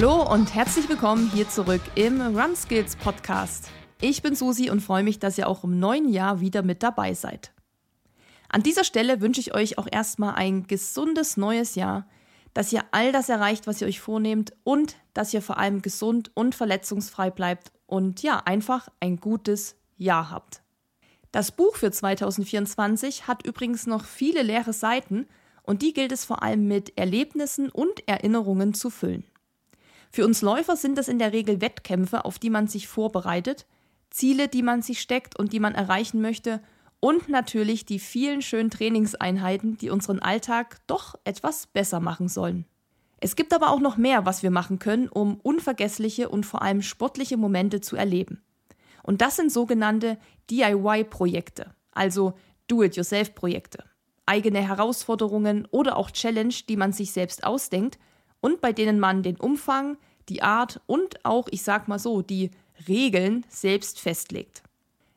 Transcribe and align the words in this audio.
Hallo 0.00 0.32
und 0.32 0.54
herzlich 0.54 0.88
willkommen 0.88 1.28
hier 1.34 1.48
zurück 1.48 1.80
im 1.96 2.20
Run 2.20 2.54
Skills 2.54 2.94
Podcast. 2.94 3.68
Ich 4.00 4.22
bin 4.22 4.36
Susi 4.36 4.70
und 4.70 4.78
freue 4.78 5.02
mich, 5.02 5.18
dass 5.18 5.36
ihr 5.38 5.48
auch 5.48 5.64
im 5.64 5.80
neuen 5.80 6.08
Jahr 6.08 6.38
wieder 6.38 6.62
mit 6.62 6.84
dabei 6.84 7.14
seid. 7.14 7.52
An 8.48 8.62
dieser 8.62 8.84
Stelle 8.84 9.20
wünsche 9.20 9.40
ich 9.40 9.56
euch 9.56 9.76
auch 9.76 9.88
erstmal 9.90 10.36
ein 10.36 10.68
gesundes 10.68 11.36
neues 11.36 11.74
Jahr, 11.74 12.06
dass 12.54 12.72
ihr 12.72 12.84
all 12.92 13.10
das 13.10 13.28
erreicht, 13.28 13.66
was 13.66 13.80
ihr 13.80 13.88
euch 13.88 13.98
vornehmt 13.98 14.52
und 14.62 14.94
dass 15.14 15.34
ihr 15.34 15.42
vor 15.42 15.58
allem 15.58 15.82
gesund 15.82 16.30
und 16.34 16.54
verletzungsfrei 16.54 17.32
bleibt 17.32 17.72
und 17.86 18.22
ja, 18.22 18.40
einfach 18.44 18.88
ein 19.00 19.16
gutes 19.16 19.74
Jahr 19.96 20.30
habt. 20.30 20.62
Das 21.32 21.50
Buch 21.50 21.74
für 21.74 21.90
2024 21.90 23.26
hat 23.26 23.44
übrigens 23.44 23.88
noch 23.88 24.04
viele 24.04 24.42
leere 24.42 24.72
Seiten 24.72 25.26
und 25.64 25.82
die 25.82 25.92
gilt 25.92 26.12
es 26.12 26.24
vor 26.24 26.44
allem 26.44 26.68
mit 26.68 26.96
Erlebnissen 26.96 27.68
und 27.68 28.06
Erinnerungen 28.06 28.74
zu 28.74 28.90
füllen. 28.90 29.24
Für 30.10 30.24
uns 30.24 30.42
Läufer 30.42 30.76
sind 30.76 30.96
das 30.96 31.08
in 31.08 31.18
der 31.18 31.32
Regel 31.32 31.60
Wettkämpfe, 31.60 32.24
auf 32.24 32.38
die 32.38 32.50
man 32.50 32.66
sich 32.66 32.88
vorbereitet, 32.88 33.66
Ziele, 34.10 34.48
die 34.48 34.62
man 34.62 34.82
sich 34.82 35.00
steckt 35.00 35.38
und 35.38 35.52
die 35.52 35.60
man 35.60 35.74
erreichen 35.74 36.20
möchte 36.20 36.60
und 37.00 37.28
natürlich 37.28 37.84
die 37.84 37.98
vielen 37.98 38.42
schönen 38.42 38.70
Trainingseinheiten, 38.70 39.76
die 39.76 39.90
unseren 39.90 40.18
Alltag 40.20 40.78
doch 40.86 41.14
etwas 41.24 41.66
besser 41.66 42.00
machen 42.00 42.28
sollen. 42.28 42.64
Es 43.20 43.36
gibt 43.36 43.52
aber 43.52 43.70
auch 43.70 43.80
noch 43.80 43.96
mehr, 43.96 44.26
was 44.26 44.42
wir 44.42 44.50
machen 44.50 44.78
können, 44.78 45.08
um 45.08 45.40
unvergessliche 45.40 46.28
und 46.28 46.46
vor 46.46 46.62
allem 46.62 46.82
sportliche 46.82 47.36
Momente 47.36 47.80
zu 47.80 47.96
erleben. 47.96 48.42
Und 49.02 49.20
das 49.20 49.36
sind 49.36 49.52
sogenannte 49.52 50.18
DIY-Projekte, 50.50 51.74
also 51.92 52.34
Do-it-yourself-Projekte. 52.68 53.84
Eigene 54.26 54.60
Herausforderungen 54.60 55.66
oder 55.70 55.96
auch 55.96 56.10
Challenge, 56.10 56.54
die 56.68 56.76
man 56.76 56.92
sich 56.92 57.12
selbst 57.12 57.44
ausdenkt 57.44 57.98
und 58.40 58.60
bei 58.60 58.72
denen 58.72 59.00
man 59.00 59.22
den 59.22 59.36
Umfang, 59.36 59.96
die 60.28 60.42
Art 60.42 60.80
und 60.86 61.24
auch, 61.24 61.48
ich 61.50 61.62
sag 61.62 61.88
mal 61.88 61.98
so, 61.98 62.22
die 62.22 62.50
Regeln 62.86 63.44
selbst 63.48 64.00
festlegt. 64.00 64.62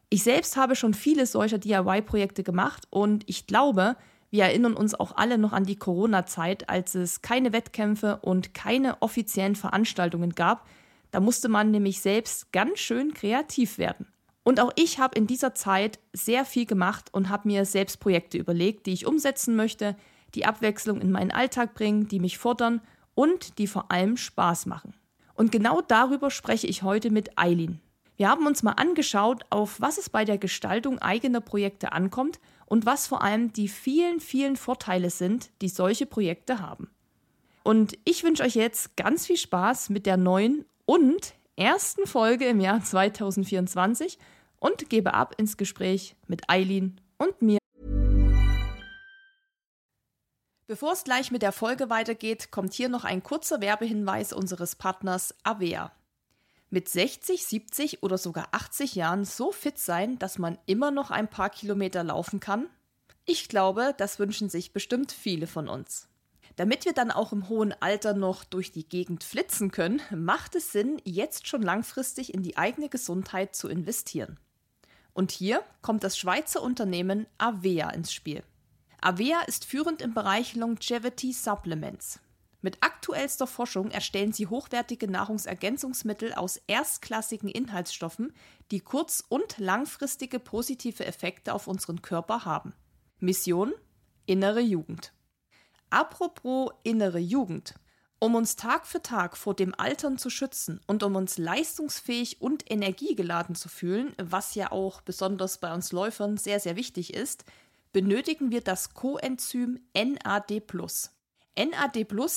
Ich 0.09 0.23
selbst 0.23 0.57
habe 0.57 0.75
schon 0.75 0.93
viele 0.93 1.25
solcher 1.25 1.57
DIY-Projekte 1.57 2.43
gemacht 2.43 2.87
und 2.89 3.23
ich 3.27 3.47
glaube, 3.47 3.95
wir 4.29 4.45
erinnern 4.45 4.73
uns 4.73 4.93
auch 4.93 5.15
alle 5.17 5.37
noch 5.37 5.51
an 5.51 5.65
die 5.65 5.75
Corona-Zeit, 5.75 6.69
als 6.69 6.95
es 6.95 7.21
keine 7.21 7.53
Wettkämpfe 7.53 8.19
und 8.21 8.53
keine 8.53 9.01
offiziellen 9.01 9.55
Veranstaltungen 9.55 10.31
gab. 10.35 10.67
Da 11.11 11.19
musste 11.19 11.49
man 11.49 11.71
nämlich 11.71 12.01
selbst 12.01 12.51
ganz 12.53 12.79
schön 12.79 13.13
kreativ 13.13 13.77
werden. 13.77 14.07
Und 14.43 14.59
auch 14.59 14.71
ich 14.75 14.99
habe 14.99 15.17
in 15.17 15.27
dieser 15.27 15.53
Zeit 15.53 15.99
sehr 16.13 16.45
viel 16.45 16.65
gemacht 16.65 17.09
und 17.11 17.29
habe 17.29 17.47
mir 17.47 17.65
selbst 17.65 17.99
Projekte 17.99 18.37
überlegt, 18.37 18.85
die 18.85 18.93
ich 18.93 19.05
umsetzen 19.05 19.55
möchte, 19.55 19.95
die 20.33 20.45
Abwechslung 20.45 21.01
in 21.01 21.11
meinen 21.11 21.31
Alltag 21.31 21.73
bringen, 21.73 22.07
die 22.07 22.19
mich 22.19 22.37
fordern 22.37 22.81
und 23.15 23.57
die 23.57 23.67
vor 23.67 23.91
allem 23.91 24.17
Spaß 24.17 24.65
machen. 24.65 24.93
Und 25.33 25.51
genau 25.51 25.81
darüber 25.81 26.29
spreche 26.29 26.67
ich 26.67 26.83
heute 26.83 27.09
mit 27.09 27.37
Eileen. 27.37 27.79
Wir 28.17 28.29
haben 28.29 28.45
uns 28.45 28.61
mal 28.61 28.73
angeschaut, 28.73 29.43
auf 29.49 29.81
was 29.81 29.97
es 29.97 30.09
bei 30.09 30.25
der 30.25 30.37
Gestaltung 30.37 30.99
eigener 30.99 31.41
Projekte 31.41 31.91
ankommt 31.91 32.39
und 32.67 32.85
was 32.85 33.07
vor 33.07 33.23
allem 33.23 33.51
die 33.51 33.67
vielen, 33.67 34.19
vielen 34.19 34.55
Vorteile 34.55 35.09
sind, 35.09 35.49
die 35.61 35.69
solche 35.69 36.05
Projekte 36.05 36.59
haben. 36.59 36.89
Und 37.63 37.97
ich 38.05 38.23
wünsche 38.23 38.43
euch 38.43 38.55
jetzt 38.55 38.95
ganz 38.95 39.25
viel 39.25 39.37
Spaß 39.37 39.89
mit 39.89 40.05
der 40.05 40.17
neuen 40.17 40.65
und 40.85 41.33
ersten 41.55 42.05
Folge 42.05 42.45
im 42.45 42.59
Jahr 42.59 42.83
2024 42.83 44.17
und 44.59 44.89
gebe 44.89 45.13
ab 45.13 45.35
ins 45.37 45.57
Gespräch 45.57 46.15
mit 46.27 46.49
Eileen 46.49 47.01
und 47.17 47.41
mir. 47.41 47.60
Bevor 50.71 50.93
es 50.93 51.03
gleich 51.03 51.31
mit 51.31 51.41
der 51.41 51.51
Folge 51.51 51.89
weitergeht, 51.89 52.49
kommt 52.49 52.73
hier 52.73 52.87
noch 52.87 53.03
ein 53.03 53.21
kurzer 53.21 53.59
Werbehinweis 53.59 54.31
unseres 54.31 54.77
Partners 54.77 55.35
Avea 55.43 55.91
mit 56.69 56.87
60, 56.87 57.45
70 57.45 58.03
oder 58.03 58.17
sogar 58.17 58.47
80 58.53 58.95
Jahren 58.95 59.25
so 59.25 59.51
fit 59.51 59.77
sein, 59.77 60.17
dass 60.17 60.39
man 60.39 60.57
immer 60.67 60.89
noch 60.89 61.11
ein 61.11 61.29
paar 61.29 61.49
Kilometer 61.49 62.05
laufen 62.05 62.39
kann? 62.39 62.69
Ich 63.25 63.49
glaube, 63.49 63.93
das 63.97 64.17
wünschen 64.17 64.47
sich 64.47 64.71
bestimmt 64.71 65.11
viele 65.11 65.45
von 65.45 65.67
uns. 65.67 66.07
Damit 66.55 66.85
wir 66.85 66.93
dann 66.93 67.11
auch 67.11 67.33
im 67.33 67.49
hohen 67.49 67.73
Alter 67.81 68.13
noch 68.13 68.45
durch 68.45 68.71
die 68.71 68.87
Gegend 68.87 69.25
flitzen 69.25 69.71
können, 69.71 70.01
macht 70.15 70.55
es 70.55 70.71
Sinn, 70.71 71.01
jetzt 71.03 71.49
schon 71.49 71.63
langfristig 71.63 72.33
in 72.33 72.43
die 72.43 72.55
eigene 72.55 72.87
Gesundheit 72.87 73.57
zu 73.57 73.67
investieren. 73.67 74.39
Und 75.11 75.31
hier 75.31 75.63
kommt 75.81 76.05
das 76.05 76.17
Schweizer 76.17 76.61
Unternehmen 76.61 77.27
Avea 77.39 77.89
ins 77.89 78.13
Spiel. 78.13 78.41
Avea 79.03 79.41
ist 79.47 79.65
führend 79.65 79.99
im 80.03 80.13
Bereich 80.13 80.55
Longevity 80.55 81.33
Supplements. 81.33 82.19
Mit 82.61 82.77
aktuellster 82.81 83.47
Forschung 83.47 83.89
erstellen 83.89 84.31
sie 84.31 84.45
hochwertige 84.45 85.09
Nahrungsergänzungsmittel 85.09 86.33
aus 86.33 86.61
erstklassigen 86.67 87.49
Inhaltsstoffen, 87.49 88.31
die 88.69 88.79
kurz- 88.79 89.23
und 89.27 89.57
langfristige 89.57 90.37
positive 90.39 91.03
Effekte 91.03 91.55
auf 91.55 91.65
unseren 91.65 92.03
Körper 92.03 92.45
haben. 92.45 92.75
Mission 93.19 93.73
Innere 94.27 94.61
Jugend. 94.61 95.13
Apropos 95.89 96.69
innere 96.83 97.17
Jugend. 97.17 97.73
Um 98.19 98.35
uns 98.35 98.55
Tag 98.55 98.85
für 98.85 99.01
Tag 99.01 99.35
vor 99.35 99.55
dem 99.55 99.73
Altern 99.75 100.19
zu 100.19 100.29
schützen 100.29 100.79
und 100.85 101.01
um 101.01 101.15
uns 101.15 101.39
leistungsfähig 101.39 102.39
und 102.39 102.69
energiegeladen 102.69 103.55
zu 103.55 103.67
fühlen, 103.67 104.13
was 104.21 104.53
ja 104.53 104.71
auch 104.71 105.01
besonders 105.01 105.57
bei 105.57 105.73
uns 105.73 105.91
Läufern 105.91 106.37
sehr, 106.37 106.59
sehr 106.59 106.75
wichtig 106.75 107.15
ist, 107.15 107.45
benötigen 107.91 108.51
wir 108.51 108.61
das 108.61 108.93
Coenzym 108.93 109.79
NAD+. 109.93 110.61
NAD 111.57 111.95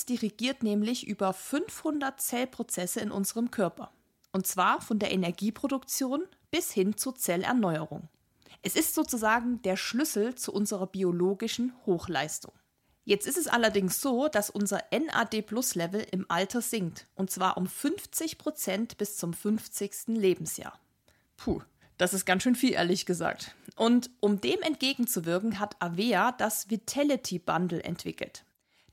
dirigiert 0.09 0.63
nämlich 0.63 1.07
über 1.07 1.33
500 1.33 2.21
Zellprozesse 2.21 3.01
in 3.01 3.11
unserem 3.11 3.51
Körper. 3.51 3.93
Und 4.33 4.47
zwar 4.47 4.81
von 4.81 4.99
der 4.99 5.13
Energieproduktion 5.13 6.25
bis 6.51 6.73
hin 6.73 6.97
zur 6.97 7.15
Zellerneuerung. 7.15 8.09
Es 8.63 8.77
ist 8.77 8.95
sozusagen 8.95 9.63
der 9.63 9.77
Schlüssel 9.77 10.35
zu 10.35 10.53
unserer 10.53 10.87
biologischen 10.87 11.73
Hochleistung. 11.87 12.53
Jetzt 13.05 13.27
ist 13.27 13.37
es 13.37 13.47
allerdings 13.47 14.01
so, 14.01 14.29
dass 14.29 14.49
unser 14.49 14.83
NAD-Plus-Level 14.91 16.07
im 16.11 16.25
Alter 16.29 16.63
sinkt, 16.63 17.07
und 17.15 17.31
zwar 17.31 17.59
um 17.59 17.67
50 17.67 18.39
Prozent 18.39 18.97
bis 18.97 19.19
zum 19.19 19.35
50. 19.35 20.07
Lebensjahr. 20.17 20.81
Puh, 21.37 21.61
das 21.99 22.15
ist 22.15 22.25
ganz 22.25 22.43
schön 22.43 22.57
viel, 22.57 22.73
ehrlich 22.73 23.07
gesagt. 23.07 23.55
Und 23.77 24.11
um 24.21 24.41
dem 24.41 24.61
entgegenzuwirken, 24.63 25.59
hat 25.59 25.81
Avea 25.81 26.33
das 26.33 26.71
Vitality 26.71 27.39
Bundle 27.39 27.83
entwickelt. 27.83 28.45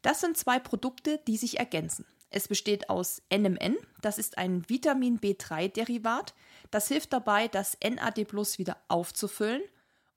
Das 0.02 0.22
sind 0.22 0.38
zwei 0.38 0.60
Produkte, 0.60 1.20
die 1.28 1.38
sich 1.38 1.60
ergänzen. 1.60 2.06
Es 2.30 2.48
besteht 2.48 2.90
aus 2.90 3.22
NMN, 3.30 3.76
das 4.02 4.18
ist 4.18 4.38
ein 4.38 4.68
Vitamin 4.70 5.20
B3-Derivat, 5.20 6.34
das 6.72 6.88
hilft 6.88 7.12
dabei, 7.12 7.50
das 7.50 7.78
NAD 7.84 8.26
Plus 8.26 8.58
wieder 8.58 8.78
aufzufüllen, 8.88 9.62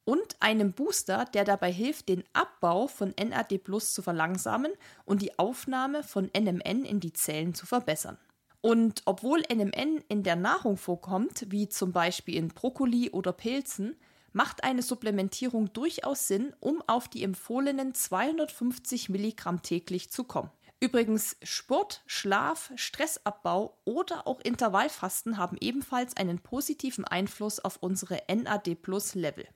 und 0.05 0.37
einem 0.41 0.73
Booster, 0.73 1.25
der 1.33 1.45
dabei 1.45 1.73
hilft, 1.73 2.09
den 2.09 2.25
Abbau 2.35 2.89
von 2.89 3.15
NAD 3.19 3.59
Plus 3.59 3.95
zu 3.95 4.03
verlangsamen 4.03 4.73
und 5.05 5.23
die 5.23 5.39
Aufnahme 5.39 6.03
von 6.03 6.31
NMN 6.37 6.85
in 6.85 7.01
die 7.01 7.13
Zellen 7.13 7.55
zu 7.55 7.67
verbessern. 7.67 8.19
Und 8.65 9.03
obwohl 9.05 9.43
NMN 9.43 10.03
in 10.09 10.23
der 10.23 10.37
Nahrung 10.37 10.79
vorkommt, 10.79 11.45
wie 11.51 11.69
zum 11.69 11.93
Beispiel 11.93 12.37
in 12.37 12.49
Brokkoli 12.49 13.11
oder 13.11 13.35
Pilzen, 13.35 13.95
macht 14.33 14.65
eine 14.65 14.81
Supplementierung 14.81 15.75
durchaus 15.75 16.29
Sinn, 16.29 16.55
um 16.61 16.83
auf 16.87 17.07
die 17.07 17.25
empfohlenen 17.25 17.93
250 17.93 19.11
Milligramm 19.11 19.61
täglich 19.61 20.11
zu 20.11 20.25
kommen. 20.25 20.51
Übrigens, 20.81 21.37
Sport, 21.43 22.01
Schlaf, 22.07 22.73
Stressabbau 22.75 23.77
oder 23.85 24.27
auch 24.27 24.41
Intervallfasten 24.41 25.37
haben 25.37 25.59
ebenfalls 25.61 26.17
einen 26.17 26.39
positiven 26.39 27.05
Einfluss 27.05 27.61
auf 27.61 27.77
unsere 27.83 28.23
NAD-Plus-Level. 28.35 29.47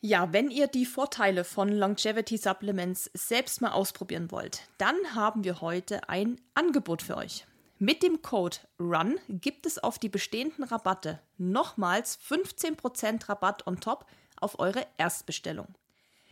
Ja, 0.00 0.32
wenn 0.32 0.50
ihr 0.50 0.66
die 0.66 0.86
Vorteile 0.86 1.44
von 1.44 1.68
Longevity 1.68 2.36
Supplements 2.36 3.12
selbst 3.14 3.60
mal 3.60 3.70
ausprobieren 3.70 4.32
wollt, 4.32 4.62
dann 4.78 4.96
haben 5.14 5.44
wir 5.44 5.60
heute 5.60 6.08
ein 6.08 6.40
Angebot 6.54 7.02
für 7.02 7.16
euch. 7.16 7.46
Mit 7.78 8.02
dem 8.02 8.22
Code 8.22 8.56
RUN 8.80 9.20
gibt 9.28 9.66
es 9.66 9.78
auf 9.78 9.98
die 9.98 10.08
bestehenden 10.08 10.64
Rabatte 10.64 11.20
nochmals 11.36 12.18
15% 12.18 13.28
Rabatt 13.28 13.66
on 13.66 13.80
top 13.80 14.06
auf 14.40 14.58
eure 14.58 14.86
Erstbestellung. 14.96 15.68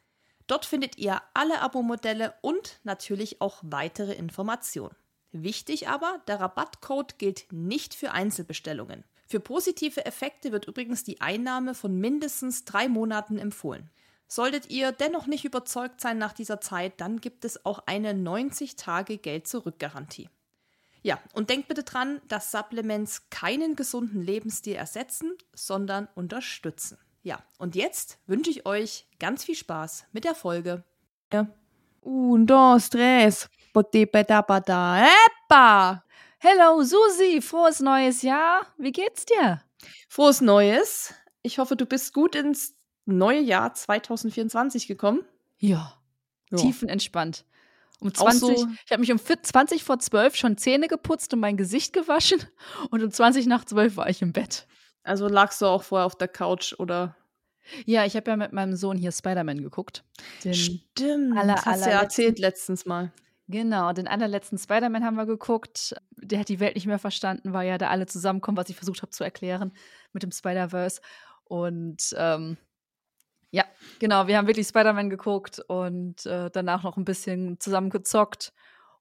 Dort 0.48 0.66
findet 0.66 0.98
ihr 0.98 1.22
alle 1.36 1.62
Abo-Modelle 1.62 2.34
und 2.42 2.80
natürlich 2.84 3.42
auch 3.42 3.60
weitere 3.62 4.14
Informationen. 4.14 4.96
Wichtig 5.32 5.88
aber, 5.88 6.20
der 6.28 6.40
Rabattcode 6.40 7.20
gilt 7.20 7.46
nicht 7.52 7.94
für 7.94 8.10
Einzelbestellungen. 8.12 9.04
Für 9.28 9.40
positive 9.40 10.04
Effekte 10.06 10.52
wird 10.52 10.66
übrigens 10.66 11.04
die 11.04 11.22
Einnahme 11.22 11.76
von 11.76 11.96
mindestens 11.96 12.66
drei 12.66 12.88
Monaten 12.88 13.38
empfohlen. 13.38 13.92
Solltet 14.28 14.70
ihr 14.70 14.92
dennoch 14.92 15.26
nicht 15.28 15.46
überzeugt 15.46 16.02
sein 16.02 16.18
nach 16.18 16.34
dieser 16.34 16.60
Zeit, 16.60 17.00
dann 17.00 17.22
gibt 17.22 17.46
es 17.46 17.64
auch 17.66 17.84
eine 17.86 18.12
90-Tage-Geld-Zurück-Garantie. 18.14 20.30
Ja, 21.04 21.20
und 21.34 21.52
denkt 21.52 21.68
bitte 21.68 21.84
dran, 21.84 22.20
dass 22.28 22.52
Supplements 22.52 23.30
keinen 23.30 23.76
gesunden 23.76 24.24
Lebensstil 24.24 24.76
ersetzen, 24.76 25.34
sondern 25.54 26.08
unterstützen. 26.16 26.98
Ja, 27.22 27.44
und 27.60 27.76
jetzt 27.76 28.18
wünsche 28.26 28.50
ich 28.50 28.66
euch 28.66 29.06
ganz 29.20 29.44
viel 29.44 29.56
Spaß 29.56 30.06
mit 30.14 30.24
der 30.24 30.36
Folge. 30.36 30.84
Ja. 31.32 31.48
Un, 32.02 32.48
dos, 32.48 32.90
tres. 32.90 33.50
Epa! 33.74 34.26
Hello 36.38 36.84
Susi, 36.84 37.42
frohes 37.42 37.80
neues 37.80 38.22
Jahr. 38.22 38.68
Wie 38.78 38.92
geht's 38.92 39.26
dir? 39.26 39.62
Frohes 40.08 40.42
Neues. 40.42 41.14
Ich 41.42 41.58
hoffe, 41.58 41.76
du 41.76 41.86
bist 41.86 42.14
gut 42.14 42.36
ins 42.36 42.75
neue 43.06 43.40
Jahr 43.40 43.74
2024 43.74 44.88
gekommen. 44.88 45.24
Ja, 45.58 45.94
ja. 46.52 46.58
tiefenentspannt. 46.58 47.46
Um 48.00 48.14
20, 48.14 48.40
so 48.40 48.68
ich 48.86 48.92
habe 48.92 49.00
mich 49.00 49.12
um 49.12 49.20
20 49.20 49.84
vor 49.84 50.00
12 50.00 50.36
schon 50.36 50.58
Zähne 50.58 50.88
geputzt 50.88 51.34
und 51.34 51.40
mein 51.40 51.56
Gesicht 51.56 51.94
gewaschen 51.94 52.40
und 52.92 53.02
um 53.02 53.10
20 53.10 53.48
nach 53.48 53.64
12 53.64 53.96
war 53.96 54.10
ich 54.10 54.22
im 54.22 54.34
Bett. 54.34 54.68
Also 55.04 55.28
lagst 55.28 55.62
du 55.62 55.66
auch 55.68 55.84
vorher 55.84 56.06
auf 56.06 56.16
der 56.16 56.28
Couch 56.28 56.74
oder? 56.78 57.16
Ja, 57.86 58.06
ich 58.06 58.16
habe 58.16 58.30
ja 58.30 58.38
mit 58.38 58.54
meinem 58.54 58.76
Sohn 58.76 58.98
hier 58.98 59.12
Spider-Man 59.12 59.62
geguckt. 59.62 60.04
Den 60.44 60.54
Stimmt, 60.54 61.38
aller, 61.38 61.56
hast 61.64 61.86
du 61.86 61.90
ja 61.90 62.02
erzählt 62.02 62.38
letztens 62.38 62.86
mal. 62.86 63.12
Genau, 63.48 63.94
den 63.94 64.08
allerletzten 64.08 64.58
Spider-Man 64.58 65.04
haben 65.04 65.18
wir 65.18 65.26
geguckt. 65.26 65.96
Der 66.18 66.40
hat 66.40 66.50
die 66.50 66.60
Welt 66.60 66.76
nicht 66.76 66.88
mehr 66.88 67.00
verstanden, 67.00 67.54
weil 67.54 67.68
ja 67.68 67.78
da 67.78 67.90
alle 67.90 68.08
zusammenkommen, 68.08 68.58
was 68.58 68.70
ich 68.70 68.76
versucht 68.76 69.02
habe 69.02 69.12
zu 69.12 69.24
erklären 69.24 69.72
mit 70.14 70.24
dem 70.24 70.32
Spider-Verse. 70.32 71.00
Und 71.44 72.16
ähm, 72.18 72.58
ja, 73.56 73.64
genau, 74.00 74.28
wir 74.28 74.38
haben 74.38 74.48
wirklich 74.48 74.68
Spider-Man 74.68 75.10
geguckt 75.10 75.62
und 75.70 76.26
äh, 76.26 76.50
danach 76.52 76.84
noch 76.84 76.98
ein 76.98 77.06
bisschen 77.06 77.58
zusammen 77.58 77.90
gezockt. 77.90 78.52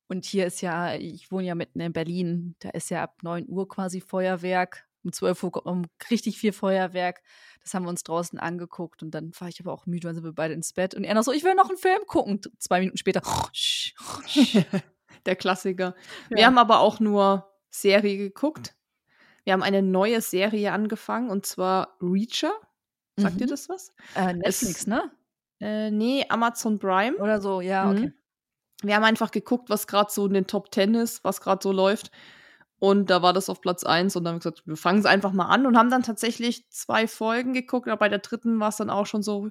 Und 0.06 0.24
hier 0.24 0.46
ist 0.46 0.60
ja, 0.60 0.94
ich 0.94 1.32
wohne 1.32 1.48
ja 1.48 1.56
mitten 1.56 1.80
in 1.80 1.92
Berlin, 1.92 2.54
da 2.60 2.70
ist 2.70 2.88
ja 2.88 3.02
ab 3.02 3.16
9 3.22 3.48
Uhr 3.48 3.68
quasi 3.68 4.00
Feuerwerk. 4.00 4.86
Um 5.02 5.12
12 5.12 5.42
Uhr 5.42 5.52
kommt 5.52 5.66
um 5.66 5.86
richtig 6.08 6.38
viel 6.38 6.52
Feuerwerk. 6.52 7.20
Das 7.62 7.74
haben 7.74 7.82
wir 7.82 7.88
uns 7.88 8.04
draußen 8.04 8.38
angeguckt 8.38 9.02
und 9.02 9.10
dann 9.10 9.32
war 9.40 9.48
ich 9.48 9.58
aber 9.58 9.72
auch 9.72 9.86
müde, 9.86 10.06
dann 10.06 10.14
sind 10.14 10.22
wir 10.22 10.32
beide 10.32 10.54
ins 10.54 10.72
Bett. 10.72 10.94
Und 10.94 11.02
er 11.02 11.14
noch 11.14 11.24
so, 11.24 11.32
ich 11.32 11.42
will 11.42 11.56
noch 11.56 11.68
einen 11.68 11.76
Film 11.76 12.02
gucken. 12.06 12.40
Zwei 12.60 12.78
Minuten 12.78 12.96
später. 12.96 13.22
Der 15.26 15.34
Klassiker. 15.34 15.96
Ja. 16.30 16.36
Wir 16.36 16.46
haben 16.46 16.58
aber 16.58 16.78
auch 16.78 17.00
nur 17.00 17.52
Serie 17.70 18.18
geguckt. 18.18 18.76
Wir 19.42 19.52
haben 19.52 19.64
eine 19.64 19.82
neue 19.82 20.20
Serie 20.20 20.70
angefangen 20.70 21.28
und 21.28 21.44
zwar 21.44 21.96
Reacher. 22.00 22.52
Sagt 23.16 23.34
mhm. 23.34 23.38
dir 23.38 23.46
das 23.46 23.68
was? 23.68 23.92
Äh, 24.14 24.34
Netflix, 24.34 24.80
es, 24.80 24.86
ne? 24.86 25.10
Äh, 25.60 25.90
nee, 25.90 26.26
Amazon 26.28 26.78
Prime. 26.78 27.16
Oder 27.16 27.40
so, 27.40 27.60
ja, 27.60 27.90
okay. 27.90 28.06
Mhm. 28.06 28.14
Wir 28.82 28.96
haben 28.96 29.04
einfach 29.04 29.30
geguckt, 29.30 29.70
was 29.70 29.86
gerade 29.86 30.12
so 30.12 30.26
in 30.26 30.34
den 30.34 30.46
Top 30.46 30.70
Ten 30.70 30.94
ist, 30.94 31.24
was 31.24 31.40
gerade 31.40 31.60
so 31.62 31.72
läuft. 31.72 32.10
Und 32.78 33.08
da 33.08 33.22
war 33.22 33.32
das 33.32 33.48
auf 33.48 33.60
Platz 33.60 33.84
1 33.84 34.14
und 34.16 34.24
dann 34.24 34.34
haben 34.34 34.36
wir 34.36 34.50
gesagt, 34.50 34.66
wir 34.66 34.76
fangen 34.76 34.98
es 34.98 35.06
einfach 35.06 35.32
mal 35.32 35.46
an 35.46 35.64
und 35.64 35.78
haben 35.78 35.90
dann 35.90 36.02
tatsächlich 36.02 36.68
zwei 36.70 37.06
Folgen 37.06 37.54
geguckt, 37.54 37.88
aber 37.88 37.98
bei 37.98 38.08
der 38.08 38.18
dritten 38.18 38.60
war 38.60 38.68
es 38.68 38.76
dann 38.76 38.90
auch 38.90 39.06
schon 39.06 39.22
so. 39.22 39.48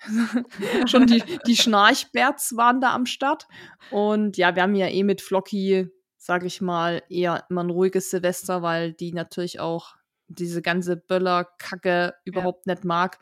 schon 0.86 1.06
die, 1.06 1.22
die 1.46 1.56
Schnarchbärts 1.56 2.56
waren 2.56 2.80
da 2.80 2.94
am 2.94 3.06
Start. 3.06 3.46
Und 3.90 4.36
ja, 4.36 4.54
wir 4.54 4.64
haben 4.64 4.74
ja 4.74 4.88
eh 4.88 5.02
mit 5.02 5.22
Flocky, 5.22 5.88
sag 6.18 6.44
ich 6.44 6.60
mal, 6.60 7.02
eher 7.08 7.46
immer 7.48 7.64
ein 7.64 7.70
ruhiges 7.70 8.10
Silvester, 8.10 8.60
weil 8.60 8.92
die 8.92 9.12
natürlich 9.12 9.60
auch 9.60 9.94
diese 10.28 10.62
ganze 10.62 10.96
Böller-Kacke 10.96 12.14
überhaupt 12.24 12.66
ja. 12.66 12.74
nicht 12.74 12.84
mag. 12.84 13.18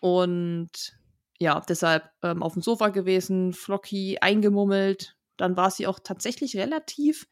Und 0.00 0.96
ja, 1.38 1.60
deshalb 1.60 2.10
ähm, 2.22 2.42
auf 2.42 2.54
dem 2.54 2.62
Sofa 2.62 2.88
gewesen, 2.88 3.52
Flocky 3.52 4.18
eingemummelt. 4.20 5.16
Dann 5.36 5.56
war 5.56 5.70
sie 5.70 5.86
auch 5.86 5.98
tatsächlich 5.98 6.56
relativ 6.56 7.26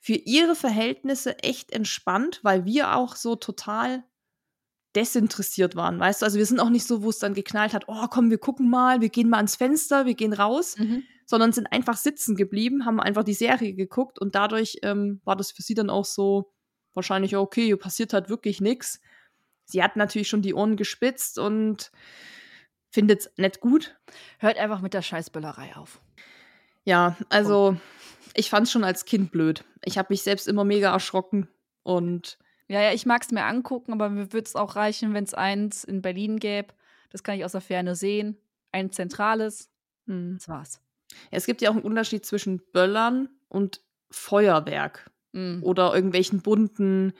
für 0.00 0.14
ihre 0.14 0.56
Verhältnisse 0.56 1.38
echt 1.42 1.72
entspannt, 1.72 2.40
weil 2.42 2.64
wir 2.64 2.96
auch 2.96 3.16
so 3.16 3.36
total 3.36 4.02
desinteressiert 4.96 5.76
waren, 5.76 6.00
weißt 6.00 6.22
du? 6.22 6.26
Also 6.26 6.38
wir 6.38 6.46
sind 6.46 6.58
auch 6.58 6.70
nicht 6.70 6.86
so, 6.86 7.02
wo 7.02 7.10
es 7.10 7.18
dann 7.18 7.34
geknallt 7.34 7.74
hat, 7.74 7.84
oh 7.86 8.06
komm, 8.10 8.30
wir 8.30 8.38
gucken 8.38 8.68
mal, 8.68 9.00
wir 9.00 9.08
gehen 9.08 9.28
mal 9.28 9.36
ans 9.36 9.56
Fenster, 9.56 10.04
wir 10.06 10.14
gehen 10.14 10.32
raus, 10.32 10.76
mhm. 10.78 11.04
sondern 11.26 11.52
sind 11.52 11.70
einfach 11.70 11.96
sitzen 11.96 12.34
geblieben, 12.34 12.86
haben 12.86 12.98
einfach 12.98 13.22
die 13.22 13.34
Serie 13.34 13.74
geguckt 13.74 14.18
und 14.18 14.34
dadurch 14.34 14.78
ähm, 14.82 15.20
war 15.24 15.36
das 15.36 15.52
für 15.52 15.62
sie 15.62 15.74
dann 15.74 15.90
auch 15.90 16.04
so 16.04 16.52
wahrscheinlich, 16.94 17.36
okay, 17.36 17.74
passiert 17.76 18.12
halt 18.12 18.28
wirklich 18.28 18.60
nichts. 18.60 19.00
Sie 19.64 19.82
hat 19.82 19.96
natürlich 19.96 20.28
schon 20.28 20.42
die 20.42 20.54
Ohren 20.54 20.76
gespitzt 20.76 21.38
und 21.38 21.92
findet 22.90 23.20
es 23.20 23.32
nicht 23.36 23.60
gut. 23.60 23.96
Hört 24.38 24.58
einfach 24.58 24.80
mit 24.80 24.94
der 24.94 25.02
Scheißböllerei 25.02 25.76
auf. 25.76 26.00
Ja, 26.84 27.16
also 27.28 27.76
ich 28.34 28.50
fand 28.50 28.66
es 28.66 28.72
schon 28.72 28.84
als 28.84 29.04
Kind 29.04 29.30
blöd. 29.30 29.64
Ich 29.84 29.98
habe 29.98 30.08
mich 30.10 30.22
selbst 30.22 30.48
immer 30.48 30.64
mega 30.64 30.92
erschrocken 30.92 31.48
und. 31.82 32.38
Ja, 32.68 32.80
ja, 32.82 32.92
ich 32.92 33.04
mag 33.04 33.22
es 33.22 33.30
mir 33.30 33.44
angucken, 33.44 33.92
aber 33.92 34.08
mir 34.10 34.32
würde 34.32 34.46
es 34.46 34.54
auch 34.54 34.76
reichen, 34.76 35.12
wenn 35.12 35.24
es 35.24 35.34
eins 35.34 35.82
in 35.82 36.02
Berlin 36.02 36.38
gäbe. 36.38 36.72
Das 37.10 37.24
kann 37.24 37.36
ich 37.36 37.44
aus 37.44 37.52
der 37.52 37.60
Ferne 37.60 37.96
sehen. 37.96 38.36
Ein 38.70 38.92
zentrales. 38.92 39.70
Hm. 40.06 40.36
Das 40.38 40.48
war's. 40.48 40.80
Ja, 41.30 41.38
es 41.38 41.46
gibt 41.46 41.62
ja 41.62 41.70
auch 41.70 41.74
einen 41.74 41.82
Unterschied 41.82 42.24
zwischen 42.24 42.60
Böllern 42.72 43.28
und 43.48 43.82
Feuerwerk. 44.10 45.10
Mhm. 45.32 45.62
Oder 45.62 45.94
irgendwelchen 45.94 46.40
bunten 46.42 47.12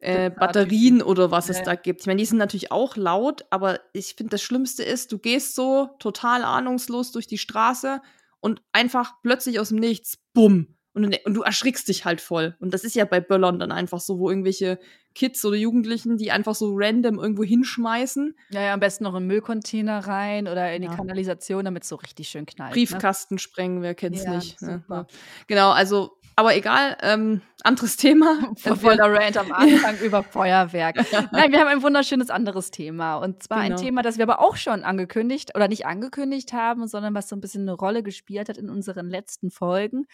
äh, 0.00 0.30
Batterien 0.30 1.02
oder 1.02 1.30
was 1.30 1.48
ja. 1.48 1.54
es 1.54 1.62
da 1.62 1.74
gibt. 1.74 2.00
Ich 2.00 2.06
meine, 2.06 2.18
die 2.18 2.26
sind 2.26 2.38
natürlich 2.38 2.72
auch 2.72 2.96
laut, 2.96 3.44
aber 3.50 3.80
ich 3.92 4.14
finde, 4.14 4.30
das 4.30 4.42
Schlimmste 4.42 4.82
ist, 4.82 5.12
du 5.12 5.18
gehst 5.18 5.54
so 5.54 5.90
total 5.98 6.42
ahnungslos 6.42 7.12
durch 7.12 7.26
die 7.26 7.38
Straße 7.38 8.00
und 8.40 8.62
einfach 8.72 9.14
plötzlich 9.22 9.60
aus 9.60 9.68
dem 9.68 9.78
Nichts, 9.78 10.18
bumm. 10.32 10.74
Und, 10.92 11.16
und 11.24 11.34
du 11.34 11.42
erschrickst 11.42 11.86
dich 11.86 12.04
halt 12.04 12.20
voll. 12.20 12.56
Und 12.58 12.74
das 12.74 12.82
ist 12.82 12.96
ja 12.96 13.04
bei 13.04 13.20
Böllern 13.20 13.60
dann 13.60 13.70
einfach 13.70 14.00
so, 14.00 14.18
wo 14.18 14.28
irgendwelche 14.28 14.80
Kids 15.14 15.44
oder 15.44 15.56
Jugendlichen, 15.56 16.16
die 16.16 16.32
einfach 16.32 16.56
so 16.56 16.72
random 16.74 17.18
irgendwo 17.20 17.44
hinschmeißen. 17.44 18.34
Ja, 18.50 18.62
ja, 18.62 18.74
am 18.74 18.80
besten 18.80 19.04
noch 19.04 19.14
in 19.14 19.26
Müllcontainer 19.26 20.06
rein 20.06 20.48
oder 20.48 20.72
in 20.74 20.82
die 20.82 20.88
Kanalisation, 20.88 21.64
damit 21.64 21.84
es 21.84 21.90
so 21.90 21.96
richtig 21.96 22.28
schön 22.28 22.44
knallt. 22.44 22.70
Ne? 22.70 22.74
Briefkasten 22.74 23.34
ne? 23.36 23.38
sprengen, 23.38 23.82
wer 23.82 23.94
kennt's 23.94 24.24
ja, 24.24 24.34
nicht. 24.34 24.60
Ne? 24.62 24.82
Ja. 24.88 25.06
Genau, 25.46 25.70
also, 25.70 26.18
aber 26.40 26.56
egal, 26.56 26.96
ähm, 27.02 27.42
anderes 27.62 27.98
Thema. 27.98 28.54
Voll 28.56 28.96
der 28.96 29.12
Rant 29.12 29.36
am 29.36 29.52
Anfang 29.52 29.98
über 29.98 30.22
Feuerwerk. 30.22 30.96
Nein, 31.32 31.52
wir 31.52 31.60
haben 31.60 31.68
ein 31.68 31.82
wunderschönes 31.82 32.30
anderes 32.30 32.70
Thema. 32.70 33.16
Und 33.16 33.42
zwar 33.42 33.62
genau. 33.62 33.76
ein 33.76 33.82
Thema, 33.82 34.00
das 34.00 34.16
wir 34.16 34.24
aber 34.24 34.40
auch 34.40 34.56
schon 34.56 34.82
angekündigt 34.82 35.54
oder 35.54 35.68
nicht 35.68 35.84
angekündigt 35.84 36.54
haben, 36.54 36.88
sondern 36.88 37.14
was 37.14 37.28
so 37.28 37.36
ein 37.36 37.42
bisschen 37.42 37.62
eine 37.62 37.74
Rolle 37.74 38.02
gespielt 38.02 38.48
hat 38.48 38.56
in 38.56 38.70
unseren 38.70 39.10
letzten 39.10 39.50
Folgen. 39.50 40.06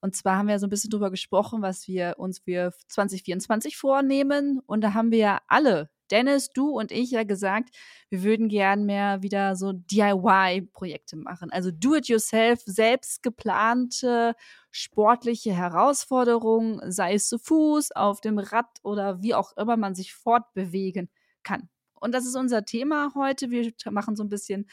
Und 0.00 0.16
zwar 0.16 0.38
haben 0.38 0.48
wir 0.48 0.58
so 0.58 0.66
ein 0.66 0.70
bisschen 0.70 0.90
drüber 0.90 1.10
gesprochen, 1.10 1.60
was 1.60 1.86
wir 1.86 2.14
uns 2.16 2.38
für 2.38 2.72
2024 2.88 3.76
vornehmen. 3.76 4.60
Und 4.64 4.80
da 4.80 4.94
haben 4.94 5.10
wir 5.10 5.18
ja 5.18 5.40
alle, 5.46 5.90
Dennis, 6.10 6.50
du 6.50 6.70
und 6.70 6.92
ich, 6.92 7.10
ja 7.10 7.24
gesagt, 7.24 7.70
wir 8.08 8.22
würden 8.22 8.48
gern 8.48 8.84
mehr 8.84 9.22
wieder 9.22 9.56
so 9.56 9.72
DIY-Projekte 9.72 11.16
machen. 11.16 11.50
Also 11.50 11.70
do-it-yourself, 11.70 12.62
selbst 12.64 13.22
geplante 13.22 14.34
sportliche 14.70 15.52
Herausforderungen, 15.52 16.80
sei 16.90 17.14
es 17.14 17.28
zu 17.28 17.38
Fuß, 17.38 17.92
auf 17.92 18.20
dem 18.20 18.38
Rad 18.38 18.66
oder 18.82 19.22
wie 19.22 19.34
auch 19.34 19.56
immer 19.56 19.76
man 19.76 19.94
sich 19.94 20.14
fortbewegen 20.14 21.10
kann. 21.42 21.68
Und 21.94 22.14
das 22.14 22.26
ist 22.26 22.36
unser 22.36 22.64
Thema 22.64 23.12
heute. 23.14 23.50
Wir 23.50 23.72
machen 23.90 24.16
so 24.16 24.22
ein 24.22 24.28
bisschen 24.28 24.68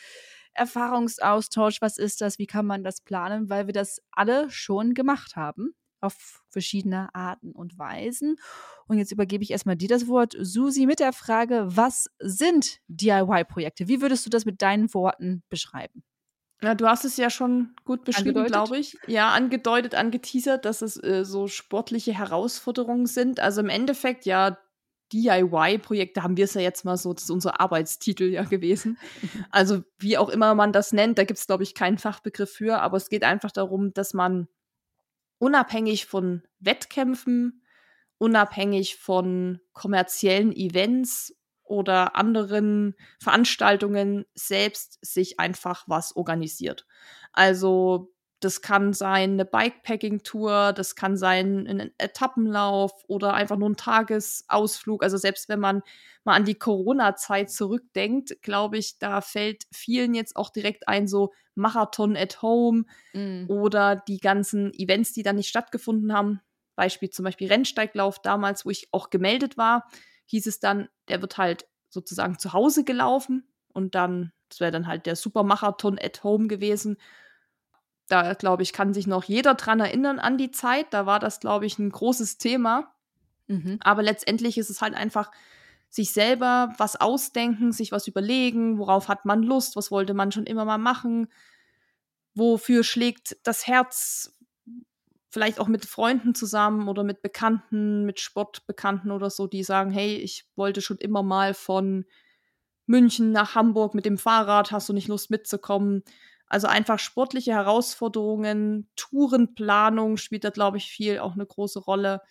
Erfahrungsaustausch, 0.53 1.81
was 1.81 1.97
ist 1.97 2.21
das, 2.21 2.37
wie 2.37 2.47
kann 2.47 2.65
man 2.65 2.83
das 2.83 3.01
planen, 3.01 3.49
weil 3.49 3.65
wir 3.67 3.73
das 3.73 4.01
alle 4.11 4.51
schon 4.51 4.93
gemacht 4.93 5.35
haben 5.35 5.73
auf 6.03 6.43
verschiedene 6.49 7.13
Arten 7.13 7.51
und 7.51 7.77
Weisen. 7.77 8.35
Und 8.87 8.97
jetzt 8.97 9.11
übergebe 9.11 9.43
ich 9.43 9.51
erstmal 9.51 9.75
dir 9.75 9.87
das 9.87 10.07
Wort, 10.07 10.35
Susi, 10.39 10.85
mit 10.85 10.99
der 10.99 11.13
Frage, 11.13 11.65
was 11.67 12.09
sind 12.19 12.79
DIY-Projekte? 12.87 13.87
Wie 13.87 14.01
würdest 14.01 14.25
du 14.25 14.29
das 14.29 14.45
mit 14.45 14.61
deinen 14.61 14.93
Worten 14.93 15.43
beschreiben? 15.49 16.03
Ja, 16.61 16.75
du 16.75 16.87
hast 16.87 17.03
es 17.03 17.17
ja 17.17 17.29
schon 17.29 17.75
gut 17.83 18.05
beschrieben, 18.05 18.45
glaube 18.45 18.77
ich. 18.77 18.97
Ja, 19.05 19.31
angedeutet, 19.31 19.95
angeteasert, 19.95 20.63
dass 20.63 20.81
es 20.81 21.01
äh, 21.03 21.25
so 21.25 21.47
sportliche 21.47 22.13
Herausforderungen 22.13 23.05
sind. 23.05 23.41
Also 23.41 23.59
im 23.59 23.69
Endeffekt 23.69 24.25
ja 24.25 24.57
DIY-Projekte 25.11 26.23
haben 26.23 26.37
wir 26.37 26.45
es 26.45 26.53
ja 26.53 26.61
jetzt 26.61 26.85
mal 26.85 26.95
so, 26.97 27.13
das 27.13 27.23
ist 27.23 27.29
unser 27.29 27.59
Arbeitstitel 27.59 28.29
ja 28.29 28.43
gewesen. 28.43 28.97
Also 29.51 29.83
wie 29.99 30.17
auch 30.17 30.29
immer 30.29 30.55
man 30.55 30.71
das 30.71 30.93
nennt, 30.93 31.17
da 31.17 31.25
gibt 31.25 31.39
es, 31.39 31.47
glaube 31.47 31.63
ich, 31.63 31.75
keinen 31.75 31.97
Fachbegriff 31.97 32.51
für, 32.51 32.81
aber 32.81 32.97
es 32.97 33.09
geht 33.09 33.23
einfach 33.23 33.51
darum, 33.51 33.93
dass 33.93 34.13
man 34.13 34.47
unabhängig 35.43 36.05
von 36.05 36.41
Wettkämpfen, 36.59 37.65
unabhängig 38.17 38.95
von 38.95 39.59
kommerziellen 39.73 40.53
Events 40.53 41.35
oder 41.63 42.15
anderen 42.15 42.95
Veranstaltungen 43.19 44.23
selbst 44.35 44.99
sich 45.01 45.41
einfach 45.41 45.83
was 45.85 46.15
organisiert. 46.15 46.87
Also 47.33 48.12
das 48.43 48.61
kann 48.61 48.93
sein 48.93 49.33
eine 49.33 49.45
Bikepacking-Tour, 49.45 50.73
das 50.73 50.95
kann 50.95 51.17
sein 51.17 51.67
ein 51.67 51.91
Etappenlauf 51.97 52.91
oder 53.07 53.33
einfach 53.33 53.57
nur 53.57 53.69
ein 53.69 53.77
Tagesausflug. 53.77 55.03
Also 55.03 55.17
selbst 55.17 55.49
wenn 55.49 55.59
man 55.59 55.81
mal 56.23 56.35
an 56.35 56.45
die 56.45 56.55
Corona-Zeit 56.55 57.51
zurückdenkt, 57.51 58.41
glaube 58.41 58.77
ich, 58.77 58.99
da 58.99 59.21
fällt 59.21 59.63
vielen 59.71 60.13
jetzt 60.13 60.35
auch 60.35 60.49
direkt 60.49 60.87
ein, 60.87 61.07
so 61.07 61.33
Marathon 61.55 62.17
at 62.17 62.41
Home 62.41 62.85
mm. 63.13 63.45
oder 63.49 63.95
die 63.95 64.19
ganzen 64.19 64.73
Events, 64.73 65.13
die 65.13 65.23
dann 65.23 65.35
nicht 65.35 65.49
stattgefunden 65.49 66.13
haben. 66.13 66.41
Beispiel 66.75 67.09
zum 67.09 67.25
Beispiel 67.25 67.47
Rennsteiglauf 67.49 68.21
damals, 68.21 68.65
wo 68.65 68.71
ich 68.71 68.87
auch 68.91 69.09
gemeldet 69.09 69.57
war, 69.57 69.87
hieß 70.25 70.47
es 70.47 70.59
dann, 70.59 70.89
der 71.07 71.21
wird 71.21 71.37
halt 71.37 71.67
sozusagen 71.89 72.39
zu 72.39 72.53
Hause 72.53 72.83
gelaufen 72.83 73.47
und 73.73 73.95
dann, 73.95 74.31
das 74.49 74.59
wäre 74.59 74.71
dann 74.71 74.87
halt 74.87 75.05
der 75.05 75.15
Supermarathon 75.15 75.99
at 76.01 76.23
home 76.23 76.47
gewesen. 76.47 76.97
Da, 78.09 78.33
glaube 78.33 78.63
ich, 78.63 78.73
kann 78.73 78.93
sich 78.93 79.07
noch 79.07 79.23
jeder 79.23 79.55
dran 79.55 79.79
erinnern 79.79 80.19
an 80.19 80.37
die 80.37 80.51
Zeit. 80.51 80.87
Da 80.91 81.05
war 81.05 81.19
das, 81.19 81.39
glaube 81.39 81.65
ich, 81.65 81.79
ein 81.79 81.89
großes 81.89 82.37
Thema. 82.37 82.93
Mhm. 83.47 83.77
Aber 83.81 84.03
letztendlich 84.03 84.57
ist 84.57 84.69
es 84.69 84.81
halt 84.81 84.93
einfach 84.93 85.31
sich 85.89 86.11
selber 86.11 86.73
was 86.77 86.99
ausdenken, 86.99 87.71
sich 87.71 87.91
was 87.91 88.07
überlegen, 88.07 88.79
worauf 88.79 89.09
hat 89.09 89.25
man 89.25 89.43
Lust, 89.43 89.75
was 89.75 89.91
wollte 89.91 90.13
man 90.13 90.31
schon 90.31 90.45
immer 90.45 90.65
mal 90.65 90.79
machen, 90.79 91.27
wofür 92.33 92.83
schlägt 92.83 93.37
das 93.43 93.67
Herz, 93.67 94.35
vielleicht 95.29 95.59
auch 95.59 95.67
mit 95.67 95.85
Freunden 95.85 96.35
zusammen 96.35 96.87
oder 96.87 97.03
mit 97.03 97.21
Bekannten, 97.21 98.05
mit 98.05 98.19
Sportbekannten 98.19 99.11
oder 99.11 99.29
so, 99.29 99.47
die 99.47 99.63
sagen, 99.63 99.91
hey, 99.91 100.15
ich 100.15 100.45
wollte 100.55 100.81
schon 100.81 100.97
immer 100.97 101.23
mal 101.23 101.53
von 101.53 102.05
München 102.85 103.31
nach 103.31 103.55
Hamburg 103.55 103.93
mit 103.93 104.05
dem 104.05 104.17
Fahrrad, 104.17 104.71
hast 104.71 104.89
du 104.89 104.93
nicht 104.93 105.07
Lust 105.07 105.29
mitzukommen? 105.29 106.03
Also 106.53 106.67
einfach 106.67 106.99
sportliche 106.99 107.51
Herausforderungen, 107.51 108.87
Tourenplanung 108.95 110.17
spielt 110.17 110.43
da, 110.45 110.49
glaube 110.49 110.77
ich, 110.77 110.85
viel 110.85 111.19
auch 111.19 111.33
eine 111.33 111.45
große 111.45 111.79
Rolle 111.79 112.21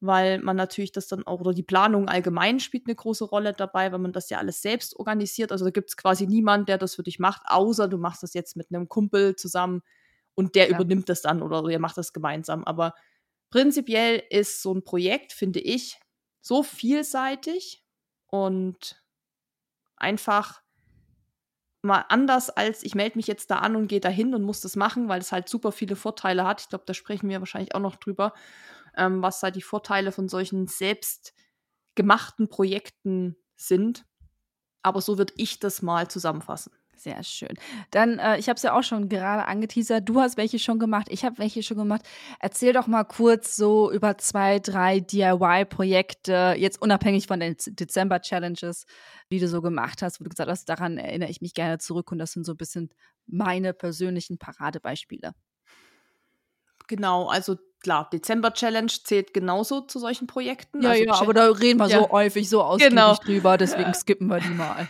weil 0.00 0.38
man 0.38 0.56
natürlich 0.56 0.92
das 0.92 1.08
dann 1.08 1.26
auch, 1.26 1.40
oder 1.40 1.52
die 1.52 1.62
Planung 1.62 2.08
allgemein 2.08 2.58
spielt 2.58 2.86
eine 2.86 2.94
große 2.94 3.24
Rolle 3.24 3.52
dabei, 3.52 3.92
weil 3.92 3.98
man 3.98 4.12
das 4.12 4.30
ja 4.30 4.38
alles 4.38 4.62
selbst 4.62 4.96
organisiert. 4.96 5.52
Also 5.52 5.66
da 5.66 5.70
gibt 5.70 5.90
es 5.90 5.96
quasi 5.96 6.26
niemanden, 6.26 6.66
der 6.66 6.78
das 6.78 6.94
für 6.94 7.02
dich 7.02 7.18
macht, 7.18 7.42
außer 7.44 7.86
du 7.86 7.98
machst 7.98 8.22
das 8.22 8.32
jetzt 8.32 8.56
mit 8.56 8.68
einem 8.70 8.88
Kumpel 8.88 9.36
zusammen 9.36 9.82
und 10.34 10.54
der 10.54 10.70
ja. 10.70 10.74
übernimmt 10.74 11.10
das 11.10 11.20
dann 11.20 11.42
oder 11.42 11.68
ihr 11.68 11.78
macht 11.78 11.98
das 11.98 12.14
gemeinsam. 12.14 12.64
Aber 12.64 12.94
prinzipiell 13.50 14.22
ist 14.30 14.62
so 14.62 14.72
ein 14.72 14.84
Projekt, 14.84 15.32
finde 15.32 15.60
ich, 15.60 16.00
so 16.40 16.62
vielseitig 16.62 17.84
und 18.26 19.02
einfach 19.96 20.62
mal 21.82 22.04
anders 22.08 22.50
als 22.50 22.82
ich 22.82 22.94
melde 22.94 23.16
mich 23.16 23.26
jetzt 23.26 23.50
da 23.50 23.56
an 23.56 23.76
und 23.76 23.88
gehe 23.88 24.00
da 24.00 24.08
hin 24.08 24.34
und 24.34 24.42
muss 24.42 24.60
das 24.60 24.76
machen, 24.76 25.08
weil 25.08 25.20
es 25.20 25.32
halt 25.32 25.48
super 25.48 25.72
viele 25.72 25.96
Vorteile 25.96 26.46
hat. 26.46 26.60
Ich 26.60 26.68
glaube, 26.68 26.84
da 26.86 26.94
sprechen 26.94 27.28
wir 27.28 27.40
wahrscheinlich 27.40 27.74
auch 27.74 27.80
noch 27.80 27.96
drüber 27.96 28.34
ähm, 28.96 29.22
was 29.22 29.40
da 29.40 29.50
die 29.50 29.62
Vorteile 29.62 30.12
von 30.12 30.28
solchen 30.28 30.66
selbstgemachten 30.66 32.48
Projekten 32.48 33.36
sind. 33.56 34.04
Aber 34.82 35.00
so 35.00 35.18
würde 35.18 35.34
ich 35.36 35.58
das 35.58 35.82
mal 35.82 36.08
zusammenfassen. 36.08 36.72
Sehr 37.02 37.22
schön. 37.22 37.54
Dann, 37.92 38.18
äh, 38.18 38.38
ich 38.38 38.50
habe 38.50 38.58
es 38.58 38.62
ja 38.62 38.78
auch 38.78 38.82
schon 38.82 39.08
gerade 39.08 39.46
angeteasert. 39.46 40.06
Du 40.06 40.20
hast 40.20 40.36
welche 40.36 40.58
schon 40.58 40.78
gemacht, 40.78 41.06
ich 41.08 41.24
habe 41.24 41.38
welche 41.38 41.62
schon 41.62 41.78
gemacht. 41.78 42.02
Erzähl 42.40 42.74
doch 42.74 42.86
mal 42.86 43.04
kurz 43.04 43.56
so 43.56 43.90
über 43.90 44.18
zwei, 44.18 44.58
drei 44.58 45.00
DIY-Projekte, 45.00 46.56
jetzt 46.58 46.82
unabhängig 46.82 47.26
von 47.26 47.40
den 47.40 47.56
Dezember-Challenges, 47.58 48.84
die 49.32 49.38
du 49.38 49.48
so 49.48 49.62
gemacht 49.62 50.02
hast, 50.02 50.20
wo 50.20 50.24
du 50.24 50.28
gesagt 50.28 50.50
hast, 50.50 50.68
daran 50.68 50.98
erinnere 50.98 51.30
ich 51.30 51.40
mich 51.40 51.54
gerne 51.54 51.78
zurück 51.78 52.12
und 52.12 52.18
das 52.18 52.32
sind 52.32 52.44
so 52.44 52.52
ein 52.52 52.58
bisschen 52.58 52.90
meine 53.26 53.72
persönlichen 53.72 54.36
Paradebeispiele. 54.36 55.32
Genau, 56.86 57.28
also 57.28 57.56
klar, 57.82 58.10
Dezember 58.12 58.52
Challenge 58.52 58.92
zählt 59.04 59.32
genauso 59.32 59.80
zu 59.80 59.98
solchen 59.98 60.26
Projekten. 60.26 60.82
Ja, 60.82 60.90
also 60.90 61.04
ja, 61.04 61.14
aber 61.14 61.32
da 61.32 61.46
reden 61.46 61.78
wir 61.78 61.88
ja. 61.88 62.00
so 62.00 62.10
häufig, 62.10 62.50
so 62.50 62.62
ausgiebig 62.62 62.90
genau. 62.90 63.14
drüber, 63.14 63.56
deswegen 63.56 63.94
skippen 63.94 64.26
wir 64.26 64.40
die 64.40 64.50
mal. 64.50 64.86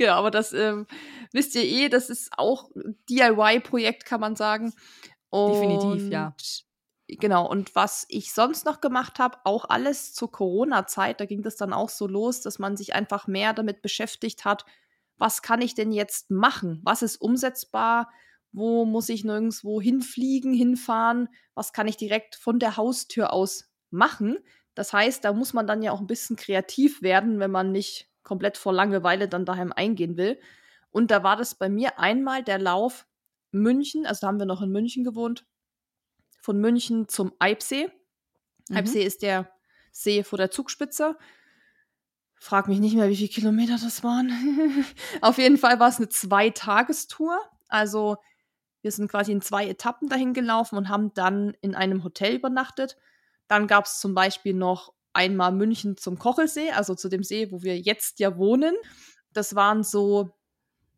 Genau, 0.00 0.14
aber 0.14 0.30
das 0.30 0.54
ähm, 0.54 0.86
wisst 1.30 1.54
ihr 1.54 1.62
eh, 1.62 1.90
das 1.90 2.08
ist 2.08 2.30
auch 2.38 2.70
ein 2.74 2.96
DIY-Projekt, 3.10 4.06
kann 4.06 4.18
man 4.18 4.34
sagen. 4.34 4.72
Und 5.28 5.52
Definitiv, 5.52 6.10
ja. 6.10 6.34
Genau, 7.06 7.46
und 7.46 7.74
was 7.74 8.06
ich 8.08 8.32
sonst 8.32 8.64
noch 8.64 8.80
gemacht 8.80 9.18
habe, 9.18 9.36
auch 9.44 9.66
alles 9.68 10.14
zur 10.14 10.32
Corona-Zeit, 10.32 11.20
da 11.20 11.26
ging 11.26 11.42
das 11.42 11.56
dann 11.56 11.74
auch 11.74 11.90
so 11.90 12.06
los, 12.06 12.40
dass 12.40 12.58
man 12.58 12.78
sich 12.78 12.94
einfach 12.94 13.26
mehr 13.26 13.52
damit 13.52 13.82
beschäftigt 13.82 14.46
hat, 14.46 14.64
was 15.18 15.42
kann 15.42 15.60
ich 15.60 15.74
denn 15.74 15.92
jetzt 15.92 16.30
machen? 16.30 16.80
Was 16.82 17.02
ist 17.02 17.18
umsetzbar? 17.18 18.08
wo 18.52 18.84
muss 18.84 19.08
ich 19.08 19.24
nirgendwo 19.24 19.80
hinfliegen, 19.80 20.52
hinfahren, 20.52 21.28
was 21.54 21.72
kann 21.72 21.86
ich 21.86 21.96
direkt 21.96 22.34
von 22.34 22.58
der 22.58 22.76
Haustür 22.76 23.32
aus 23.32 23.70
machen. 23.90 24.38
Das 24.74 24.92
heißt, 24.92 25.24
da 25.24 25.32
muss 25.32 25.52
man 25.52 25.66
dann 25.66 25.82
ja 25.82 25.92
auch 25.92 26.00
ein 26.00 26.06
bisschen 26.06 26.36
kreativ 26.36 27.02
werden, 27.02 27.38
wenn 27.38 27.50
man 27.50 27.70
nicht 27.72 28.09
komplett 28.22 28.56
vor 28.56 28.72
Langeweile 28.72 29.28
dann 29.28 29.44
daheim 29.44 29.72
eingehen 29.72 30.16
will. 30.16 30.40
Und 30.90 31.10
da 31.10 31.22
war 31.22 31.36
das 31.36 31.54
bei 31.54 31.68
mir 31.68 31.98
einmal 31.98 32.42
der 32.42 32.58
Lauf 32.58 33.06
München, 33.52 34.06
also 34.06 34.20
da 34.22 34.26
haben 34.28 34.38
wir 34.38 34.46
noch 34.46 34.62
in 34.62 34.70
München 34.70 35.04
gewohnt, 35.04 35.44
von 36.40 36.58
München 36.58 37.08
zum 37.08 37.32
Eibsee. 37.38 37.90
Mhm. 38.68 38.76
Eibsee 38.76 39.02
ist 39.02 39.22
der 39.22 39.50
See 39.92 40.22
vor 40.22 40.36
der 40.36 40.50
Zugspitze. 40.50 41.16
Frag 42.36 42.68
mich 42.68 42.80
nicht 42.80 42.94
mehr, 42.94 43.08
wie 43.08 43.16
viele 43.16 43.28
Kilometer 43.28 43.76
das 43.80 44.02
waren. 44.02 44.32
Auf 45.20 45.38
jeden 45.38 45.58
Fall 45.58 45.78
war 45.78 45.88
es 45.88 45.98
eine 45.98 46.08
Zweitagestour. 46.08 47.38
Also 47.68 48.16
wir 48.82 48.92
sind 48.92 49.10
quasi 49.10 49.32
in 49.32 49.42
zwei 49.42 49.68
Etappen 49.68 50.08
dahin 50.08 50.32
gelaufen 50.32 50.76
und 50.76 50.88
haben 50.88 51.12
dann 51.12 51.54
in 51.60 51.74
einem 51.74 52.02
Hotel 52.02 52.36
übernachtet. 52.36 52.96
Dann 53.46 53.66
gab 53.66 53.84
es 53.84 54.00
zum 54.00 54.14
Beispiel 54.14 54.54
noch 54.54 54.94
einmal 55.12 55.52
München 55.52 55.96
zum 55.96 56.18
Kochelsee, 56.18 56.70
also 56.70 56.94
zu 56.94 57.08
dem 57.08 57.22
See, 57.22 57.50
wo 57.50 57.62
wir 57.62 57.78
jetzt 57.78 58.20
ja 58.20 58.36
wohnen. 58.36 58.74
Das 59.32 59.54
waren 59.54 59.82
so, 59.82 60.30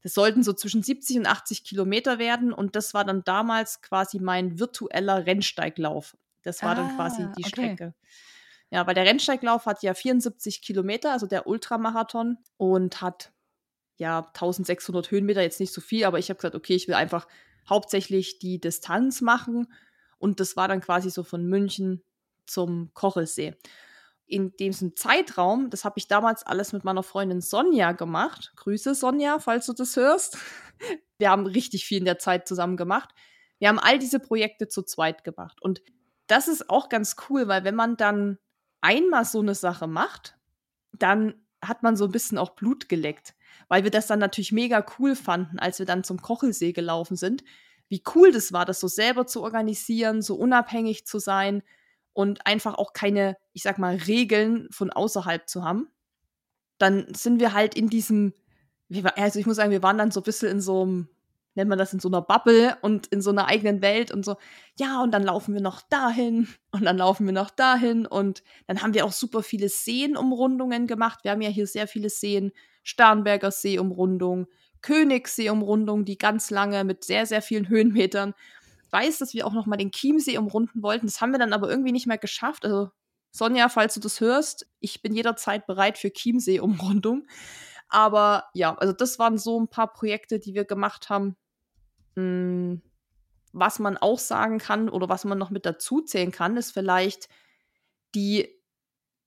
das 0.02 0.14
sollten 0.14 0.42
so 0.42 0.52
zwischen 0.52 0.82
70 0.82 1.18
und 1.18 1.26
80 1.26 1.64
Kilometer 1.64 2.18
werden 2.18 2.52
und 2.52 2.76
das 2.76 2.94
war 2.94 3.04
dann 3.04 3.24
damals 3.24 3.82
quasi 3.82 4.18
mein 4.18 4.58
virtueller 4.58 5.26
Rennsteiglauf. 5.26 6.16
Das 6.42 6.62
war 6.62 6.72
ah, 6.72 6.74
dann 6.74 6.96
quasi 6.96 7.22
die 7.36 7.44
okay. 7.44 7.48
Strecke. 7.48 7.94
Ja, 8.70 8.86
weil 8.86 8.94
der 8.94 9.04
Rennsteiglauf 9.04 9.66
hat 9.66 9.82
ja 9.82 9.94
74 9.94 10.62
Kilometer, 10.62 11.12
also 11.12 11.26
der 11.26 11.46
Ultramarathon, 11.46 12.38
und 12.56 13.02
hat 13.02 13.32
ja 13.98 14.26
1600 14.28 15.10
Höhenmeter, 15.10 15.42
jetzt 15.42 15.60
nicht 15.60 15.72
so 15.72 15.80
viel, 15.80 16.04
aber 16.04 16.18
ich 16.18 16.30
habe 16.30 16.38
gesagt, 16.38 16.54
okay, 16.54 16.74
ich 16.74 16.88
will 16.88 16.94
einfach 16.94 17.28
hauptsächlich 17.68 18.38
die 18.38 18.60
Distanz 18.60 19.20
machen. 19.20 19.72
Und 20.18 20.40
das 20.40 20.56
war 20.56 20.68
dann 20.68 20.80
quasi 20.80 21.10
so 21.10 21.22
von 21.22 21.46
München 21.46 22.02
zum 22.46 22.92
Kochelsee. 22.94 23.56
In 24.32 24.56
diesem 24.56 24.96
Zeitraum, 24.96 25.70
das 25.70 25.84
habe 25.84 25.98
ich 25.98 26.08
damals 26.08 26.42
alles 26.44 26.72
mit 26.72 26.84
meiner 26.84 27.02
Freundin 27.02 27.40
Sonja 27.40 27.92
gemacht. 27.92 28.52
Grüße 28.56 28.94
Sonja, 28.94 29.38
falls 29.38 29.66
du 29.66 29.72
das 29.72 29.96
hörst. 29.96 30.38
Wir 31.18 31.30
haben 31.30 31.46
richtig 31.46 31.84
viel 31.84 31.98
in 31.98 32.04
der 32.04 32.18
Zeit 32.18 32.48
zusammen 32.48 32.76
gemacht. 32.76 33.10
Wir 33.58 33.68
haben 33.68 33.78
all 33.78 33.98
diese 33.98 34.18
Projekte 34.18 34.66
zu 34.66 34.82
zweit 34.82 35.22
gemacht. 35.22 35.62
Und 35.62 35.82
das 36.26 36.48
ist 36.48 36.68
auch 36.68 36.88
ganz 36.88 37.14
cool, 37.28 37.46
weil 37.46 37.62
wenn 37.62 37.76
man 37.76 37.96
dann 37.96 38.38
einmal 38.80 39.24
so 39.24 39.38
eine 39.38 39.54
Sache 39.54 39.86
macht, 39.86 40.36
dann 40.92 41.34
hat 41.62 41.84
man 41.84 41.94
so 41.94 42.06
ein 42.06 42.10
bisschen 42.10 42.38
auch 42.38 42.56
Blut 42.56 42.88
geleckt 42.88 43.34
weil 43.68 43.84
wir 43.84 43.90
das 43.90 44.06
dann 44.06 44.18
natürlich 44.18 44.52
mega 44.52 44.84
cool 44.98 45.16
fanden, 45.16 45.58
als 45.58 45.78
wir 45.78 45.86
dann 45.86 46.04
zum 46.04 46.20
Kochelsee 46.20 46.72
gelaufen 46.72 47.16
sind. 47.16 47.42
Wie 47.88 48.02
cool 48.14 48.32
das 48.32 48.52
war, 48.52 48.64
das 48.64 48.80
so 48.80 48.88
selber 48.88 49.26
zu 49.26 49.42
organisieren, 49.42 50.22
so 50.22 50.34
unabhängig 50.34 51.06
zu 51.06 51.18
sein 51.18 51.62
und 52.12 52.46
einfach 52.46 52.74
auch 52.74 52.92
keine, 52.92 53.36
ich 53.52 53.62
sag 53.62 53.78
mal, 53.78 53.96
Regeln 53.96 54.68
von 54.70 54.90
außerhalb 54.90 55.48
zu 55.48 55.64
haben. 55.64 55.88
Dann 56.78 57.12
sind 57.14 57.40
wir 57.40 57.52
halt 57.52 57.74
in 57.74 57.88
diesem, 57.88 58.34
also 59.16 59.38
ich 59.38 59.46
muss 59.46 59.56
sagen, 59.56 59.70
wir 59.70 59.82
waren 59.82 59.98
dann 59.98 60.10
so 60.10 60.20
ein 60.20 60.24
bisschen 60.24 60.50
in 60.50 60.60
so 60.60 60.82
einem 60.82 61.08
nennt 61.54 61.68
man 61.68 61.78
das 61.78 61.92
in 61.92 62.00
so 62.00 62.08
einer 62.08 62.22
Bubble 62.22 62.76
und 62.80 63.06
in 63.08 63.20
so 63.20 63.30
einer 63.30 63.46
eigenen 63.46 63.82
Welt 63.82 64.10
und 64.10 64.24
so, 64.24 64.36
ja, 64.78 65.02
und 65.02 65.12
dann 65.12 65.22
laufen 65.22 65.54
wir 65.54 65.60
noch 65.60 65.82
dahin 65.82 66.48
und 66.70 66.84
dann 66.84 66.96
laufen 66.96 67.26
wir 67.26 67.32
noch 67.32 67.50
dahin 67.50 68.06
und 68.06 68.42
dann 68.66 68.82
haben 68.82 68.94
wir 68.94 69.04
auch 69.04 69.12
super 69.12 69.42
viele 69.42 69.68
Seenumrundungen 69.68 70.86
gemacht. 70.86 71.20
Wir 71.22 71.32
haben 71.32 71.42
ja 71.42 71.50
hier 71.50 71.66
sehr 71.66 71.86
viele 71.86 72.10
Seen, 72.10 72.52
Starnberger 72.82 73.50
Seeumrundung, 73.50 74.46
Königseeumrundung, 74.80 76.04
die 76.04 76.18
ganz 76.18 76.50
lange 76.50 76.84
mit 76.84 77.04
sehr, 77.04 77.26
sehr 77.26 77.42
vielen 77.42 77.68
Höhenmetern. 77.68 78.34
Ich 78.92 78.98
weiß, 78.98 79.18
dass 79.18 79.32
wir 79.32 79.46
auch 79.46 79.54
noch 79.54 79.64
mal 79.64 79.76
den 79.76 79.90
Chiemsee 79.90 80.36
umrunden 80.36 80.82
wollten. 80.82 81.06
Das 81.06 81.20
haben 81.20 81.32
wir 81.32 81.38
dann 81.38 81.54
aber 81.54 81.70
irgendwie 81.70 81.92
nicht 81.92 82.06
mehr 82.06 82.18
geschafft. 82.18 82.64
Also 82.64 82.90
Sonja, 83.30 83.70
falls 83.70 83.94
du 83.94 84.00
das 84.00 84.20
hörst, 84.20 84.66
ich 84.80 85.00
bin 85.00 85.14
jederzeit 85.14 85.66
bereit 85.66 85.96
für 85.96 86.12
Chiemsee-Umrundung. 86.12 87.26
Aber 87.88 88.44
ja, 88.52 88.74
also 88.76 88.92
das 88.92 89.18
waren 89.18 89.38
so 89.38 89.58
ein 89.58 89.68
paar 89.68 89.92
Projekte, 89.92 90.38
die 90.38 90.54
wir 90.54 90.64
gemacht 90.64 91.08
haben. 91.08 91.36
Hm, 92.16 92.82
was 93.52 93.78
man 93.78 93.96
auch 93.96 94.18
sagen 94.18 94.58
kann 94.58 94.88
oder 94.88 95.08
was 95.08 95.24
man 95.24 95.38
noch 95.38 95.50
mit 95.50 95.64
dazu 95.64 96.02
zählen 96.02 96.30
kann, 96.30 96.56
ist 96.56 96.72
vielleicht 96.72 97.28
die 98.14 98.48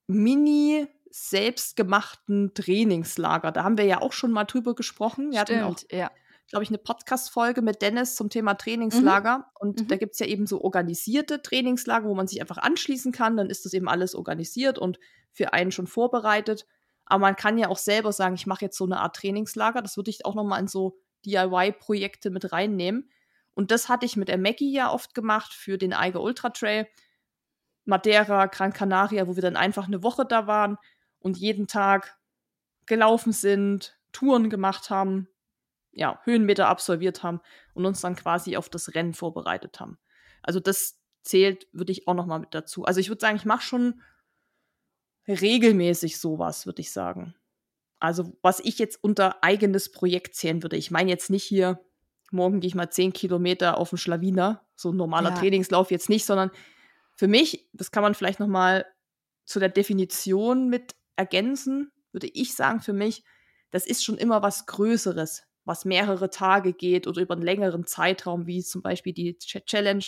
mini 0.06 0.86
selbstgemachten 1.10 2.54
Trainingslager. 2.54 3.50
Da 3.50 3.64
haben 3.64 3.78
wir 3.78 3.84
ja 3.84 4.00
auch 4.00 4.12
schon 4.12 4.32
mal 4.32 4.44
drüber 4.44 4.74
gesprochen. 4.74 5.32
Wir 5.32 5.40
Stimmt, 5.40 5.86
ja. 5.90 6.10
Glaube 6.48 6.62
ich, 6.62 6.70
eine 6.70 6.78
Podcast-Folge 6.78 7.62
mit 7.62 7.82
Dennis 7.82 8.14
zum 8.14 8.30
Thema 8.30 8.54
Trainingslager. 8.54 9.38
Mhm. 9.38 9.44
Und 9.58 9.80
mhm. 9.80 9.88
da 9.88 9.96
gibt 9.96 10.14
es 10.14 10.20
ja 10.20 10.26
eben 10.26 10.46
so 10.46 10.60
organisierte 10.60 11.42
Trainingslager, 11.42 12.08
wo 12.08 12.14
man 12.14 12.28
sich 12.28 12.40
einfach 12.40 12.58
anschließen 12.58 13.12
kann. 13.12 13.36
Dann 13.36 13.50
ist 13.50 13.64
das 13.64 13.72
eben 13.72 13.88
alles 13.88 14.14
organisiert 14.14 14.78
und 14.78 14.98
für 15.32 15.52
einen 15.52 15.72
schon 15.72 15.86
vorbereitet. 15.86 16.66
Aber 17.04 17.20
man 17.20 17.36
kann 17.36 17.58
ja 17.58 17.68
auch 17.68 17.78
selber 17.78 18.12
sagen, 18.12 18.34
ich 18.34 18.46
mache 18.46 18.64
jetzt 18.64 18.76
so 18.76 18.84
eine 18.84 19.00
Art 19.00 19.16
Trainingslager. 19.16 19.82
Das 19.82 19.96
würde 19.96 20.10
ich 20.10 20.24
auch 20.24 20.34
noch 20.34 20.44
mal 20.44 20.58
in 20.58 20.68
so 20.68 20.98
DIY-Projekte 21.24 22.30
mit 22.30 22.52
reinnehmen. 22.52 23.10
Und 23.54 23.70
das 23.70 23.88
hatte 23.88 24.06
ich 24.06 24.16
mit 24.16 24.28
der 24.28 24.38
Maggie 24.38 24.72
ja 24.72 24.90
oft 24.90 25.14
gemacht 25.14 25.52
für 25.52 25.78
den 25.78 25.92
Eiger 25.92 26.20
Ultra 26.20 26.50
Trail. 26.50 26.86
Madeira, 27.84 28.46
Gran 28.46 28.72
Canaria, 28.72 29.26
wo 29.26 29.36
wir 29.36 29.42
dann 29.42 29.56
einfach 29.56 29.86
eine 29.86 30.02
Woche 30.02 30.26
da 30.26 30.46
waren 30.46 30.76
und 31.20 31.38
jeden 31.38 31.66
Tag 31.66 32.18
gelaufen 32.84 33.32
sind, 33.32 33.98
Touren 34.12 34.50
gemacht 34.50 34.90
haben, 34.90 35.28
ja, 35.96 36.20
Höhenmeter 36.24 36.68
absolviert 36.68 37.22
haben 37.22 37.40
und 37.74 37.86
uns 37.86 38.00
dann 38.02 38.16
quasi 38.16 38.56
auf 38.56 38.68
das 38.68 38.94
Rennen 38.94 39.14
vorbereitet 39.14 39.80
haben. 39.80 39.98
Also 40.42 40.60
das 40.60 41.00
zählt, 41.22 41.66
würde 41.72 41.90
ich 41.90 42.06
auch 42.06 42.14
noch 42.14 42.26
mal 42.26 42.38
mit 42.38 42.54
dazu. 42.54 42.84
Also 42.84 43.00
ich 43.00 43.08
würde 43.08 43.20
sagen, 43.20 43.36
ich 43.36 43.46
mache 43.46 43.62
schon 43.62 44.02
regelmäßig 45.26 46.20
sowas, 46.20 46.66
würde 46.66 46.82
ich 46.82 46.92
sagen. 46.92 47.34
Also 47.98 48.36
was 48.42 48.60
ich 48.60 48.78
jetzt 48.78 49.02
unter 49.02 49.42
eigenes 49.42 49.90
Projekt 49.90 50.36
zählen 50.36 50.62
würde. 50.62 50.76
Ich 50.76 50.90
meine 50.90 51.10
jetzt 51.10 51.30
nicht 51.30 51.44
hier, 51.44 51.80
morgen 52.30 52.60
gehe 52.60 52.68
ich 52.68 52.74
mal 52.74 52.90
zehn 52.90 53.12
Kilometer 53.12 53.78
auf 53.78 53.88
den 53.88 53.98
Schlawiner, 53.98 54.66
so 54.76 54.90
ein 54.90 54.96
normaler 54.96 55.30
ja. 55.30 55.36
Trainingslauf 55.36 55.90
jetzt 55.90 56.10
nicht, 56.10 56.26
sondern 56.26 56.50
für 57.16 57.26
mich, 57.26 57.70
das 57.72 57.90
kann 57.90 58.02
man 58.02 58.14
vielleicht 58.14 58.38
noch 58.38 58.48
mal 58.48 58.84
zu 59.46 59.58
der 59.60 59.70
Definition 59.70 60.68
mit 60.68 60.94
ergänzen, 61.16 61.90
würde 62.12 62.26
ich 62.26 62.54
sagen, 62.54 62.80
für 62.80 62.92
mich, 62.92 63.24
das 63.70 63.86
ist 63.86 64.04
schon 64.04 64.18
immer 64.18 64.42
was 64.42 64.66
Größeres, 64.66 65.44
was 65.66 65.84
mehrere 65.84 66.30
Tage 66.30 66.72
geht 66.72 67.06
oder 67.06 67.20
über 67.20 67.34
einen 67.34 67.42
längeren 67.42 67.86
Zeitraum, 67.86 68.46
wie 68.46 68.62
zum 68.62 68.82
Beispiel 68.82 69.12
die 69.12 69.36
Challenge 69.36 70.04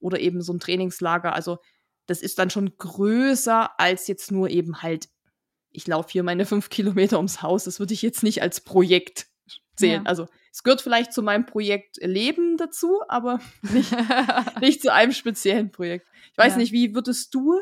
oder 0.00 0.18
eben 0.18 0.42
so 0.42 0.52
ein 0.52 0.60
Trainingslager. 0.60 1.34
Also 1.34 1.58
das 2.06 2.22
ist 2.22 2.38
dann 2.38 2.50
schon 2.50 2.76
größer 2.76 3.78
als 3.78 4.06
jetzt 4.08 4.32
nur 4.32 4.50
eben 4.50 4.82
halt, 4.82 5.08
ich 5.70 5.86
laufe 5.86 6.10
hier 6.10 6.22
meine 6.22 6.46
fünf 6.46 6.70
Kilometer 6.70 7.18
ums 7.18 7.42
Haus. 7.42 7.64
Das 7.64 7.78
würde 7.78 7.94
ich 7.94 8.02
jetzt 8.02 8.22
nicht 8.22 8.42
als 8.42 8.62
Projekt 8.62 9.26
zählen. 9.76 10.04
Ja. 10.04 10.08
Also 10.08 10.26
es 10.50 10.62
gehört 10.62 10.80
vielleicht 10.80 11.12
zu 11.12 11.22
meinem 11.22 11.46
Projekt 11.46 11.98
Leben 11.98 12.56
dazu, 12.56 13.00
aber 13.08 13.40
nicht, 13.72 13.94
nicht 14.60 14.82
zu 14.82 14.92
einem 14.92 15.12
speziellen 15.12 15.70
Projekt. 15.70 16.08
Ich 16.32 16.38
weiß 16.38 16.54
ja. 16.54 16.58
nicht, 16.58 16.72
wie 16.72 16.94
würdest 16.94 17.34
du 17.34 17.60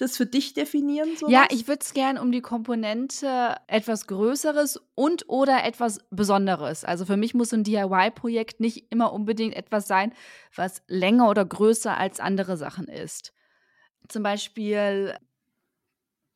das 0.00 0.16
für 0.16 0.26
dich 0.26 0.54
definieren? 0.54 1.16
Sowas? 1.16 1.32
Ja, 1.32 1.46
ich 1.50 1.68
würde 1.68 1.80
es 1.82 1.92
gerne 1.92 2.20
um 2.20 2.32
die 2.32 2.40
Komponente 2.40 3.56
etwas 3.66 4.06
Größeres 4.06 4.80
und 4.94 5.28
oder 5.28 5.64
etwas 5.64 6.00
Besonderes. 6.10 6.84
Also 6.84 7.04
für 7.04 7.16
mich 7.16 7.34
muss 7.34 7.52
ein 7.52 7.64
DIY-Projekt 7.64 8.60
nicht 8.60 8.86
immer 8.90 9.12
unbedingt 9.12 9.54
etwas 9.54 9.86
sein, 9.86 10.12
was 10.54 10.82
länger 10.86 11.28
oder 11.28 11.44
größer 11.44 11.96
als 11.96 12.20
andere 12.20 12.56
Sachen 12.56 12.88
ist. 12.88 13.32
Zum 14.08 14.22
Beispiel, 14.22 15.14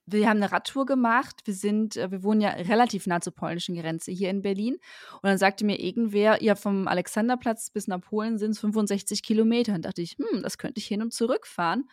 wir 0.06 0.28
haben 0.28 0.36
eine 0.36 0.52
Radtour 0.52 0.86
gemacht. 0.86 1.40
Wir 1.44 1.54
sind, 1.54 1.96
äh, 1.96 2.10
wir 2.10 2.22
wohnen 2.22 2.40
ja 2.40 2.50
relativ 2.50 3.06
nah 3.06 3.20
zur 3.20 3.34
polnischen 3.34 3.74
Grenze 3.74 4.12
hier 4.12 4.30
in 4.30 4.42
Berlin. 4.42 4.74
Und 4.74 5.24
dann 5.24 5.38
sagte 5.38 5.64
mir 5.64 5.80
irgendwer, 5.80 6.42
ja, 6.42 6.54
vom 6.54 6.88
Alexanderplatz 6.88 7.70
bis 7.70 7.88
nach 7.88 8.00
Polen 8.00 8.38
sind 8.38 8.50
es 8.50 8.60
65 8.60 9.22
Kilometer. 9.22 9.74
Und 9.74 9.84
dachte 9.84 10.02
ich, 10.02 10.16
hm, 10.18 10.42
das 10.42 10.58
könnte 10.58 10.78
ich 10.78 10.86
hin 10.86 11.02
und 11.02 11.12
zurück 11.12 11.46
fahren. 11.46 11.88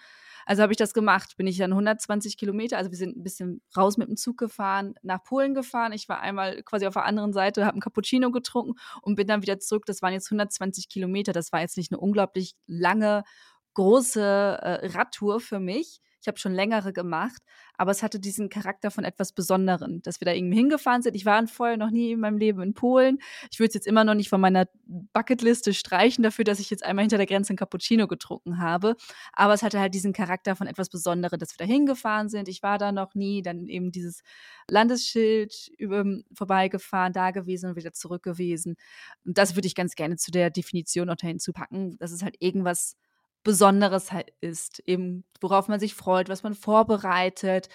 Also 0.45 0.63
habe 0.63 0.73
ich 0.73 0.77
das 0.77 0.93
gemacht. 0.93 1.37
Bin 1.37 1.47
ich 1.47 1.57
dann 1.57 1.71
120 1.71 2.37
Kilometer, 2.37 2.77
also 2.77 2.91
wir 2.91 2.97
sind 2.97 3.17
ein 3.17 3.23
bisschen 3.23 3.61
raus 3.75 3.97
mit 3.97 4.07
dem 4.07 4.17
Zug 4.17 4.37
gefahren, 4.37 4.95
nach 5.01 5.23
Polen 5.23 5.53
gefahren. 5.53 5.93
Ich 5.93 6.09
war 6.09 6.19
einmal 6.21 6.63
quasi 6.63 6.87
auf 6.87 6.93
der 6.93 7.05
anderen 7.05 7.33
Seite, 7.33 7.65
habe 7.65 7.73
einen 7.73 7.81
Cappuccino 7.81 8.31
getrunken 8.31 8.73
und 9.01 9.15
bin 9.15 9.27
dann 9.27 9.41
wieder 9.41 9.59
zurück. 9.59 9.85
Das 9.85 10.01
waren 10.01 10.13
jetzt 10.13 10.27
120 10.27 10.89
Kilometer. 10.89 11.33
Das 11.33 11.51
war 11.51 11.61
jetzt 11.61 11.77
nicht 11.77 11.91
eine 11.91 11.99
unglaublich 11.99 12.55
lange 12.67 13.23
große 13.73 14.21
äh, 14.21 14.87
Radtour 14.87 15.39
für 15.39 15.59
mich. 15.59 16.01
Ich 16.21 16.27
habe 16.27 16.37
schon 16.37 16.53
längere 16.53 16.93
gemacht, 16.93 17.41
aber 17.75 17.91
es 17.91 18.03
hatte 18.03 18.19
diesen 18.19 18.49
Charakter 18.49 18.91
von 18.91 19.03
etwas 19.03 19.33
Besonderen, 19.33 20.01
dass 20.03 20.21
wir 20.21 20.25
da 20.25 20.33
irgendwie 20.33 20.57
hingefahren 20.57 21.01
sind. 21.01 21.15
Ich 21.15 21.25
war 21.25 21.45
vorher 21.47 21.77
noch 21.77 21.89
nie 21.89 22.11
in 22.11 22.19
meinem 22.19 22.37
Leben 22.37 22.61
in 22.61 22.73
Polen. 22.73 23.17
Ich 23.51 23.59
würde 23.59 23.69
es 23.69 23.73
jetzt 23.73 23.87
immer 23.87 24.03
noch 24.03 24.13
nicht 24.13 24.29
von 24.29 24.39
meiner 24.39 24.67
Bucketliste 24.85 25.73
streichen 25.73 26.23
dafür, 26.23 26.45
dass 26.45 26.59
ich 26.59 26.69
jetzt 26.69 26.85
einmal 26.85 27.03
hinter 27.03 27.17
der 27.17 27.25
Grenze 27.25 27.53
ein 27.53 27.57
Cappuccino 27.57 28.07
getrunken 28.07 28.59
habe. 28.59 28.95
Aber 29.33 29.53
es 29.53 29.63
hatte 29.63 29.79
halt 29.79 29.93
diesen 29.93 30.13
Charakter 30.13 30.55
von 30.55 30.67
etwas 30.67 30.89
Besonderem, 30.89 31.39
dass 31.39 31.57
wir 31.57 31.65
da 31.65 31.71
hingefahren 31.71 32.29
sind. 32.29 32.47
Ich 32.47 32.61
war 32.61 32.77
da 32.77 32.91
noch 32.91 33.15
nie. 33.15 33.41
Dann 33.41 33.67
eben 33.67 33.91
dieses 33.91 34.21
Landesschild 34.69 35.71
über, 35.77 36.05
vorbeigefahren, 36.33 37.13
da 37.13 37.31
gewesen 37.31 37.71
und 37.71 37.75
wieder 37.75 37.93
zurück 37.93 38.23
gewesen. 38.23 38.75
Und 39.25 39.37
das 39.37 39.55
würde 39.55 39.67
ich 39.67 39.75
ganz 39.75 39.95
gerne 39.95 40.17
zu 40.17 40.31
der 40.31 40.49
Definition 40.49 41.07
noch 41.07 41.15
dahin 41.15 41.39
zu 41.39 41.53
packen. 41.53 41.97
Das 41.97 42.11
ist 42.11 42.23
halt 42.23 42.35
irgendwas 42.39 42.95
Besonderes 43.43 44.09
ist, 44.39 44.79
eben 44.85 45.23
worauf 45.39 45.67
man 45.67 45.79
sich 45.79 45.95
freut, 45.95 46.29
was 46.29 46.43
man 46.43 46.53
vorbereitet. 46.53 47.69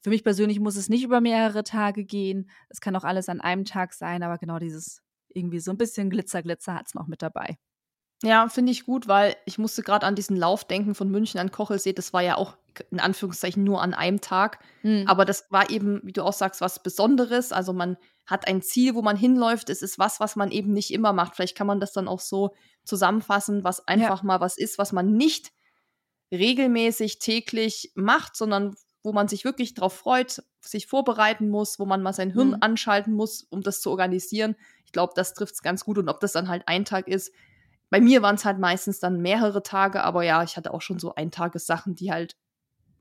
Für 0.00 0.10
mich 0.10 0.24
persönlich 0.24 0.58
muss 0.58 0.76
es 0.76 0.88
nicht 0.88 1.04
über 1.04 1.20
mehrere 1.20 1.62
Tage 1.62 2.04
gehen. 2.04 2.50
Es 2.68 2.80
kann 2.80 2.96
auch 2.96 3.04
alles 3.04 3.28
an 3.28 3.40
einem 3.40 3.64
Tag 3.64 3.94
sein, 3.94 4.22
aber 4.22 4.38
genau 4.38 4.58
dieses 4.58 5.02
irgendwie 5.28 5.60
so 5.60 5.70
ein 5.70 5.78
bisschen 5.78 6.10
Glitzer, 6.10 6.42
Glitzer 6.42 6.74
hat 6.74 6.88
es 6.88 6.94
noch 6.94 7.06
mit 7.06 7.22
dabei. 7.22 7.56
Ja, 8.22 8.48
finde 8.48 8.72
ich 8.72 8.84
gut, 8.84 9.08
weil 9.08 9.36
ich 9.46 9.58
musste 9.58 9.82
gerade 9.82 10.06
an 10.06 10.14
diesen 10.14 10.36
Lauf 10.36 10.64
denken 10.64 10.94
von 10.94 11.10
München 11.10 11.40
an 11.40 11.50
Kochelsee. 11.50 11.92
Das 11.92 12.12
war 12.12 12.22
ja 12.22 12.36
auch 12.36 12.56
in 12.90 13.00
Anführungszeichen 13.00 13.62
nur 13.64 13.82
an 13.82 13.94
einem 13.94 14.20
Tag. 14.20 14.58
Mhm. 14.82 15.04
Aber 15.06 15.24
das 15.24 15.46
war 15.50 15.70
eben, 15.70 16.00
wie 16.04 16.12
du 16.12 16.22
auch 16.22 16.32
sagst, 16.32 16.60
was 16.60 16.82
Besonderes. 16.82 17.52
Also 17.52 17.72
man 17.72 17.96
hat 18.26 18.46
ein 18.48 18.62
Ziel, 18.62 18.94
wo 18.94 19.02
man 19.02 19.16
hinläuft. 19.16 19.70
Es 19.70 19.82
ist 19.82 19.98
was, 19.98 20.20
was 20.20 20.36
man 20.36 20.50
eben 20.50 20.72
nicht 20.72 20.92
immer 20.92 21.12
macht. 21.12 21.36
Vielleicht 21.36 21.56
kann 21.56 21.66
man 21.66 21.80
das 21.80 21.92
dann 21.92 22.08
auch 22.08 22.20
so 22.20 22.54
zusammenfassen, 22.84 23.64
was 23.64 23.86
einfach 23.86 24.22
ja. 24.22 24.26
mal 24.26 24.40
was 24.40 24.56
ist, 24.56 24.78
was 24.78 24.92
man 24.92 25.12
nicht 25.12 25.52
regelmäßig 26.32 27.18
täglich 27.18 27.92
macht, 27.94 28.36
sondern 28.36 28.74
wo 29.02 29.12
man 29.12 29.28
sich 29.28 29.44
wirklich 29.44 29.74
darauf 29.74 29.94
freut, 29.94 30.42
sich 30.60 30.86
vorbereiten 30.86 31.48
muss, 31.48 31.78
wo 31.78 31.84
man 31.84 32.02
mal 32.02 32.12
sein 32.12 32.32
Hirn 32.32 32.50
mhm. 32.50 32.58
anschalten 32.60 33.12
muss, 33.14 33.42
um 33.42 33.60
das 33.62 33.80
zu 33.80 33.90
organisieren. 33.90 34.56
Ich 34.84 34.92
glaube, 34.92 35.12
das 35.16 35.34
trifft 35.34 35.54
es 35.54 35.62
ganz 35.62 35.84
gut. 35.84 35.98
Und 35.98 36.08
ob 36.08 36.20
das 36.20 36.32
dann 36.32 36.48
halt 36.48 36.62
ein 36.66 36.84
Tag 36.84 37.08
ist, 37.08 37.32
bei 37.90 38.00
mir 38.00 38.22
waren 38.22 38.36
es 38.36 38.46
halt 38.46 38.58
meistens 38.58 39.00
dann 39.00 39.20
mehrere 39.20 39.62
Tage, 39.62 40.02
aber 40.02 40.22
ja, 40.22 40.42
ich 40.42 40.56
hatte 40.56 40.72
auch 40.72 40.80
schon 40.80 40.98
so 40.98 41.14
Eintagessachen, 41.14 41.94
die 41.94 42.10
halt, 42.10 42.36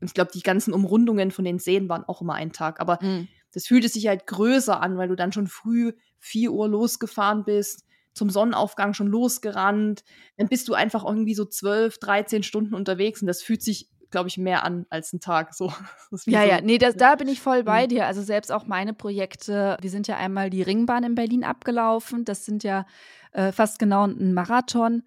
ich 0.01 0.13
glaube, 0.13 0.31
die 0.33 0.41
ganzen 0.41 0.73
Umrundungen 0.73 1.31
von 1.31 1.45
den 1.45 1.59
Seen 1.59 1.89
waren 1.89 2.03
auch 2.05 2.21
immer 2.21 2.33
ein 2.33 2.51
Tag, 2.51 2.79
aber 2.79 2.99
mhm. 3.01 3.27
das 3.53 3.67
fühlte 3.67 3.89
sich 3.89 4.07
halt 4.07 4.27
größer 4.27 4.81
an, 4.81 4.97
weil 4.97 5.07
du 5.07 5.15
dann 5.15 5.31
schon 5.31 5.47
früh 5.47 5.93
4 6.19 6.51
Uhr 6.51 6.67
losgefahren 6.67 7.43
bist, 7.43 7.85
zum 8.13 8.29
Sonnenaufgang 8.29 8.93
schon 8.93 9.07
losgerannt, 9.07 10.03
dann 10.37 10.47
bist 10.47 10.67
du 10.67 10.73
einfach 10.73 11.05
irgendwie 11.05 11.35
so 11.35 11.45
12, 11.45 11.97
13 11.99 12.43
Stunden 12.43 12.75
unterwegs 12.75 13.21
und 13.21 13.27
das 13.27 13.41
fühlt 13.41 13.63
sich 13.63 13.89
glaube 14.11 14.27
ich, 14.27 14.37
mehr 14.37 14.63
an 14.63 14.85
als 14.89 15.13
ein 15.13 15.19
Tag. 15.19 15.53
So. 15.53 15.73
Ja, 16.25 16.43
so. 16.43 16.49
ja, 16.49 16.61
nee, 16.61 16.77
das, 16.77 16.95
da 16.95 17.15
bin 17.15 17.29
ich 17.29 17.39
voll 17.39 17.63
bei 17.63 17.85
mhm. 17.85 17.89
dir. 17.89 18.05
Also 18.05 18.21
selbst 18.21 18.51
auch 18.51 18.67
meine 18.67 18.93
Projekte, 18.93 19.77
wir 19.79 19.89
sind 19.89 20.09
ja 20.09 20.17
einmal 20.17 20.49
die 20.49 20.61
Ringbahn 20.61 21.05
in 21.05 21.15
Berlin 21.15 21.45
abgelaufen. 21.45 22.25
Das 22.25 22.43
sind 22.45 22.65
ja 22.65 22.85
äh, 23.31 23.53
fast 23.53 23.79
genau 23.79 24.05
ein 24.05 24.33
Marathon. 24.33 25.03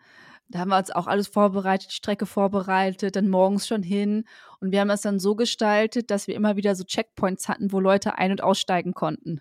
Da 0.54 0.60
haben 0.60 0.68
wir 0.68 0.78
uns 0.78 0.92
auch 0.92 1.08
alles 1.08 1.26
vorbereitet, 1.26 1.90
die 1.90 1.96
Strecke 1.96 2.26
vorbereitet, 2.26 3.16
dann 3.16 3.28
morgens 3.28 3.66
schon 3.66 3.82
hin. 3.82 4.22
Und 4.60 4.70
wir 4.70 4.78
haben 4.78 4.90
es 4.90 5.00
dann 5.00 5.18
so 5.18 5.34
gestaltet, 5.34 6.12
dass 6.12 6.28
wir 6.28 6.36
immer 6.36 6.54
wieder 6.54 6.76
so 6.76 6.84
Checkpoints 6.84 7.48
hatten, 7.48 7.72
wo 7.72 7.80
Leute 7.80 8.18
ein- 8.18 8.30
und 8.30 8.40
aussteigen 8.40 8.94
konnten. 8.94 9.40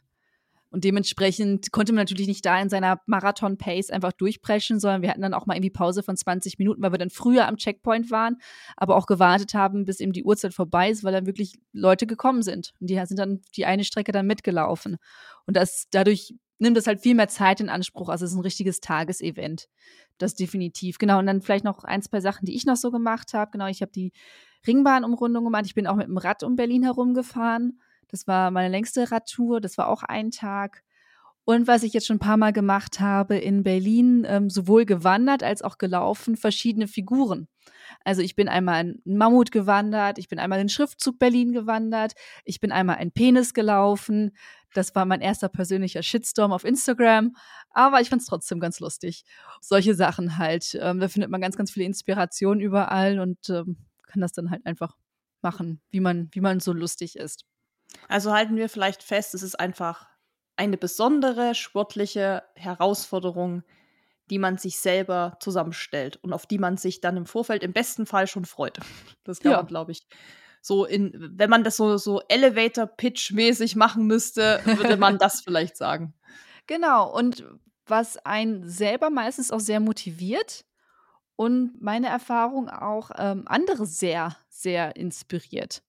Und 0.71 0.85
dementsprechend 0.85 1.71
konnte 1.71 1.93
man 1.93 2.01
natürlich 2.01 2.25
nicht 2.25 2.43
da 2.43 2.59
in 2.59 2.67
seiner 2.67 2.99
Marathon-Pace 3.05 3.91
einfach 3.91 4.11
durchpreschen, 4.11 4.79
sondern 4.79 5.03
wir 5.03 5.09
hatten 5.11 5.21
dann 5.21 5.35
auch 5.35 5.45
mal 5.45 5.53
irgendwie 5.53 5.69
Pause 5.69 6.01
von 6.01 6.17
20 6.17 6.57
Minuten, 6.57 6.81
weil 6.81 6.91
wir 6.91 6.97
dann 6.97 7.11
früher 7.11 7.47
am 7.47 7.57
Checkpoint 7.57 8.09
waren, 8.09 8.37
aber 8.75 8.95
auch 8.95 9.05
gewartet 9.05 9.53
haben, 9.53 9.85
bis 9.85 9.99
eben 9.99 10.13
die 10.13 10.23
Uhrzeit 10.23 10.55
vorbei 10.55 10.89
ist, 10.89 11.03
weil 11.03 11.13
dann 11.13 11.27
wirklich 11.27 11.59
Leute 11.73 12.07
gekommen 12.07 12.41
sind. 12.41 12.73
Und 12.81 12.89
die 12.89 12.99
sind 13.05 13.19
dann 13.19 13.41
die 13.55 13.67
eine 13.67 13.83
Strecke 13.83 14.11
dann 14.11 14.25
mitgelaufen. 14.25 14.97
Und 15.45 15.57
das 15.57 15.85
dadurch 15.91 16.33
nimmt 16.57 16.77
das 16.77 16.87
halt 16.87 17.01
viel 17.01 17.13
mehr 17.13 17.27
Zeit 17.27 17.59
in 17.59 17.69
Anspruch. 17.69 18.09
Also 18.09 18.25
es 18.25 18.31
ist 18.31 18.37
ein 18.37 18.41
richtiges 18.41 18.79
Tagesevent. 18.79 19.67
Das 20.17 20.35
definitiv. 20.35 20.97
Genau. 20.97 21.19
Und 21.19 21.27
dann 21.27 21.41
vielleicht 21.41 21.65
noch 21.65 21.83
ein, 21.83 22.01
zwei 22.01 22.21
Sachen, 22.21 22.45
die 22.45 22.55
ich 22.55 22.65
noch 22.65 22.75
so 22.75 22.91
gemacht 22.91 23.33
habe. 23.33 23.51
Genau, 23.51 23.67
ich 23.67 23.81
habe 23.81 23.91
die 23.91 24.11
Ringbahnumrundung 24.65 25.43
gemacht. 25.43 25.65
Ich 25.65 25.75
bin 25.75 25.87
auch 25.87 25.95
mit 25.95 26.07
dem 26.07 26.17
Rad 26.17 26.43
um 26.43 26.55
Berlin 26.55 26.83
herumgefahren. 26.83 27.79
Das 28.09 28.27
war 28.27 28.51
meine 28.51 28.69
längste 28.69 29.11
Radtour. 29.11 29.59
Das 29.59 29.77
war 29.77 29.87
auch 29.87 30.03
ein 30.03 30.31
Tag. 30.31 30.83
Und 31.45 31.67
was 31.67 31.83
ich 31.83 31.91
jetzt 31.93 32.07
schon 32.07 32.17
ein 32.17 32.19
paar 32.19 32.37
Mal 32.37 32.53
gemacht 32.53 33.01
habe 33.01 33.35
in 33.35 33.63
Berlin, 33.63 34.25
ähm, 34.27 34.49
sowohl 34.49 34.85
gewandert 34.85 35.43
als 35.43 35.61
auch 35.61 35.77
gelaufen, 35.77 36.37
verschiedene 36.37 36.87
Figuren. 36.87 37.49
Also 38.05 38.21
ich 38.21 38.35
bin 38.35 38.47
einmal 38.47 38.75
ein 38.75 39.01
Mammut 39.03 39.51
gewandert, 39.51 40.19
ich 40.19 40.29
bin 40.29 40.39
einmal 40.39 40.59
den 40.59 40.69
Schriftzug 40.69 41.19
Berlin 41.19 41.51
gewandert, 41.51 42.13
ich 42.45 42.61
bin 42.61 42.71
einmal 42.71 42.95
ein 42.95 43.11
Penis 43.11 43.53
gelaufen, 43.53 44.31
das 44.73 44.95
war 44.95 45.05
mein 45.05 45.21
erster 45.21 45.49
persönlicher 45.49 46.03
Shitstorm 46.03 46.51
auf 46.51 46.63
Instagram, 46.63 47.35
aber 47.69 48.01
ich 48.01 48.09
fand 48.09 48.21
es 48.21 48.27
trotzdem 48.27 48.59
ganz 48.59 48.79
lustig. 48.79 49.23
Solche 49.61 49.95
Sachen 49.95 50.37
halt. 50.37 50.77
Ähm, 50.79 50.99
da 50.99 51.07
findet 51.07 51.29
man 51.31 51.41
ganz, 51.41 51.57
ganz 51.57 51.71
viele 51.71 51.85
Inspirationen 51.85 52.61
überall 52.61 53.19
und 53.19 53.49
ähm, 53.49 53.77
kann 54.07 54.21
das 54.21 54.33
dann 54.33 54.51
halt 54.51 54.65
einfach 54.65 54.95
machen, 55.41 55.81
wie 55.89 55.99
man, 55.99 56.29
wie 56.31 56.41
man 56.41 56.59
so 56.59 56.73
lustig 56.73 57.17
ist. 57.17 57.45
Also 58.07 58.33
halten 58.33 58.55
wir 58.55 58.69
vielleicht 58.69 59.03
fest, 59.03 59.33
es 59.33 59.43
ist 59.43 59.59
einfach 59.59 60.07
eine 60.55 60.77
besondere 60.77 61.55
sportliche 61.55 62.43
Herausforderung, 62.55 63.63
die 64.29 64.39
man 64.39 64.57
sich 64.57 64.79
selber 64.79 65.37
zusammenstellt 65.39 66.17
und 66.17 66.33
auf 66.33 66.45
die 66.45 66.57
man 66.57 66.77
sich 66.77 67.01
dann 67.01 67.17
im 67.17 67.25
Vorfeld 67.25 67.63
im 67.63 67.73
besten 67.73 68.05
Fall 68.05 68.27
schon 68.27 68.45
freut. 68.45 68.79
Das 69.23 69.39
kann 69.39 69.51
ja. 69.51 69.57
man, 69.57 69.67
glaube 69.67 69.91
ich, 69.91 70.07
so 70.63 70.85
in, 70.85 71.11
wenn 71.37 71.49
man 71.49 71.65
das 71.65 71.75
so, 71.75 71.97
so 71.97 72.21
Elevator-Pitch-mäßig 72.29 73.75
machen 73.75 74.07
müsste, 74.07 74.61
würde 74.63 74.95
man 74.95 75.17
das 75.17 75.41
vielleicht 75.45 75.75
sagen. 75.75 76.13
Genau, 76.67 77.13
und 77.13 77.43
was 77.85 78.17
einen 78.25 78.69
selber 78.69 79.09
meistens 79.09 79.51
auch 79.51 79.59
sehr 79.59 79.81
motiviert 79.81 80.63
und 81.35 81.81
meine 81.81 82.07
Erfahrung 82.07 82.69
auch 82.69 83.11
ähm, 83.17 83.43
andere 83.45 83.85
sehr, 83.85 84.37
sehr 84.47 84.95
inspiriert. 84.95 85.83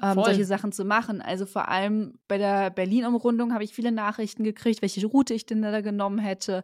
ähm, 0.00 0.14
solche 0.22 0.44
Sachen 0.44 0.70
zu 0.70 0.84
machen. 0.84 1.20
Also 1.20 1.44
vor 1.44 1.68
allem 1.68 2.20
bei 2.28 2.38
der 2.38 2.70
Berlin-Umrundung 2.70 3.52
habe 3.52 3.64
ich 3.64 3.74
viele 3.74 3.90
Nachrichten 3.90 4.44
gekriegt, 4.44 4.82
welche 4.82 5.04
Route 5.04 5.34
ich 5.34 5.46
denn 5.46 5.62
da 5.62 5.80
genommen 5.80 6.20
hätte. 6.20 6.62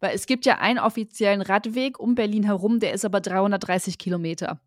Weil 0.00 0.14
es 0.14 0.26
gibt 0.26 0.44
ja 0.44 0.58
einen 0.58 0.78
offiziellen 0.78 1.40
Radweg 1.40 1.98
um 1.98 2.14
Berlin 2.14 2.42
herum, 2.42 2.80
der 2.80 2.92
ist 2.92 3.06
aber 3.06 3.22
330 3.22 3.96
Kilometer. 3.96 4.60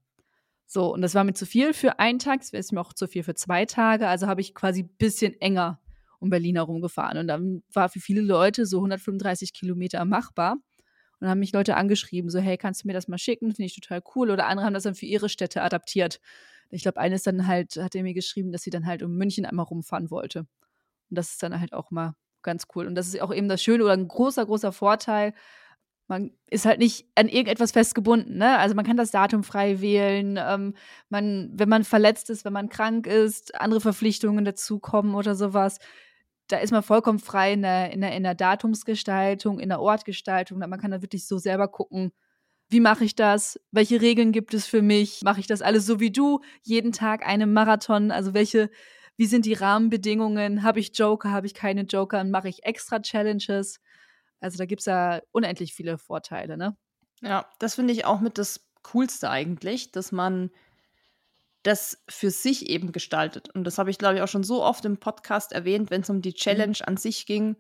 So, 0.72 0.94
und 0.94 1.02
das 1.02 1.16
war 1.16 1.24
mir 1.24 1.34
zu 1.34 1.48
viel 1.48 1.74
für 1.74 1.98
einen 1.98 2.20
Tag, 2.20 2.42
es 2.42 2.54
wäre 2.54 2.64
mir 2.74 2.82
auch 2.82 2.94
zu 2.94 3.08
viel 3.08 3.24
für 3.24 3.34
zwei 3.34 3.66
Tage. 3.66 4.08
Also 4.08 4.28
habe 4.28 4.42
ich 4.42 4.54
quasi 4.54 4.84
ein 4.84 4.96
bisschen 5.00 5.34
enger 5.42 5.80
um 6.20 6.30
Berlin 6.30 6.58
herum 6.58 6.80
gefahren. 6.80 7.18
Und 7.18 7.28
dann 7.28 7.64
war 7.74 7.90
für 7.90 8.00
viele 8.00 8.22
Leute 8.22 8.68
so 8.68 8.78
135 8.78 9.54
Kilometer 9.54 10.06
machbar. 10.06 10.54
Und 10.54 10.62
dann 11.22 11.32
haben 11.32 11.40
mich 11.40 11.54
Leute 11.54 11.76
angeschrieben, 11.76 12.30
so, 12.30 12.38
hey, 12.38 12.56
kannst 12.56 12.84
du 12.84 12.88
mir 12.88 12.94
das 12.94 13.08
mal 13.08 13.18
schicken? 13.18 13.48
Finde 13.48 13.66
ich 13.66 13.74
total 13.74 14.04
cool. 14.14 14.30
Oder 14.30 14.46
andere 14.46 14.68
haben 14.68 14.76
das 14.76 14.84
dann 14.84 14.94
für 14.94 15.08
ihre 15.08 15.28
Städte 15.28 15.64
adaptiert. 15.64 16.20
Ich 16.70 16.84
glaube, 16.84 17.00
eines 17.00 17.24
dann 17.24 17.48
halt, 17.48 17.76
hat 17.78 17.96
er 17.96 18.04
mir 18.04 18.14
geschrieben, 18.14 18.52
dass 18.52 18.62
sie 18.62 18.70
dann 18.70 18.86
halt 18.86 19.02
um 19.02 19.16
München 19.16 19.48
einmal 19.48 19.66
rumfahren 19.66 20.12
wollte. 20.12 20.42
Und 20.42 21.18
das 21.18 21.32
ist 21.32 21.42
dann 21.42 21.60
halt 21.60 21.74
auch 21.74 21.90
mal 21.90 22.14
ganz 22.44 22.68
cool. 22.76 22.86
Und 22.86 22.94
das 22.94 23.08
ist 23.08 23.20
auch 23.22 23.34
eben 23.34 23.50
das 23.50 23.64
Schöne 23.64 23.84
oder 23.84 23.94
ein 23.94 24.08
großer, 24.08 24.46
großer 24.46 24.72
Vorteil. 24.72 25.34
Man 26.10 26.32
ist 26.50 26.66
halt 26.66 26.80
nicht 26.80 27.06
an 27.16 27.30
irgendetwas 27.30 27.72
festgebunden. 27.72 28.38
Ne? 28.38 28.58
Also 28.58 28.76
man 28.76 28.86
kann 28.86 28.98
das 28.98 29.12
Datum 29.12 29.44
frei 29.44 29.80
wählen. 29.80 30.38
Ähm, 30.38 30.74
man, 31.08 31.52
wenn 31.54 31.70
man 31.70 31.86
verletzt 31.86 32.30
ist, 32.30 32.44
wenn 32.44 32.54
man 32.54 32.68
krank 32.68 33.08
ist, 33.08 33.56
andere 33.60 33.80
Verpflichtungen 33.80 34.44
dazukommen 34.44 35.16
oder 35.16 35.36
sowas 35.36 35.80
da 36.52 36.58
ist 36.58 36.72
man 36.72 36.84
vollkommen 36.84 37.20
frei 37.20 37.54
in 37.54 37.62
der, 37.62 37.92
in 37.92 38.02
der, 38.02 38.16
in 38.16 38.24
der 38.24 38.36
Datumsgestaltung, 38.36 39.60
in 39.60 39.70
der 39.70 39.80
Ortgestaltung. 39.80 40.58
Man 40.58 40.80
kann 40.80 40.92
da 40.92 41.02
wirklich 41.02 41.28
so 41.28 41.38
selber 41.38 41.68
gucken, 41.68 42.12
wie 42.70 42.80
mache 42.80 43.04
ich 43.06 43.16
das? 43.16 43.60
Welche 43.72 44.02
Regeln 44.02 44.32
gibt 44.32 44.54
es 44.54 44.68
für 44.68 44.82
mich? 44.82 45.22
Mache 45.24 45.40
ich 45.40 45.48
das 45.48 45.62
alles 45.62 45.86
so 45.86 46.00
wie 46.00 46.12
du? 46.12 46.42
Jeden 46.64 46.92
Tag 46.92 47.26
einen 47.26 47.54
Marathon? 47.54 48.12
Also 48.12 48.34
welche, 48.34 48.70
wie 49.18 49.26
sind 49.26 49.46
die 49.46 49.54
Rahmenbedingungen? 49.54 50.64
Habe 50.64 50.80
ich 50.80 50.92
Joker? 50.98 51.32
Habe 51.32 51.48
ich 51.48 51.54
keine 51.54 51.82
Joker? 51.82 52.22
Und 52.22 52.32
mache 52.32 52.50
ich 52.50 52.66
extra 52.66 53.00
Challenges? 53.00 53.80
Also 54.40 54.58
da 54.58 54.66
gibt 54.66 54.82
es 54.82 54.86
ja 54.86 55.22
unendlich 55.32 55.74
viele 55.74 55.98
Vorteile, 55.98 56.58
ne? 56.58 56.78
Ja, 57.22 57.50
das 57.60 57.76
finde 57.76 57.94
ich 57.94 58.06
auch 58.06 58.22
mit 58.22 58.38
das 58.38 58.66
Coolste 58.84 59.30
eigentlich, 59.30 59.92
dass 59.92 60.12
man 60.12 60.52
das 61.64 62.02
für 62.08 62.32
sich 62.32 62.70
eben 62.70 62.92
gestaltet. 62.92 63.50
Und 63.54 63.66
das 63.66 63.78
habe 63.78 63.90
ich, 63.90 63.98
glaube 63.98 64.16
ich, 64.16 64.22
auch 64.22 64.28
schon 64.28 64.44
so 64.44 64.64
oft 64.64 64.86
im 64.86 64.98
Podcast 64.98 65.52
erwähnt, 65.52 65.92
wenn 65.92 66.02
es 66.02 66.10
um 66.10 66.22
die 66.22 66.30
mhm. 66.30 66.36
Challenge 66.36 66.78
mhm. 66.80 66.86
an 66.86 66.98
sich 66.98 67.26
ging, 67.26 67.58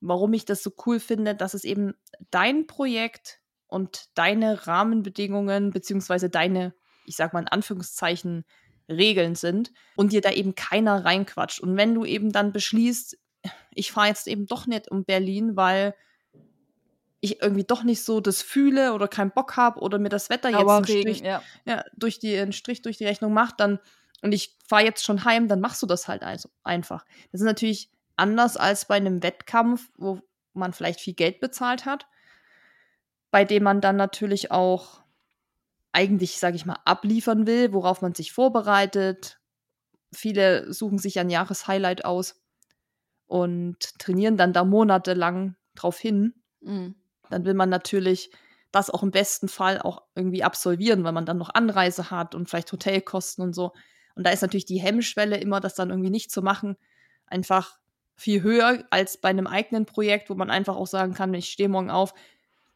warum 0.00 0.32
ich 0.34 0.44
das 0.44 0.62
so 0.62 0.70
cool 0.86 1.00
finde, 1.00 1.34
dass 1.34 1.54
es 1.54 1.64
eben 1.64 1.94
dein 2.30 2.66
Projekt 2.66 3.40
und 3.66 4.06
deine 4.14 4.66
Rahmenbedingungen 4.66 5.70
beziehungsweise 5.70 6.28
deine, 6.28 6.74
ich 7.04 7.16
sag 7.16 7.32
mal 7.32 7.40
in 7.40 7.48
Anführungszeichen, 7.48 8.44
Regeln 8.90 9.34
sind 9.34 9.72
und 9.96 10.12
dir 10.12 10.22
da 10.22 10.30
eben 10.30 10.54
keiner 10.54 11.04
reinquatscht. 11.04 11.60
Und 11.60 11.76
wenn 11.76 11.94
du 11.94 12.04
eben 12.04 12.32
dann 12.32 12.52
beschließt, 12.52 13.18
ich 13.74 13.92
fahre 13.92 14.08
jetzt 14.08 14.26
eben 14.26 14.46
doch 14.46 14.66
nicht 14.66 14.90
um 14.90 15.04
Berlin, 15.04 15.56
weil 15.56 15.94
ich 17.20 17.42
irgendwie 17.42 17.64
doch 17.64 17.82
nicht 17.82 18.04
so 18.04 18.20
das 18.20 18.42
fühle 18.42 18.92
oder 18.92 19.08
keinen 19.08 19.32
Bock 19.32 19.56
habe 19.56 19.80
oder 19.80 19.98
mir 19.98 20.08
das 20.08 20.30
Wetter 20.30 20.50
jetzt 20.50 20.68
einen 20.68 20.84
Strich, 20.84 21.20
ja. 21.20 21.42
ja. 21.64 21.84
durch 21.96 22.18
die, 22.18 22.36
einen 22.38 22.52
Strich 22.52 22.82
durch 22.82 22.96
die 22.96 23.06
Rechnung 23.06 23.32
macht, 23.32 23.60
dann 23.60 23.80
und 24.22 24.32
ich 24.32 24.56
fahre 24.66 24.84
jetzt 24.84 25.04
schon 25.04 25.24
heim, 25.24 25.46
dann 25.48 25.60
machst 25.60 25.80
du 25.82 25.86
das 25.86 26.08
halt 26.08 26.22
also 26.22 26.48
einfach. 26.64 27.04
Das 27.30 27.40
ist 27.40 27.46
natürlich 27.46 27.90
anders 28.16 28.56
als 28.56 28.86
bei 28.86 28.96
einem 28.96 29.22
Wettkampf, 29.22 29.90
wo 29.96 30.20
man 30.54 30.72
vielleicht 30.72 31.00
viel 31.00 31.14
Geld 31.14 31.38
bezahlt 31.38 31.86
hat, 31.86 32.06
bei 33.30 33.44
dem 33.44 33.62
man 33.62 33.80
dann 33.80 33.96
natürlich 33.96 34.50
auch 34.50 35.02
eigentlich, 35.92 36.38
sage 36.38 36.56
ich 36.56 36.66
mal, 36.66 36.78
abliefern 36.84 37.46
will, 37.46 37.72
worauf 37.72 38.02
man 38.02 38.14
sich 38.14 38.32
vorbereitet. 38.32 39.40
Viele 40.12 40.72
suchen 40.72 40.98
sich 40.98 41.18
ein 41.20 41.30
Jahreshighlight 41.30 42.04
aus 42.04 42.40
und 43.26 43.98
trainieren 43.98 44.36
dann 44.36 44.52
da 44.52 44.64
monatelang 44.64 45.56
drauf 45.74 45.98
hin. 45.98 46.34
Mhm 46.60 46.96
dann 47.30 47.44
will 47.44 47.54
man 47.54 47.68
natürlich 47.68 48.30
das 48.70 48.90
auch 48.90 49.02
im 49.02 49.10
besten 49.10 49.48
Fall 49.48 49.80
auch 49.80 50.02
irgendwie 50.14 50.44
absolvieren, 50.44 51.04
weil 51.04 51.12
man 51.12 51.26
dann 51.26 51.38
noch 51.38 51.54
Anreise 51.54 52.10
hat 52.10 52.34
und 52.34 52.48
vielleicht 52.48 52.70
Hotelkosten 52.72 53.42
und 53.42 53.54
so. 53.54 53.72
Und 54.14 54.24
da 54.24 54.30
ist 54.30 54.42
natürlich 54.42 54.66
die 54.66 54.80
Hemmschwelle 54.80 55.36
immer, 55.36 55.60
das 55.60 55.74
dann 55.74 55.90
irgendwie 55.90 56.10
nicht 56.10 56.30
zu 56.30 56.42
machen, 56.42 56.76
einfach 57.26 57.78
viel 58.16 58.42
höher 58.42 58.84
als 58.90 59.16
bei 59.18 59.28
einem 59.28 59.46
eigenen 59.46 59.86
Projekt, 59.86 60.28
wo 60.28 60.34
man 60.34 60.50
einfach 60.50 60.76
auch 60.76 60.86
sagen 60.86 61.14
kann, 61.14 61.32
ich 61.34 61.48
stehe 61.50 61.68
morgen 61.68 61.90
auf, 61.90 62.12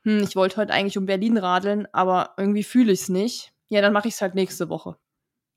hm, 0.05 0.23
ich 0.23 0.37
wollte 0.37 0.57
heute 0.57 0.73
eigentlich 0.73 0.99
um 0.99 1.07
Berlin 1.07 1.37
radeln, 1.37 1.87
aber 1.93 2.35
irgendwie 2.37 2.65
fühle 2.65 2.93
ich 2.93 3.03
es 3.03 3.09
nicht. 3.09 3.53
Ja, 3.69 3.81
dann 3.81 3.93
mache 3.93 4.09
ich 4.09 4.15
es 4.15 4.23
halt 4.23 4.35
nächste 4.35 4.69
Woche. 4.69 4.97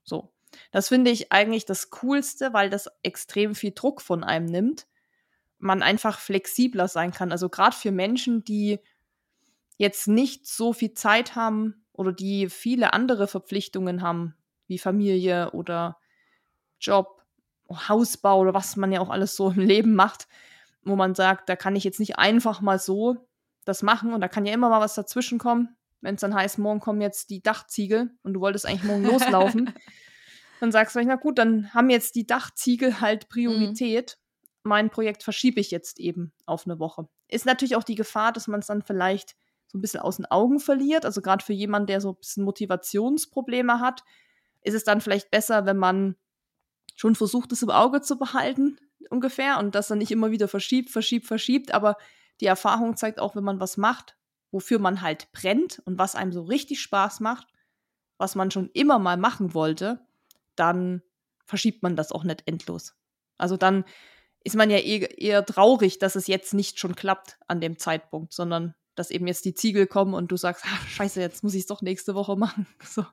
So. 0.03 0.31
Das 0.71 0.87
finde 0.87 1.11
ich 1.11 1.31
eigentlich 1.31 1.65
das 1.65 1.89
Coolste, 1.89 2.53
weil 2.53 2.69
das 2.69 2.89
extrem 3.03 3.55
viel 3.55 3.73
Druck 3.75 4.01
von 4.01 4.23
einem 4.23 4.45
nimmt 4.45 4.87
man 5.65 5.83
einfach 5.83 6.19
flexibler 6.19 6.87
sein 6.87 7.11
kann. 7.11 7.31
Also 7.31 7.49
gerade 7.49 7.75
für 7.75 7.91
Menschen, 7.91 8.43
die 8.43 8.79
jetzt 9.77 10.07
nicht 10.07 10.47
so 10.47 10.71
viel 10.71 10.93
Zeit 10.93 11.35
haben 11.35 11.85
oder 11.91 12.13
die 12.13 12.49
viele 12.49 12.93
andere 12.93 13.27
Verpflichtungen 13.27 14.01
haben, 14.01 14.35
wie 14.67 14.77
Familie 14.77 15.51
oder 15.51 15.97
Job, 16.79 17.23
Hausbau 17.69 18.39
oder 18.39 18.53
was 18.53 18.75
man 18.75 18.91
ja 18.91 19.01
auch 19.01 19.09
alles 19.09 19.35
so 19.35 19.49
im 19.49 19.59
Leben 19.59 19.95
macht, 19.95 20.27
wo 20.83 20.95
man 20.95 21.15
sagt, 21.15 21.49
da 21.49 21.55
kann 21.55 21.75
ich 21.75 21.83
jetzt 21.83 21.99
nicht 21.99 22.17
einfach 22.17 22.61
mal 22.61 22.79
so 22.79 23.27
das 23.65 23.81
machen 23.81 24.13
und 24.13 24.21
da 24.21 24.27
kann 24.27 24.45
ja 24.45 24.53
immer 24.53 24.69
mal 24.69 24.81
was 24.81 24.93
dazwischen 24.93 25.39
kommen. 25.39 25.75
Wenn 26.01 26.15
es 26.15 26.21
dann 26.21 26.35
heißt, 26.35 26.59
morgen 26.59 26.79
kommen 26.79 27.01
jetzt 27.01 27.31
die 27.31 27.41
Dachziegel 27.41 28.11
und 28.21 28.33
du 28.33 28.39
wolltest 28.39 28.67
eigentlich 28.67 28.83
morgen 28.83 29.03
loslaufen, 29.03 29.73
dann 30.59 30.71
sagst 30.71 30.95
du, 30.95 31.03
na 31.03 31.15
gut, 31.15 31.39
dann 31.39 31.73
haben 31.73 31.89
jetzt 31.89 32.13
die 32.15 32.27
Dachziegel 32.27 33.01
halt 33.01 33.23
mhm. 33.23 33.29
Priorität 33.29 34.19
mein 34.65 34.89
Projekt 34.89 35.23
verschiebe 35.23 35.59
ich 35.59 35.71
jetzt 35.71 35.99
eben 35.99 36.33
auf 36.45 36.65
eine 36.65 36.79
Woche. 36.79 37.07
Ist 37.27 37.45
natürlich 37.45 37.75
auch 37.75 37.83
die 37.83 37.95
Gefahr, 37.95 38.31
dass 38.33 38.47
man 38.47 38.59
es 38.59 38.67
dann 38.67 38.81
vielleicht 38.81 39.35
so 39.67 39.77
ein 39.77 39.81
bisschen 39.81 39.99
aus 39.99 40.17
den 40.17 40.25
Augen 40.25 40.59
verliert. 40.59 41.05
Also 41.05 41.21
gerade 41.21 41.45
für 41.45 41.53
jemanden, 41.53 41.87
der 41.87 42.01
so 42.01 42.11
ein 42.11 42.15
bisschen 42.15 42.43
Motivationsprobleme 42.43 43.79
hat, 43.79 44.03
ist 44.61 44.73
es 44.73 44.83
dann 44.83 45.01
vielleicht 45.01 45.29
besser, 45.29 45.65
wenn 45.65 45.77
man 45.77 46.15
schon 46.95 47.15
versucht, 47.15 47.51
es 47.51 47.61
im 47.61 47.69
Auge 47.69 48.01
zu 48.01 48.17
behalten, 48.17 48.77
ungefähr, 49.09 49.59
und 49.59 49.75
das 49.75 49.87
dann 49.87 49.99
nicht 49.99 50.11
immer 50.11 50.31
wieder 50.31 50.47
verschiebt, 50.47 50.89
verschiebt, 50.89 51.27
verschiebt. 51.27 51.71
Aber 51.71 51.97
die 52.41 52.47
Erfahrung 52.47 52.97
zeigt 52.97 53.19
auch, 53.19 53.35
wenn 53.35 53.43
man 53.43 53.59
was 53.59 53.77
macht, 53.77 54.17
wofür 54.51 54.79
man 54.79 55.01
halt 55.01 55.31
brennt 55.31 55.81
und 55.85 55.99
was 55.99 56.15
einem 56.15 56.31
so 56.31 56.41
richtig 56.43 56.81
Spaß 56.81 57.19
macht, 57.19 57.47
was 58.17 58.33
man 58.35 58.49
schon 58.49 58.69
immer 58.73 58.97
mal 58.97 59.17
machen 59.17 59.53
wollte, 59.53 60.05
dann 60.55 61.03
verschiebt 61.45 61.83
man 61.83 61.95
das 61.95 62.11
auch 62.11 62.23
nicht 62.23 62.43
endlos. 62.47 62.95
Also 63.37 63.57
dann 63.57 63.83
ist 64.45 64.55
man 64.55 64.69
ja 64.69 64.77
eher, 64.77 65.19
eher 65.19 65.45
traurig, 65.45 65.97
dass 65.97 66.15
es 66.15 66.27
jetzt 66.27 66.53
nicht 66.53 66.79
schon 66.79 66.95
klappt 66.95 67.37
an 67.47 67.59
dem 67.59 67.79
Zeitpunkt, 67.79 68.31
sondern 68.31 68.75
dass 68.93 69.09
eben 69.09 69.27
jetzt 69.27 69.43
die 69.43 69.55
Ziegel 69.55 69.87
kommen 69.87 70.13
und 70.13 70.31
du 70.31 70.37
sagst, 70.37 70.63
ach, 70.67 70.87
scheiße, 70.87 71.19
jetzt 71.19 71.43
muss 71.43 71.55
ich 71.55 71.61
es 71.61 71.67
doch 71.67 71.81
nächste 71.81 72.15
Woche 72.15 72.37
machen. 72.37 72.67
So. 72.87 73.03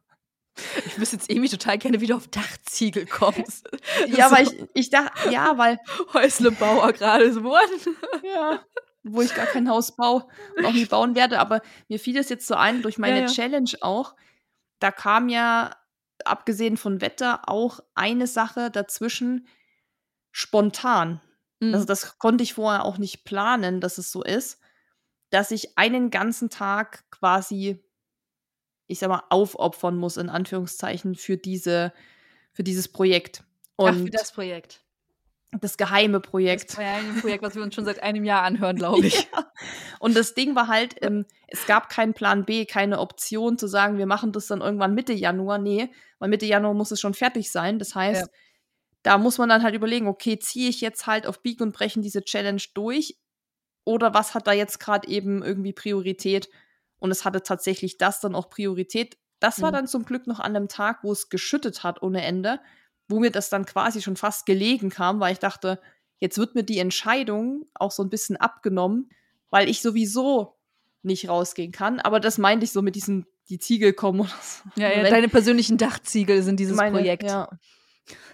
Ich 0.84 0.98
wüsste 0.98 1.16
jetzt 1.16 1.30
irgendwie 1.30 1.48
total 1.48 1.78
gerne, 1.78 2.02
wie 2.02 2.06
du 2.06 2.14
auf 2.14 2.28
Dachziegel 2.28 3.06
kommst. 3.06 3.70
ja, 4.08 4.28
so. 4.28 4.36
weil 4.36 4.42
ich, 4.46 4.68
ich 4.74 4.90
dachte, 4.90 5.30
ja, 5.30 5.56
weil. 5.56 5.78
Häuslebauer 6.12 6.92
gerade 6.92 7.32
so. 7.32 7.40
ja. 8.22 8.60
Wo 9.02 9.22
ich 9.22 9.34
gar 9.34 9.46
kein 9.46 9.70
Haus 9.70 9.96
baue 9.96 10.26
und 10.58 10.66
auch 10.66 10.74
nie 10.74 10.84
bauen 10.84 11.14
werde. 11.14 11.38
Aber 11.38 11.62
mir 11.88 11.98
fiel 11.98 12.18
es 12.18 12.28
jetzt 12.28 12.46
so 12.46 12.54
ein, 12.54 12.82
durch 12.82 12.98
meine 12.98 13.20
ja, 13.20 13.26
ja. 13.26 13.32
Challenge 13.32 13.70
auch. 13.80 14.14
Da 14.78 14.92
kam 14.92 15.30
ja, 15.30 15.70
abgesehen 16.26 16.76
von 16.76 17.00
Wetter, 17.00 17.48
auch 17.48 17.80
eine 17.94 18.26
Sache 18.26 18.70
dazwischen, 18.70 19.46
spontan. 20.32 21.20
Mhm. 21.60 21.74
Also 21.74 21.86
das 21.86 22.18
konnte 22.18 22.42
ich 22.42 22.54
vorher 22.54 22.84
auch 22.84 22.98
nicht 22.98 23.24
planen, 23.24 23.80
dass 23.80 23.98
es 23.98 24.10
so 24.10 24.24
ist, 24.24 24.58
dass 25.30 25.50
ich 25.50 25.78
einen 25.78 26.10
ganzen 26.10 26.50
Tag 26.50 27.04
quasi, 27.10 27.78
ich 28.86 28.98
sag 28.98 29.08
mal, 29.08 29.22
aufopfern 29.30 29.96
muss, 29.96 30.16
in 30.16 30.28
Anführungszeichen, 30.28 31.14
für 31.14 31.36
diese, 31.36 31.92
für 32.52 32.64
dieses 32.64 32.88
Projekt. 32.88 33.44
Und 33.76 33.88
Ach, 33.88 33.96
für 33.96 34.10
das 34.10 34.32
Projekt. 34.32 34.80
Das 35.60 35.76
geheime 35.76 36.20
Projekt. 36.20 36.70
Das 36.70 36.76
geheime 36.76 37.20
Projekt, 37.20 37.42
was 37.42 37.54
wir 37.54 37.62
uns 37.62 37.74
schon 37.74 37.84
seit 37.84 38.02
einem 38.02 38.24
Jahr 38.24 38.42
anhören, 38.42 38.76
glaube 38.78 39.06
ich. 39.06 39.28
ja. 39.32 39.52
Und 40.00 40.16
das 40.16 40.34
Ding 40.34 40.54
war 40.54 40.68
halt, 40.68 40.96
ähm, 41.02 41.26
es 41.46 41.66
gab 41.66 41.90
keinen 41.90 42.14
Plan 42.14 42.44
B, 42.44 42.64
keine 42.64 42.98
Option 42.98 43.58
zu 43.58 43.66
sagen, 43.66 43.98
wir 43.98 44.06
machen 44.06 44.32
das 44.32 44.46
dann 44.46 44.62
irgendwann 44.62 44.94
Mitte 44.94 45.12
Januar. 45.12 45.58
Nee, 45.58 45.90
weil 46.18 46.30
Mitte 46.30 46.46
Januar 46.46 46.74
muss 46.74 46.90
es 46.90 47.00
schon 47.00 47.14
fertig 47.14 47.50
sein. 47.50 47.78
Das 47.78 47.94
heißt, 47.94 48.26
ja 48.26 48.32
da 49.02 49.18
muss 49.18 49.38
man 49.38 49.48
dann 49.48 49.62
halt 49.62 49.74
überlegen, 49.74 50.06
okay, 50.06 50.38
ziehe 50.38 50.68
ich 50.68 50.80
jetzt 50.80 51.06
halt 51.06 51.26
auf 51.26 51.42
Biegen 51.42 51.62
und 51.64 51.72
Brechen 51.72 52.02
diese 52.02 52.22
Challenge 52.22 52.62
durch 52.74 53.18
oder 53.84 54.14
was 54.14 54.34
hat 54.34 54.46
da 54.46 54.52
jetzt 54.52 54.78
gerade 54.78 55.08
eben 55.08 55.42
irgendwie 55.42 55.72
Priorität? 55.72 56.48
Und 56.98 57.10
es 57.10 57.24
hatte 57.24 57.42
tatsächlich 57.42 57.98
das 57.98 58.20
dann 58.20 58.34
auch 58.34 58.48
Priorität. 58.48 59.18
Das 59.40 59.60
war 59.60 59.70
mhm. 59.70 59.74
dann 59.74 59.86
zum 59.88 60.04
Glück 60.04 60.28
noch 60.28 60.38
an 60.38 60.54
einem 60.54 60.68
Tag, 60.68 61.02
wo 61.02 61.10
es 61.10 61.28
geschüttet 61.28 61.82
hat 61.82 62.00
ohne 62.00 62.22
Ende, 62.22 62.60
wo 63.08 63.18
mir 63.18 63.32
das 63.32 63.50
dann 63.50 63.66
quasi 63.66 64.00
schon 64.00 64.16
fast 64.16 64.46
gelegen 64.46 64.88
kam, 64.88 65.18
weil 65.18 65.32
ich 65.32 65.40
dachte, 65.40 65.80
jetzt 66.20 66.38
wird 66.38 66.54
mir 66.54 66.62
die 66.62 66.78
Entscheidung 66.78 67.66
auch 67.74 67.90
so 67.90 68.04
ein 68.04 68.10
bisschen 68.10 68.36
abgenommen, 68.36 69.10
weil 69.50 69.68
ich 69.68 69.82
sowieso 69.82 70.56
nicht 71.02 71.28
rausgehen 71.28 71.72
kann. 71.72 71.98
Aber 71.98 72.20
das 72.20 72.38
meinte 72.38 72.64
ich 72.64 72.70
so 72.70 72.82
mit 72.82 72.94
diesen, 72.94 73.26
die 73.48 73.58
Ziegel 73.58 73.92
kommen 73.92 74.20
oder 74.20 74.30
so. 74.40 74.80
Ja, 74.80 74.92
ja 74.92 75.10
deine 75.10 75.28
persönlichen 75.28 75.78
Dachziegel 75.78 76.44
sind 76.44 76.60
dieses 76.60 76.76
meine, 76.76 76.98
Projekt. 76.98 77.24
Ja. 77.24 77.48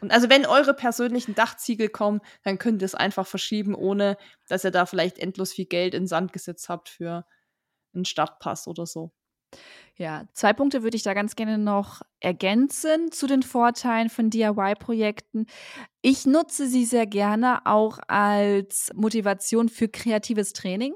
Und 0.01 0.13
also 0.13 0.31
wenn 0.31 0.47
eure 0.47 0.75
persönlichen 0.75 1.35
Dachziegel 1.35 1.89
kommen, 1.89 2.21
dann 2.43 2.59
könnt 2.59 2.83
ihr 2.83 2.87
es 2.87 2.95
einfach 2.95 3.27
verschieben, 3.27 3.75
ohne 3.75 4.17
dass 4.49 4.65
ihr 4.65 4.71
da 4.71 4.87
vielleicht 4.87 5.19
endlos 5.19 5.53
viel 5.53 5.67
Geld 5.67 5.95
in 5.95 6.07
Sand 6.07 6.33
gesetzt 6.33 6.69
habt 6.69 6.89
für 6.89 7.27
einen 7.95 8.05
Stadtpass 8.05 8.67
oder 8.67 8.87
so. 8.87 9.13
Ja, 9.97 10.25
zwei 10.35 10.53
Punkte 10.53 10.83
würde 10.83 10.97
ich 10.97 11.03
da 11.03 11.15
ganz 11.15 11.35
gerne 11.35 11.59
noch 11.59 12.03
ergänzen 12.21 13.11
zu 13.11 13.27
den 13.27 13.43
Vorteilen 13.43 14.11
von 14.11 14.31
DIY-Projekten. 14.31 15.47
Ich 16.03 16.27
nutze 16.27 16.69
sie 16.69 16.85
sehr 16.85 17.07
gerne 17.07 17.67
auch 17.67 17.99
als 18.07 18.91
Motivation 18.95 19.69
für 19.69 19.89
kreatives 19.89 20.53
Training 20.53 20.95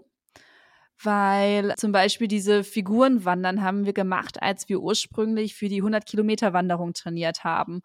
weil 1.04 1.74
zum 1.76 1.92
Beispiel 1.92 2.28
diese 2.28 2.64
Figurenwandern 2.64 3.62
haben 3.62 3.86
wir 3.86 3.92
gemacht, 3.92 4.42
als 4.42 4.68
wir 4.68 4.80
ursprünglich 4.80 5.54
für 5.54 5.68
die 5.68 5.78
100 5.78 6.06
Kilometer 6.06 6.52
Wanderung 6.52 6.92
trainiert 6.92 7.44
haben. 7.44 7.82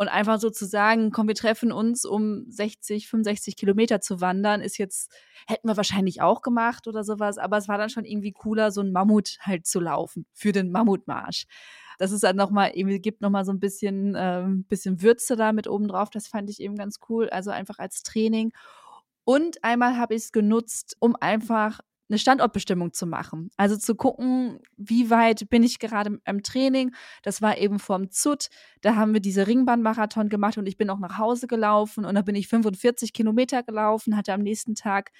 Und 0.00 0.06
einfach 0.06 0.38
so 0.38 0.48
zu 0.48 0.64
sagen, 0.64 1.10
komm, 1.10 1.26
wir 1.26 1.34
treffen 1.34 1.72
uns, 1.72 2.04
um 2.04 2.44
60, 2.48 3.08
65 3.08 3.56
Kilometer 3.56 4.00
zu 4.00 4.20
wandern, 4.20 4.60
ist 4.60 4.78
jetzt, 4.78 5.10
hätten 5.48 5.66
wir 5.66 5.76
wahrscheinlich 5.76 6.22
auch 6.22 6.40
gemacht 6.40 6.86
oder 6.86 7.02
sowas, 7.02 7.36
aber 7.36 7.56
es 7.56 7.66
war 7.66 7.78
dann 7.78 7.90
schon 7.90 8.04
irgendwie 8.04 8.30
cooler, 8.30 8.70
so 8.70 8.80
ein 8.80 8.92
Mammut 8.92 9.38
halt 9.40 9.66
zu 9.66 9.80
laufen 9.80 10.24
für 10.32 10.52
den 10.52 10.70
Mammutmarsch. 10.70 11.46
Das 11.98 12.12
ist 12.12 12.22
dann 12.22 12.36
nochmal, 12.36 12.70
irgendwie 12.74 13.00
gibt 13.00 13.22
nochmal 13.22 13.44
so 13.44 13.50
ein 13.50 13.58
bisschen, 13.58 14.14
äh, 14.14 14.44
bisschen 14.68 15.02
Würze 15.02 15.34
da 15.34 15.52
mit 15.52 15.66
oben 15.66 15.88
drauf. 15.88 16.10
Das 16.10 16.28
fand 16.28 16.48
ich 16.48 16.60
eben 16.60 16.76
ganz 16.76 17.00
cool. 17.08 17.28
Also 17.30 17.50
einfach 17.50 17.80
als 17.80 18.04
Training. 18.04 18.52
Und 19.24 19.64
einmal 19.64 19.98
habe 19.98 20.14
ich 20.14 20.22
es 20.22 20.32
genutzt, 20.32 20.96
um 21.00 21.16
einfach 21.16 21.80
eine 22.08 22.18
Standortbestimmung 22.18 22.92
zu 22.92 23.06
machen. 23.06 23.50
Also 23.56 23.76
zu 23.76 23.94
gucken, 23.94 24.60
wie 24.76 25.10
weit 25.10 25.48
bin 25.50 25.62
ich 25.62 25.78
gerade 25.78 26.20
im 26.24 26.42
Training. 26.42 26.94
Das 27.22 27.42
war 27.42 27.58
eben 27.58 27.78
vorm 27.78 28.10
ZUT. 28.10 28.48
Da 28.80 28.96
haben 28.96 29.12
wir 29.12 29.20
diese 29.20 29.46
Ringbahnmarathon 29.46 30.28
gemacht 30.28 30.58
und 30.58 30.66
ich 30.66 30.76
bin 30.76 30.90
auch 30.90 30.98
nach 30.98 31.18
Hause 31.18 31.46
gelaufen 31.46 32.04
und 32.04 32.14
da 32.14 32.22
bin 32.22 32.34
ich 32.34 32.48
45 32.48 33.12
Kilometer 33.12 33.62
gelaufen, 33.62 34.16
hatte 34.16 34.32
am 34.32 34.42
nächsten 34.42 34.74
Tag 34.74 35.12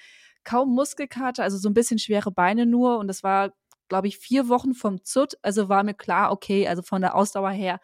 kaum 0.43 0.73
Muskelkater, 0.73 1.43
also 1.43 1.57
so 1.57 1.69
ein 1.69 1.73
bisschen 1.73 1.99
schwere 1.99 2.31
Beine 2.31 2.65
nur 2.65 2.97
und 2.97 3.07
das 3.07 3.23
war, 3.23 3.53
glaube 3.87 4.07
ich, 4.07 4.17
vier 4.17 4.47
Wochen 4.49 4.73
vom 4.73 5.03
ZUT. 5.03 5.35
Also 5.41 5.69
war 5.69 5.83
mir 5.83 5.93
klar, 5.93 6.31
okay, 6.31 6.67
also 6.67 6.81
von 6.81 7.01
der 7.01 7.15
Ausdauer 7.15 7.51
her 7.51 7.79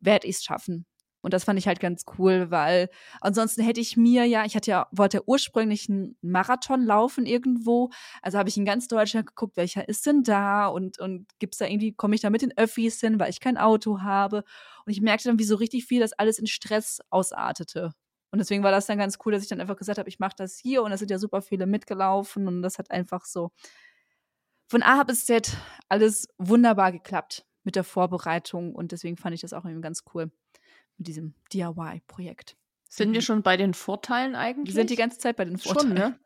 werde 0.00 0.26
ich 0.26 0.36
es 0.36 0.44
schaffen. 0.44 0.86
Und 1.24 1.32
das 1.32 1.44
fand 1.44 1.58
ich 1.58 1.66
halt 1.66 1.80
ganz 1.80 2.04
cool, 2.18 2.50
weil 2.50 2.90
ansonsten 3.22 3.62
hätte 3.62 3.80
ich 3.80 3.96
mir 3.96 4.26
ja, 4.26 4.44
ich 4.44 4.54
hatte 4.54 4.70
ja, 4.70 4.88
wollte 4.92 5.26
ursprünglich 5.26 5.88
einen 5.88 6.18
Marathon 6.20 6.84
laufen 6.84 7.24
irgendwo. 7.24 7.88
Also 8.20 8.36
habe 8.38 8.50
ich 8.50 8.58
in 8.58 8.66
ganz 8.66 8.88
Deutschland 8.88 9.26
geguckt, 9.28 9.56
welcher 9.56 9.88
ist 9.88 10.04
denn 10.04 10.22
da 10.22 10.66
und, 10.66 10.98
und 10.98 11.26
gibt's 11.38 11.56
da 11.56 11.66
irgendwie, 11.66 11.94
komme 11.94 12.14
ich 12.14 12.20
da 12.20 12.28
mit 12.28 12.42
den 12.42 12.54
Öffis 12.58 13.00
hin, 13.00 13.18
weil 13.18 13.30
ich 13.30 13.40
kein 13.40 13.56
Auto 13.56 14.02
habe. 14.02 14.44
Und 14.84 14.92
ich 14.92 15.00
merkte 15.00 15.28
dann, 15.28 15.38
wie 15.38 15.44
so 15.44 15.56
richtig 15.56 15.86
viel 15.86 16.00
das 16.00 16.12
alles 16.12 16.38
in 16.38 16.46
Stress 16.46 17.00
ausartete. 17.08 17.92
Und 18.30 18.38
deswegen 18.38 18.62
war 18.62 18.70
das 18.70 18.84
dann 18.84 18.98
ganz 18.98 19.16
cool, 19.24 19.32
dass 19.32 19.42
ich 19.42 19.48
dann 19.48 19.62
einfach 19.62 19.76
gesagt 19.78 19.98
habe, 19.98 20.08
ich 20.10 20.18
mache 20.18 20.34
das 20.36 20.58
hier 20.58 20.82
und 20.82 20.90
da 20.90 20.98
sind 20.98 21.10
ja 21.10 21.18
super 21.18 21.40
viele 21.40 21.64
mitgelaufen 21.66 22.48
und 22.48 22.60
das 22.60 22.78
hat 22.78 22.90
einfach 22.90 23.24
so 23.24 23.50
von 24.68 24.82
A 24.82 25.04
bis 25.04 25.24
Z 25.24 25.56
alles 25.88 26.28
wunderbar 26.36 26.92
geklappt 26.92 27.46
mit 27.62 27.76
der 27.76 27.84
Vorbereitung 27.84 28.74
und 28.74 28.92
deswegen 28.92 29.16
fand 29.16 29.34
ich 29.34 29.40
das 29.40 29.54
auch 29.54 29.64
irgendwie 29.64 29.80
ganz 29.82 30.04
cool 30.12 30.30
mit 30.98 31.08
diesem 31.08 31.34
DIY-Projekt. 31.52 32.56
Sind 32.88 33.12
wir 33.12 33.22
schon 33.22 33.42
bei 33.42 33.56
den 33.56 33.74
Vorteilen 33.74 34.36
eigentlich? 34.36 34.74
Wir 34.74 34.82
sind 34.82 34.90
die 34.90 34.96
ganze 34.96 35.18
Zeit 35.18 35.36
bei 35.36 35.44
den 35.44 35.58
Vorteilen. 35.58 35.96
Schon, 35.96 36.10
ne? 36.10 36.18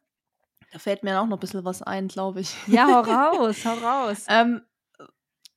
Da 0.70 0.78
fällt 0.78 1.02
mir 1.02 1.20
auch 1.20 1.26
noch 1.26 1.38
ein 1.38 1.40
bisschen 1.40 1.64
was 1.64 1.82
ein, 1.82 2.08
glaube 2.08 2.40
ich. 2.40 2.54
Ja, 2.66 2.86
hau 2.86 3.00
raus, 3.00 3.64
hau 3.64 3.74
raus. 3.74 4.26
ähm, 4.28 4.60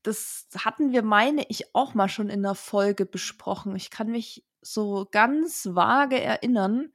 das 0.04 0.48
hatten 0.58 0.92
wir, 0.92 1.04
meine 1.04 1.46
ich, 1.50 1.76
auch 1.76 1.94
mal 1.94 2.08
schon 2.08 2.30
in 2.30 2.42
der 2.44 2.56
Folge 2.56 3.06
besprochen. 3.06 3.76
Ich 3.76 3.90
kann 3.92 4.10
mich 4.10 4.46
so 4.62 5.08
ganz 5.12 5.70
vage 5.74 6.20
erinnern, 6.20 6.94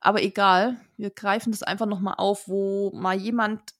aber 0.00 0.22
egal, 0.22 0.80
wir 0.96 1.10
greifen 1.10 1.50
das 1.50 1.62
einfach 1.62 1.86
nochmal 1.86 2.14
auf, 2.18 2.48
wo 2.48 2.90
mal 2.94 3.16
jemand 3.16 3.74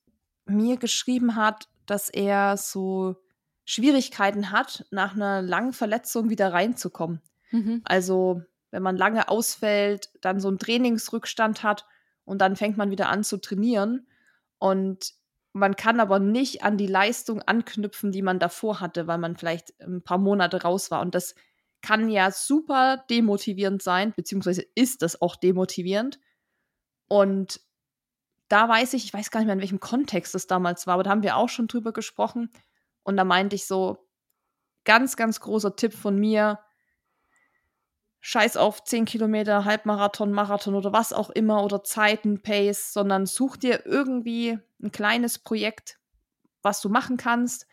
mir 0.44 0.76
geschrieben 0.76 1.36
hat, 1.36 1.68
dass 1.86 2.08
er 2.08 2.56
so 2.56 3.16
Schwierigkeiten 3.64 4.50
hat, 4.50 4.86
nach 4.90 5.14
einer 5.14 5.42
langen 5.42 5.72
Verletzung 5.72 6.30
wieder 6.30 6.52
reinzukommen. 6.52 7.20
Mhm. 7.50 7.82
Also, 7.84 8.42
wenn 8.70 8.82
man 8.82 8.96
lange 8.96 9.28
ausfällt, 9.28 10.10
dann 10.20 10.40
so 10.40 10.48
einen 10.48 10.58
Trainingsrückstand 10.58 11.62
hat 11.62 11.86
und 12.24 12.40
dann 12.40 12.56
fängt 12.56 12.76
man 12.76 12.90
wieder 12.90 13.08
an 13.08 13.24
zu 13.24 13.38
trainieren 13.38 14.06
und 14.58 15.14
man 15.52 15.74
kann 15.74 16.00
aber 16.00 16.18
nicht 16.18 16.62
an 16.64 16.76
die 16.76 16.86
Leistung 16.86 17.40
anknüpfen, 17.40 18.12
die 18.12 18.20
man 18.20 18.38
davor 18.38 18.80
hatte, 18.80 19.06
weil 19.06 19.18
man 19.18 19.36
vielleicht 19.36 19.80
ein 19.80 20.02
paar 20.02 20.18
Monate 20.18 20.60
raus 20.62 20.90
war. 20.90 21.00
Und 21.00 21.14
das 21.14 21.34
kann 21.80 22.10
ja 22.10 22.30
super 22.30 23.04
demotivierend 23.08 23.82
sein, 23.82 24.12
beziehungsweise 24.14 24.62
ist 24.74 25.00
das 25.00 25.22
auch 25.22 25.34
demotivierend. 25.34 26.20
Und 27.08 27.60
da 28.48 28.68
weiß 28.68 28.92
ich, 28.94 29.06
ich 29.06 29.14
weiß 29.14 29.30
gar 29.30 29.40
nicht 29.40 29.46
mehr, 29.46 29.54
in 29.54 29.60
welchem 29.60 29.80
Kontext 29.80 30.34
das 30.34 30.46
damals 30.46 30.86
war, 30.86 30.94
aber 30.94 31.04
da 31.04 31.10
haben 31.10 31.22
wir 31.22 31.36
auch 31.36 31.48
schon 31.48 31.68
drüber 31.68 31.92
gesprochen. 31.92 32.50
Und 33.02 33.16
da 33.16 33.24
meinte 33.24 33.56
ich 33.56 33.66
so, 33.66 34.06
ganz, 34.84 35.16
ganz 35.16 35.40
großer 35.40 35.76
Tipp 35.76 35.92
von 35.92 36.18
mir, 36.18 36.58
scheiß 38.28 38.56
auf 38.56 38.82
10 38.82 39.04
Kilometer, 39.04 39.64
Halbmarathon, 39.64 40.32
Marathon 40.32 40.74
oder 40.74 40.92
was 40.92 41.12
auch 41.12 41.30
immer 41.30 41.62
oder 41.62 41.84
Zeiten, 41.84 42.42
Pace, 42.42 42.92
sondern 42.92 43.24
such 43.24 43.56
dir 43.56 43.86
irgendwie 43.86 44.58
ein 44.82 44.90
kleines 44.90 45.38
Projekt, 45.38 46.00
was 46.60 46.80
du 46.80 46.88
machen 46.88 47.18
kannst, 47.18 47.68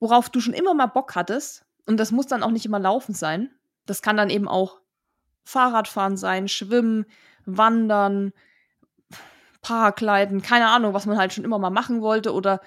worauf 0.00 0.28
du 0.28 0.40
schon 0.40 0.54
immer 0.54 0.74
mal 0.74 0.86
Bock 0.86 1.14
hattest. 1.14 1.64
Und 1.86 1.98
das 1.98 2.10
muss 2.10 2.26
dann 2.26 2.42
auch 2.42 2.50
nicht 2.50 2.66
immer 2.66 2.80
laufen 2.80 3.14
sein. 3.14 3.48
Das 3.86 4.02
kann 4.02 4.16
dann 4.16 4.28
eben 4.28 4.48
auch 4.48 4.80
Fahrradfahren 5.44 6.16
sein, 6.16 6.48
Schwimmen, 6.48 7.06
Wandern, 7.46 8.32
Parkleiden, 9.62 10.42
keine 10.42 10.66
Ahnung, 10.66 10.94
was 10.94 11.06
man 11.06 11.16
halt 11.16 11.32
schon 11.32 11.44
immer 11.44 11.60
mal 11.60 11.70
machen 11.70 12.02
wollte 12.02 12.34
oder 12.34 12.60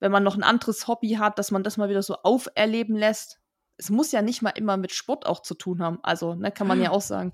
wenn 0.00 0.12
man 0.12 0.22
noch 0.22 0.36
ein 0.36 0.42
anderes 0.42 0.86
Hobby 0.86 1.12
hat, 1.12 1.38
dass 1.38 1.50
man 1.50 1.62
das 1.62 1.78
mal 1.78 1.88
wieder 1.88 2.02
so 2.02 2.16
auferleben 2.24 2.94
lässt 2.94 3.39
es 3.80 3.88
muss 3.88 4.12
ja 4.12 4.20
nicht 4.20 4.42
mal 4.42 4.50
immer 4.50 4.76
mit 4.76 4.92
Sport 4.92 5.26
auch 5.26 5.40
zu 5.40 5.54
tun 5.54 5.82
haben. 5.82 5.98
Also, 6.02 6.34
ne, 6.34 6.52
kann 6.52 6.66
man 6.66 6.80
ja 6.82 6.90
auch 6.92 7.00
sagen. 7.00 7.32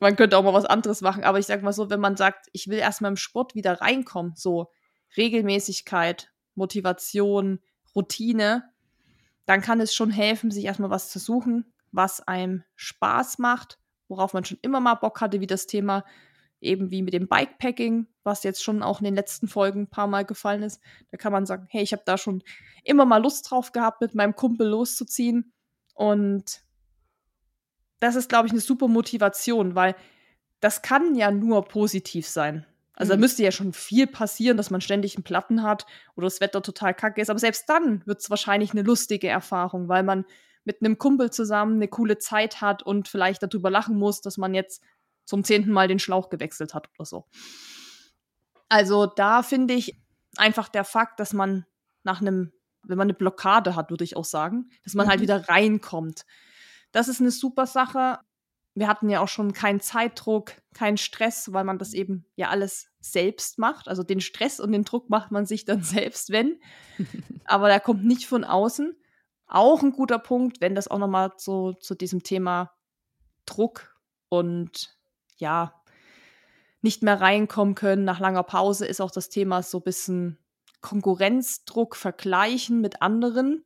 man 0.00 0.16
könnte 0.16 0.38
auch 0.38 0.42
mal 0.42 0.54
was 0.54 0.64
anderes 0.64 1.02
machen. 1.02 1.22
Aber 1.22 1.38
ich 1.38 1.46
sag 1.46 1.62
mal 1.62 1.72
so, 1.72 1.90
wenn 1.90 2.00
man 2.00 2.16
sagt, 2.16 2.48
ich 2.52 2.68
will 2.68 2.78
erstmal 2.78 3.10
im 3.10 3.16
Sport 3.16 3.54
wieder 3.54 3.80
reinkommen, 3.80 4.32
so 4.34 4.72
Regelmäßigkeit, 5.16 6.32
Motivation, 6.54 7.60
Routine, 7.94 8.64
dann 9.44 9.60
kann 9.60 9.80
es 9.80 9.94
schon 9.94 10.10
helfen, 10.10 10.50
sich 10.50 10.64
erstmal 10.64 10.90
was 10.90 11.10
zu 11.10 11.18
suchen, 11.18 11.72
was 11.90 12.26
einem 12.26 12.64
Spaß 12.76 13.38
macht, 13.38 13.78
worauf 14.08 14.32
man 14.32 14.44
schon 14.44 14.58
immer 14.62 14.80
mal 14.80 14.94
Bock 14.94 15.20
hatte, 15.20 15.40
wie 15.40 15.46
das 15.46 15.66
Thema 15.66 16.04
eben 16.62 16.90
wie 16.90 17.02
mit 17.02 17.12
dem 17.12 17.28
Bikepacking, 17.28 18.06
was 18.22 18.44
jetzt 18.44 18.62
schon 18.62 18.82
auch 18.82 19.00
in 19.00 19.04
den 19.04 19.14
letzten 19.14 19.48
Folgen 19.48 19.82
ein 19.82 19.90
paar 19.90 20.06
Mal 20.06 20.24
gefallen 20.24 20.62
ist. 20.62 20.80
Da 21.10 21.18
kann 21.18 21.32
man 21.32 21.44
sagen, 21.44 21.66
hey, 21.68 21.82
ich 21.82 21.92
habe 21.92 22.04
da 22.06 22.16
schon 22.16 22.42
immer 22.84 23.04
mal 23.04 23.20
Lust 23.20 23.50
drauf 23.50 23.72
gehabt, 23.72 24.00
mit 24.00 24.14
meinem 24.14 24.34
Kumpel 24.34 24.68
loszuziehen. 24.68 25.51
Und 25.94 26.62
das 28.00 28.16
ist, 28.16 28.28
glaube 28.28 28.46
ich, 28.46 28.52
eine 28.52 28.60
super 28.60 28.88
Motivation, 28.88 29.74
weil 29.74 29.94
das 30.60 30.82
kann 30.82 31.14
ja 31.14 31.30
nur 31.30 31.64
positiv 31.64 32.26
sein. 32.26 32.66
Also 32.94 33.12
mhm. 33.12 33.16
da 33.16 33.20
müsste 33.20 33.42
ja 33.42 33.52
schon 33.52 33.72
viel 33.72 34.06
passieren, 34.06 34.56
dass 34.56 34.70
man 34.70 34.80
ständig 34.80 35.16
einen 35.16 35.24
Platten 35.24 35.62
hat 35.62 35.86
oder 36.14 36.26
das 36.26 36.40
Wetter 36.40 36.62
total 36.62 36.94
kacke 36.94 37.20
ist. 37.20 37.30
Aber 37.30 37.38
selbst 37.38 37.68
dann 37.68 38.04
wird 38.06 38.20
es 38.20 38.30
wahrscheinlich 38.30 38.72
eine 38.72 38.82
lustige 38.82 39.28
Erfahrung, 39.28 39.88
weil 39.88 40.02
man 40.02 40.24
mit 40.64 40.80
einem 40.80 40.98
Kumpel 40.98 41.30
zusammen 41.30 41.76
eine 41.76 41.88
coole 41.88 42.18
Zeit 42.18 42.60
hat 42.60 42.82
und 42.82 43.08
vielleicht 43.08 43.42
darüber 43.42 43.70
lachen 43.70 43.98
muss, 43.98 44.20
dass 44.20 44.36
man 44.36 44.54
jetzt 44.54 44.82
zum 45.24 45.44
zehnten 45.44 45.72
Mal 45.72 45.88
den 45.88 45.98
Schlauch 45.98 46.30
gewechselt 46.30 46.74
hat 46.74 46.88
oder 46.96 47.06
so. 47.06 47.26
Also 48.68 49.06
da 49.06 49.42
finde 49.42 49.74
ich 49.74 50.00
einfach 50.36 50.68
der 50.68 50.84
Fakt, 50.84 51.20
dass 51.20 51.32
man 51.32 51.66
nach 52.04 52.20
einem 52.20 52.52
wenn 52.84 52.98
man 52.98 53.06
eine 53.06 53.14
Blockade 53.14 53.76
hat, 53.76 53.90
würde 53.90 54.04
ich 54.04 54.16
auch 54.16 54.24
sagen, 54.24 54.70
dass 54.84 54.94
man 54.94 55.08
halt 55.08 55.20
mhm. 55.20 55.28
halt 55.28 55.40
wieder 55.40 55.48
reinkommt. 55.48 56.24
Das 56.92 57.08
ist 57.08 57.20
eine 57.20 57.30
super 57.30 57.66
Sache. 57.66 58.18
Wir 58.74 58.88
hatten 58.88 59.08
ja 59.08 59.20
auch 59.20 59.28
schon 59.28 59.52
keinen 59.52 59.80
Zeitdruck, 59.80 60.52
keinen 60.74 60.96
Stress, 60.96 61.52
weil 61.52 61.64
man 61.64 61.78
das 61.78 61.92
eben 61.92 62.26
ja 62.36 62.48
alles 62.48 62.88
selbst 63.00 63.58
macht. 63.58 63.88
Also 63.88 64.02
den 64.02 64.20
Stress 64.20 64.60
und 64.60 64.72
den 64.72 64.84
Druck 64.84 65.10
macht 65.10 65.30
man 65.30 65.46
sich 65.46 65.64
dann 65.64 65.82
selbst, 65.82 66.30
wenn. 66.30 66.60
Aber 67.44 67.68
der 67.68 67.80
kommt 67.80 68.04
nicht 68.04 68.26
von 68.26 68.44
außen. 68.44 68.96
Auch 69.46 69.82
ein 69.82 69.92
guter 69.92 70.18
Punkt, 70.18 70.60
wenn 70.60 70.74
das 70.74 70.88
auch 70.88 70.98
nochmal 70.98 71.32
so 71.36 71.74
zu 71.74 71.94
diesem 71.94 72.22
Thema 72.22 72.72
Druck 73.44 73.94
und 74.28 74.96
ja, 75.36 75.82
nicht 76.80 77.02
mehr 77.02 77.20
reinkommen 77.20 77.74
können 77.74 78.04
nach 78.04 78.18
langer 78.18 78.42
Pause, 78.42 78.86
ist 78.86 79.00
auch 79.00 79.10
das 79.10 79.28
Thema 79.28 79.62
so 79.62 79.78
ein 79.78 79.84
bisschen 79.84 80.38
Konkurrenzdruck 80.82 81.96
vergleichen 81.96 82.80
mit 82.80 83.00
anderen, 83.00 83.64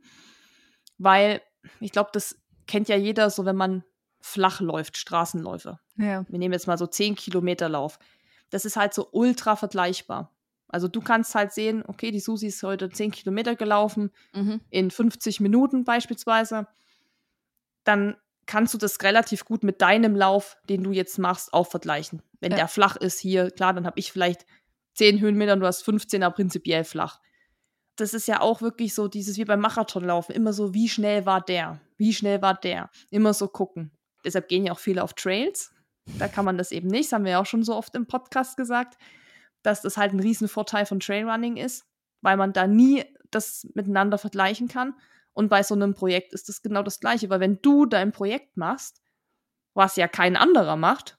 weil 0.99 1.43
ich 1.81 1.91
glaube, 1.91 2.11
das 2.13 2.39
kennt 2.67 2.89
ja 2.89 2.97
jeder 2.97 3.31
so, 3.31 3.45
wenn 3.45 3.57
man 3.57 3.85
flach 4.21 4.61
läuft, 4.61 4.97
Straßenläufe. 4.97 5.79
Ja. 5.97 6.25
Wir 6.29 6.39
nehmen 6.39 6.53
jetzt 6.53 6.67
mal 6.67 6.79
so 6.79 6.87
10 6.87 7.17
Kilometer 7.17 7.69
Lauf. 7.69 7.99
Das 8.51 8.65
ist 8.65 8.77
halt 8.77 8.95
so 8.95 9.09
ultra 9.13 9.57
vergleichbar. 9.57 10.33
Also 10.69 10.89
du 10.89 11.01
kannst 11.01 11.35
halt 11.35 11.53
sehen, 11.53 11.85
okay, 11.87 12.11
die 12.11 12.21
Susi 12.21 12.49
ist 12.49 12.63
heute 12.63 12.91
10 12.91 13.13
Kilometer 13.13 13.55
gelaufen, 13.55 14.11
mhm. 14.35 14.61
in 14.71 14.91
50 14.91 15.41
Minuten 15.41 15.85
beispielsweise. 15.85 16.67
Dann 17.85 18.17
kannst 18.47 18.75
du 18.75 18.79
das 18.79 19.01
relativ 19.03 19.45
gut 19.45 19.63
mit 19.63 19.81
deinem 19.81 20.17
Lauf, 20.17 20.57
den 20.69 20.83
du 20.83 20.93
jetzt 20.93 21.19
machst, 21.19 21.53
auch 21.53 21.69
vergleichen. 21.69 22.23
Wenn 22.41 22.53
ja. 22.53 22.59
der 22.59 22.69
flach 22.69 22.97
ist 22.97 23.21
hier, 23.21 23.51
klar, 23.51 23.75
dann 23.75 23.87
habe 23.87 23.99
ich 23.99 24.13
vielleicht 24.13 24.45
10 24.97 25.21
Höhenmeter 25.21 25.55
und 25.55 25.61
du 25.61 25.67
hast 25.67 25.87
15er 25.87 26.31
prinzipiell 26.31 26.85
flach. 26.85 27.21
Das 27.97 28.13
ist 28.13 28.29
ja 28.29 28.41
auch 28.41 28.61
wirklich 28.61 28.95
so 28.95 29.09
dieses 29.09 29.37
wie 29.39 29.45
beim 29.45 29.61
Marathonlaufen, 29.61 30.35
immer 30.35 30.53
so, 30.53 30.75
wie 30.75 30.89
schnell 30.89 31.25
war 31.25 31.41
der? 31.41 31.81
Wie 31.97 32.13
schnell 32.13 32.43
war 32.43 32.55
der? 32.55 32.91
Immer 33.11 33.33
so 33.33 33.49
gucken. 33.49 33.91
Deshalb 34.25 34.49
gehen 34.49 34.67
ja 34.67 34.73
auch 34.73 34.79
viele 34.79 35.03
auf 35.03 35.15
Trails. 35.15 35.73
Da 36.19 36.29
kann 36.29 36.45
man 36.45 36.59
das 36.59 36.73
eben 36.73 36.89
nicht. 36.89 37.07
Das 37.07 37.13
haben 37.13 37.25
wir 37.25 37.33
ja 37.33 37.41
auch 37.41 37.47
schon 37.47 37.63
so 37.63 37.75
oft 37.75 37.95
im 37.95 38.07
Podcast 38.07 38.57
gesagt, 38.57 38.99
dass 39.63 39.83
das 39.83 39.97
halt 39.97 40.13
ein 40.13 40.21
Riesenvorteil 40.21 40.87
von 40.87 41.01
Trailrunning 41.01 41.57
ist, 41.57 41.87
weil 42.21 42.37
man 42.37 42.53
da 42.53 42.67
nie 42.67 43.05
das 43.31 43.67
miteinander 43.75 44.19
vergleichen 44.19 44.69
kann. 44.69 44.95
Und 45.33 45.49
bei 45.49 45.63
so 45.63 45.75
einem 45.75 45.95
Projekt 45.95 46.33
ist 46.33 46.49
das 46.49 46.63
genau 46.63 46.83
das 46.83 47.01
Gleiche, 47.01 47.29
weil 47.29 47.41
wenn 47.41 47.61
du 47.61 47.87
dein 47.87 48.13
Projekt 48.13 48.57
machst, 48.57 49.03
was 49.75 49.97
ja 49.97 50.09
kein 50.09 50.37
anderer 50.37 50.77
macht, 50.77 51.19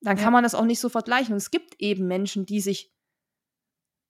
dann 0.00 0.16
kann 0.16 0.32
man 0.32 0.42
das 0.42 0.54
auch 0.54 0.64
nicht 0.64 0.80
so 0.80 0.88
vergleichen. 0.88 1.32
Und 1.32 1.38
es 1.38 1.50
gibt 1.50 1.80
eben 1.80 2.06
Menschen, 2.06 2.46
die 2.46 2.60
sich 2.60 2.93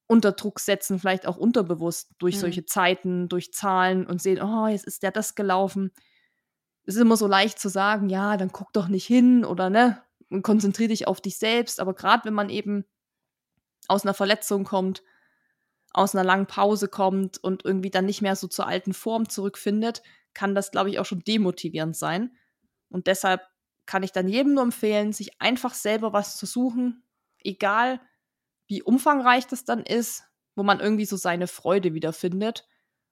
unter 0.06 0.32
Druck 0.32 0.60
setzen, 0.60 0.98
vielleicht 0.98 1.26
auch 1.26 1.36
unterbewusst 1.36 2.12
durch 2.18 2.36
mhm. 2.36 2.40
solche 2.40 2.66
Zeiten, 2.66 3.28
durch 3.28 3.52
Zahlen 3.52 4.06
und 4.06 4.20
sehen, 4.20 4.42
oh, 4.42 4.66
jetzt 4.66 4.86
ist 4.86 5.02
der 5.02 5.10
das 5.10 5.34
gelaufen. 5.34 5.92
Es 6.84 6.96
ist 6.96 7.00
immer 7.00 7.16
so 7.16 7.26
leicht 7.26 7.58
zu 7.58 7.68
sagen, 7.68 8.10
ja, 8.10 8.36
dann 8.36 8.52
guck 8.52 8.72
doch 8.72 8.88
nicht 8.88 9.06
hin 9.06 9.44
oder 9.44 9.70
ne, 9.70 10.02
und 10.28 10.42
konzentriere 10.42 10.88
dich 10.88 11.08
auf 11.08 11.20
dich 11.20 11.38
selbst. 11.38 11.80
Aber 11.80 11.94
gerade 11.94 12.26
wenn 12.26 12.34
man 12.34 12.50
eben 12.50 12.84
aus 13.88 14.04
einer 14.04 14.14
Verletzung 14.14 14.64
kommt, 14.64 15.02
aus 15.92 16.14
einer 16.14 16.24
langen 16.24 16.46
Pause 16.46 16.88
kommt 16.88 17.38
und 17.38 17.64
irgendwie 17.64 17.90
dann 17.90 18.04
nicht 18.04 18.20
mehr 18.20 18.36
so 18.36 18.48
zur 18.48 18.66
alten 18.66 18.92
Form 18.92 19.28
zurückfindet, 19.28 20.02
kann 20.34 20.54
das, 20.54 20.72
glaube 20.72 20.90
ich, 20.90 20.98
auch 20.98 21.06
schon 21.06 21.20
demotivierend 21.20 21.96
sein. 21.96 22.36
Und 22.90 23.06
deshalb 23.06 23.42
kann 23.86 24.02
ich 24.02 24.12
dann 24.12 24.28
jedem 24.28 24.54
nur 24.54 24.64
empfehlen, 24.64 25.12
sich 25.12 25.40
einfach 25.40 25.72
selber 25.74 26.12
was 26.12 26.36
zu 26.36 26.46
suchen, 26.46 27.04
egal 27.38 28.00
wie 28.66 28.82
umfangreich 28.82 29.46
das 29.46 29.64
dann 29.64 29.82
ist, 29.82 30.24
wo 30.54 30.62
man 30.62 30.80
irgendwie 30.80 31.06
so 31.06 31.16
seine 31.16 31.46
Freude 31.46 31.94
wiederfindet 31.94 32.66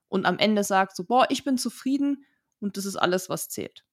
und 0.07 0.25
am 0.25 0.37
Ende 0.37 0.63
sagt 0.63 0.95
so, 0.95 1.03
boah, 1.05 1.25
ich 1.29 1.43
bin 1.43 1.57
zufrieden 1.57 2.25
und 2.59 2.77
das 2.77 2.85
ist 2.85 2.95
alles, 2.95 3.29
was 3.29 3.49
zählt. 3.49 3.83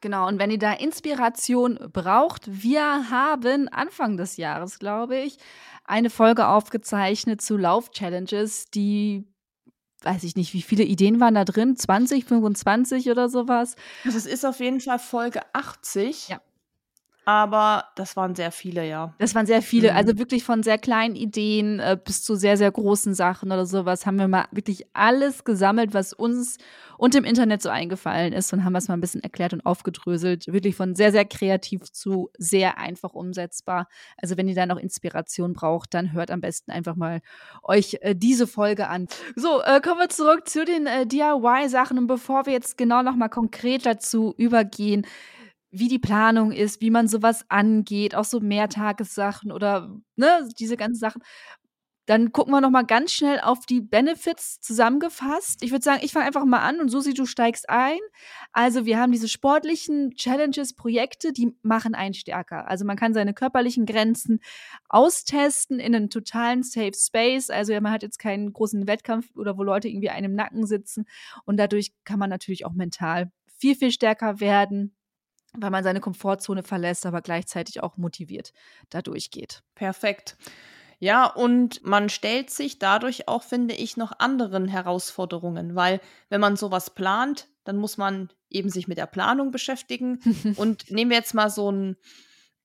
Genau, 0.00 0.28
und 0.28 0.38
wenn 0.38 0.50
ihr 0.50 0.58
da 0.58 0.72
Inspiration 0.72 1.78
braucht, 1.92 2.42
wir 2.46 3.10
haben 3.10 3.68
Anfang 3.68 4.16
des 4.16 4.36
Jahres, 4.36 4.78
glaube 4.78 5.16
ich, 5.16 5.38
eine 5.84 6.10
Folge 6.10 6.46
aufgezeichnet 6.46 7.40
zu 7.40 7.56
Lauf-Challenges, 7.56 8.66
die 8.66 9.26
weiß 10.02 10.22
ich 10.24 10.36
nicht, 10.36 10.52
wie 10.52 10.62
viele 10.62 10.84
Ideen 10.84 11.20
waren 11.20 11.34
da 11.34 11.44
drin? 11.44 11.76
20, 11.76 12.24
25 12.26 13.10
oder 13.10 13.28
sowas? 13.28 13.76
Also 14.04 14.18
es 14.18 14.26
ist 14.26 14.44
auf 14.44 14.60
jeden 14.60 14.80
Fall 14.80 14.98
Folge 14.98 15.40
80. 15.54 16.28
Ja. 16.28 16.40
Aber 17.26 17.86
das 17.94 18.16
waren 18.16 18.34
sehr 18.34 18.52
viele, 18.52 18.86
ja. 18.86 19.14
Das 19.18 19.34
waren 19.34 19.46
sehr 19.46 19.62
viele. 19.62 19.92
Mhm. 19.92 19.96
Also 19.96 20.18
wirklich 20.18 20.44
von 20.44 20.62
sehr 20.62 20.78
kleinen 20.78 21.16
Ideen 21.16 21.80
äh, 21.80 21.96
bis 22.02 22.22
zu 22.22 22.34
sehr, 22.34 22.56
sehr 22.56 22.70
großen 22.70 23.14
Sachen 23.14 23.50
oder 23.50 23.64
sowas 23.64 24.04
haben 24.04 24.18
wir 24.18 24.28
mal 24.28 24.46
wirklich 24.50 24.86
alles 24.92 25.44
gesammelt, 25.44 25.94
was 25.94 26.12
uns 26.12 26.58
und 26.98 27.14
im 27.14 27.24
Internet 27.24 27.62
so 27.62 27.70
eingefallen 27.70 28.32
ist 28.32 28.52
und 28.52 28.64
haben 28.64 28.74
das 28.74 28.88
mal 28.88 28.94
ein 28.94 29.00
bisschen 29.00 29.22
erklärt 29.22 29.52
und 29.52 29.64
aufgedröselt. 29.64 30.46
Wirklich 30.46 30.76
von 30.76 30.94
sehr, 30.94 31.12
sehr 31.12 31.24
kreativ 31.24 31.90
zu 31.92 32.30
sehr 32.36 32.78
einfach 32.78 33.14
umsetzbar. 33.14 33.88
Also 34.16 34.36
wenn 34.36 34.48
ihr 34.48 34.54
da 34.54 34.66
noch 34.66 34.78
Inspiration 34.78 35.54
braucht, 35.54 35.94
dann 35.94 36.12
hört 36.12 36.30
am 36.30 36.40
besten 36.40 36.70
einfach 36.70 36.94
mal 36.94 37.20
euch 37.62 37.98
äh, 38.02 38.14
diese 38.14 38.46
Folge 38.46 38.88
an. 38.88 39.08
So, 39.34 39.62
äh, 39.62 39.80
kommen 39.80 40.00
wir 40.00 40.08
zurück 40.08 40.48
zu 40.48 40.64
den 40.64 40.86
äh, 40.86 41.06
DIY-Sachen. 41.06 41.98
Und 41.98 42.06
bevor 42.06 42.46
wir 42.46 42.52
jetzt 42.52 42.76
genau 42.76 43.02
noch 43.02 43.16
mal 43.16 43.28
konkret 43.28 43.86
dazu 43.86 44.34
übergehen, 44.36 45.06
wie 45.74 45.88
die 45.88 45.98
Planung 45.98 46.52
ist, 46.52 46.80
wie 46.80 46.90
man 46.90 47.08
sowas 47.08 47.44
angeht, 47.48 48.14
auch 48.14 48.24
so 48.24 48.40
Mehrtagessachen 48.40 49.50
oder 49.50 49.96
ne, 50.16 50.48
diese 50.58 50.76
ganzen 50.76 51.00
Sachen. 51.00 51.22
Dann 52.06 52.32
gucken 52.32 52.52
wir 52.52 52.60
noch 52.60 52.70
mal 52.70 52.84
ganz 52.84 53.12
schnell 53.12 53.40
auf 53.40 53.64
die 53.64 53.80
Benefits 53.80 54.60
zusammengefasst. 54.60 55.62
Ich 55.62 55.70
würde 55.70 55.82
sagen, 55.82 56.00
ich 56.02 56.12
fange 56.12 56.26
einfach 56.26 56.44
mal 56.44 56.60
an 56.60 56.80
und 56.80 56.90
Susi, 56.90 57.14
du 57.14 57.24
steigst 57.24 57.70
ein. 57.70 57.98
Also 58.52 58.84
wir 58.84 58.98
haben 58.98 59.10
diese 59.10 59.26
sportlichen 59.26 60.10
Challenges, 60.14 60.74
Projekte, 60.74 61.32
die 61.32 61.56
machen 61.62 61.94
einen 61.94 62.12
stärker. 62.12 62.68
Also 62.68 62.84
man 62.84 62.98
kann 62.98 63.14
seine 63.14 63.32
körperlichen 63.32 63.86
Grenzen 63.86 64.40
austesten 64.90 65.80
in 65.80 65.94
einem 65.94 66.10
totalen 66.10 66.62
Safe 66.62 66.92
Space. 66.94 67.48
Also 67.48 67.72
man 67.80 67.90
hat 67.90 68.02
jetzt 68.02 68.18
keinen 68.18 68.52
großen 68.52 68.86
Wettkampf 68.86 69.34
oder 69.34 69.56
wo 69.56 69.62
Leute 69.62 69.88
irgendwie 69.88 70.10
einem 70.10 70.34
Nacken 70.34 70.66
sitzen. 70.66 71.06
Und 71.46 71.56
dadurch 71.56 71.92
kann 72.04 72.18
man 72.18 72.28
natürlich 72.28 72.66
auch 72.66 72.74
mental 72.74 73.32
viel, 73.58 73.76
viel 73.76 73.90
stärker 73.90 74.40
werden 74.40 74.94
weil 75.56 75.70
man 75.70 75.84
seine 75.84 76.00
Komfortzone 76.00 76.62
verlässt, 76.62 77.06
aber 77.06 77.22
gleichzeitig 77.22 77.82
auch 77.82 77.96
motiviert 77.96 78.52
da 78.90 79.02
durchgeht. 79.02 79.62
Perfekt. 79.74 80.36
Ja, 81.00 81.26
und 81.26 81.84
man 81.84 82.08
stellt 82.08 82.50
sich 82.50 82.78
dadurch 82.78 83.28
auch, 83.28 83.42
finde 83.42 83.74
ich, 83.74 83.96
noch 83.96 84.18
anderen 84.18 84.68
Herausforderungen, 84.68 85.74
weil 85.74 86.00
wenn 86.28 86.40
man 86.40 86.56
sowas 86.56 86.94
plant, 86.94 87.48
dann 87.64 87.76
muss 87.76 87.96
man 87.96 88.30
eben 88.48 88.70
sich 88.70 88.88
mit 88.88 88.98
der 88.98 89.06
Planung 89.06 89.50
beschäftigen. 89.50 90.20
und 90.56 90.90
nehmen 90.90 91.10
wir 91.10 91.18
jetzt 91.18 91.34
mal 91.34 91.50
so, 91.50 91.70
ein, 91.70 91.96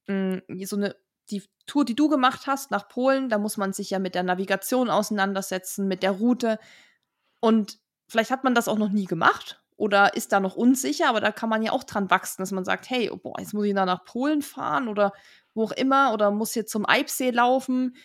mm, 0.08 0.64
so 0.64 0.76
eine 0.76 0.96
die 1.32 1.44
Tour, 1.68 1.86
die 1.86 1.96
du 1.96 2.10
gemacht 2.10 2.48
hast 2.48 2.72
nach 2.72 2.88
Polen, 2.88 3.30
da 3.30 3.38
muss 3.38 3.58
man 3.58 3.74
sich 3.74 3.92
ja 3.92 4.00
mit 4.00 4.16
der 4.16 4.24
Navigation 4.24 4.90
auseinandersetzen, 4.90 5.88
mit 5.88 6.02
der 6.02 6.12
Route. 6.12 6.58
Und 7.40 7.78
vielleicht 8.08 8.32
hat 8.32 8.44
man 8.44 8.56
das 8.56 8.68
auch 8.68 8.78
noch 8.80 8.90
nie 8.90 9.06
gemacht 9.06 9.62
oder 9.80 10.14
ist 10.18 10.34
da 10.34 10.42
noch 10.42 10.58
unsicher, 10.58 11.08
aber 11.08 11.22
da 11.22 11.32
kann 11.32 11.48
man 11.48 11.64
ja 11.64 11.72
auch 11.72 11.86
dran 11.86 12.10
wachsen, 12.10 12.42
dass 12.42 12.52
man 12.52 12.66
sagt, 12.66 12.90
hey, 12.90 13.10
oh, 13.10 13.16
boah, 13.16 13.40
jetzt 13.40 13.54
muss 13.54 13.66
ich 13.66 13.74
da 13.74 13.86
nach 13.86 14.04
Polen 14.04 14.42
fahren 14.42 14.90
oder 14.90 15.14
wo 15.54 15.64
auch 15.64 15.72
immer 15.72 16.14
oder 16.14 16.32
muss 16.32 16.52
hier 16.52 16.66
zum 16.66 16.86
Eibsee 16.86 17.30
laufen. 17.32 17.96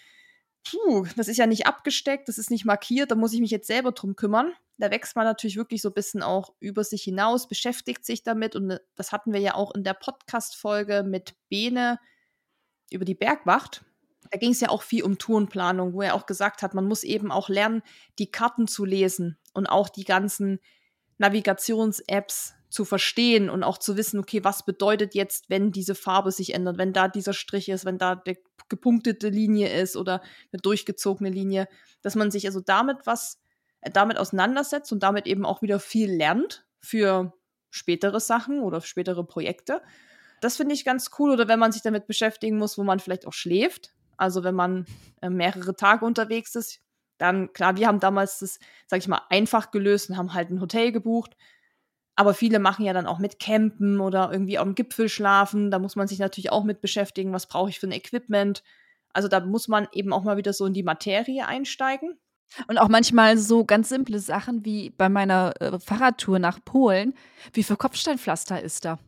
Puh, 0.62 1.04
das 1.16 1.26
ist 1.26 1.36
ja 1.36 1.46
nicht 1.48 1.66
abgesteckt, 1.66 2.28
das 2.28 2.38
ist 2.38 2.52
nicht 2.52 2.64
markiert, 2.64 3.10
da 3.10 3.16
muss 3.16 3.32
ich 3.32 3.40
mich 3.40 3.50
jetzt 3.50 3.66
selber 3.66 3.90
drum 3.90 4.14
kümmern. 4.14 4.52
Da 4.78 4.92
wächst 4.92 5.16
man 5.16 5.24
natürlich 5.24 5.56
wirklich 5.56 5.82
so 5.82 5.88
ein 5.88 5.94
bisschen 5.94 6.22
auch 6.22 6.54
über 6.60 6.84
sich 6.84 7.02
hinaus, 7.02 7.48
beschäftigt 7.48 8.04
sich 8.04 8.22
damit 8.22 8.54
und 8.54 8.70
äh, 8.70 8.78
das 8.94 9.10
hatten 9.10 9.32
wir 9.32 9.40
ja 9.40 9.56
auch 9.56 9.74
in 9.74 9.82
der 9.82 9.94
Podcast-Folge 9.94 11.02
mit 11.02 11.34
Bene 11.48 11.98
über 12.92 13.04
die 13.04 13.16
Bergwacht. 13.16 13.84
Da 14.30 14.38
ging 14.38 14.52
es 14.52 14.60
ja 14.60 14.68
auch 14.68 14.82
viel 14.82 15.02
um 15.02 15.18
Tourenplanung, 15.18 15.92
wo 15.92 16.02
er 16.02 16.14
auch 16.14 16.26
gesagt 16.26 16.62
hat, 16.62 16.72
man 16.72 16.86
muss 16.86 17.02
eben 17.02 17.32
auch 17.32 17.48
lernen, 17.48 17.82
die 18.20 18.30
Karten 18.30 18.68
zu 18.68 18.84
lesen 18.84 19.38
und 19.54 19.66
auch 19.66 19.88
die 19.88 20.04
ganzen 20.04 20.60
Navigations-Apps 21.18 22.54
zu 22.68 22.84
verstehen 22.84 23.50
und 23.50 23.62
auch 23.62 23.78
zu 23.78 23.96
wissen, 23.96 24.18
okay, 24.18 24.42
was 24.42 24.64
bedeutet 24.64 25.14
jetzt, 25.14 25.48
wenn 25.48 25.70
diese 25.70 25.94
Farbe 25.94 26.32
sich 26.32 26.54
ändert, 26.54 26.76
wenn 26.76 26.92
da 26.92 27.06
dieser 27.08 27.32
Strich 27.32 27.68
ist, 27.68 27.84
wenn 27.84 27.98
da 27.98 28.22
eine 28.24 28.36
gepunktete 28.68 29.28
Linie 29.28 29.72
ist 29.80 29.96
oder 29.96 30.22
eine 30.52 30.60
durchgezogene 30.60 31.30
Linie, 31.30 31.68
dass 32.02 32.16
man 32.16 32.30
sich 32.30 32.46
also 32.46 32.60
damit 32.60 33.06
was, 33.06 33.40
äh, 33.80 33.90
damit 33.90 34.18
auseinandersetzt 34.18 34.92
und 34.92 35.02
damit 35.02 35.26
eben 35.26 35.44
auch 35.44 35.62
wieder 35.62 35.78
viel 35.78 36.10
lernt 36.10 36.66
für 36.80 37.32
spätere 37.70 38.20
Sachen 38.20 38.60
oder 38.60 38.80
spätere 38.80 39.24
Projekte. 39.24 39.82
Das 40.40 40.56
finde 40.56 40.74
ich 40.74 40.84
ganz 40.84 41.10
cool. 41.18 41.30
Oder 41.30 41.48
wenn 41.48 41.58
man 41.58 41.72
sich 41.72 41.82
damit 41.82 42.06
beschäftigen 42.06 42.58
muss, 42.58 42.76
wo 42.76 42.84
man 42.84 43.00
vielleicht 43.00 43.26
auch 43.26 43.32
schläft. 43.32 43.94
Also 44.16 44.44
wenn 44.44 44.54
man 44.54 44.86
äh, 45.22 45.30
mehrere 45.30 45.74
Tage 45.74 46.04
unterwegs 46.04 46.54
ist, 46.54 46.80
dann, 47.24 47.52
klar, 47.52 47.76
wir 47.76 47.86
haben 47.86 48.00
damals 48.00 48.38
das, 48.38 48.58
sag 48.86 48.98
ich 48.98 49.08
mal, 49.08 49.22
einfach 49.30 49.70
gelöst 49.70 50.10
und 50.10 50.16
haben 50.16 50.34
halt 50.34 50.50
ein 50.50 50.60
Hotel 50.60 50.92
gebucht. 50.92 51.36
Aber 52.16 52.34
viele 52.34 52.58
machen 52.58 52.84
ja 52.84 52.92
dann 52.92 53.06
auch 53.06 53.18
mit 53.18 53.40
Campen 53.40 53.98
oder 53.98 54.30
irgendwie 54.30 54.58
am 54.58 54.74
Gipfel 54.74 55.08
schlafen. 55.08 55.70
Da 55.70 55.78
muss 55.78 55.96
man 55.96 56.06
sich 56.06 56.18
natürlich 56.18 56.52
auch 56.52 56.62
mit 56.62 56.80
beschäftigen, 56.80 57.32
was 57.32 57.48
brauche 57.48 57.70
ich 57.70 57.80
für 57.80 57.88
ein 57.88 57.92
Equipment. 57.92 58.62
Also 59.12 59.26
da 59.26 59.40
muss 59.40 59.66
man 59.68 59.88
eben 59.92 60.12
auch 60.12 60.22
mal 60.22 60.36
wieder 60.36 60.52
so 60.52 60.66
in 60.66 60.74
die 60.74 60.82
Materie 60.82 61.46
einsteigen. 61.46 62.18
Und 62.68 62.78
auch 62.78 62.88
manchmal 62.88 63.38
so 63.38 63.64
ganz 63.64 63.88
simple 63.88 64.18
Sachen 64.18 64.64
wie 64.64 64.90
bei 64.90 65.08
meiner 65.08 65.54
äh, 65.60 65.78
Fahrradtour 65.80 66.38
nach 66.38 66.64
Polen. 66.64 67.14
Wie 67.52 67.64
viel 67.64 67.76
Kopfsteinpflaster 67.76 68.60
ist 68.62 68.84
da? 68.84 68.98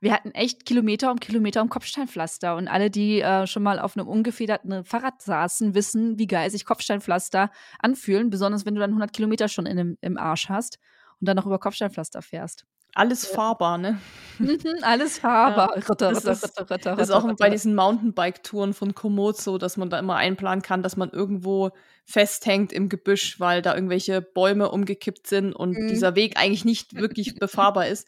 Wir 0.00 0.12
hatten 0.12 0.32
echt 0.32 0.66
Kilometer 0.66 1.10
um 1.10 1.20
Kilometer 1.20 1.62
um 1.62 1.68
Kopfsteinpflaster. 1.68 2.56
Und 2.56 2.68
alle, 2.68 2.90
die 2.90 3.20
äh, 3.20 3.46
schon 3.46 3.62
mal 3.62 3.78
auf 3.78 3.96
einem 3.96 4.08
ungefederten 4.08 4.84
Fahrrad 4.84 5.22
saßen, 5.22 5.74
wissen, 5.74 6.18
wie 6.18 6.26
geil 6.26 6.50
sich 6.50 6.64
Kopfsteinpflaster 6.64 7.50
anfühlen. 7.78 8.30
Besonders 8.30 8.66
wenn 8.66 8.74
du 8.74 8.80
dann 8.80 8.90
100 8.90 9.12
Kilometer 9.12 9.48
schon 9.48 9.66
in 9.66 9.76
dem, 9.76 9.98
im 10.00 10.18
Arsch 10.18 10.48
hast 10.48 10.78
und 11.20 11.28
dann 11.28 11.36
noch 11.36 11.46
über 11.46 11.58
Kopfsteinpflaster 11.58 12.22
fährst. 12.22 12.66
Alles 12.94 13.26
fahrbar, 13.26 13.78
ne? 13.78 13.98
Mhm, 14.38 14.58
alles 14.82 15.18
fahrbar. 15.20 15.70
Ja, 15.76 15.82
Ritter, 15.88 16.10
das 16.10 16.18
Ritter, 16.18 16.32
ist, 16.32 16.44
Ritter, 16.44 16.70
Ritter, 16.70 16.96
Das 16.96 17.08
ist 17.08 17.14
auch 17.14 17.26
bei 17.38 17.48
diesen 17.48 17.74
Mountainbike-Touren 17.74 18.74
von 18.74 18.94
Komoot 18.94 19.38
so, 19.38 19.56
dass 19.56 19.78
man 19.78 19.88
da 19.88 19.98
immer 19.98 20.16
einplanen 20.16 20.60
kann, 20.60 20.82
dass 20.82 20.98
man 20.98 21.08
irgendwo 21.08 21.70
festhängt 22.04 22.70
im 22.70 22.90
Gebüsch, 22.90 23.40
weil 23.40 23.62
da 23.62 23.74
irgendwelche 23.74 24.20
Bäume 24.20 24.70
umgekippt 24.70 25.26
sind 25.26 25.54
und 25.54 25.72
mhm. 25.72 25.88
dieser 25.88 26.16
Weg 26.16 26.36
eigentlich 26.36 26.66
nicht 26.66 26.94
wirklich 26.94 27.36
befahrbar 27.36 27.86
ist. 27.86 28.06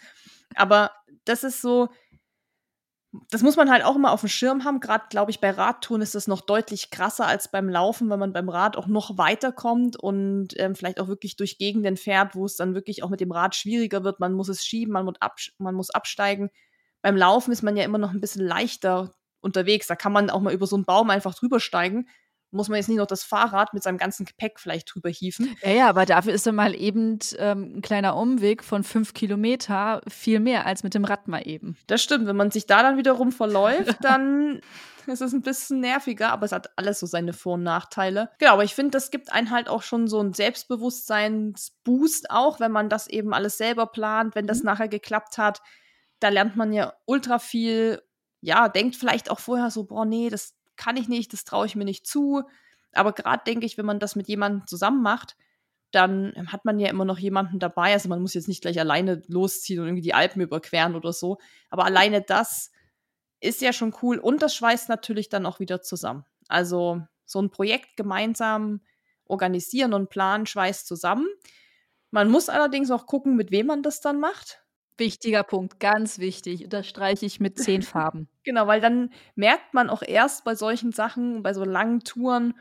Aber 0.56 0.92
das 1.24 1.44
ist 1.44 1.60
so, 1.60 1.88
das 3.30 3.42
muss 3.42 3.56
man 3.56 3.70
halt 3.70 3.84
auch 3.84 3.96
immer 3.96 4.12
auf 4.12 4.20
dem 4.20 4.28
Schirm 4.28 4.64
haben. 4.64 4.80
Gerade, 4.80 5.04
glaube 5.08 5.30
ich, 5.30 5.40
bei 5.40 5.50
Radtouren 5.50 6.02
ist 6.02 6.14
das 6.14 6.26
noch 6.26 6.40
deutlich 6.40 6.90
krasser 6.90 7.26
als 7.26 7.50
beim 7.50 7.68
Laufen, 7.68 8.10
wenn 8.10 8.18
man 8.18 8.32
beim 8.32 8.48
Rad 8.48 8.76
auch 8.76 8.86
noch 8.86 9.16
weiterkommt 9.18 9.96
und 9.96 10.48
ähm, 10.56 10.74
vielleicht 10.74 11.00
auch 11.00 11.08
wirklich 11.08 11.36
durch 11.36 11.58
Gegenden 11.58 11.96
fährt, 11.96 12.34
wo 12.34 12.44
es 12.44 12.56
dann 12.56 12.74
wirklich 12.74 13.02
auch 13.02 13.10
mit 13.10 13.20
dem 13.20 13.30
Rad 13.30 13.54
schwieriger 13.54 14.04
wird. 14.04 14.20
Man 14.20 14.32
muss 14.32 14.48
es 14.48 14.64
schieben, 14.64 14.92
man 14.92 15.04
muss, 15.04 15.16
man 15.58 15.74
muss 15.74 15.90
absteigen. 15.90 16.50
Beim 17.02 17.16
Laufen 17.16 17.52
ist 17.52 17.62
man 17.62 17.76
ja 17.76 17.84
immer 17.84 17.98
noch 17.98 18.10
ein 18.10 18.20
bisschen 18.20 18.46
leichter 18.46 19.14
unterwegs. 19.40 19.86
Da 19.86 19.94
kann 19.94 20.12
man 20.12 20.30
auch 20.30 20.40
mal 20.40 20.54
über 20.54 20.66
so 20.66 20.76
einen 20.76 20.84
Baum 20.84 21.10
einfach 21.10 21.34
drüber 21.34 21.60
steigen 21.60 22.08
muss 22.54 22.68
man 22.68 22.76
jetzt 22.76 22.88
nicht 22.88 22.98
noch 22.98 23.06
das 23.06 23.24
Fahrrad 23.24 23.74
mit 23.74 23.82
seinem 23.82 23.98
ganzen 23.98 24.24
Gepäck 24.24 24.58
vielleicht 24.58 24.94
drüber 24.94 25.10
hieven. 25.10 25.56
Ja, 25.62 25.70
ja, 25.70 25.88
aber 25.88 26.06
dafür 26.06 26.32
ist 26.32 26.46
dann 26.46 26.54
mal 26.54 26.74
eben 26.74 27.18
ähm, 27.38 27.76
ein 27.76 27.82
kleiner 27.82 28.16
Umweg 28.16 28.64
von 28.64 28.84
fünf 28.84 29.12
Kilometer 29.14 30.00
viel 30.08 30.40
mehr 30.40 30.66
als 30.66 30.82
mit 30.82 30.94
dem 30.94 31.04
Rad 31.04 31.28
mal 31.28 31.46
eben. 31.46 31.76
Das 31.86 32.02
stimmt. 32.02 32.26
Wenn 32.26 32.36
man 32.36 32.50
sich 32.50 32.66
da 32.66 32.82
dann 32.82 32.96
wiederum 32.96 33.32
verläuft, 33.32 33.96
dann 34.02 34.60
ist 35.06 35.20
es 35.20 35.34
ein 35.34 35.42
bisschen 35.42 35.80
nerviger, 35.80 36.30
aber 36.30 36.46
es 36.46 36.52
hat 36.52 36.70
alles 36.78 37.00
so 37.00 37.06
seine 37.06 37.34
Vor- 37.34 37.54
und 37.54 37.62
Nachteile. 37.62 38.30
Genau, 38.38 38.52
aber 38.52 38.64
ich 38.64 38.74
finde, 38.74 38.92
das 38.92 39.10
gibt 39.10 39.32
einen 39.32 39.50
halt 39.50 39.68
auch 39.68 39.82
schon 39.82 40.08
so 40.08 40.20
einen 40.20 40.32
Selbstbewusstseinsboost 40.32 42.30
auch, 42.30 42.58
wenn 42.60 42.72
man 42.72 42.88
das 42.88 43.06
eben 43.08 43.34
alles 43.34 43.58
selber 43.58 43.86
plant, 43.86 44.34
wenn 44.34 44.46
das 44.46 44.60
mhm. 44.60 44.66
nachher 44.66 44.88
geklappt 44.88 45.36
hat. 45.36 45.60
Da 46.20 46.28
lernt 46.30 46.56
man 46.56 46.72
ja 46.72 46.94
ultra 47.04 47.38
viel 47.38 48.00
ja, 48.44 48.68
denkt 48.68 48.94
vielleicht 48.94 49.30
auch 49.30 49.40
vorher 49.40 49.70
so, 49.70 49.84
boah, 49.84 50.04
nee, 50.04 50.28
das 50.28 50.54
kann 50.76 50.96
ich 50.96 51.08
nicht, 51.08 51.32
das 51.32 51.44
traue 51.44 51.66
ich 51.66 51.76
mir 51.76 51.84
nicht 51.84 52.06
zu. 52.06 52.42
Aber 52.92 53.12
gerade 53.12 53.42
denke 53.46 53.66
ich, 53.66 53.78
wenn 53.78 53.86
man 53.86 53.98
das 53.98 54.16
mit 54.16 54.28
jemandem 54.28 54.66
zusammen 54.66 55.02
macht, 55.02 55.36
dann 55.90 56.32
hat 56.50 56.64
man 56.64 56.80
ja 56.80 56.88
immer 56.88 57.04
noch 57.04 57.18
jemanden 57.18 57.58
dabei. 57.58 57.92
Also 57.92 58.08
man 58.08 58.20
muss 58.20 58.34
jetzt 58.34 58.48
nicht 58.48 58.62
gleich 58.62 58.80
alleine 58.80 59.22
losziehen 59.28 59.80
und 59.80 59.86
irgendwie 59.86 60.02
die 60.02 60.14
Alpen 60.14 60.40
überqueren 60.42 60.96
oder 60.96 61.12
so. 61.12 61.38
Aber 61.70 61.84
alleine 61.84 62.20
das 62.20 62.72
ist 63.40 63.60
ja 63.60 63.72
schon 63.72 63.94
cool 64.02 64.18
und 64.18 64.42
das 64.42 64.54
schweißt 64.54 64.88
natürlich 64.88 65.28
dann 65.28 65.46
auch 65.46 65.60
wieder 65.60 65.82
zusammen. 65.82 66.24
Also 66.48 67.02
so 67.24 67.40
ein 67.40 67.50
Projekt 67.50 67.96
gemeinsam 67.96 68.80
organisieren 69.26 69.94
und 69.94 70.10
planen 70.10 70.46
schweißt 70.46 70.86
zusammen. 70.86 71.26
Man 72.10 72.28
muss 72.28 72.48
allerdings 72.48 72.90
auch 72.90 73.06
gucken, 73.06 73.36
mit 73.36 73.50
wem 73.50 73.66
man 73.66 73.82
das 73.82 74.00
dann 74.00 74.20
macht. 74.20 74.63
Wichtiger 74.96 75.42
Punkt, 75.42 75.80
ganz 75.80 76.18
wichtig. 76.18 76.64
Unterstreiche 76.64 77.26
ich 77.26 77.40
mit 77.40 77.58
zehn 77.58 77.82
Farben. 77.82 78.28
genau, 78.44 78.66
weil 78.68 78.80
dann 78.80 79.10
merkt 79.34 79.74
man 79.74 79.90
auch 79.90 80.02
erst 80.02 80.44
bei 80.44 80.54
solchen 80.54 80.92
Sachen, 80.92 81.42
bei 81.42 81.52
so 81.52 81.64
langen 81.64 82.00
Touren, 82.00 82.54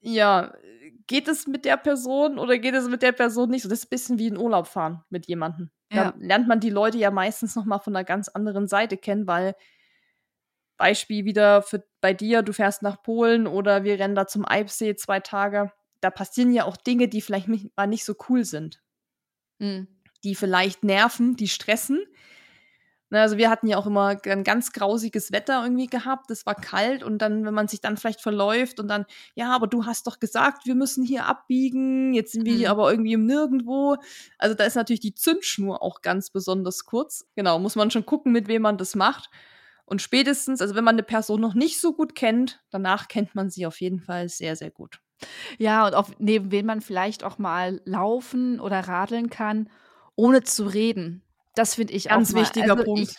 ja, 0.00 0.54
geht 1.06 1.28
es 1.28 1.46
mit 1.46 1.64
der 1.64 1.76
Person 1.76 2.38
oder 2.38 2.58
geht 2.58 2.74
es 2.74 2.88
mit 2.88 3.02
der 3.02 3.12
Person 3.12 3.50
nicht? 3.50 3.62
So, 3.62 3.68
das 3.68 3.80
ist 3.80 3.86
ein 3.86 3.90
bisschen 3.90 4.18
wie 4.18 4.28
in 4.28 4.38
Urlaub 4.38 4.68
fahren 4.68 5.02
mit 5.10 5.26
jemandem. 5.26 5.70
Ja. 5.92 6.12
Dann 6.12 6.20
lernt 6.20 6.48
man 6.48 6.60
die 6.60 6.70
Leute 6.70 6.98
ja 6.98 7.10
meistens 7.10 7.56
noch 7.56 7.64
mal 7.64 7.80
von 7.80 7.94
einer 7.94 8.04
ganz 8.04 8.28
anderen 8.28 8.68
Seite 8.68 8.96
kennen, 8.96 9.26
weil 9.26 9.54
Beispiel 10.76 11.24
wieder 11.24 11.62
für, 11.62 11.84
bei 12.00 12.14
dir, 12.14 12.42
du 12.42 12.52
fährst 12.52 12.82
nach 12.82 13.02
Polen 13.02 13.46
oder 13.46 13.84
wir 13.84 13.98
rennen 13.98 14.14
da 14.14 14.26
zum 14.26 14.48
Eibsee 14.48 14.94
zwei 14.94 15.20
Tage. 15.20 15.72
Da 16.00 16.10
passieren 16.10 16.52
ja 16.52 16.64
auch 16.64 16.76
Dinge, 16.78 17.08
die 17.08 17.20
vielleicht 17.20 17.48
mal 17.48 17.86
nicht 17.86 18.04
so 18.04 18.14
cool 18.28 18.44
sind. 18.44 18.80
Mhm 19.58 19.99
die 20.24 20.34
vielleicht 20.34 20.84
nerven, 20.84 21.36
die 21.36 21.48
stressen. 21.48 22.04
Also 23.18 23.38
wir 23.38 23.50
hatten 23.50 23.66
ja 23.66 23.76
auch 23.76 23.86
immer 23.86 24.16
ein 24.24 24.44
ganz 24.44 24.72
grausiges 24.72 25.32
Wetter 25.32 25.64
irgendwie 25.64 25.88
gehabt. 25.88 26.30
Es 26.30 26.46
war 26.46 26.54
kalt 26.54 27.02
und 27.02 27.18
dann, 27.18 27.44
wenn 27.44 27.54
man 27.54 27.66
sich 27.66 27.80
dann 27.80 27.96
vielleicht 27.96 28.20
verläuft 28.20 28.78
und 28.78 28.86
dann, 28.86 29.04
ja, 29.34 29.54
aber 29.54 29.66
du 29.66 29.84
hast 29.84 30.06
doch 30.06 30.20
gesagt, 30.20 30.64
wir 30.66 30.76
müssen 30.76 31.04
hier 31.04 31.26
abbiegen. 31.26 32.14
Jetzt 32.14 32.32
sind 32.32 32.44
wir 32.44 32.54
hier 32.54 32.68
mhm. 32.68 32.72
aber 32.72 32.90
irgendwie 32.90 33.14
im 33.14 33.26
Nirgendwo. 33.26 33.96
Also 34.38 34.54
da 34.54 34.64
ist 34.64 34.76
natürlich 34.76 35.00
die 35.00 35.14
Zündschnur 35.14 35.82
auch 35.82 36.02
ganz 36.02 36.30
besonders 36.30 36.84
kurz. 36.84 37.26
Genau, 37.34 37.58
muss 37.58 37.74
man 37.74 37.90
schon 37.90 38.06
gucken, 38.06 38.30
mit 38.30 38.46
wem 38.46 38.62
man 38.62 38.78
das 38.78 38.94
macht. 38.94 39.28
Und 39.84 40.00
spätestens, 40.00 40.60
also 40.60 40.76
wenn 40.76 40.84
man 40.84 40.94
eine 40.94 41.02
Person 41.02 41.40
noch 41.40 41.54
nicht 41.54 41.80
so 41.80 41.92
gut 41.92 42.14
kennt, 42.14 42.62
danach 42.70 43.08
kennt 43.08 43.34
man 43.34 43.50
sie 43.50 43.66
auf 43.66 43.80
jeden 43.80 43.98
Fall 43.98 44.28
sehr, 44.28 44.54
sehr 44.54 44.70
gut. 44.70 45.00
Ja, 45.58 45.84
und 45.84 45.94
auch 45.94 46.10
neben 46.18 46.52
wen 46.52 46.64
man 46.64 46.80
vielleicht 46.80 47.24
auch 47.24 47.38
mal 47.38 47.80
laufen 47.84 48.60
oder 48.60 48.78
radeln 48.86 49.30
kann 49.30 49.68
ohne 50.16 50.42
zu 50.42 50.64
reden. 50.64 51.22
Das 51.54 51.74
finde 51.74 51.94
ich 51.94 52.08
Ganz 52.08 52.30
auch 52.30 52.34
mal. 52.34 52.40
wichtiger 52.42 52.72
also 52.72 52.84
Punkt. 52.84 53.14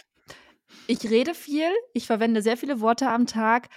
Ich, 0.87 1.03
ich 1.03 1.11
rede 1.11 1.33
viel, 1.33 1.69
ich 1.93 2.07
verwende 2.07 2.41
sehr 2.41 2.57
viele 2.57 2.79
Worte 2.79 3.09
am 3.09 3.25
Tag, 3.25 3.69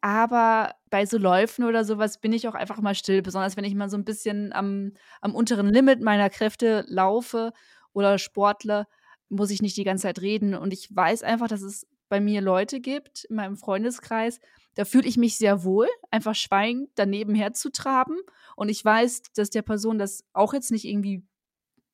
aber 0.00 0.74
bei 0.88 1.04
so 1.06 1.18
Läufen 1.18 1.64
oder 1.64 1.84
sowas 1.84 2.20
bin 2.20 2.32
ich 2.32 2.48
auch 2.48 2.54
einfach 2.54 2.80
mal 2.80 2.94
still, 2.94 3.22
besonders 3.22 3.56
wenn 3.56 3.64
ich 3.64 3.74
mal 3.74 3.90
so 3.90 3.96
ein 3.96 4.04
bisschen 4.04 4.52
am, 4.52 4.92
am 5.20 5.34
unteren 5.34 5.68
Limit 5.68 6.00
meiner 6.00 6.30
Kräfte 6.30 6.84
laufe 6.88 7.52
oder 7.92 8.18
sportle, 8.18 8.86
muss 9.28 9.50
ich 9.50 9.62
nicht 9.62 9.76
die 9.76 9.84
ganze 9.84 10.02
Zeit 10.02 10.20
reden. 10.20 10.54
Und 10.54 10.72
ich 10.72 10.94
weiß 10.94 11.22
einfach, 11.22 11.48
dass 11.48 11.62
es 11.62 11.86
bei 12.08 12.20
mir 12.20 12.40
Leute 12.40 12.80
gibt 12.80 13.24
in 13.24 13.36
meinem 13.36 13.56
Freundeskreis, 13.56 14.40
da 14.74 14.84
fühle 14.84 15.06
ich 15.06 15.16
mich 15.16 15.36
sehr 15.36 15.64
wohl, 15.64 15.88
einfach 16.10 16.34
schweigend 16.34 16.90
daneben 16.94 17.34
herzutraben. 17.34 18.18
Und 18.56 18.68
ich 18.68 18.84
weiß, 18.84 19.22
dass 19.34 19.50
der 19.50 19.62
Person 19.62 19.98
das 19.98 20.24
auch 20.32 20.54
jetzt 20.54 20.70
nicht 20.70 20.84
irgendwie 20.84 21.24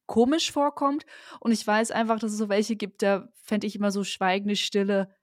komisch 0.06 0.52
vorkommt. 0.52 1.04
Und 1.40 1.52
ich 1.52 1.66
weiß 1.66 1.90
einfach, 1.90 2.18
dass 2.18 2.32
es 2.32 2.38
so 2.38 2.48
welche 2.48 2.76
gibt, 2.76 3.02
da 3.02 3.28
fände 3.42 3.66
ich 3.66 3.76
immer 3.76 3.90
so 3.90 4.04
schweigende 4.04 4.56
Stille 4.56 5.14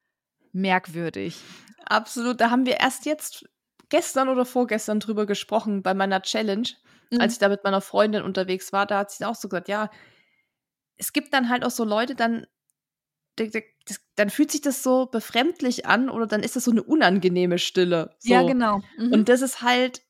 merkwürdig. 0.51 1.37
Absolut. 1.85 2.39
Da 2.39 2.49
haben 2.49 2.65
wir 2.65 2.79
erst 2.79 3.05
jetzt 3.05 3.45
gestern 3.89 4.29
oder 4.29 4.45
vorgestern 4.45 4.99
drüber 4.99 5.25
gesprochen 5.25 5.83
bei 5.83 5.93
meiner 5.93 6.21
Challenge, 6.21 6.67
mhm. 7.11 7.19
als 7.21 7.33
ich 7.33 7.39
da 7.39 7.49
mit 7.49 7.63
meiner 7.63 7.81
Freundin 7.81 8.23
unterwegs 8.23 8.71
war. 8.73 8.85
Da 8.85 8.99
hat 8.99 9.11
sie 9.11 9.25
auch 9.25 9.35
so 9.35 9.49
gesagt, 9.49 9.67
ja, 9.67 9.89
es 10.95 11.13
gibt 11.13 11.33
dann 11.33 11.49
halt 11.49 11.65
auch 11.65 11.71
so 11.71 11.83
Leute, 11.83 12.15
dann, 12.15 12.45
dann 14.15 14.29
fühlt 14.29 14.51
sich 14.51 14.61
das 14.61 14.83
so 14.83 15.07
befremdlich 15.07 15.85
an 15.85 16.09
oder 16.09 16.27
dann 16.27 16.43
ist 16.43 16.55
das 16.55 16.65
so 16.65 16.71
eine 16.71 16.83
unangenehme 16.83 17.57
Stille. 17.57 18.15
So. 18.19 18.33
Ja, 18.33 18.43
genau. 18.43 18.81
Mhm. 18.97 19.11
Und 19.11 19.29
das 19.29 19.41
ist 19.41 19.61
halt 19.61 20.01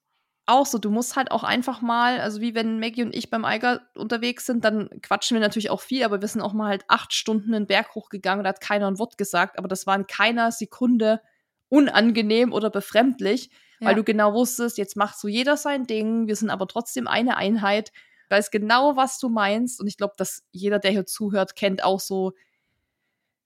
auch 0.45 0.65
so, 0.65 0.77
du 0.77 0.89
musst 0.89 1.15
halt 1.15 1.31
auch 1.31 1.43
einfach 1.43 1.81
mal, 1.81 2.19
also 2.19 2.41
wie 2.41 2.53
wenn 2.53 2.79
Maggie 2.79 3.03
und 3.03 3.15
ich 3.15 3.29
beim 3.29 3.45
Eiger 3.45 3.81
unterwegs 3.95 4.45
sind, 4.45 4.65
dann 4.65 4.89
quatschen 5.01 5.35
wir 5.35 5.41
natürlich 5.41 5.69
auch 5.69 5.81
viel, 5.81 6.03
aber 6.03 6.19
wir 6.19 6.27
sind 6.27 6.41
auch 6.41 6.53
mal 6.53 6.67
halt 6.67 6.83
acht 6.89 7.13
Stunden 7.13 7.53
den 7.53 7.67
Berg 7.67 7.95
hochgegangen, 7.95 8.43
da 8.43 8.49
hat 8.49 8.61
keiner 8.61 8.87
ein 8.87 8.99
Wort 8.99 9.17
gesagt, 9.17 9.57
aber 9.57 9.67
das 9.67 9.87
war 9.87 9.95
in 9.95 10.07
keiner 10.07 10.51
Sekunde 10.51 11.21
unangenehm 11.69 12.51
oder 12.51 12.69
befremdlich, 12.69 13.51
ja. 13.79 13.87
weil 13.87 13.95
du 13.95 14.03
genau 14.03 14.33
wusstest, 14.33 14.77
jetzt 14.77 14.97
macht 14.97 15.17
so 15.17 15.27
jeder 15.29 15.55
sein 15.55 15.87
Ding, 15.87 16.27
wir 16.27 16.35
sind 16.35 16.49
aber 16.49 16.67
trotzdem 16.67 17.07
eine 17.07 17.37
Einheit, 17.37 17.93
weiß 18.29 18.51
genau, 18.51 18.97
was 18.97 19.19
du 19.19 19.29
meinst 19.29 19.79
und 19.79 19.87
ich 19.87 19.97
glaube, 19.97 20.15
dass 20.17 20.43
jeder, 20.51 20.79
der 20.79 20.91
hier 20.91 21.05
zuhört, 21.05 21.55
kennt 21.55 21.83
auch 21.83 22.01
so 22.01 22.33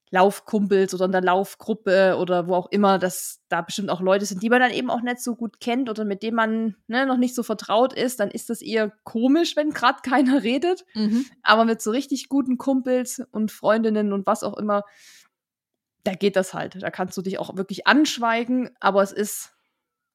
Laufkumpels 0.10 0.94
oder 0.94 1.06
in 1.06 1.12
der 1.12 1.22
Laufgruppe 1.22 2.18
oder 2.18 2.48
wo 2.48 2.56
auch 2.56 2.72
immer, 2.72 2.98
dass 2.98 3.42
da 3.50 3.62
bestimmt 3.62 3.90
auch 3.90 4.00
Leute 4.00 4.26
sind, 4.26 4.42
die 4.42 4.50
man 4.50 4.62
dann 4.62 4.72
eben 4.72 4.90
auch 4.90 5.02
nicht 5.02 5.20
so 5.20 5.36
gut 5.36 5.60
kennt 5.60 5.90
oder 5.90 6.06
mit 6.06 6.24
denen 6.24 6.36
man 6.36 6.76
ne, 6.88 7.06
noch 7.06 7.18
nicht 7.18 7.36
so 7.36 7.44
vertraut 7.44 7.94
ist, 7.94 8.20
dann 8.20 8.32
ist 8.32 8.50
das 8.50 8.62
eher 8.62 8.92
komisch, 9.04 9.56
wenn 9.56 9.72
gerade 9.72 10.00
keiner 10.04 10.44
redet. 10.44 10.86
Mhm. 10.94 11.26
Aber 11.44 11.66
mit 11.66 11.82
so 11.82 11.92
richtig 11.92 12.30
guten 12.30 12.58
Kumpels 12.58 13.22
und 13.32 13.52
Freundinnen 13.52 14.14
und 14.14 14.26
was 14.26 14.44
auch 14.44 14.58
immer, 14.58 14.84
da 16.04 16.14
geht 16.14 16.38
das 16.38 16.54
halt. 16.54 16.82
Da 16.82 16.90
kannst 16.90 17.18
du 17.18 17.22
dich 17.22 17.38
auch 17.38 17.58
wirklich 17.58 17.86
anschweigen, 17.86 18.70
aber 18.80 19.04
es 19.04 19.12
ist 19.12 19.52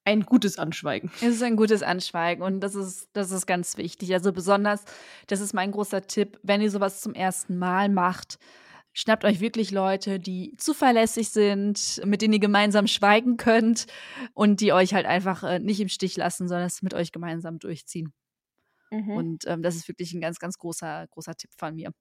ein 0.05 0.21
gutes 0.25 0.57
Anschweigen. 0.57 1.11
Es 1.17 1.35
ist 1.35 1.43
ein 1.43 1.55
gutes 1.55 1.83
Anschweigen 1.83 2.43
und 2.43 2.61
das 2.61 2.75
ist, 2.75 3.09
das 3.13 3.31
ist 3.31 3.45
ganz 3.45 3.77
wichtig. 3.77 4.11
Also 4.13 4.33
besonders, 4.33 4.83
das 5.27 5.39
ist 5.39 5.53
mein 5.53 5.71
großer 5.71 6.01
Tipp, 6.07 6.39
wenn 6.43 6.61
ihr 6.61 6.71
sowas 6.71 7.01
zum 7.01 7.13
ersten 7.13 7.57
Mal 7.57 7.89
macht, 7.89 8.39
Schnappt 8.93 9.25
euch 9.25 9.39
wirklich 9.39 9.71
Leute, 9.71 10.19
die 10.19 10.55
zuverlässig 10.57 11.29
sind, 11.29 11.99
mit 12.05 12.21
denen 12.21 12.33
ihr 12.33 12.39
gemeinsam 12.39 12.85
schweigen 12.85 13.37
könnt 13.37 13.87
und 14.33 14.61
die 14.61 14.71
euch 14.71 14.93
halt 14.93 15.07
einfach 15.07 15.43
äh, 15.43 15.59
nicht 15.59 15.79
im 15.79 15.89
Stich 15.89 16.15
lassen, 16.15 16.47
sondern 16.47 16.67
es 16.67 16.83
mit 16.83 16.93
euch 16.93 17.11
gemeinsam 17.11 17.57
durchziehen. 17.57 18.13
Mhm. 18.91 19.09
Und 19.09 19.47
ähm, 19.47 19.63
das 19.63 19.75
ist 19.75 19.87
wirklich 19.87 20.13
ein 20.13 20.21
ganz, 20.21 20.37
ganz 20.37 20.57
großer, 20.57 21.07
großer 21.09 21.35
Tipp 21.35 21.49
von 21.57 21.73
mir. 21.73 21.91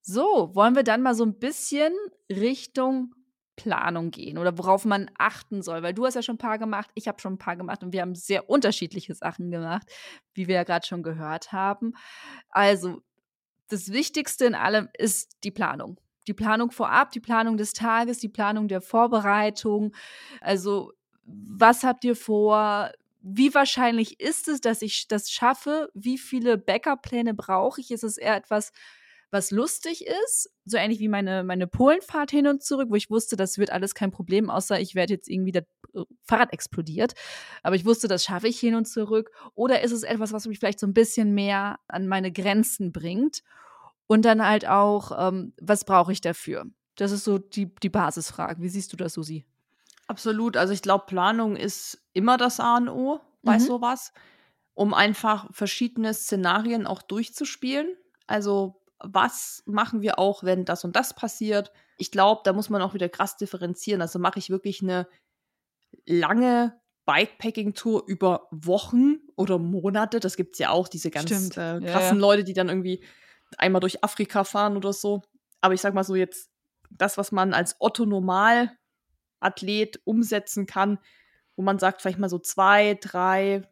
So, 0.00 0.54
wollen 0.54 0.76
wir 0.76 0.84
dann 0.84 1.02
mal 1.02 1.14
so 1.14 1.24
ein 1.24 1.38
bisschen 1.38 1.92
Richtung 2.30 3.14
Planung 3.56 4.12
gehen 4.12 4.38
oder 4.38 4.56
worauf 4.56 4.84
man 4.84 5.10
achten 5.18 5.62
soll, 5.62 5.82
weil 5.82 5.92
du 5.92 6.06
hast 6.06 6.14
ja 6.14 6.22
schon 6.22 6.36
ein 6.36 6.38
paar 6.38 6.58
gemacht, 6.58 6.90
ich 6.94 7.08
habe 7.08 7.20
schon 7.20 7.34
ein 7.34 7.38
paar 7.38 7.56
gemacht 7.56 7.82
und 7.82 7.92
wir 7.92 8.02
haben 8.02 8.14
sehr 8.14 8.48
unterschiedliche 8.48 9.14
Sachen 9.14 9.50
gemacht, 9.50 9.86
wie 10.32 10.46
wir 10.46 10.54
ja 10.54 10.62
gerade 10.62 10.86
schon 10.86 11.02
gehört 11.02 11.50
haben. 11.50 11.94
Also, 12.50 13.02
das 13.68 13.92
Wichtigste 13.92 14.46
in 14.46 14.54
allem 14.54 14.88
ist 14.96 15.36
die 15.44 15.50
Planung. 15.50 16.00
Die 16.26 16.34
Planung 16.34 16.70
vorab, 16.70 17.10
die 17.12 17.20
Planung 17.20 17.56
des 17.56 17.72
Tages, 17.72 18.18
die 18.18 18.28
Planung 18.28 18.68
der 18.68 18.80
Vorbereitung. 18.80 19.94
Also, 20.40 20.92
was 21.24 21.84
habt 21.84 22.04
ihr 22.04 22.16
vor? 22.16 22.90
Wie 23.20 23.54
wahrscheinlich 23.54 24.20
ist 24.20 24.48
es, 24.48 24.60
dass 24.60 24.82
ich 24.82 25.08
das 25.08 25.30
schaffe? 25.30 25.90
Wie 25.94 26.18
viele 26.18 26.58
Backup-Pläne 26.58 27.34
brauche 27.34 27.80
ich? 27.80 27.90
Ist 27.90 28.04
es 28.04 28.18
eher 28.18 28.36
etwas, 28.36 28.72
was 29.30 29.50
lustig 29.50 30.06
ist, 30.06 30.50
so 30.64 30.76
ähnlich 30.78 31.00
wie 31.00 31.08
meine, 31.08 31.44
meine 31.44 31.66
Polenfahrt 31.66 32.30
hin 32.30 32.46
und 32.46 32.62
zurück, 32.62 32.88
wo 32.90 32.94
ich 32.94 33.10
wusste, 33.10 33.36
das 33.36 33.58
wird 33.58 33.70
alles 33.70 33.94
kein 33.94 34.10
Problem, 34.10 34.48
außer 34.48 34.80
ich 34.80 34.94
werde 34.94 35.14
jetzt 35.14 35.28
irgendwie 35.28 35.52
äh, 35.52 35.62
Fahrrad 36.22 36.52
explodiert. 36.52 37.14
Aber 37.62 37.76
ich 37.76 37.84
wusste, 37.84 38.08
das 38.08 38.24
schaffe 38.24 38.48
ich 38.48 38.58
hin 38.58 38.74
und 38.74 38.86
zurück. 38.86 39.30
Oder 39.54 39.82
ist 39.82 39.92
es 39.92 40.02
etwas, 40.02 40.32
was 40.32 40.46
mich 40.46 40.58
vielleicht 40.58 40.80
so 40.80 40.86
ein 40.86 40.94
bisschen 40.94 41.34
mehr 41.34 41.78
an 41.88 42.06
meine 42.06 42.32
Grenzen 42.32 42.92
bringt? 42.92 43.42
Und 44.06 44.24
dann 44.24 44.46
halt 44.46 44.66
auch, 44.66 45.12
ähm, 45.28 45.52
was 45.60 45.84
brauche 45.84 46.12
ich 46.12 46.20
dafür? 46.20 46.64
Das 46.96 47.12
ist 47.12 47.24
so 47.24 47.38
die, 47.38 47.74
die 47.82 47.90
Basisfrage. 47.90 48.62
Wie 48.62 48.68
siehst 48.68 48.92
du 48.92 48.96
das, 48.96 49.12
Susi? 49.12 49.44
Absolut. 50.06 50.56
Also 50.56 50.72
ich 50.72 50.82
glaube, 50.82 51.04
Planung 51.06 51.54
ist 51.54 52.02
immer 52.14 52.38
das 52.38 52.60
A 52.60 52.78
und 52.78 52.88
O 52.88 53.20
bei 53.42 53.58
mhm. 53.58 53.60
sowas, 53.60 54.12
um 54.74 54.94
einfach 54.94 55.46
verschiedene 55.52 56.14
Szenarien 56.14 56.86
auch 56.86 57.02
durchzuspielen. 57.02 57.94
Also 58.26 58.80
was 58.98 59.62
machen 59.66 60.02
wir 60.02 60.18
auch, 60.18 60.42
wenn 60.42 60.64
das 60.64 60.84
und 60.84 60.96
das 60.96 61.14
passiert? 61.14 61.70
Ich 61.98 62.10
glaube, 62.10 62.40
da 62.44 62.52
muss 62.52 62.70
man 62.70 62.82
auch 62.82 62.94
wieder 62.94 63.08
krass 63.08 63.36
differenzieren. 63.36 64.00
Also 64.00 64.18
mache 64.18 64.38
ich 64.38 64.50
wirklich 64.50 64.82
eine 64.82 65.06
lange 66.06 66.80
Bikepacking-Tour 67.06 68.04
über 68.06 68.48
Wochen 68.50 69.16
oder 69.36 69.58
Monate. 69.58 70.20
Das 70.20 70.36
gibt 70.36 70.54
es 70.54 70.58
ja 70.58 70.70
auch, 70.70 70.88
diese 70.88 71.10
ganz 71.10 71.30
äh, 71.30 71.80
krassen 71.80 72.18
ja. 72.18 72.20
Leute, 72.20 72.44
die 72.44 72.52
dann 72.52 72.68
irgendwie 72.68 73.02
einmal 73.56 73.80
durch 73.80 74.04
Afrika 74.04 74.44
fahren 74.44 74.76
oder 74.76 74.92
so. 74.92 75.22
Aber 75.60 75.74
ich 75.74 75.80
sag 75.80 75.94
mal 75.94 76.04
so 76.04 76.14
jetzt, 76.14 76.50
das, 76.90 77.16
was 77.16 77.32
man 77.32 77.54
als 77.54 77.76
Otto-Normal-Athlet 77.78 80.02
umsetzen 80.04 80.66
kann, 80.66 80.98
wo 81.56 81.62
man 81.62 81.78
sagt, 81.78 82.02
vielleicht 82.02 82.18
mal 82.18 82.28
so 82.28 82.38
zwei, 82.38 82.98
drei 83.00 83.62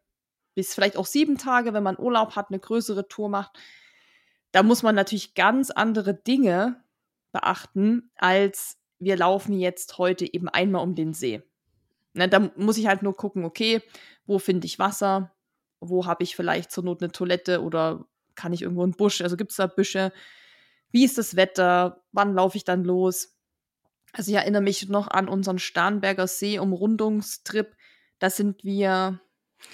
bis 0.55 0.75
vielleicht 0.75 0.97
auch 0.97 1.07
sieben 1.07 1.39
Tage, 1.39 1.75
wenn 1.75 1.83
man 1.83 1.99
Urlaub 1.99 2.35
hat, 2.35 2.47
eine 2.49 2.59
größere 2.59 3.09
Tour 3.09 3.29
macht, 3.29 3.59
da 4.53 4.63
muss 4.63 4.83
man 4.83 4.95
natürlich 4.95 5.35
ganz 5.35 5.71
andere 5.71 6.15
Dinge 6.15 6.83
beachten, 7.31 8.11
als 8.17 8.79
wir 8.99 9.19
laufen 9.19 9.53
jetzt 9.53 9.99
heute 9.99 10.33
eben 10.33 10.49
einmal 10.49 10.83
um 10.83 10.95
den 10.95 11.13
See. 11.13 11.43
Ne, 12.17 12.29
da 12.29 12.51
muss 12.57 12.79
ich 12.79 12.87
halt 12.87 13.03
nur 13.03 13.15
gucken, 13.15 13.45
okay, 13.45 13.83
wo 14.25 14.39
finde 14.39 14.67
ich 14.67 14.79
Wasser? 14.79 15.33
Wo 15.81 16.07
habe 16.07 16.25
ich 16.25 16.35
vielleicht 16.35 16.73
zur 16.73 16.83
Not 16.83 17.03
eine 17.03 17.13
Toilette 17.13 17.63
oder 17.63 18.07
kann 18.35 18.55
ich 18.55 18.63
irgendwo 18.63 18.83
einen 18.83 18.93
Busch? 18.93 19.21
Also 19.21 19.37
gibt 19.37 19.51
es 19.51 19.59
da 19.59 19.67
Büsche? 19.67 20.13
Wie 20.91 21.05
ist 21.05 21.19
das 21.19 21.37
Wetter? 21.37 22.03
Wann 22.13 22.35
laufe 22.35 22.57
ich 22.57 22.65
dann 22.65 22.85
los? 22.85 23.37
Also 24.15 24.31
ich 24.31 24.37
erinnere 24.39 24.63
mich 24.63 24.89
noch 24.89 25.09
an 25.09 25.29
unseren 25.29 25.59
Starnberger 25.59 26.27
See-Umrundungstrip. 26.27 27.77
Da 28.19 28.31
sind 28.31 28.65
wir, 28.65 29.21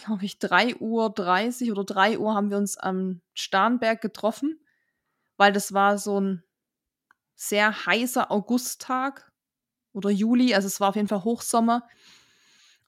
glaube 0.04 0.24
ich, 0.24 0.34
3.30 0.38 0.80
Uhr 0.80 1.72
oder 1.72 1.84
3 1.84 2.18
Uhr 2.18 2.34
haben 2.34 2.50
wir 2.50 2.56
uns 2.56 2.76
am 2.76 3.20
Starnberg 3.34 4.00
getroffen, 4.00 4.58
weil 5.36 5.52
das 5.52 5.72
war 5.72 5.96
so 5.96 6.20
ein 6.20 6.42
sehr 7.36 7.86
heißer 7.86 8.32
Augusttag 8.32 9.30
oder 9.92 10.10
Juli, 10.10 10.54
also 10.54 10.66
es 10.66 10.80
war 10.80 10.88
auf 10.88 10.96
jeden 10.96 11.08
Fall 11.08 11.22
Hochsommer. 11.22 11.86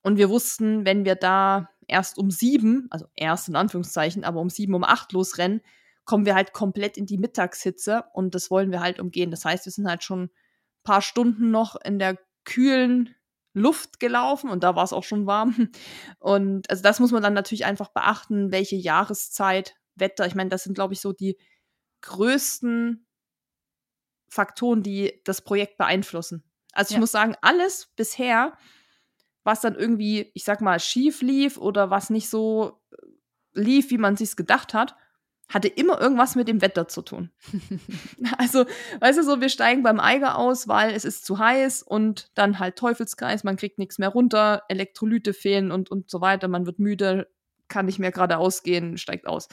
Und 0.04 0.18
wir 0.18 0.28
wussten, 0.28 0.84
wenn 0.84 1.06
wir 1.06 1.14
da 1.14 1.70
erst 1.88 2.18
um 2.18 2.30
sieben, 2.30 2.88
also 2.90 3.06
erst 3.16 3.48
in 3.48 3.56
Anführungszeichen, 3.56 4.22
aber 4.22 4.40
um 4.40 4.50
sieben, 4.50 4.74
um 4.74 4.84
acht 4.84 5.12
losrennen, 5.12 5.62
kommen 6.04 6.26
wir 6.26 6.34
halt 6.34 6.52
komplett 6.52 6.98
in 6.98 7.06
die 7.06 7.16
Mittagshitze 7.16 8.04
und 8.12 8.34
das 8.34 8.50
wollen 8.50 8.70
wir 8.70 8.80
halt 8.80 9.00
umgehen. 9.00 9.30
Das 9.30 9.46
heißt, 9.46 9.64
wir 9.64 9.72
sind 9.72 9.88
halt 9.88 10.04
schon 10.04 10.24
ein 10.24 10.30
paar 10.82 11.00
Stunden 11.00 11.50
noch 11.50 11.76
in 11.76 11.98
der 11.98 12.18
kühlen 12.44 13.14
Luft 13.54 13.98
gelaufen 13.98 14.50
und 14.50 14.62
da 14.62 14.76
war 14.76 14.84
es 14.84 14.92
auch 14.92 15.04
schon 15.04 15.26
warm. 15.26 15.70
Und 16.18 16.68
also 16.68 16.82
das 16.82 16.98
muss 16.98 17.12
man 17.12 17.22
dann 17.22 17.34
natürlich 17.34 17.64
einfach 17.64 17.88
beachten, 17.88 18.50
welche 18.50 18.74
Jahreszeit, 18.74 19.76
Wetter. 19.94 20.26
Ich 20.26 20.34
meine, 20.34 20.50
das 20.50 20.64
sind, 20.64 20.74
glaube 20.74 20.92
ich, 20.92 21.00
so 21.00 21.12
die 21.12 21.38
größten 22.00 23.06
Faktoren, 24.28 24.82
die 24.82 25.20
das 25.24 25.40
Projekt 25.40 25.78
beeinflussen. 25.78 26.42
Also 26.72 26.90
ich 26.90 26.94
ja. 26.94 27.00
muss 27.00 27.12
sagen, 27.12 27.36
alles 27.42 27.92
bisher 27.94 28.58
was 29.44 29.60
dann 29.60 29.74
irgendwie, 29.74 30.30
ich 30.34 30.44
sag 30.44 30.60
mal, 30.60 30.80
schief 30.80 31.22
lief 31.22 31.58
oder 31.58 31.90
was 31.90 32.10
nicht 32.10 32.28
so 32.28 32.80
lief, 33.52 33.90
wie 33.90 33.98
man 33.98 34.16
sich's 34.16 34.36
gedacht 34.36 34.74
hat, 34.74 34.96
hatte 35.48 35.68
immer 35.68 36.00
irgendwas 36.00 36.34
mit 36.34 36.48
dem 36.48 36.62
Wetter 36.62 36.88
zu 36.88 37.02
tun. 37.02 37.30
also, 38.38 38.64
weißt 39.00 39.18
du, 39.18 39.22
so, 39.22 39.40
wir 39.40 39.50
steigen 39.50 39.82
beim 39.82 40.00
Eiger 40.00 40.38
aus, 40.38 40.68
weil 40.68 40.94
es 40.94 41.04
ist 41.04 41.26
zu 41.26 41.38
heiß 41.38 41.82
und 41.82 42.30
dann 42.34 42.58
halt 42.58 42.76
Teufelskreis, 42.76 43.44
man 43.44 43.56
kriegt 43.56 43.78
nichts 43.78 43.98
mehr 43.98 44.08
runter, 44.08 44.62
Elektrolyte 44.68 45.34
fehlen 45.34 45.70
und, 45.70 45.90
und 45.90 46.10
so 46.10 46.20
weiter, 46.20 46.48
man 46.48 46.66
wird 46.66 46.78
müde, 46.78 47.28
kann 47.68 47.86
nicht 47.86 47.98
mehr 47.98 48.12
geradeaus 48.12 48.62
gehen, 48.62 48.98
steigt 48.98 49.26
aus. 49.26 49.48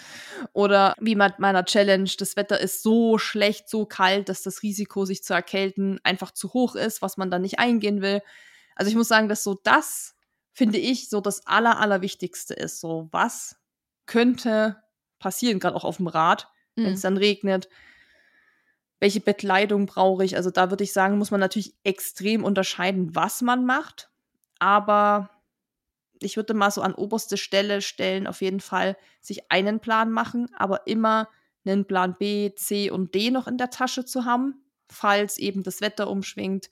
Oder 0.53 0.95
wie 0.99 1.15
mit 1.15 1.39
meiner 1.39 1.65
Challenge, 1.65 2.09
das 2.17 2.35
Wetter 2.35 2.59
ist 2.59 2.83
so 2.83 3.17
schlecht, 3.17 3.69
so 3.69 3.85
kalt, 3.85 4.29
dass 4.29 4.43
das 4.43 4.63
Risiko, 4.63 5.05
sich 5.05 5.23
zu 5.23 5.33
erkälten, 5.33 5.99
einfach 6.03 6.31
zu 6.31 6.53
hoch 6.53 6.75
ist, 6.75 7.01
was 7.01 7.17
man 7.17 7.31
dann 7.31 7.41
nicht 7.41 7.59
eingehen 7.59 8.01
will. 8.01 8.21
Also 8.82 8.89
ich 8.89 8.97
muss 8.97 9.09
sagen, 9.09 9.29
dass 9.29 9.43
so 9.43 9.59
das, 9.63 10.15
finde 10.51 10.79
ich, 10.79 11.07
so 11.07 11.21
das 11.21 11.45
Aller, 11.45 11.79
Allerwichtigste 11.79 12.55
ist. 12.55 12.79
So, 12.79 13.09
was 13.11 13.55
könnte 14.07 14.82
passieren, 15.19 15.59
gerade 15.59 15.75
auch 15.75 15.84
auf 15.84 15.97
dem 15.97 16.07
Rad, 16.07 16.47
mhm. 16.75 16.86
wenn 16.86 16.93
es 16.95 17.01
dann 17.01 17.15
regnet. 17.15 17.69
Welche 18.99 19.19
Bekleidung 19.19 19.86
brauche 19.86 20.25
ich? 20.25 20.36
Also 20.36 20.49
da 20.49 20.71
würde 20.71 20.84
ich 20.84 20.93
sagen, 20.93 21.19
muss 21.19 21.29
man 21.29 21.39
natürlich 21.39 21.75
extrem 21.84 22.43
unterscheiden, 22.43 23.13
was 23.13 23.43
man 23.43 23.67
macht. 23.67 24.09
Aber 24.57 25.29
ich 26.19 26.36
würde 26.36 26.55
mal 26.55 26.71
so 26.71 26.82
an 26.82 26.95
oberste 26.95 27.38
Stelle 27.38 27.84
stellen, 27.84 28.25
auf 28.25 28.41
jeden 28.41 28.61
Fall 28.61 28.97
sich 29.19 29.51
einen 29.51 29.79
Plan 29.79 30.09
machen, 30.09 30.47
aber 30.55 30.88
immer 30.88 31.29
einen 31.63 31.86
Plan 31.86 32.15
B, 32.17 32.55
C 32.55 32.89
und 32.89 33.13
D 33.13 33.29
noch 33.29 33.45
in 33.45 33.59
der 33.59 33.69
Tasche 33.69 34.05
zu 34.05 34.25
haben, 34.25 34.65
falls 34.89 35.38
eben 35.38 35.61
das 35.61 35.82
Wetter 35.82 36.09
umschwingt, 36.09 36.71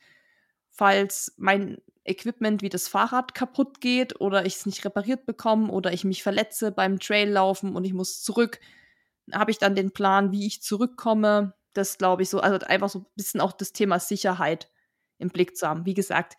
falls 0.72 1.36
mein 1.38 1.78
Equipment 2.04 2.62
wie 2.62 2.70
das 2.70 2.88
Fahrrad 2.88 3.36
kaputt 3.36 3.82
geht 3.82 4.20
oder 4.20 4.46
ich 4.46 4.56
es 4.56 4.66
nicht 4.66 4.84
repariert 4.86 5.26
bekomme 5.26 5.72
oder 5.72 5.94
ich 5.94 6.04
mich 6.04 6.24
verletze 6.24 6.72
beim 6.72 7.00
Traillaufen 7.00 7.76
und 7.76 7.84
ich 7.84 7.94
muss 7.94 8.24
zurück, 8.24 8.60
habe 9.32 9.52
ich 9.52 9.58
dann 9.58 9.76
den 9.76 9.92
Plan, 9.92 10.32
wie 10.32 10.48
ich 10.48 10.62
zurückkomme. 10.62 11.54
Das 11.74 11.98
glaube 11.98 12.24
ich 12.24 12.30
so, 12.30 12.40
also 12.40 12.66
einfach 12.66 12.90
so 12.90 13.00
ein 13.00 13.06
bisschen 13.16 13.42
auch 13.42 13.52
das 13.52 13.74
Thema 13.74 14.00
Sicherheit 14.00 14.72
im 15.18 15.30
Blick 15.30 15.56
zu 15.56 15.68
haben. 15.68 15.86
Wie 15.86 15.94
gesagt, 15.94 16.36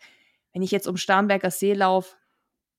wenn 0.53 0.61
ich 0.61 0.71
jetzt 0.71 0.87
um 0.87 0.97
Starnberger 0.97 1.51
See 1.51 1.73
laufe, 1.73 2.15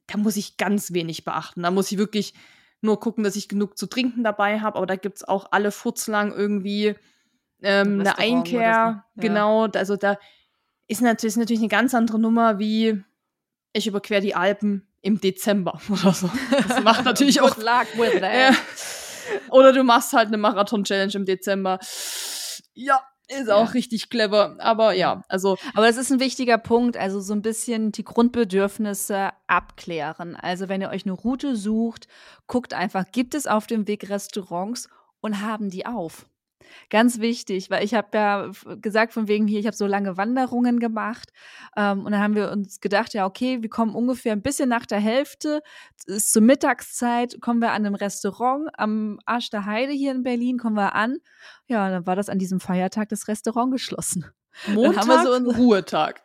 da 0.06 0.18
muss 0.18 0.36
ich 0.36 0.56
ganz 0.56 0.92
wenig 0.92 1.24
beachten. 1.24 1.62
Da 1.62 1.70
muss 1.70 1.90
ich 1.90 1.98
wirklich 1.98 2.34
nur 2.82 3.00
gucken, 3.00 3.24
dass 3.24 3.36
ich 3.36 3.48
genug 3.48 3.78
zu 3.78 3.86
trinken 3.86 4.24
dabei 4.24 4.60
habe. 4.60 4.76
Aber 4.76 4.86
da 4.86 4.96
gibt 4.96 5.18
es 5.18 5.24
auch 5.24 5.46
alle 5.52 5.70
Furzlang 5.70 6.32
irgendwie 6.32 6.94
ähm, 7.62 8.00
eine 8.00 8.18
Einkehr. 8.18 8.60
Ja. 8.60 9.06
Genau, 9.16 9.66
also 9.66 9.96
da 9.96 10.18
ist 10.88 11.00
natürlich, 11.00 11.32
ist 11.32 11.36
natürlich 11.38 11.60
eine 11.60 11.68
ganz 11.68 11.94
andere 11.94 12.18
Nummer 12.18 12.58
wie 12.58 13.02
ich 13.72 13.86
überquere 13.86 14.20
die 14.20 14.34
Alpen 14.34 14.86
im 15.00 15.20
Dezember 15.20 15.80
oder 15.88 16.12
so. 16.12 16.30
Das 16.68 16.82
macht 16.82 17.04
natürlich 17.04 17.40
auch. 17.40 17.56
luck 17.56 17.86
with 17.96 18.20
that. 18.20 18.34
Ja. 18.34 18.52
Oder 19.50 19.72
du 19.72 19.82
machst 19.82 20.12
halt 20.12 20.28
eine 20.28 20.36
Marathon-Challenge 20.36 21.12
im 21.14 21.24
Dezember. 21.24 21.78
Ja, 22.74 23.00
ist 23.28 23.50
auch 23.50 23.66
ja. 23.66 23.72
richtig 23.72 24.10
clever. 24.10 24.56
Aber 24.58 24.92
ja, 24.92 25.22
also. 25.28 25.56
Aber 25.74 25.88
es 25.88 25.96
ist 25.96 26.10
ein 26.10 26.20
wichtiger 26.20 26.58
Punkt. 26.58 26.96
Also 26.96 27.20
so 27.20 27.32
ein 27.32 27.42
bisschen 27.42 27.92
die 27.92 28.04
Grundbedürfnisse 28.04 29.30
abklären. 29.46 30.36
Also 30.36 30.68
wenn 30.68 30.80
ihr 30.80 30.90
euch 30.90 31.06
eine 31.06 31.12
Route 31.12 31.56
sucht, 31.56 32.08
guckt 32.46 32.74
einfach, 32.74 33.04
gibt 33.10 33.34
es 33.34 33.46
auf 33.46 33.66
dem 33.66 33.86
Weg 33.88 34.10
Restaurants 34.10 34.88
und 35.20 35.40
haben 35.40 35.70
die 35.70 35.86
auf? 35.86 36.26
Ganz 36.90 37.20
wichtig, 37.20 37.70
weil 37.70 37.84
ich 37.84 37.94
habe 37.94 38.08
ja 38.14 38.50
gesagt, 38.80 39.12
von 39.12 39.28
wegen 39.28 39.46
hier, 39.46 39.60
ich 39.60 39.66
habe 39.66 39.76
so 39.76 39.86
lange 39.86 40.16
Wanderungen 40.16 40.80
gemacht. 40.80 41.30
Ähm, 41.76 42.04
und 42.04 42.12
dann 42.12 42.20
haben 42.20 42.34
wir 42.34 42.50
uns 42.50 42.80
gedacht, 42.80 43.14
ja, 43.14 43.26
okay, 43.26 43.62
wir 43.62 43.70
kommen 43.70 43.94
ungefähr 43.94 44.32
ein 44.32 44.42
bisschen 44.42 44.68
nach 44.68 44.86
der 44.86 45.00
Hälfte. 45.00 45.62
Ist 46.06 46.32
zur 46.32 46.42
Mittagszeit, 46.42 47.40
kommen 47.40 47.60
wir 47.60 47.70
an 47.70 47.86
einem 47.86 47.94
Restaurant 47.94 48.68
am 48.74 49.18
Arsch 49.26 49.50
der 49.50 49.66
Heide 49.66 49.92
hier 49.92 50.12
in 50.12 50.22
Berlin, 50.22 50.58
kommen 50.58 50.76
wir 50.76 50.94
an. 50.94 51.18
Ja, 51.66 51.88
dann 51.90 52.06
war 52.06 52.16
das 52.16 52.28
an 52.28 52.38
diesem 52.38 52.60
Feiertag 52.60 53.08
das 53.08 53.28
Restaurant 53.28 53.72
geschlossen. 53.72 54.26
Montag, 54.68 55.06
dann 55.06 55.26
so 55.26 55.34
unsere, 55.34 55.56
Ruhetag. 55.56 56.20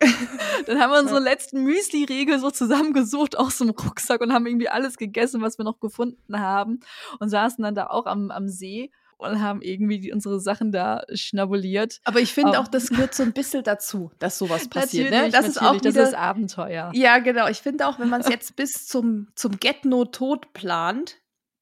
dann 0.65 0.79
haben 0.79 0.91
wir 0.91 0.99
unsere 1.01 1.19
letzten 1.19 1.63
Müsli-Riegel 1.63 2.39
so 2.39 2.51
zusammengesucht 2.51 3.38
aus 3.38 3.57
dem 3.57 3.69
Rucksack 3.69 4.21
und 4.21 4.33
haben 4.33 4.45
irgendwie 4.45 4.69
alles 4.69 4.97
gegessen, 4.97 5.41
was 5.41 5.57
wir 5.57 5.65
noch 5.65 5.79
gefunden 5.79 6.39
haben 6.39 6.81
und 7.19 7.29
saßen 7.29 7.63
dann 7.63 7.75
da 7.75 7.88
auch 7.88 8.05
am, 8.05 8.31
am 8.31 8.47
See 8.47 8.91
und 9.18 9.41
haben 9.41 9.61
irgendwie 9.61 9.99
die, 9.99 10.11
unsere 10.11 10.39
Sachen 10.39 10.72
da 10.72 11.03
schnabuliert. 11.13 11.99
Aber 12.03 12.20
ich 12.20 12.34
finde 12.34 12.59
auch, 12.59 12.68
das 12.68 12.89
gehört 12.89 13.13
so 13.13 13.24
ein 13.24 13.34
bisschen 13.34 13.63
dazu, 13.63 14.11
dass 14.20 14.38
sowas 14.38 14.68
passiert. 14.70 15.11
Ne? 15.11 15.30
Das 15.30 15.47
ist 15.47 15.61
auch 15.61 15.76
wieder, 15.76 15.91
das 15.91 16.09
ist 16.09 16.15
Abenteuer. 16.15 16.91
Ja, 16.93 17.20
genau. 17.20 17.47
Ich 17.47 17.59
finde 17.59 17.88
auch, 17.88 17.99
wenn 17.99 18.09
man 18.09 18.22
es 18.22 18.30
jetzt 18.30 18.55
bis 18.55 18.88
zum, 18.88 19.28
zum 19.36 19.59
Get-No-Tod 19.59 20.53
plant, 20.53 21.18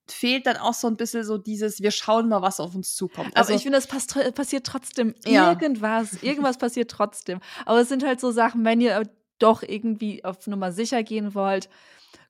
fehlt 0.08 0.46
dann 0.46 0.58
auch 0.58 0.74
so 0.74 0.88
ein 0.88 0.98
bisschen 0.98 1.24
so 1.24 1.38
dieses, 1.38 1.82
wir 1.82 1.92
schauen 1.92 2.30
mal, 2.30 2.42
was 2.42 2.60
auf 2.60 2.76
uns 2.76 2.94
zukommt. 2.96 3.36
Also, 3.36 3.50
Aber 3.50 3.58
ich 3.58 3.64
finde, 3.64 3.78
das 3.78 3.88
pass 3.88 4.08
passiert 4.34 4.66
trotzdem 4.66 5.16
ja. 5.26 5.50
irgendwas. 5.50 6.22
Irgendwas 6.22 6.58
passiert 6.58 6.92
trotzdem. 6.92 7.40
Aber 7.66 7.82
es 7.82 7.90
sind 7.90 8.06
halt 8.06 8.20
so 8.20 8.32
Sachen, 8.32 8.64
wenn 8.66 8.82
ihr 8.82 9.10
doch 9.40 9.64
irgendwie 9.64 10.24
auf 10.24 10.46
Nummer 10.48 10.72
sicher 10.72 11.04
gehen 11.04 11.34
wollt, 11.34 11.70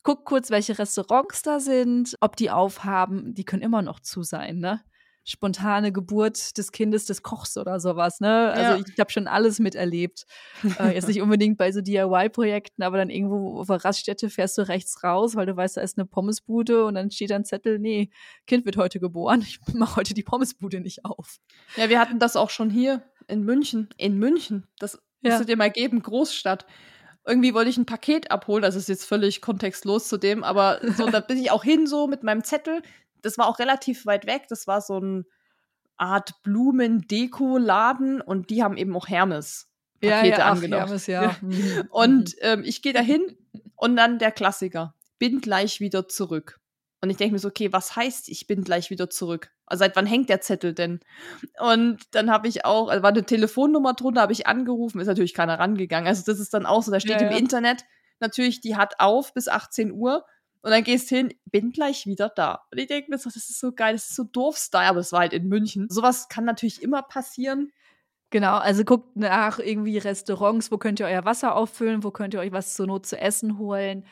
guckt 0.04 0.26
kurz, 0.26 0.50
welche 0.52 0.78
Restaurants 0.78 1.42
da 1.42 1.60
sind, 1.60 2.16
ob 2.22 2.36
die 2.36 2.50
aufhaben. 2.50 3.34
Die 3.34 3.44
können 3.44 3.62
immer 3.64 3.82
noch 3.82 4.00
zu 4.00 4.24
sein, 4.24 4.60
ne? 4.60 4.82
Spontane 5.26 5.92
Geburt 5.92 6.56
des 6.58 6.72
Kindes 6.72 7.06
des 7.06 7.24
Kochs 7.24 7.58
oder 7.58 7.80
sowas. 7.80 8.20
Ne? 8.20 8.52
Also 8.52 8.62
ja. 8.62 8.78
ich, 8.78 8.94
ich 8.94 9.00
habe 9.00 9.12
schon 9.12 9.28
alles 9.28 9.60
miterlebt. 9.60 10.26
äh, 10.80 10.94
jetzt 10.94 11.08
nicht 11.08 11.22
unbedingt 11.22 11.58
bei 11.58 11.72
so 11.72 11.82
DIY-Projekten, 11.82 12.84
aber 12.84 12.98
dann 12.98 13.10
irgendwo 13.10 13.60
auf 13.60 13.68
der 13.68 13.84
Raststätte 13.84 14.30
fährst 14.30 14.58
du 14.60 14.68
rechts 14.68 15.04
raus, 15.04 15.36
weil 15.36 15.48
du 15.48 15.58
weißt, 15.58 15.78
da 15.78 15.82
ist 15.82 15.98
eine 15.98 16.06
Pommesbude 16.06 16.86
und 16.86 16.94
dann 16.94 17.10
steht 17.10 17.32
da 17.32 17.36
ein 17.36 17.44
Zettel, 17.44 17.80
nee, 17.80 18.12
Kind 18.46 18.66
wird 18.66 18.78
heute 18.78 19.00
geboren, 19.00 19.42
ich 19.42 19.60
mache 19.74 19.96
heute 19.96 20.14
die 20.14 20.24
Pommesbude 20.24 20.80
nicht 20.80 21.04
auf. 21.04 21.38
Ja, 21.76 21.90
wir 21.90 22.00
hatten 22.00 22.20
das 22.20 22.36
auch 22.36 22.52
schon 22.52 22.70
hier. 22.70 23.04
In 23.28 23.44
München. 23.44 23.90
In 23.98 24.20
München. 24.20 24.68
Das 24.78 25.00
ja. 25.22 25.32
musst 25.32 25.42
du 25.42 25.46
dir 25.46 25.58
mal 25.58 25.72
geben, 25.72 26.04
Großstadt. 26.04 26.68
Irgendwie 27.26 27.56
wollte 27.56 27.72
ich 27.72 27.78
ein 27.78 27.88
Paket 27.88 28.30
abholen, 28.30 28.62
das 28.62 28.76
ist 28.76 28.88
jetzt 28.88 29.06
völlig 29.06 29.42
kontextlos 29.42 30.08
zu 30.08 30.18
dem, 30.18 30.44
aber 30.44 30.80
so, 30.96 31.10
da 31.10 31.20
bin 31.22 31.40
ich 31.40 31.50
auch 31.50 31.64
hin 31.64 31.88
so 31.88 32.06
mit 32.06 32.22
meinem 32.22 32.44
Zettel. 32.44 32.84
Das 33.26 33.38
war 33.38 33.48
auch 33.48 33.60
relativ 33.60 34.06
weit 34.06 34.26
weg. 34.26 34.46
Das 34.50 34.68
war 34.68 34.82
so 34.82 35.00
ein 35.00 35.26
Art 35.98 36.42
Blumendeko-Laden 36.44 38.22
und 38.22 38.50
die 38.50 38.64
haben 38.64 38.78
eben 38.78 38.96
auch 38.96 39.08
Hermes. 39.08 39.70
Pakete 40.02 40.28
ja, 40.28 40.38
ja, 40.38 40.52
angenommen. 40.52 40.84
Ach, 40.84 40.88
Hermes, 40.88 41.08
ja. 41.08 41.36
Mhm. 41.42 41.88
Und 41.90 42.36
ähm, 42.42 42.64
ich 42.66 42.82
gehe 42.82 42.94
da 42.94 43.02
hin 43.02 43.38
und 43.76 43.96
dann 43.96 44.20
der 44.20 44.32
Klassiker. 44.32 44.94
Bin 45.18 45.42
gleich 45.42 45.80
wieder 45.80 46.08
zurück. 46.08 46.60
Und 47.02 47.10
ich 47.10 47.18
denke 47.18 47.34
mir 47.34 47.40
so, 47.40 47.50
okay, 47.50 47.72
was 47.72 47.96
heißt, 47.96 48.30
ich 48.30 48.48
bin 48.48 48.64
gleich 48.64 48.90
wieder 48.90 49.10
zurück? 49.10 49.52
Also 49.66 49.80
seit 49.84 49.96
wann 49.96 50.06
hängt 50.06 50.30
der 50.30 50.42
Zettel 50.42 50.74
denn? 50.74 51.00
Und 51.60 52.04
dann 52.12 52.32
habe 52.32 52.48
ich 52.48 52.66
auch, 52.66 52.90
also 52.90 53.04
war 53.04 53.12
eine 53.12 53.26
Telefonnummer 53.26 53.94
drunter, 53.94 54.22
habe 54.22 54.34
ich 54.34 54.48
angerufen, 54.48 55.00
ist 55.00 55.08
natürlich 55.08 55.34
keiner 55.34 55.60
rangegangen. 55.60 56.08
Also 56.08 56.24
das 56.26 56.40
ist 56.40 56.54
dann 56.54 56.66
auch 56.66 56.84
so, 56.84 56.92
da 56.92 57.00
steht 57.00 57.22
ja, 57.22 57.28
im 57.28 57.32
ja. 57.32 57.38
Internet 57.38 57.86
natürlich, 58.20 58.62
die 58.62 58.76
hat 58.76 59.00
auf 59.00 59.34
bis 59.34 59.48
18 59.48 59.92
Uhr. 59.92 60.26
Und 60.66 60.72
dann 60.72 60.84
gehst 60.84 61.10
hin, 61.10 61.32
bin 61.46 61.72
gleich 61.72 62.08
wieder 62.08 62.30
da. 62.30 62.66
Und 62.72 62.80
ich 62.80 62.88
denke 62.88 63.12
mir 63.12 63.20
so, 63.20 63.30
das 63.30 63.38
ist 63.50 63.60
so 63.60 63.72
geil, 63.72 63.94
das 63.94 64.10
ist 64.10 64.16
so 64.16 64.24
doof 64.24 64.58
Style, 64.58 64.88
aber 64.88 65.00
es 65.00 65.12
war 65.12 65.20
halt 65.20 65.34
in 65.34 65.48
München. 65.48 65.88
Sowas 65.90 66.28
kann 66.28 66.44
natürlich 66.44 66.82
immer 66.82 67.04
passieren. 67.04 67.72
Genau, 68.32 68.58
also 68.58 68.84
guckt 68.84 69.16
nach 69.16 69.60
irgendwie 69.60 70.00
Restaurants, 70.00 70.72
wo 70.72 70.78
könnt 70.78 71.00
ihr 71.00 71.06
euer 71.06 71.24
Wasser 71.24 71.56
auffüllen, 71.56 72.04
wo 72.04 72.10
könnt 72.10 72.34
ihr 72.34 72.40
euch 72.40 72.52
was 72.52 72.74
zur 72.74 72.88
Not 72.88 73.06
zu 73.06 73.18
essen 73.20 73.60
holen 73.60 74.06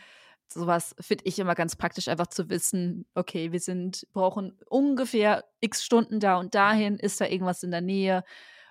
sowas 0.54 0.96
finde 1.00 1.26
ich 1.26 1.40
immer 1.40 1.56
ganz 1.56 1.76
praktisch, 1.76 2.08
einfach 2.08 2.28
zu 2.28 2.50
wissen, 2.50 3.06
okay, 3.16 3.52
wir 3.52 3.60
sind, 3.60 4.08
brauchen 4.14 4.58
ungefähr 4.70 5.44
x 5.60 5.84
Stunden 5.84 6.20
da 6.20 6.38
und 6.38 6.56
dahin, 6.56 6.98
ist 6.98 7.20
da 7.20 7.26
irgendwas 7.26 7.64
in 7.64 7.72
der 7.72 7.82
Nähe, 7.82 8.24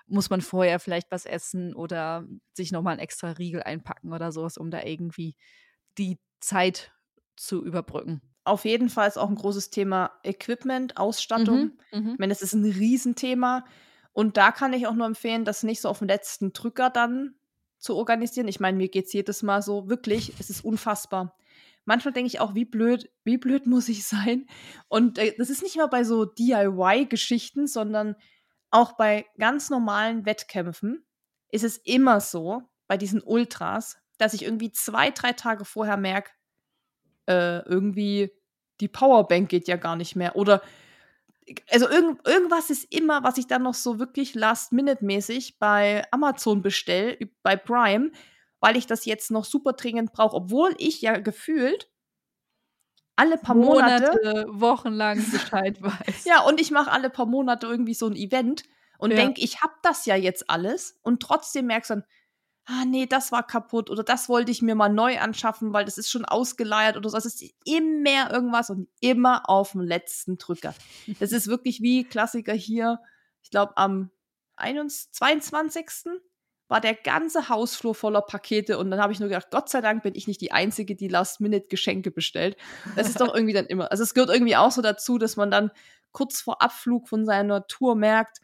muss 0.07 0.29
man 0.29 0.41
vorher 0.41 0.79
vielleicht 0.79 1.11
was 1.11 1.25
essen 1.25 1.75
oder 1.75 2.25
sich 2.53 2.71
nochmal 2.71 2.93
ein 2.93 2.99
extra 2.99 3.31
Riegel 3.31 3.63
einpacken 3.63 4.13
oder 4.13 4.31
sowas, 4.31 4.57
um 4.57 4.71
da 4.71 4.81
irgendwie 4.83 5.35
die 5.97 6.19
Zeit 6.39 6.91
zu 7.35 7.63
überbrücken. 7.63 8.21
Auf 8.43 8.65
jeden 8.65 8.89
Fall 8.89 9.07
ist 9.07 9.17
auch 9.17 9.29
ein 9.29 9.35
großes 9.35 9.69
Thema 9.69 10.11
Equipment, 10.23 10.97
Ausstattung. 10.97 11.71
Mhm, 11.91 11.99
mhm. 11.99 12.11
ich 12.13 12.19
meine, 12.19 12.33
das 12.33 12.41
ist 12.41 12.53
ein 12.53 12.65
Riesenthema. 12.65 13.65
Und 14.11 14.37
da 14.37 14.51
kann 14.51 14.73
ich 14.73 14.85
auch 14.87 14.93
nur 14.93 15.07
empfehlen, 15.07 15.45
das 15.45 15.63
nicht 15.63 15.81
so 15.81 15.89
auf 15.89 15.99
den 15.99 16.07
letzten 16.07 16.53
Drücker 16.53 16.89
dann 16.89 17.35
zu 17.79 17.95
organisieren. 17.95 18.47
Ich 18.47 18.59
meine, 18.59 18.77
mir 18.77 18.89
geht 18.89 19.05
es 19.05 19.13
jedes 19.13 19.43
Mal 19.43 19.61
so, 19.61 19.89
wirklich, 19.89 20.33
es 20.39 20.49
ist 20.49 20.63
unfassbar 20.63 21.35
manchmal 21.85 22.13
denke 22.13 22.27
ich 22.27 22.39
auch, 22.39 22.55
wie 22.55 22.65
blöd, 22.65 23.09
wie 23.23 23.37
blöd 23.37 23.65
muss 23.67 23.89
ich 23.89 24.05
sein? 24.05 24.47
Und 24.87 25.17
äh, 25.17 25.35
das 25.37 25.49
ist 25.49 25.63
nicht 25.63 25.75
immer 25.75 25.87
bei 25.87 26.03
so 26.03 26.25
DIY-Geschichten, 26.25 27.67
sondern 27.67 28.15
auch 28.71 28.93
bei 28.93 29.25
ganz 29.37 29.69
normalen 29.69 30.25
Wettkämpfen 30.25 31.05
ist 31.49 31.63
es 31.63 31.77
immer 31.77 32.19
so, 32.19 32.63
bei 32.87 32.97
diesen 32.97 33.21
Ultras, 33.21 33.97
dass 34.17 34.33
ich 34.33 34.43
irgendwie 34.43 34.71
zwei, 34.71 35.11
drei 35.11 35.33
Tage 35.33 35.65
vorher 35.65 35.97
merke, 35.97 36.31
äh, 37.27 37.59
irgendwie 37.67 38.31
die 38.79 38.87
Powerbank 38.87 39.49
geht 39.49 39.67
ja 39.67 39.77
gar 39.77 39.95
nicht 39.95 40.15
mehr. 40.15 40.35
Oder 40.35 40.61
also 41.69 41.89
irgend, 41.89 42.25
irgendwas 42.27 42.69
ist 42.69 42.91
immer, 42.93 43.23
was 43.23 43.37
ich 43.37 43.47
dann 43.47 43.63
noch 43.63 43.73
so 43.73 43.99
wirklich 43.99 44.33
last-minute-mäßig 44.35 45.59
bei 45.59 46.05
Amazon 46.11 46.61
bestelle, 46.61 47.17
bei 47.41 47.55
Prime, 47.55 48.11
weil 48.59 48.77
ich 48.77 48.87
das 48.87 49.05
jetzt 49.05 49.31
noch 49.31 49.45
super 49.45 49.73
dringend 49.73 50.13
brauche, 50.13 50.35
obwohl 50.35 50.73
ich 50.77 51.01
ja 51.01 51.17
gefühlt 51.17 51.89
alle 53.15 53.37
paar 53.37 53.55
Monate, 53.55 54.19
Monate 54.23 54.45
wochenlang 54.49 55.23
Bescheid 55.31 55.81
weiß. 55.81 56.23
ja, 56.25 56.41
und 56.41 56.59
ich 56.59 56.71
mache 56.71 56.91
alle 56.91 57.09
paar 57.09 57.25
Monate 57.25 57.67
irgendwie 57.67 57.93
so 57.93 58.07
ein 58.07 58.15
Event 58.15 58.63
und 58.97 59.11
ja. 59.11 59.17
denke, 59.17 59.41
ich 59.41 59.61
habe 59.61 59.73
das 59.83 60.05
ja 60.05 60.15
jetzt 60.15 60.49
alles 60.49 60.99
und 61.03 61.21
trotzdem 61.21 61.67
merkst 61.67 61.89
du 61.89 61.95
dann, 61.95 62.03
ah 62.65 62.85
nee, 62.85 63.05
das 63.05 63.31
war 63.31 63.45
kaputt 63.45 63.89
oder 63.89 64.03
das 64.03 64.29
wollte 64.29 64.51
ich 64.51 64.61
mir 64.61 64.75
mal 64.75 64.89
neu 64.89 65.19
anschaffen, 65.19 65.73
weil 65.73 65.85
das 65.85 65.97
ist 65.97 66.09
schon 66.09 66.25
ausgeleiert 66.25 66.95
oder 66.97 67.09
so. 67.09 67.17
Es 67.17 67.25
ist 67.25 67.43
immer 67.65 68.31
irgendwas 68.31 68.69
und 68.69 68.87
immer 69.01 69.49
auf 69.49 69.73
dem 69.73 69.81
letzten 69.81 70.37
Drücker. 70.37 70.73
Das 71.19 71.31
ist 71.31 71.47
wirklich 71.47 71.81
wie 71.81 72.03
Klassiker 72.05 72.53
hier, 72.53 72.99
ich 73.41 73.49
glaube 73.49 73.75
am 73.77 74.11
21, 74.55 75.11
22 75.11 76.21
war 76.69 76.79
der 76.79 76.95
ganze 76.95 77.49
Hausflur 77.49 77.93
voller 77.93 78.21
Pakete 78.21 78.77
und 78.77 78.89
dann 78.89 79.01
habe 79.01 79.11
ich 79.13 79.19
nur 79.19 79.29
gedacht, 79.29 79.51
Gott 79.51 79.69
sei 79.69 79.81
Dank 79.81 80.01
bin 80.01 80.15
ich 80.15 80.27
nicht 80.27 80.41
die 80.41 80.53
Einzige, 80.53 80.95
die 80.95 81.09
Last-Minute-Geschenke 81.09 82.09
bestellt. 82.09 82.57
Das 82.95 83.09
ist 83.09 83.19
doch 83.19 83.31
irgendwie 83.35 83.53
dann 83.53 83.65
immer. 83.65 83.91
Also 83.91 84.03
es 84.03 84.13
gehört 84.13 84.29
irgendwie 84.29 84.55
auch 84.55 84.71
so 84.71 84.81
dazu, 84.81 85.17
dass 85.17 85.35
man 85.35 85.51
dann 85.51 85.71
kurz 86.11 86.41
vor 86.41 86.61
Abflug 86.61 87.09
von 87.09 87.25
seiner 87.25 87.67
Tour 87.67 87.95
merkt, 87.95 88.39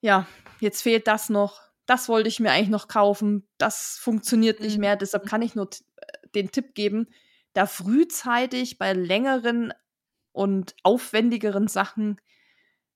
ja, 0.00 0.26
jetzt 0.60 0.82
fehlt 0.82 1.06
das 1.06 1.28
noch, 1.28 1.60
das 1.86 2.08
wollte 2.08 2.28
ich 2.28 2.40
mir 2.40 2.52
eigentlich 2.52 2.68
noch 2.68 2.88
kaufen, 2.88 3.48
das 3.58 3.98
funktioniert 4.00 4.60
nicht 4.60 4.76
mhm. 4.76 4.80
mehr. 4.80 4.96
Deshalb 4.96 5.26
kann 5.26 5.42
ich 5.42 5.54
nur 5.54 5.68
den 6.34 6.50
Tipp 6.50 6.74
geben, 6.74 7.08
da 7.52 7.66
frühzeitig 7.66 8.78
bei 8.78 8.92
längeren 8.92 9.72
und 10.32 10.74
aufwendigeren 10.82 11.66
Sachen 11.66 12.20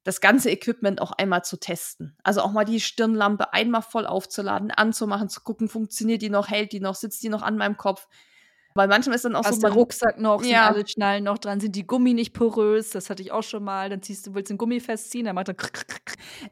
das 0.04 0.20
ganze 0.20 0.50
Equipment 0.50 1.00
auch 1.00 1.12
einmal 1.12 1.44
zu 1.44 1.58
testen. 1.58 2.16
Also 2.22 2.42
auch 2.42 2.52
mal 2.52 2.64
die 2.64 2.80
Stirnlampe 2.80 3.52
einmal 3.52 3.82
voll 3.82 4.06
aufzuladen, 4.06 4.70
anzumachen, 4.70 5.30
zu 5.30 5.40
gucken, 5.40 5.68
funktioniert 5.68 6.20
die 6.22 6.30
noch, 6.30 6.48
hält 6.48 6.72
die 6.72 6.80
noch, 6.80 6.94
sitzt 6.94 7.22
die 7.22 7.30
noch 7.30 7.42
an 7.42 7.56
meinem 7.56 7.78
Kopf. 7.78 8.06
Weil 8.74 8.88
manchmal 8.88 9.14
ist 9.16 9.24
dann 9.24 9.36
auch 9.36 9.44
Hast 9.44 9.60
so. 9.60 9.60
der 9.60 9.70
Rucksack 9.70 10.18
noch, 10.18 10.42
ja. 10.42 10.48
sind 10.66 10.76
alle 10.76 10.88
Schnallen 10.88 11.24
noch 11.24 11.38
dran, 11.38 11.60
sind 11.60 11.76
die 11.76 11.86
Gummi 11.86 12.12
nicht 12.12 12.32
porös, 12.32 12.90
das 12.90 13.08
hatte 13.08 13.22
ich 13.22 13.30
auch 13.30 13.44
schon 13.44 13.62
mal. 13.62 13.88
Dann 13.88 14.02
ziehst 14.02 14.26
du, 14.26 14.34
willst 14.34 14.50
den 14.50 14.58
Gummi 14.58 14.80
festziehen, 14.80 15.26
dann 15.26 15.36
macht 15.36 15.48
er. 15.48 15.56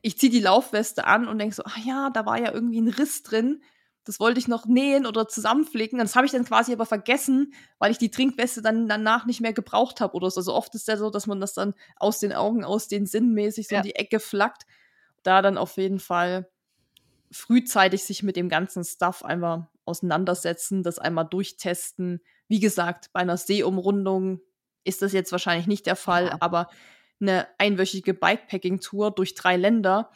Ich 0.03 0.19
ziehe 0.19 0.31
die 0.31 0.41
Laufweste 0.41 1.05
an 1.05 1.27
und 1.27 1.39
denke 1.39 1.55
so, 1.55 1.65
ah 1.65 1.81
ja, 1.85 2.11
da 2.11 2.25
war 2.25 2.39
ja 2.39 2.53
irgendwie 2.53 2.81
ein 2.81 2.89
Riss 2.89 3.23
drin 3.23 3.61
das 4.05 4.19
wollte 4.19 4.41
ich 4.41 4.49
noch 4.49 4.67
nähen 4.67 5.07
oder 5.07 5.29
zusammenflicken. 5.29 5.99
Das 5.99 6.17
habe 6.17 6.27
ich 6.27 6.33
dann 6.33 6.45
quasi 6.45 6.73
aber 6.73 6.87
vergessen, 6.87 7.55
weil 7.79 7.93
ich 7.93 7.99
die 7.99 8.11
Trinkweste 8.11 8.61
dann 8.61 8.89
danach 8.89 9.27
nicht 9.27 9.41
mehr 9.41 9.53
gebraucht 9.53 10.01
habe 10.01 10.15
oder 10.15 10.31
so. 10.31 10.41
Also 10.41 10.55
oft 10.55 10.75
ist 10.75 10.89
ja 10.89 10.97
so, 10.97 11.11
dass 11.11 11.27
man 11.27 11.41
das 11.41 11.55
dann 11.55 11.75
aus 11.97 12.19
den 12.19 12.33
Augen, 12.33 12.65
aus 12.65 12.89
den 12.89 13.07
Sinnen 13.07 13.33
mäßig 13.33 13.69
so 13.69 13.77
ja. 13.77 13.81
in 13.81 13.87
die 13.87 13.95
Ecke 13.95 14.19
flackt. 14.19 14.67
Da 15.23 15.41
dann 15.41 15.57
auf 15.57 15.77
jeden 15.77 16.01
Fall 16.01 16.51
frühzeitig 17.31 18.03
sich 18.03 18.25
mit 18.25 18.35
dem 18.35 18.49
ganzen 18.49 18.85
Stuff 18.85 19.25
einfach 19.25 19.67
auseinandersetzen, 19.85 20.83
das 20.83 20.99
einmal 20.99 21.27
durchtesten. 21.27 22.21
Wie 22.49 22.61
gesagt, 22.61 23.11
bei 23.13 23.21
einer 23.21 23.37
Seeumrundung 23.37 24.41
ist 24.85 25.03
das 25.03 25.13
jetzt 25.13 25.33
wahrscheinlich 25.33 25.67
nicht 25.67 25.87
der 25.87 25.97
Fall, 25.97 26.27
ja. 26.27 26.37
aber 26.41 26.69
eine 27.21 27.47
einwöchige 27.59 28.15
Bikepacking-Tour 28.15 29.13
durch 29.13 29.35
drei 29.35 29.57
Länder 29.57 30.11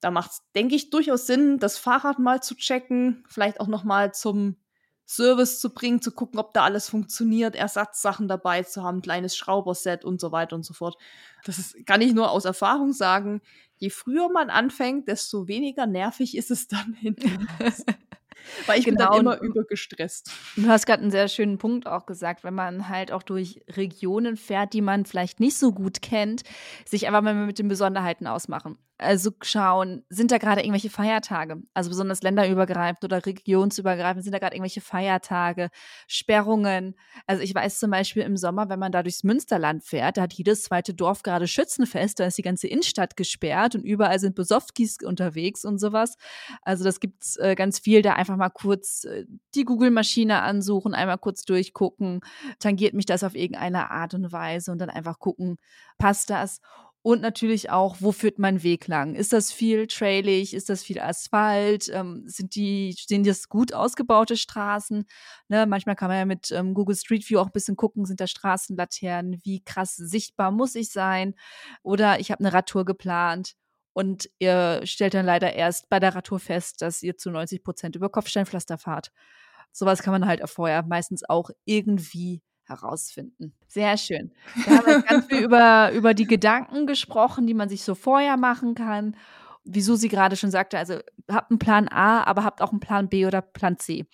da 0.00 0.10
macht 0.10 0.30
es, 0.30 0.42
denke 0.54 0.74
ich, 0.74 0.90
durchaus 0.90 1.26
Sinn, 1.26 1.58
das 1.58 1.78
Fahrrad 1.78 2.18
mal 2.18 2.42
zu 2.42 2.54
checken, 2.54 3.24
vielleicht 3.28 3.60
auch 3.60 3.68
noch 3.68 3.84
mal 3.84 4.12
zum 4.12 4.56
Service 5.06 5.60
zu 5.60 5.74
bringen, 5.74 6.00
zu 6.00 6.12
gucken, 6.12 6.38
ob 6.38 6.54
da 6.54 6.62
alles 6.62 6.88
funktioniert, 6.88 7.56
Ersatzsachen 7.56 8.28
dabei 8.28 8.62
zu 8.62 8.82
haben, 8.82 9.02
kleines 9.02 9.36
Schrauberset 9.36 10.04
und 10.04 10.20
so 10.20 10.32
weiter 10.32 10.56
und 10.56 10.64
so 10.64 10.72
fort. 10.72 10.96
Das 11.44 11.58
ist, 11.58 11.84
kann 11.84 12.00
ich 12.00 12.14
nur 12.14 12.30
aus 12.30 12.44
Erfahrung 12.44 12.92
sagen. 12.92 13.40
Je 13.76 13.90
früher 13.90 14.30
man 14.30 14.50
anfängt, 14.50 15.08
desto 15.08 15.48
weniger 15.48 15.86
nervig 15.86 16.36
ist 16.36 16.50
es 16.50 16.68
dann 16.68 16.92
hinten. 16.94 17.48
Weil 18.66 18.78
ich 18.78 18.84
genau. 18.84 18.98
bin 18.98 19.06
dann 19.06 19.18
genau, 19.18 19.32
immer 19.32 19.42
übergestresst. 19.42 20.30
Du 20.56 20.68
hast 20.68 20.86
gerade 20.86 21.02
einen 21.02 21.10
sehr 21.10 21.28
schönen 21.28 21.58
Punkt 21.58 21.86
auch 21.86 22.06
gesagt, 22.06 22.44
wenn 22.44 22.54
man 22.54 22.88
halt 22.88 23.12
auch 23.12 23.22
durch 23.22 23.62
Regionen 23.68 24.36
fährt, 24.36 24.72
die 24.72 24.82
man 24.82 25.04
vielleicht 25.04 25.40
nicht 25.40 25.56
so 25.56 25.72
gut 25.72 26.02
kennt, 26.02 26.42
sich 26.84 27.06
einfach 27.06 27.22
mal 27.22 27.34
mit 27.34 27.58
den 27.58 27.68
Besonderheiten 27.68 28.26
ausmachen 28.26 28.78
also 29.00 29.30
schauen, 29.42 30.04
sind 30.08 30.30
da 30.30 30.38
gerade 30.38 30.60
irgendwelche 30.60 30.90
Feiertage, 30.90 31.62
also 31.74 31.90
besonders 31.90 32.22
länderübergreifend 32.22 33.04
oder 33.04 33.24
regionsübergreifend, 33.24 34.22
sind 34.22 34.32
da 34.32 34.38
gerade 34.38 34.54
irgendwelche 34.56 34.80
Feiertage, 34.80 35.70
Sperrungen. 36.06 36.94
Also 37.26 37.42
ich 37.42 37.54
weiß 37.54 37.78
zum 37.78 37.90
Beispiel 37.90 38.22
im 38.22 38.36
Sommer, 38.36 38.68
wenn 38.68 38.78
man 38.78 38.92
da 38.92 39.02
durchs 39.02 39.24
Münsterland 39.24 39.84
fährt, 39.84 40.16
da 40.16 40.22
hat 40.22 40.32
jedes 40.32 40.62
zweite 40.62 40.94
Dorf 40.94 41.22
gerade 41.22 41.48
Schützenfest, 41.48 42.20
da 42.20 42.26
ist 42.26 42.38
die 42.38 42.42
ganze 42.42 42.68
Innenstadt 42.68 43.16
gesperrt 43.16 43.74
und 43.74 43.84
überall 43.84 44.18
sind 44.18 44.34
Besowskis 44.34 44.98
unterwegs 45.02 45.64
und 45.64 45.78
sowas. 45.78 46.16
Also 46.62 46.84
das 46.84 47.00
gibt's 47.00 47.36
äh, 47.36 47.54
ganz 47.54 47.78
viel, 47.78 48.02
da 48.02 48.14
einfach 48.14 48.36
mal 48.36 48.50
kurz 48.50 49.04
äh, 49.04 49.24
die 49.54 49.64
Google-Maschine 49.64 50.42
ansuchen, 50.42 50.94
einmal 50.94 51.18
kurz 51.18 51.44
durchgucken, 51.44 52.20
tangiert 52.58 52.94
mich 52.94 53.06
das 53.06 53.24
auf 53.24 53.34
irgendeine 53.34 53.90
Art 53.90 54.14
und 54.14 54.32
Weise 54.32 54.72
und 54.72 54.78
dann 54.78 54.90
einfach 54.90 55.18
gucken, 55.18 55.56
passt 55.98 56.30
das? 56.30 56.60
Und 57.02 57.22
natürlich 57.22 57.70
auch, 57.70 57.96
wo 58.00 58.12
führt 58.12 58.38
mein 58.38 58.62
Weg 58.62 58.86
lang? 58.86 59.14
Ist 59.14 59.32
das 59.32 59.52
viel 59.52 59.86
trailig? 59.86 60.52
Ist 60.52 60.68
das 60.68 60.82
viel 60.82 61.00
Asphalt? 61.00 61.88
Ähm, 61.88 62.24
sind 62.26 62.54
die, 62.54 62.94
stehen 62.98 63.24
das 63.24 63.48
gut 63.48 63.72
ausgebaute 63.72 64.36
Straßen? 64.36 65.06
Ne, 65.48 65.66
manchmal 65.66 65.96
kann 65.96 66.08
man 66.08 66.18
ja 66.18 66.24
mit 66.26 66.50
ähm, 66.50 66.74
Google 66.74 66.96
Street 66.96 67.28
View 67.28 67.38
auch 67.38 67.46
ein 67.46 67.52
bisschen 67.52 67.76
gucken, 67.76 68.04
sind 68.04 68.20
da 68.20 68.26
Straßenlaternen? 68.26 69.40
Wie 69.44 69.64
krass 69.64 69.96
sichtbar 69.96 70.50
muss 70.50 70.74
ich 70.74 70.90
sein? 70.90 71.34
Oder 71.82 72.20
ich 72.20 72.30
habe 72.30 72.40
eine 72.44 72.52
Radtour 72.52 72.84
geplant 72.84 73.54
und 73.94 74.28
ihr 74.38 74.82
stellt 74.84 75.14
dann 75.14 75.24
leider 75.26 75.54
erst 75.54 75.88
bei 75.88 76.00
der 76.00 76.14
Radtour 76.14 76.38
fest, 76.38 76.82
dass 76.82 77.02
ihr 77.02 77.16
zu 77.16 77.30
90 77.30 77.64
Prozent 77.64 77.96
über 77.96 78.10
Kopfsteinpflaster 78.10 78.76
fahrt. 78.76 79.10
Sowas 79.72 80.02
kann 80.02 80.12
man 80.12 80.26
halt 80.26 80.46
vorher 80.50 80.82
meistens 80.82 81.26
auch 81.28 81.50
irgendwie 81.64 82.42
herausfinden. 82.70 83.52
Sehr 83.68 83.96
schön. 83.98 84.32
Wir 84.64 84.78
haben 84.78 85.04
ganz 85.04 85.26
viel 85.26 85.44
über, 85.44 85.92
über 85.92 86.14
die 86.14 86.26
Gedanken 86.26 86.86
gesprochen, 86.86 87.46
die 87.46 87.54
man 87.54 87.68
sich 87.68 87.82
so 87.84 87.94
vorher 87.94 88.36
machen 88.38 88.74
kann. 88.74 89.16
wie 89.64 89.82
Susi 89.82 90.08
gerade 90.08 90.36
schon 90.36 90.50
sagte, 90.50 90.78
also 90.78 90.98
habt 91.30 91.50
einen 91.50 91.58
Plan 91.58 91.88
A, 91.88 92.24
aber 92.24 92.44
habt 92.44 92.62
auch 92.62 92.70
einen 92.70 92.80
Plan 92.80 93.08
B 93.08 93.26
oder 93.26 93.42
Plan 93.42 93.78
C. 93.78 94.06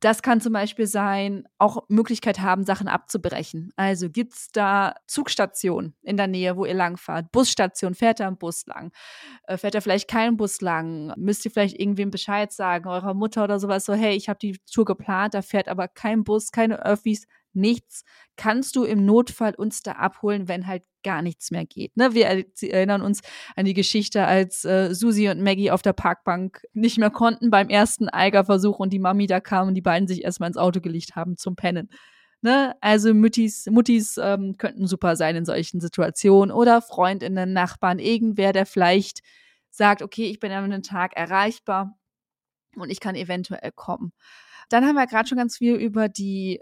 Das 0.00 0.20
kann 0.20 0.42
zum 0.42 0.52
Beispiel 0.52 0.86
sein, 0.86 1.48
auch 1.56 1.84
Möglichkeit 1.88 2.40
haben, 2.40 2.64
Sachen 2.64 2.88
abzubrechen. 2.88 3.72
Also 3.76 4.10
gibt 4.10 4.34
es 4.34 4.48
da 4.52 4.96
Zugstationen 5.06 5.94
in 6.02 6.18
der 6.18 6.26
Nähe, 6.26 6.58
wo 6.58 6.66
ihr 6.66 6.74
langfahrt? 6.74 7.32
Busstation, 7.32 7.94
fährt 7.94 8.20
da 8.20 8.26
ein 8.26 8.36
Bus 8.36 8.66
lang? 8.66 8.92
Äh, 9.44 9.56
fährt 9.56 9.74
da 9.74 9.80
vielleicht 9.80 10.10
kein 10.10 10.36
Bus 10.36 10.60
lang? 10.60 11.14
Müsst 11.16 11.46
ihr 11.46 11.50
vielleicht 11.50 11.80
irgendwem 11.80 12.10
Bescheid 12.10 12.52
sagen, 12.52 12.86
eurer 12.86 13.14
Mutter 13.14 13.44
oder 13.44 13.58
sowas, 13.58 13.86
so, 13.86 13.94
hey, 13.94 14.14
ich 14.14 14.28
habe 14.28 14.38
die 14.38 14.58
Tour 14.70 14.84
geplant, 14.84 15.32
da 15.32 15.40
fährt 15.40 15.68
aber 15.68 15.88
kein 15.88 16.22
Bus, 16.22 16.52
keine 16.52 16.84
Öffis, 16.84 17.26
nichts, 17.56 18.04
kannst 18.36 18.76
du 18.76 18.84
im 18.84 19.04
Notfall 19.04 19.54
uns 19.54 19.82
da 19.82 19.92
abholen, 19.92 20.48
wenn 20.48 20.66
halt 20.66 20.82
gar 21.02 21.22
nichts 21.22 21.50
mehr 21.50 21.66
geht. 21.66 21.96
Ne? 21.96 22.14
Wir 22.14 22.26
erinnern 22.26 23.02
uns 23.02 23.20
an 23.56 23.64
die 23.64 23.74
Geschichte, 23.74 24.26
als 24.26 24.64
äh, 24.64 24.94
Susi 24.94 25.28
und 25.28 25.42
Maggie 25.42 25.70
auf 25.70 25.82
der 25.82 25.92
Parkbank 25.92 26.62
nicht 26.72 26.98
mehr 26.98 27.10
konnten 27.10 27.50
beim 27.50 27.68
ersten 27.68 28.08
Eigerversuch 28.08 28.78
und 28.78 28.92
die 28.92 28.98
Mami 28.98 29.26
da 29.26 29.40
kam 29.40 29.68
und 29.68 29.74
die 29.74 29.82
beiden 29.82 30.08
sich 30.08 30.24
erstmal 30.24 30.48
ins 30.48 30.56
Auto 30.56 30.80
gelegt 30.80 31.14
haben 31.14 31.36
zum 31.36 31.56
Pennen. 31.56 31.88
Ne? 32.44 32.74
Also 32.80 33.14
Muttis, 33.14 33.66
Muttis 33.70 34.18
ähm, 34.18 34.56
könnten 34.58 34.86
super 34.86 35.16
sein 35.16 35.36
in 35.36 35.44
solchen 35.44 35.80
Situationen 35.80 36.54
oder 36.54 36.82
Freundinnen, 36.82 37.52
Nachbarn, 37.52 37.98
irgendwer, 37.98 38.52
der 38.52 38.66
vielleicht 38.66 39.20
sagt, 39.70 40.02
okay, 40.02 40.26
ich 40.26 40.40
bin 40.40 40.52
an 40.52 40.64
einem 40.64 40.82
Tag 40.82 41.16
erreichbar 41.16 41.98
und 42.76 42.90
ich 42.90 43.00
kann 43.00 43.14
eventuell 43.14 43.72
kommen. 43.74 44.12
Dann 44.68 44.84
haben 44.84 44.94
wir 44.94 45.06
gerade 45.06 45.28
schon 45.28 45.38
ganz 45.38 45.58
viel 45.58 45.74
über 45.74 46.08
die 46.08 46.60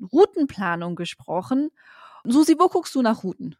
Routenplanung 0.00 0.96
gesprochen. 0.96 1.70
Susi, 2.24 2.56
wo 2.58 2.68
guckst 2.68 2.94
du 2.94 3.02
nach 3.02 3.24
Routen? 3.24 3.56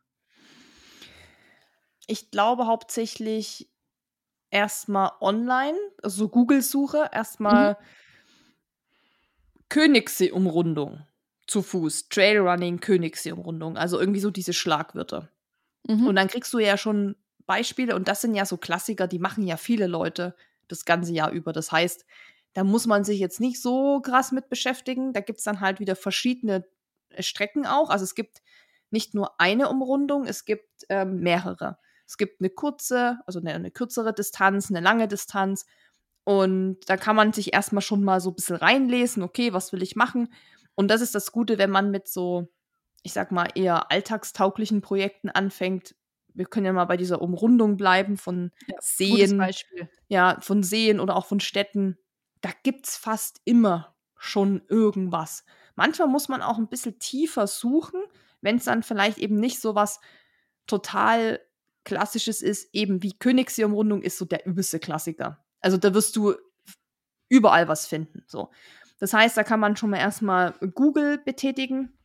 Ich 2.07 2.31
glaube 2.31 2.67
hauptsächlich 2.67 3.69
erstmal 4.51 5.11
online, 5.21 5.79
also 6.03 6.29
Google-Suche, 6.29 7.11
erstmal 7.13 7.73
mhm. 7.73 7.77
Königssee-Umrundung 9.69 11.07
zu 11.47 11.63
Fuß, 11.63 12.09
Trailrunning, 12.09 12.81
Königssee-Umrundung, 12.81 13.77
also 13.77 13.99
irgendwie 13.99 14.21
so 14.21 14.31
diese 14.31 14.53
Schlagwörter. 14.53 15.29
Mhm. 15.87 16.07
Und 16.07 16.17
dann 16.17 16.29
kriegst 16.29 16.53
du 16.53 16.59
ja 16.59 16.77
schon 16.77 17.17
Beispiele 17.47 17.95
und 17.97 18.09
das 18.09 18.21
sind 18.21 18.35
ja 18.35 18.47
so 18.47 18.57
Klassiker, 18.57 19.09
die 19.09 19.19
machen 19.19 19.47
ja 19.47 19.57
viele 19.57 19.87
Leute 19.87 20.37
das 20.69 20.85
ganze 20.85 21.13
Jahr 21.13 21.31
über. 21.31 21.53
Das 21.53 21.73
heißt, 21.73 22.05
da 22.55 22.65
muss 22.65 22.87
man 22.87 23.05
sich 23.05 23.19
jetzt 23.19 23.41
nicht 23.41 23.61
so 23.61 24.01
krass 24.01 24.33
mit 24.33 24.49
beschäftigen. 24.49 25.13
Da 25.13 25.21
gibt 25.21 25.39
es 25.39 25.45
dann 25.45 25.61
halt 25.61 25.81
wieder 25.81 25.97
verschiedene 25.97 26.67
äh, 27.11 27.23
Strecken 27.23 27.67
auch. 27.67 27.91
Also 27.91 28.05
es 28.05 28.15
gibt 28.15 28.43
nicht 28.91 29.15
nur 29.15 29.41
eine 29.41 29.69
Umrundung, 29.69 30.27
es 30.27 30.45
gibt 30.45 30.85
ähm, 30.89 31.21
mehrere. 31.21 31.79
Es 32.07 32.19
gibt 32.19 32.41
eine 32.41 32.51
kurze, 32.51 33.19
also 33.27 33.41
eine, 33.41 33.55
eine, 33.55 33.71
kürzere 33.71 34.13
Distanz, 34.13 34.71
eine 34.71 34.81
lange 34.81 35.09
Distanz. 35.09 35.65
Und 36.25 36.79
da 36.87 36.97
kann 36.97 37.17
man 37.17 37.33
sich 37.33 37.55
erstmal 37.55 37.83
schon 37.83 38.05
mal 38.05 38.21
so 38.21 38.31
ein 38.31 38.35
bisschen 38.35 38.57
reinlesen, 38.57 39.23
okay, 39.23 39.53
was 39.55 39.73
will 39.73 39.83
ich 39.83 39.97
machen? 39.97 40.33
Und 40.75 40.89
das 40.89 41.01
ist 41.01 41.15
das 41.15 41.33
Gute, 41.33 41.59
wenn 41.59 41.71
man 41.71 41.91
mit 41.91 42.07
so, 42.07 42.49
ich 43.03 43.15
sag 43.15 43.33
mal, 43.33 43.49
eher 43.55 43.91
alltagstauglichen 43.91 44.83
Projekten 44.83 45.31
anfängt. 45.31 45.95
Wir 46.35 46.45
können 46.45 46.67
ja 46.67 46.73
mal 46.73 46.85
bei 46.85 46.97
dieser 46.97 47.23
Umrundung 47.23 47.77
bleiben 47.77 48.19
von 48.19 48.53
ja, 48.67 48.77
Seen. 48.81 49.43
Ja, 50.09 50.39
von 50.41 50.63
Seen 50.63 51.01
oder 51.01 51.17
auch 51.17 51.27
von 51.27 51.41
Städten 51.41 51.99
da 52.43 52.51
gibt's 52.63 52.97
fast 52.97 53.41
immer 53.45 53.97
schon 54.17 54.63
irgendwas. 54.69 55.45
Manchmal 55.75 56.09
muss 56.09 56.29
man 56.29 56.43
auch 56.43 56.59
ein 56.59 56.69
bisschen 56.69 56.99
tiefer 56.99 57.47
suchen, 57.47 58.03
wenn 58.41 58.57
es 58.57 58.65
dann 58.65 58.83
vielleicht 58.83 59.19
eben 59.19 59.37
nicht 59.37 59.61
so 59.61 59.75
was 59.75 60.01
total 60.67 61.41
Klassisches 61.85 62.43
ist, 62.43 62.73
eben 62.73 63.03
wie 63.03 63.19
Königssee-Umrundung 63.19 64.03
ist 64.03 64.19
so 64.19 64.25
der 64.25 64.47
übelste 64.47 64.79
Klassiker. 64.79 65.45
Also 65.61 65.77
da 65.79 65.95
wirst 65.95 66.15
du 66.15 66.35
überall 67.29 67.67
was 67.67 67.87
finden. 67.87 68.23
So. 68.29 68.51
Das 69.01 69.13
heißt, 69.13 69.37
da 69.37 69.43
kann 69.43 69.59
man 69.59 69.77
schon 69.77 69.91
mal 69.91 69.99
erstmal 69.99 70.53
Google 70.75 71.19
betätigen. 71.19 71.99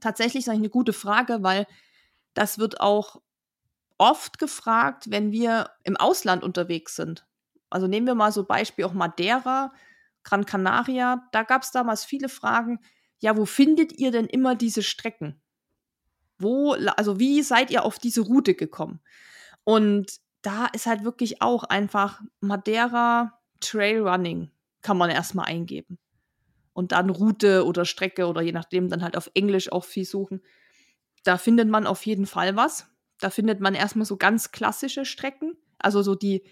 Tatsächlich 0.00 0.44
ist 0.44 0.48
eigentlich 0.48 0.60
eine 0.62 0.70
gute 0.70 0.92
Frage, 0.92 1.42
weil 1.42 1.66
das 2.32 2.58
wird 2.58 2.80
auch 2.80 3.22
oft 3.98 4.38
gefragt, 4.38 5.10
wenn 5.10 5.30
wir 5.30 5.70
im 5.84 5.96
Ausland 5.96 6.42
unterwegs 6.42 6.96
sind. 6.96 7.24
Also 7.74 7.88
nehmen 7.88 8.06
wir 8.06 8.14
mal 8.14 8.30
so 8.30 8.44
Beispiel 8.44 8.84
auch 8.84 8.92
Madeira, 8.92 9.72
Gran 10.22 10.46
Canaria. 10.46 11.28
Da 11.32 11.42
gab 11.42 11.62
es 11.62 11.72
damals 11.72 12.04
viele 12.04 12.28
Fragen. 12.28 12.78
Ja, 13.18 13.36
wo 13.36 13.46
findet 13.46 13.98
ihr 13.98 14.12
denn 14.12 14.26
immer 14.26 14.54
diese 14.54 14.84
Strecken? 14.84 15.42
Wo, 16.38 16.74
also 16.74 17.18
wie 17.18 17.42
seid 17.42 17.72
ihr 17.72 17.84
auf 17.84 17.98
diese 17.98 18.20
Route 18.20 18.54
gekommen? 18.54 19.00
Und 19.64 20.20
da 20.40 20.66
ist 20.66 20.86
halt 20.86 21.02
wirklich 21.02 21.42
auch 21.42 21.64
einfach 21.64 22.20
Madeira 22.38 23.40
Trailrunning 23.58 24.52
kann 24.80 24.96
man 24.96 25.10
erstmal 25.10 25.46
eingeben. 25.46 25.98
Und 26.74 26.92
dann 26.92 27.10
Route 27.10 27.64
oder 27.66 27.84
Strecke 27.86 28.28
oder 28.28 28.40
je 28.40 28.52
nachdem 28.52 28.88
dann 28.88 29.02
halt 29.02 29.16
auf 29.16 29.32
Englisch 29.34 29.72
auch 29.72 29.84
viel 29.84 30.04
suchen. 30.04 30.42
Da 31.24 31.38
findet 31.38 31.68
man 31.68 31.88
auf 31.88 32.06
jeden 32.06 32.26
Fall 32.26 32.54
was. 32.54 32.86
Da 33.18 33.30
findet 33.30 33.58
man 33.58 33.74
erstmal 33.74 34.06
so 34.06 34.16
ganz 34.16 34.52
klassische 34.52 35.04
Strecken. 35.04 35.56
Also 35.80 36.02
so 36.02 36.14
die 36.14 36.44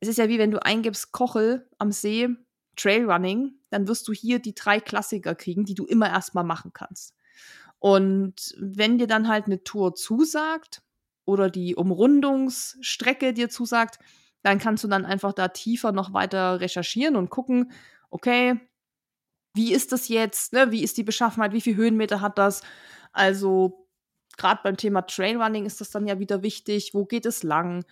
es 0.00 0.08
ist 0.08 0.18
ja 0.18 0.28
wie 0.28 0.38
wenn 0.38 0.50
du 0.50 0.64
eingibst 0.64 1.12
Kochel 1.12 1.68
am 1.78 1.92
See, 1.92 2.28
Trailrunning, 2.76 3.52
dann 3.70 3.88
wirst 3.88 4.08
du 4.08 4.12
hier 4.12 4.38
die 4.38 4.54
drei 4.54 4.80
Klassiker 4.80 5.34
kriegen, 5.34 5.64
die 5.64 5.74
du 5.74 5.84
immer 5.84 6.08
erstmal 6.08 6.44
machen 6.44 6.72
kannst. 6.72 7.14
Und 7.78 8.54
wenn 8.58 8.98
dir 8.98 9.06
dann 9.06 9.28
halt 9.28 9.46
eine 9.46 9.62
Tour 9.62 9.94
zusagt 9.94 10.82
oder 11.24 11.50
die 11.50 11.76
Umrundungsstrecke 11.76 13.32
dir 13.32 13.48
zusagt, 13.48 13.98
dann 14.42 14.58
kannst 14.58 14.84
du 14.84 14.88
dann 14.88 15.04
einfach 15.04 15.32
da 15.32 15.48
tiefer 15.48 15.92
noch 15.92 16.12
weiter 16.12 16.60
recherchieren 16.60 17.16
und 17.16 17.30
gucken, 17.30 17.72
okay, 18.10 18.60
wie 19.54 19.72
ist 19.72 19.92
das 19.92 20.08
jetzt, 20.08 20.52
ne? 20.52 20.70
wie 20.70 20.82
ist 20.82 20.96
die 20.96 21.04
Beschaffenheit, 21.04 21.52
wie 21.52 21.60
viele 21.60 21.76
Höhenmeter 21.76 22.20
hat 22.20 22.38
das? 22.38 22.62
Also 23.12 23.86
gerade 24.36 24.60
beim 24.62 24.76
Thema 24.76 25.02
Trailrunning 25.02 25.64
ist 25.64 25.80
das 25.80 25.90
dann 25.90 26.06
ja 26.06 26.18
wieder 26.18 26.42
wichtig, 26.42 26.92
wo 26.92 27.04
geht 27.04 27.24
es 27.26 27.42
lang? 27.42 27.84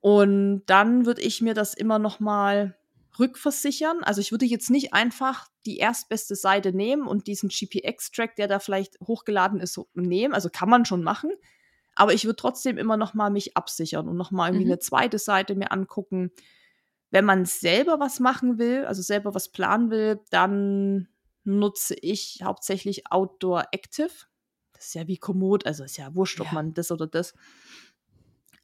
Und 0.00 0.62
dann 0.66 1.06
würde 1.06 1.22
ich 1.22 1.40
mir 1.40 1.54
das 1.54 1.74
immer 1.74 1.98
noch 1.98 2.20
mal 2.20 2.76
rückversichern. 3.18 4.04
Also 4.04 4.20
ich 4.20 4.30
würde 4.30 4.44
jetzt 4.44 4.70
nicht 4.70 4.92
einfach 4.92 5.48
die 5.64 5.78
erstbeste 5.78 6.36
Seite 6.36 6.72
nehmen 6.72 7.06
und 7.06 7.26
diesen 7.26 7.48
GPX-Track, 7.48 8.36
der 8.36 8.48
da 8.48 8.58
vielleicht 8.58 9.00
hochgeladen 9.00 9.60
ist, 9.60 9.80
nehmen. 9.94 10.34
Also 10.34 10.48
kann 10.50 10.68
man 10.68 10.84
schon 10.84 11.02
machen. 11.02 11.30
Aber 11.94 12.12
ich 12.12 12.24
würde 12.24 12.36
trotzdem 12.36 12.76
immer 12.76 12.96
noch 12.96 13.14
mal 13.14 13.30
mich 13.30 13.56
absichern 13.56 14.06
und 14.08 14.16
noch 14.16 14.30
mal 14.30 14.48
irgendwie 14.48 14.66
mhm. 14.66 14.72
eine 14.72 14.78
zweite 14.80 15.18
Seite 15.18 15.54
mir 15.54 15.72
angucken. 15.72 16.30
Wenn 17.10 17.24
man 17.24 17.46
selber 17.46 17.98
was 17.98 18.20
machen 18.20 18.58
will, 18.58 18.84
also 18.84 19.00
selber 19.00 19.34
was 19.34 19.50
planen 19.50 19.90
will, 19.90 20.20
dann 20.30 21.08
nutze 21.44 21.94
ich 21.94 22.40
hauptsächlich 22.42 23.10
Outdoor 23.10 23.64
Active. 23.72 24.10
Das 24.74 24.88
ist 24.88 24.94
ja 24.94 25.06
wie 25.06 25.16
Komoot, 25.16 25.64
also 25.64 25.84
ist 25.84 25.96
ja 25.96 26.14
wurscht, 26.14 26.40
ob 26.40 26.52
man 26.52 26.74
das 26.74 26.92
oder 26.92 27.06
das. 27.06 27.34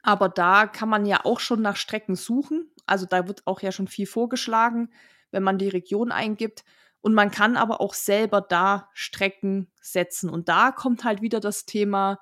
Aber 0.03 0.28
da 0.28 0.66
kann 0.66 0.88
man 0.88 1.07
ja 1.07 1.24
auch 1.24 1.40
schon 1.40 1.62
nach 1.62 1.76
Strecken 1.76 2.16
suchen. 2.16 2.70
Also 2.86 3.07
da 3.07 3.28
wird 3.28 3.46
auch 3.46 3.61
ja 3.61 3.72
schon 3.72 3.88
viel 3.88 4.07
vorgeschlagen, 4.07 4.90
wenn 5.30 5.42
man 5.42 5.59
die 5.59 5.68
Region 5.68 6.12
eingibt. 6.12 6.64
Und 7.00 7.14
man 7.14 7.30
kann 7.30 7.57
aber 7.57 7.80
auch 7.80 7.94
selber 7.94 8.40
da 8.40 8.88
Strecken 8.94 9.68
setzen. 9.80 10.30
Und 10.30 10.48
da 10.48 10.70
kommt 10.70 11.05
halt 11.05 11.20
wieder 11.20 11.40
das 11.40 11.66
Thema 11.66 12.18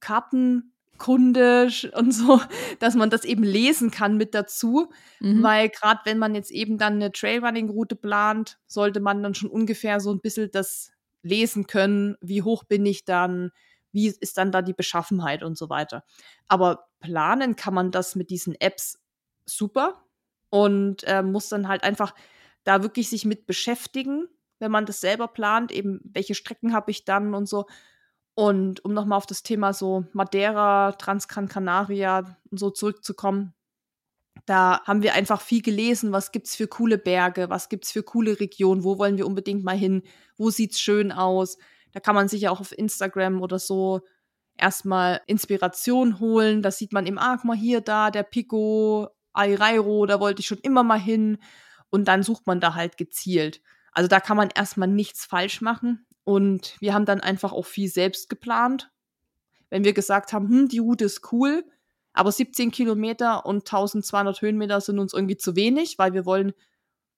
Kartenkunde 0.00 1.70
und 1.94 2.12
so, 2.12 2.40
dass 2.80 2.94
man 2.94 3.10
das 3.10 3.24
eben 3.24 3.42
lesen 3.42 3.90
kann 3.90 4.16
mit 4.16 4.34
dazu. 4.34 4.90
Mhm. 5.20 5.42
Weil 5.42 5.70
gerade 5.70 6.00
wenn 6.04 6.18
man 6.18 6.34
jetzt 6.34 6.50
eben 6.50 6.76
dann 6.76 6.94
eine 6.94 7.12
Trailrunning-Route 7.12 7.96
plant, 7.96 8.58
sollte 8.66 9.00
man 9.00 9.22
dann 9.22 9.34
schon 9.34 9.50
ungefähr 9.50 10.00
so 10.00 10.12
ein 10.12 10.20
bisschen 10.20 10.50
das 10.50 10.90
lesen 11.22 11.66
können. 11.66 12.16
Wie 12.20 12.42
hoch 12.42 12.64
bin 12.64 12.84
ich 12.84 13.04
dann? 13.06 13.50
Wie 13.90 14.08
ist 14.08 14.36
dann 14.36 14.52
da 14.52 14.60
die 14.60 14.74
Beschaffenheit 14.74 15.42
und 15.42 15.56
so 15.56 15.70
weiter? 15.70 16.04
Aber 16.46 16.88
planen 17.04 17.54
kann 17.54 17.74
man 17.74 17.90
das 17.90 18.14
mit 18.14 18.30
diesen 18.30 18.58
Apps 18.60 18.98
super 19.44 20.02
und 20.48 21.04
äh, 21.04 21.22
muss 21.22 21.50
dann 21.50 21.68
halt 21.68 21.84
einfach 21.84 22.14
da 22.64 22.82
wirklich 22.82 23.10
sich 23.10 23.26
mit 23.26 23.46
beschäftigen, 23.46 24.26
wenn 24.58 24.70
man 24.70 24.86
das 24.86 25.02
selber 25.02 25.28
plant, 25.28 25.70
eben 25.70 26.00
welche 26.02 26.34
Strecken 26.34 26.72
habe 26.72 26.90
ich 26.90 27.04
dann 27.04 27.34
und 27.34 27.46
so. 27.46 27.66
Und 28.34 28.82
um 28.84 28.94
nochmal 28.94 29.18
auf 29.18 29.26
das 29.26 29.42
Thema 29.42 29.74
so 29.74 30.06
Madeira, 30.14 30.92
Transcan 30.92 31.48
Canaria 31.48 32.38
und 32.50 32.58
so 32.58 32.70
zurückzukommen, 32.70 33.52
da 34.46 34.80
haben 34.84 35.02
wir 35.02 35.14
einfach 35.14 35.42
viel 35.42 35.60
gelesen, 35.60 36.10
was 36.10 36.32
gibt 36.32 36.46
es 36.46 36.56
für 36.56 36.66
coole 36.66 36.96
Berge, 36.96 37.50
was 37.50 37.68
gibt 37.68 37.84
es 37.84 37.92
für 37.92 38.02
coole 38.02 38.40
Regionen, 38.40 38.82
wo 38.82 38.98
wollen 38.98 39.18
wir 39.18 39.26
unbedingt 39.26 39.62
mal 39.62 39.76
hin, 39.76 40.02
wo 40.36 40.50
sieht 40.50 40.72
es 40.72 40.80
schön 40.80 41.12
aus. 41.12 41.58
Da 41.92 42.00
kann 42.00 42.14
man 42.14 42.28
sich 42.28 42.42
ja 42.42 42.50
auch 42.50 42.60
auf 42.60 42.76
Instagram 42.76 43.42
oder 43.42 43.58
so 43.58 44.00
erstmal 44.56 45.20
Inspiration 45.26 46.20
holen. 46.20 46.62
Das 46.62 46.78
sieht 46.78 46.92
man 46.92 47.06
im 47.06 47.18
ah, 47.18 47.38
mal 47.44 47.56
hier, 47.56 47.80
da, 47.80 48.10
der 48.10 48.22
Pico, 48.22 49.08
Airairo, 49.32 50.06
da 50.06 50.20
wollte 50.20 50.40
ich 50.40 50.46
schon 50.46 50.58
immer 50.58 50.82
mal 50.82 51.00
hin. 51.00 51.38
Und 51.90 52.06
dann 52.08 52.22
sucht 52.22 52.46
man 52.46 52.60
da 52.60 52.74
halt 52.74 52.96
gezielt. 52.96 53.60
Also 53.92 54.08
da 54.08 54.20
kann 54.20 54.36
man 54.36 54.50
erstmal 54.54 54.88
nichts 54.88 55.24
falsch 55.24 55.60
machen. 55.60 56.06
Und 56.24 56.76
wir 56.80 56.94
haben 56.94 57.04
dann 57.04 57.20
einfach 57.20 57.52
auch 57.52 57.66
viel 57.66 57.88
selbst 57.88 58.28
geplant. 58.28 58.90
Wenn 59.70 59.84
wir 59.84 59.92
gesagt 59.92 60.32
haben, 60.32 60.48
hm, 60.48 60.68
die 60.68 60.78
Route 60.78 61.04
ist 61.04 61.32
cool, 61.32 61.64
Aber 62.16 62.30
17 62.30 62.70
Kilometer 62.70 63.44
und 63.44 63.66
1200 63.66 64.40
Höhenmeter 64.40 64.80
sind 64.80 65.00
uns 65.00 65.12
irgendwie 65.12 65.36
zu 65.36 65.56
wenig, 65.56 65.98
weil 65.98 66.14
wir 66.14 66.24
wollen 66.24 66.52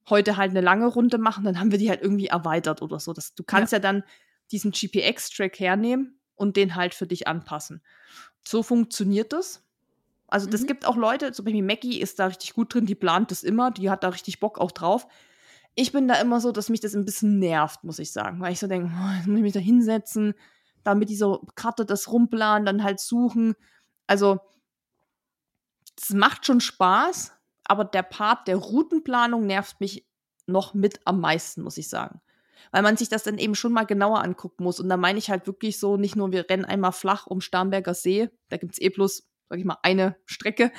heute 0.09 0.39
halt 0.39 0.51
eine 0.51 0.63
lange 0.63 0.87
Runde 0.87 1.19
machen, 1.19 1.45
dann 1.45 1.61
haben 1.61 1.71
wir 1.71 1.79
die 1.79 1.91
halt 1.91 2.01
irgendwie 2.01 2.29
erweitert 2.29 2.81
oder 2.81 2.99
so. 2.99 3.13
Das, 3.13 3.35
du 3.35 3.45
kannst 3.45 3.73
ja, 3.73 3.77
ja 3.79 3.83
dann 3.83 4.05
diesen 4.51 4.71
GPX-Track 4.71 5.59
hernehmen 5.61 6.19
und 6.37 6.57
den 6.57 6.77
halt 6.77 6.95
für 6.95 7.07
dich 7.07 7.27
anpassen. 7.27 7.83
So 8.47 8.63
funktioniert 8.63 9.33
das. 9.33 9.63
Also, 10.29 10.49
das 10.49 10.63
mhm. 10.63 10.67
gibt 10.67 10.87
auch 10.87 10.97
Leute, 10.97 11.33
zum 11.33 11.45
Beispiel 11.45 11.63
Maggie 11.63 12.01
ist 12.01 12.19
da 12.19 12.27
richtig 12.27 12.55
gut 12.55 12.75
drin, 12.75 12.87
die 12.87 12.95
plant 12.95 13.31
das 13.31 13.43
immer, 13.43 13.71
die 13.71 13.91
hat 13.91 14.05
da 14.05 14.09
richtig 14.09 14.41
Bock 14.41 14.59
auch 14.59 14.73
drauf. 14.73 15.07
Ich 15.75 15.93
bin 15.93 16.09
da 16.09 16.15
immer 16.15 16.41
so, 16.41 16.53
dass 16.53 16.69
mich 16.69 16.81
das 16.81 16.95
ein 16.95 17.05
bisschen 17.05 17.39
nervt, 17.39 17.85
muss 17.85 17.99
ich 17.99 18.13
sagen, 18.13 18.41
weil 18.41 18.53
ich 18.53 18.61
so 18.61 18.67
denke, 18.67 18.91
oh, 18.91 19.17
jetzt 19.17 19.27
muss 19.27 19.37
ich 19.37 19.43
mich 19.43 19.53
da 19.53 19.61
hinsetzen, 19.61 20.35
da 20.85 20.95
mit 20.95 21.11
dieser 21.11 21.41
Karte 21.55 21.85
das 21.85 22.11
rumplanen, 22.11 22.67
dann 22.67 22.83
halt 22.83 22.99
suchen. 22.99 23.55
Also, 24.07 24.41
es 26.01 26.11
macht 26.11 26.47
schon 26.47 26.61
Spaß, 26.61 27.33
aber 27.65 27.85
der 27.85 28.03
Part 28.03 28.49
der 28.49 28.57
Routenplanung 28.57 29.47
nervt 29.47 29.81
mich 29.81 30.07
noch 30.47 30.75
mit 30.75 31.01
am 31.05 31.21
meisten, 31.21 31.63
muss 31.63 31.79
ich 31.79 31.89
sagen. 31.89 32.21
Weil 32.73 32.83
man 32.83 32.97
sich 32.97 33.09
das 33.09 33.23
dann 33.23 33.39
eben 33.39 33.55
schon 33.55 33.73
mal 33.73 33.85
genauer 33.85 34.23
angucken 34.23 34.65
muss. 34.65 34.81
Und 34.81 34.89
da 34.89 34.97
meine 34.97 35.19
ich 35.19 35.31
halt 35.31 35.47
wirklich 35.47 35.79
so, 35.79 35.97
nicht 35.97 36.17
nur, 36.17 36.33
wir 36.33 36.49
rennen 36.49 36.65
einmal 36.65 36.93
flach 36.93 37.27
um 37.27 37.41
Starnberger 37.41 37.95
See, 37.95 38.31
da 38.49 38.57
gibt 38.57 38.75
es 38.75 38.81
eh 38.81 38.89
bloß, 38.89 39.29
sag 39.49 39.59
ich 39.59 39.65
mal, 39.65 39.79
eine 39.83 40.17
Strecke, 40.25 40.73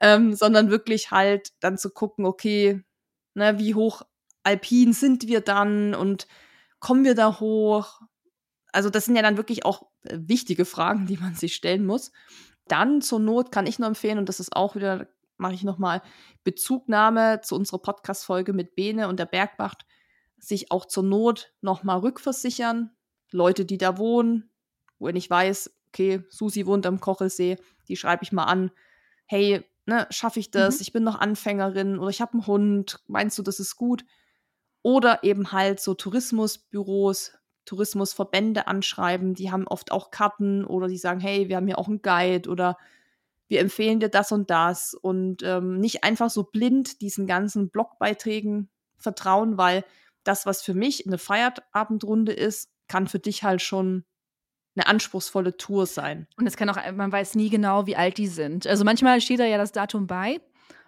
ähm, 0.00 0.34
sondern 0.34 0.70
wirklich 0.70 1.10
halt 1.10 1.52
dann 1.60 1.78
zu 1.78 1.90
gucken, 1.90 2.26
okay, 2.26 2.82
ne, 3.34 3.58
wie 3.58 3.74
hoch 3.74 4.02
alpin 4.42 4.92
sind 4.92 5.26
wir 5.26 5.40
dann 5.40 5.94
und 5.94 6.26
kommen 6.80 7.04
wir 7.04 7.14
da 7.14 7.40
hoch? 7.40 8.00
Also, 8.72 8.90
das 8.90 9.06
sind 9.06 9.16
ja 9.16 9.22
dann 9.22 9.36
wirklich 9.36 9.64
auch 9.64 9.88
äh, 10.04 10.18
wichtige 10.20 10.64
Fragen, 10.64 11.06
die 11.06 11.16
man 11.16 11.34
sich 11.34 11.54
stellen 11.54 11.86
muss. 11.86 12.12
Dann 12.68 13.00
zur 13.00 13.20
Not 13.20 13.52
kann 13.52 13.66
ich 13.66 13.78
nur 13.78 13.88
empfehlen, 13.88 14.18
und 14.18 14.28
das 14.28 14.40
ist 14.40 14.54
auch 14.54 14.74
wieder 14.74 15.08
mache 15.38 15.54
ich 15.54 15.64
nochmal 15.64 16.02
Bezugnahme 16.44 17.40
zu 17.42 17.54
unserer 17.54 17.78
Podcast-Folge 17.78 18.52
mit 18.52 18.74
Bene 18.74 19.08
und 19.08 19.18
der 19.18 19.26
Bergwacht, 19.26 19.86
sich 20.38 20.70
auch 20.70 20.86
zur 20.86 21.02
Not 21.02 21.52
nochmal 21.60 21.98
rückversichern. 21.98 22.90
Leute, 23.32 23.64
die 23.64 23.78
da 23.78 23.98
wohnen, 23.98 24.50
wo 24.98 25.08
ich 25.08 25.28
weiß, 25.28 25.70
okay, 25.88 26.22
Susi 26.30 26.66
wohnt 26.66 26.86
am 26.86 27.00
Kochelsee, 27.00 27.58
die 27.88 27.96
schreibe 27.96 28.22
ich 28.22 28.32
mal 28.32 28.44
an. 28.44 28.70
Hey, 29.26 29.64
ne, 29.86 30.06
schaffe 30.10 30.40
ich 30.40 30.50
das? 30.50 30.76
Mhm. 30.76 30.82
Ich 30.82 30.92
bin 30.92 31.04
noch 31.04 31.18
Anfängerin 31.18 31.98
oder 31.98 32.10
ich 32.10 32.20
habe 32.20 32.34
einen 32.34 32.46
Hund. 32.46 33.00
Meinst 33.06 33.38
du, 33.38 33.42
das 33.42 33.60
ist 33.60 33.76
gut? 33.76 34.04
Oder 34.82 35.24
eben 35.24 35.52
halt 35.52 35.80
so 35.80 35.94
Tourismusbüros, 35.94 37.32
Tourismusverbände 37.64 38.68
anschreiben, 38.68 39.34
die 39.34 39.50
haben 39.50 39.66
oft 39.66 39.90
auch 39.90 40.10
Karten 40.10 40.64
oder 40.64 40.86
die 40.86 40.98
sagen, 40.98 41.20
hey, 41.20 41.48
wir 41.48 41.56
haben 41.56 41.66
hier 41.66 41.78
auch 41.78 41.88
einen 41.88 42.02
Guide 42.02 42.48
oder 42.48 42.76
wir 43.48 43.60
empfehlen 43.60 44.00
dir 44.00 44.08
das 44.08 44.32
und 44.32 44.50
das 44.50 44.94
und 44.94 45.42
ähm, 45.42 45.78
nicht 45.78 46.04
einfach 46.04 46.30
so 46.30 46.44
blind 46.44 47.00
diesen 47.00 47.26
ganzen 47.26 47.70
Blogbeiträgen 47.70 48.68
vertrauen, 48.96 49.56
weil 49.56 49.84
das, 50.26 50.46
was 50.46 50.62
für 50.62 50.74
mich 50.74 51.06
eine 51.06 51.18
Feierabendrunde 51.18 52.32
ist, 52.32 52.70
kann 52.88 53.06
für 53.06 53.18
dich 53.18 53.42
halt 53.42 53.62
schon 53.62 54.04
eine 54.76 54.86
anspruchsvolle 54.86 55.56
Tour 55.56 55.86
sein. 55.86 56.26
Und 56.36 56.46
es 56.46 56.56
kann 56.56 56.68
auch, 56.68 56.76
man 56.92 57.10
weiß 57.10 57.34
nie 57.34 57.48
genau, 57.48 57.86
wie 57.86 57.96
alt 57.96 58.18
die 58.18 58.26
sind. 58.26 58.66
Also 58.66 58.84
manchmal 58.84 59.20
steht 59.20 59.40
da 59.40 59.44
ja 59.44 59.58
das 59.58 59.72
Datum 59.72 60.06
bei 60.06 60.40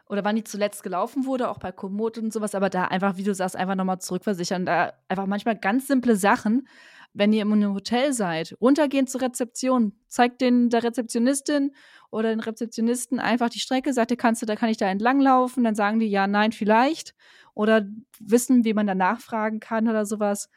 oder 0.07 0.25
wann 0.25 0.37
die 0.37 0.45
zuletzt 0.45 0.83
gelaufen 0.83 1.27
wurde, 1.27 1.49
auch 1.49 1.59
bei 1.59 1.73
Komoot 1.73 2.19
und 2.19 2.33
sowas, 2.33 2.55
aber 2.55 2.71
da 2.71 2.85
einfach, 2.85 3.17
wie 3.17 3.25
du 3.25 3.35
sagst, 3.35 3.57
einfach 3.57 3.75
nochmal 3.75 4.01
zurückversichern. 4.01 4.67
Da 4.67 4.93
einfach 5.09 5.27
manchmal 5.27 5.57
ganz 5.57 5.87
simple 5.87 6.17
Sachen, 6.17 6.67
wenn 7.15 7.33
ihr 7.33 7.43
in 7.43 7.53
einem 7.53 7.75
Hotel 7.75 8.13
seid, 8.13 8.57
runtergehen 8.61 9.07
zur 9.07 9.23
Rezeption, 9.23 9.93
zeigt 10.09 10.41
den 10.41 10.71
der 10.71 10.83
Rezeptionistin 10.83 11.73
oder 12.11 12.31
den 12.31 12.41
Rezeptionisten 12.41 13.19
einfach 13.19 13.49
die 13.49 13.61
Strecke, 13.61 13.93
sagt 13.93 14.11
ihr, 14.11 14.17
kannst 14.17 14.43
du, 14.43 14.47
da 14.47 14.57
kann 14.57 14.69
ich 14.69 14.77
da 14.77 14.87
entlang 14.87 15.21
laufen, 15.21 15.65
dann 15.65 15.75
sagen 15.75 15.99
die 15.99 16.07
ja, 16.07 16.27
nein, 16.27 16.53
vielleicht 16.53 17.15
oder 17.59 17.85
wissen, 18.21 18.65
wie 18.65 18.73
man 18.73 18.87
da 18.87 18.95
nachfragen 18.95 19.59
kann 19.59 19.89
oder 19.89 20.07
sowas. 20.07 20.49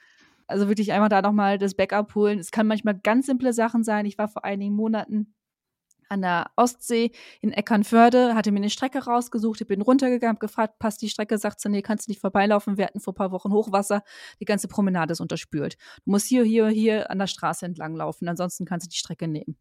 Also 0.45 0.68
wirklich 0.68 0.91
einfach 0.91 1.10
da 1.10 1.24
nochmal 1.24 1.58
das 1.58 1.74
Backup 1.74 2.14
holen. 2.14 2.38
Es 2.38 2.52
kann 2.52 2.68
manchmal 2.68 2.99
ganz 2.99 3.26
simple 3.26 3.54
Sachen 3.54 3.84
sein. 3.84 4.06
Ich 4.06 4.20
war 4.20 4.28
vor 4.28 4.45
einigen 4.45 4.76
Monaten 4.76 5.34
an 6.10 6.22
der 6.22 6.52
Ostsee 6.58 7.12
in 7.39 7.54
Eckernförde, 7.54 8.36
hatte 8.36 8.52
mir 8.52 8.58
eine 8.58 8.70
Strecke 8.70 8.99
rausgesucht, 8.99 9.62
ich 9.62 9.68
bin 9.68 9.82
runtergegangen, 9.82 10.39
gefragt, 10.39 10.78
passt 10.78 11.02
die 11.02 11.08
Strecke, 11.08 11.38
sagt 11.38 11.62
sie, 11.62 11.70
nee, 11.70 11.82
kannst 11.82 12.08
du 12.08 12.12
nicht 12.12 12.20
vorbeilaufen, 12.20 12.78
wir 12.78 12.86
hatten 12.86 12.99
vor 12.99 13.14
ein 13.14 13.16
paar 13.16 13.32
Wochen 13.32 13.54
Hochwasser, 13.54 14.04
die 14.41 14.45
ganze 14.45 14.68
Promenade 14.68 15.14
ist 15.14 15.22
unterspült. 15.22 15.78
Du 16.04 16.12
musst 16.12 16.28
hier, 16.28 16.43
hier, 16.43 16.68
hier 16.68 17.10
an 17.10 17.18
der 17.18 17.28
Straße 17.28 17.66
entlang 17.66 17.95
laufen, 17.95 18.28
ansonsten 18.28 18.66
kannst 18.66 18.88
du 18.88 18.89
die 18.89 18.97
Strecke 18.97 19.30
nehmen. 19.30 19.56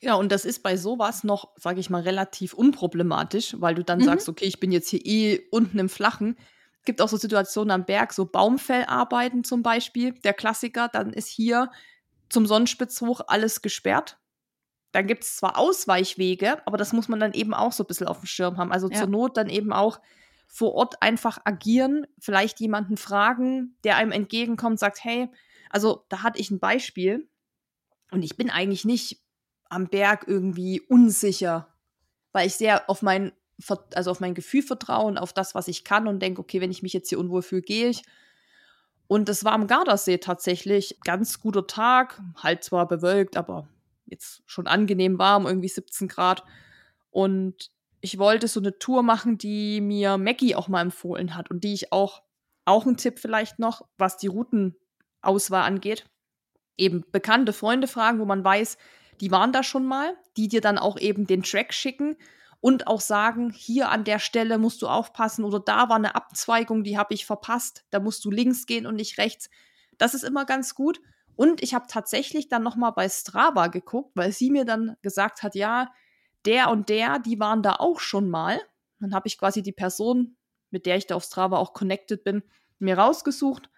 Ja, 0.00 0.14
und 0.14 0.32
das 0.32 0.44
ist 0.44 0.64
bei 0.64 0.76
sowas 0.76 1.24
noch, 1.24 1.52
sage 1.56 1.80
ich 1.80 1.90
mal, 1.90 2.02
relativ 2.02 2.54
unproblematisch, 2.54 3.56
weil 3.60 3.74
du 3.74 3.84
dann 3.84 4.00
mhm. 4.00 4.04
sagst, 4.04 4.28
okay, 4.28 4.44
ich 4.44 4.60
bin 4.60 4.72
jetzt 4.72 4.88
hier 4.88 5.04
eh 5.04 5.40
unten 5.50 5.78
im 5.78 5.88
Flachen. 5.88 6.36
Es 6.82 6.86
gibt 6.86 7.00
auch 7.00 7.08
so 7.08 7.16
Situationen 7.16 7.70
am 7.70 7.84
Berg, 7.84 8.12
so 8.12 8.26
Baumfellarbeiten 8.26 9.44
zum 9.44 9.62
Beispiel, 9.62 10.12
der 10.12 10.34
Klassiker, 10.34 10.88
dann 10.88 11.12
ist 11.12 11.28
hier 11.28 11.70
zum 12.28 12.46
Sonnenspitz 12.46 13.00
hoch 13.00 13.20
alles 13.26 13.62
gesperrt 13.62 14.18
dann 14.92 15.06
gibt 15.06 15.24
es 15.24 15.36
zwar 15.36 15.58
Ausweichwege, 15.58 16.64
aber 16.66 16.76
das 16.76 16.92
muss 16.92 17.08
man 17.08 17.18
dann 17.18 17.32
eben 17.32 17.54
auch 17.54 17.72
so 17.72 17.82
ein 17.82 17.86
bisschen 17.86 18.06
auf 18.06 18.20
dem 18.20 18.26
Schirm 18.26 18.58
haben. 18.58 18.72
Also 18.72 18.88
ja. 18.90 18.98
zur 18.98 19.08
Not 19.08 19.36
dann 19.38 19.48
eben 19.48 19.72
auch 19.72 20.00
vor 20.46 20.74
Ort 20.74 21.02
einfach 21.02 21.38
agieren, 21.44 22.06
vielleicht 22.18 22.60
jemanden 22.60 22.98
fragen, 22.98 23.76
der 23.84 23.96
einem 23.96 24.12
entgegenkommt, 24.12 24.78
sagt, 24.78 25.02
hey, 25.02 25.30
also 25.70 26.04
da 26.10 26.22
hatte 26.22 26.38
ich 26.38 26.50
ein 26.50 26.60
Beispiel 26.60 27.26
und 28.10 28.22
ich 28.22 28.36
bin 28.36 28.50
eigentlich 28.50 28.84
nicht 28.84 29.22
am 29.70 29.88
Berg 29.88 30.24
irgendwie 30.28 30.82
unsicher, 30.82 31.74
weil 32.32 32.46
ich 32.46 32.54
sehr 32.54 32.90
auf 32.90 33.00
mein, 33.00 33.32
also 33.94 34.10
auf 34.10 34.20
mein 34.20 34.34
Gefühl 34.34 34.62
vertraue 34.62 35.06
und 35.06 35.18
auf 35.18 35.32
das, 35.32 35.54
was 35.54 35.68
ich 35.68 35.84
kann 35.84 36.08
und 36.08 36.20
denke, 36.20 36.40
okay, 36.40 36.60
wenn 36.60 36.70
ich 36.70 36.82
mich 36.82 36.92
jetzt 36.92 37.08
hier 37.08 37.18
unwohl 37.18 37.42
fühle, 37.42 37.62
gehe 37.62 37.88
ich. 37.88 38.02
Und 39.06 39.28
es 39.28 39.44
war 39.44 39.52
am 39.52 39.66
Gardasee 39.66 40.18
tatsächlich 40.18 40.98
ganz 41.04 41.40
guter 41.40 41.66
Tag, 41.66 42.20
halt 42.36 42.64
zwar 42.64 42.88
bewölkt, 42.88 43.36
aber 43.36 43.68
jetzt 44.06 44.42
schon 44.46 44.66
angenehm 44.66 45.18
warm, 45.18 45.46
irgendwie 45.46 45.68
17 45.68 46.08
Grad. 46.08 46.44
Und 47.10 47.70
ich 48.00 48.18
wollte 48.18 48.48
so 48.48 48.60
eine 48.60 48.78
Tour 48.78 49.02
machen, 49.02 49.38
die 49.38 49.80
mir 49.80 50.18
Maggie 50.18 50.54
auch 50.54 50.68
mal 50.68 50.80
empfohlen 50.80 51.34
hat 51.34 51.50
und 51.50 51.62
die 51.62 51.74
ich 51.74 51.92
auch, 51.92 52.22
auch 52.64 52.86
ein 52.86 52.96
Tipp 52.96 53.18
vielleicht 53.18 53.58
noch, 53.58 53.86
was 53.98 54.16
die 54.16 54.28
Routenauswahl 54.28 55.62
angeht. 55.62 56.06
Eben 56.76 57.04
bekannte 57.12 57.52
Freunde 57.52 57.86
fragen, 57.86 58.18
wo 58.18 58.24
man 58.24 58.44
weiß, 58.44 58.78
die 59.20 59.30
waren 59.30 59.52
da 59.52 59.62
schon 59.62 59.84
mal, 59.84 60.16
die 60.36 60.48
dir 60.48 60.60
dann 60.60 60.78
auch 60.78 60.98
eben 60.98 61.26
den 61.26 61.42
Track 61.42 61.74
schicken 61.74 62.16
und 62.62 62.86
auch 62.86 63.00
sagen, 63.00 63.50
hier 63.50 63.90
an 63.90 64.04
der 64.04 64.20
Stelle 64.20 64.56
musst 64.56 64.82
du 64.82 64.86
aufpassen 64.86 65.44
oder 65.44 65.58
da 65.58 65.88
war 65.88 65.96
eine 65.96 66.14
Abzweigung, 66.14 66.84
die 66.84 66.96
habe 66.96 67.12
ich 67.12 67.26
verpasst, 67.26 67.84
da 67.90 67.98
musst 67.98 68.24
du 68.24 68.30
links 68.30 68.66
gehen 68.66 68.86
und 68.86 68.94
nicht 68.94 69.18
rechts. 69.18 69.50
Das 69.98 70.14
ist 70.14 70.22
immer 70.22 70.44
ganz 70.44 70.76
gut. 70.76 71.00
Und 71.34 71.60
ich 71.60 71.74
habe 71.74 71.86
tatsächlich 71.88 72.48
dann 72.48 72.62
noch 72.62 72.76
mal 72.76 72.92
bei 72.92 73.08
Strava 73.08 73.66
geguckt, 73.66 74.12
weil 74.14 74.30
sie 74.30 74.48
mir 74.48 74.64
dann 74.64 74.96
gesagt 75.02 75.42
hat, 75.42 75.56
ja, 75.56 75.90
der 76.44 76.70
und 76.70 76.88
der, 76.88 77.18
die 77.18 77.40
waren 77.40 77.64
da 77.64 77.74
auch 77.80 77.98
schon 77.98 78.30
mal. 78.30 78.60
Dann 79.00 79.12
habe 79.12 79.26
ich 79.26 79.38
quasi 79.38 79.62
die 79.64 79.72
Person, 79.72 80.36
mit 80.70 80.86
der 80.86 80.96
ich 80.96 81.08
da 81.08 81.16
auf 81.16 81.24
Strava 81.24 81.56
auch 81.56 81.72
connected 81.72 82.22
bin, 82.22 82.44
mir 82.78 82.96
rausgesucht, 82.96 83.70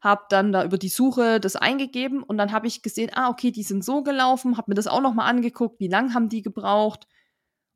habe 0.00 0.26
dann 0.28 0.52
da 0.52 0.62
über 0.62 0.78
die 0.78 0.88
Suche 0.88 1.40
das 1.40 1.56
eingegeben 1.56 2.22
und 2.22 2.38
dann 2.38 2.52
habe 2.52 2.68
ich 2.68 2.82
gesehen, 2.82 3.10
ah, 3.14 3.30
okay, 3.30 3.50
die 3.50 3.64
sind 3.64 3.84
so 3.84 4.04
gelaufen, 4.04 4.56
habe 4.56 4.70
mir 4.70 4.76
das 4.76 4.86
auch 4.86 5.00
noch 5.00 5.14
mal 5.14 5.26
angeguckt, 5.26 5.80
wie 5.80 5.88
lang 5.88 6.14
haben 6.14 6.28
die 6.28 6.42
gebraucht. 6.42 7.08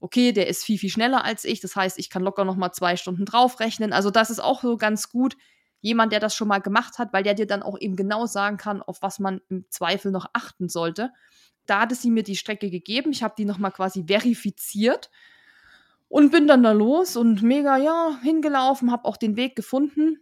Okay, 0.02 0.32
der 0.32 0.48
ist 0.48 0.64
viel, 0.64 0.78
viel 0.78 0.90
schneller 0.90 1.24
als 1.24 1.44
ich, 1.44 1.60
das 1.60 1.76
heißt, 1.76 1.96
ich 1.96 2.10
kann 2.10 2.24
locker 2.24 2.44
noch 2.44 2.56
mal 2.56 2.72
zwei 2.72 2.96
Stunden 2.96 3.24
draufrechnen. 3.24 3.92
Also 3.92 4.10
das 4.10 4.30
ist 4.30 4.40
auch 4.40 4.60
so 4.60 4.76
ganz 4.76 5.08
gut, 5.08 5.36
jemand, 5.80 6.10
der 6.10 6.18
das 6.18 6.34
schon 6.34 6.48
mal 6.48 6.58
gemacht 6.58 6.98
hat, 6.98 7.12
weil 7.12 7.22
der 7.22 7.34
dir 7.34 7.46
dann 7.46 7.62
auch 7.62 7.78
eben 7.78 7.94
genau 7.94 8.26
sagen 8.26 8.56
kann, 8.56 8.82
auf 8.82 9.00
was 9.00 9.20
man 9.20 9.40
im 9.48 9.64
Zweifel 9.68 10.10
noch 10.10 10.26
achten 10.32 10.68
sollte. 10.68 11.12
Da 11.66 11.82
hatte 11.82 11.94
sie 11.94 12.10
mir 12.10 12.24
die 12.24 12.34
Strecke 12.34 12.68
gegeben. 12.68 13.12
Ich 13.12 13.22
habe 13.22 13.34
die 13.38 13.44
nochmal 13.44 13.70
quasi 13.70 14.06
verifiziert 14.08 15.08
und 16.08 16.32
bin 16.32 16.48
dann 16.48 16.64
da 16.64 16.72
los 16.72 17.14
und 17.14 17.42
mega, 17.42 17.76
ja, 17.76 18.18
hingelaufen, 18.24 18.90
habe 18.90 19.04
auch 19.04 19.16
den 19.16 19.36
Weg 19.36 19.54
gefunden. 19.54 20.18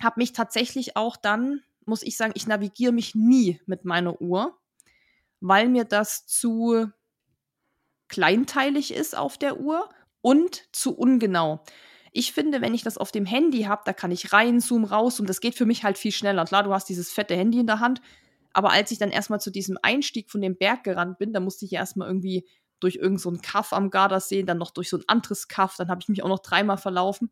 Habe 0.00 0.20
mich 0.20 0.34
tatsächlich 0.34 0.96
auch 0.96 1.16
dann, 1.16 1.62
muss 1.84 2.04
ich 2.04 2.16
sagen, 2.16 2.34
ich 2.36 2.46
navigiere 2.46 2.92
mich 2.92 3.16
nie 3.16 3.60
mit 3.66 3.84
meiner 3.84 4.20
Uhr, 4.20 4.56
weil 5.40 5.68
mir 5.68 5.84
das 5.84 6.28
zu 6.28 6.86
kleinteilig 8.10 8.92
ist 8.92 9.16
auf 9.16 9.38
der 9.38 9.58
Uhr 9.58 9.88
und 10.20 10.64
zu 10.72 10.94
ungenau. 10.94 11.64
Ich 12.12 12.32
finde, 12.32 12.60
wenn 12.60 12.74
ich 12.74 12.82
das 12.82 12.98
auf 12.98 13.12
dem 13.12 13.24
Handy 13.24 13.62
habe, 13.62 13.82
da 13.84 13.92
kann 13.92 14.10
ich 14.10 14.32
reinzoomen, 14.32 14.84
raus 14.84 15.20
und 15.20 15.28
das 15.28 15.40
geht 15.40 15.54
für 15.54 15.64
mich 15.64 15.84
halt 15.84 15.96
viel 15.96 16.12
schneller. 16.12 16.44
Klar, 16.44 16.64
du 16.64 16.74
hast 16.74 16.88
dieses 16.88 17.10
fette 17.10 17.36
Handy 17.36 17.60
in 17.60 17.66
der 17.66 17.80
Hand, 17.80 18.02
aber 18.52 18.72
als 18.72 18.90
ich 18.90 18.98
dann 18.98 19.10
erstmal 19.10 19.40
zu 19.40 19.50
diesem 19.50 19.78
Einstieg 19.80 20.30
von 20.30 20.40
dem 20.40 20.56
Berg 20.56 20.84
gerannt 20.84 21.18
bin, 21.18 21.32
da 21.32 21.40
musste 21.40 21.64
ich 21.64 21.72
erstmal 21.72 22.08
irgendwie 22.08 22.46
durch 22.80 22.96
irgendeinen 22.96 23.36
so 23.36 23.42
Kaff 23.42 23.72
am 23.72 23.90
Gardasee, 23.90 24.42
dann 24.42 24.58
noch 24.58 24.72
durch 24.72 24.88
so 24.88 24.96
ein 24.96 25.04
anderes 25.06 25.48
Kaff, 25.48 25.76
dann 25.76 25.88
habe 25.88 26.00
ich 26.02 26.08
mich 26.08 26.22
auch 26.22 26.28
noch 26.28 26.40
dreimal 26.40 26.78
verlaufen. 26.78 27.30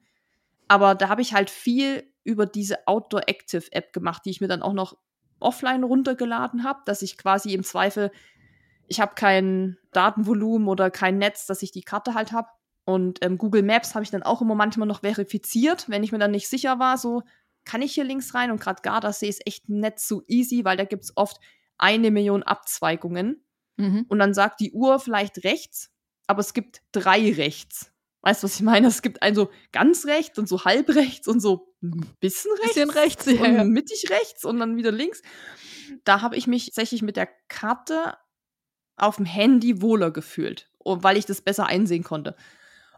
Aber 0.69 0.95
da 0.95 1.09
habe 1.09 1.23
ich 1.23 1.33
halt 1.33 1.51
viel 1.51 2.05
über 2.23 2.47
diese 2.47 2.87
Outdoor 2.87 3.23
Active 3.27 3.65
App 3.73 3.93
gemacht, 3.93 4.23
die 4.25 4.31
ich 4.31 4.41
mir 4.41 4.49
dann 4.49 4.63
auch 4.63 4.75
noch 4.75 4.97
offline 5.41 5.83
runtergeladen 5.83 6.65
habe, 6.65 6.81
dass 6.85 7.03
ich 7.03 7.17
quasi 7.17 7.55
im 7.55 7.65
Zweifel 7.65 8.11
ich 8.89 9.01
habe 9.01 9.15
kein 9.15 9.77
Datenvolumen 9.93 10.69
oder 10.69 10.91
kein 10.91 11.19
Netz, 11.19 11.47
dass 11.47 11.63
ich 11.63 11.73
die 11.73 11.83
Karte 11.83 12.15
halt 12.15 12.33
habe. 12.33 12.49
Und 12.85 13.19
ähm, 13.23 13.37
Google 13.37 13.63
Maps 13.63 13.95
habe 13.95 14.03
ich 14.03 14.11
dann 14.11 14.23
auch 14.23 14.41
immer 14.41 14.55
manchmal 14.55 14.89
noch 14.89 15.01
verifiziert, 15.01 15.89
wenn 15.89 16.03
ich 16.03 16.13
mir 16.13 16.19
dann 16.19 16.31
nicht 16.31 16.49
sicher 16.49 16.79
war, 16.79 16.97
so 16.97 17.23
kann 17.65 17.83
ich 17.83 17.93
hier 17.93 18.05
links 18.05 18.35
rein. 18.35 18.51
Und 18.51 18.61
gerade 18.61 18.83
Gardasee 18.83 19.29
ist 19.29 19.47
echt 19.47 19.69
nicht 19.69 20.01
so 20.01 20.23
easy, 20.27 20.65
weil 20.65 20.79
da 20.79 20.85
gibt 20.85 21.05
es 21.05 21.17
oft 21.17 21.39
eine 21.77 22.11
Million 22.11 22.43
Abzweigungen. 22.43 23.45
Mhm. 23.77 24.07
Und 24.09 24.19
dann 24.19 24.35
sagt 24.35 24.61
die 24.61 24.73
Uhr 24.73 24.99
vielleicht 25.01 25.45
rechts, 25.45 25.91
aber 26.27 26.41
es 26.41 26.55
gibt 26.55 26.81
drei 26.93 27.33
rechts. 27.33 27.93
Weißt 28.23 28.43
du, 28.43 28.47
was 28.47 28.57
ich 28.57 28.63
meine? 28.63 28.89
Es 28.89 29.03
gibt 29.03 29.23
einen 29.23 29.37
so 29.37 29.51
ganz 29.71 30.07
rechts 30.07 30.39
und 30.39 30.49
so 30.49 30.65
halb 30.65 30.89
rechts 30.89 31.29
und 31.29 31.41
so 31.41 31.75
ein 31.83 32.15
bisschen 32.21 32.51
rechts. 32.53 32.75
Bisschen 32.75 32.91
rechts, 32.91 33.27
ja. 33.27 33.63
Und 33.63 33.71
mittig 33.71 34.11
rechts 34.11 34.45
und 34.45 34.59
dann 34.59 34.77
wieder 34.77 34.91
links. 34.91 35.23
Da 36.05 36.21
habe 36.23 36.37
ich 36.37 36.47
mich 36.47 36.67
tatsächlich 36.67 37.03
mit 37.03 37.17
der 37.17 37.29
Karte 37.49 38.17
auf 38.99 39.17
dem 39.17 39.25
Handy 39.25 39.83
wohler 39.83 40.11
gefühlt, 40.11 40.71
weil 40.85 41.17
ich 41.17 41.27
das 41.27 41.41
besser 41.41 41.67
einsehen 41.67 42.05
konnte. 42.05 42.37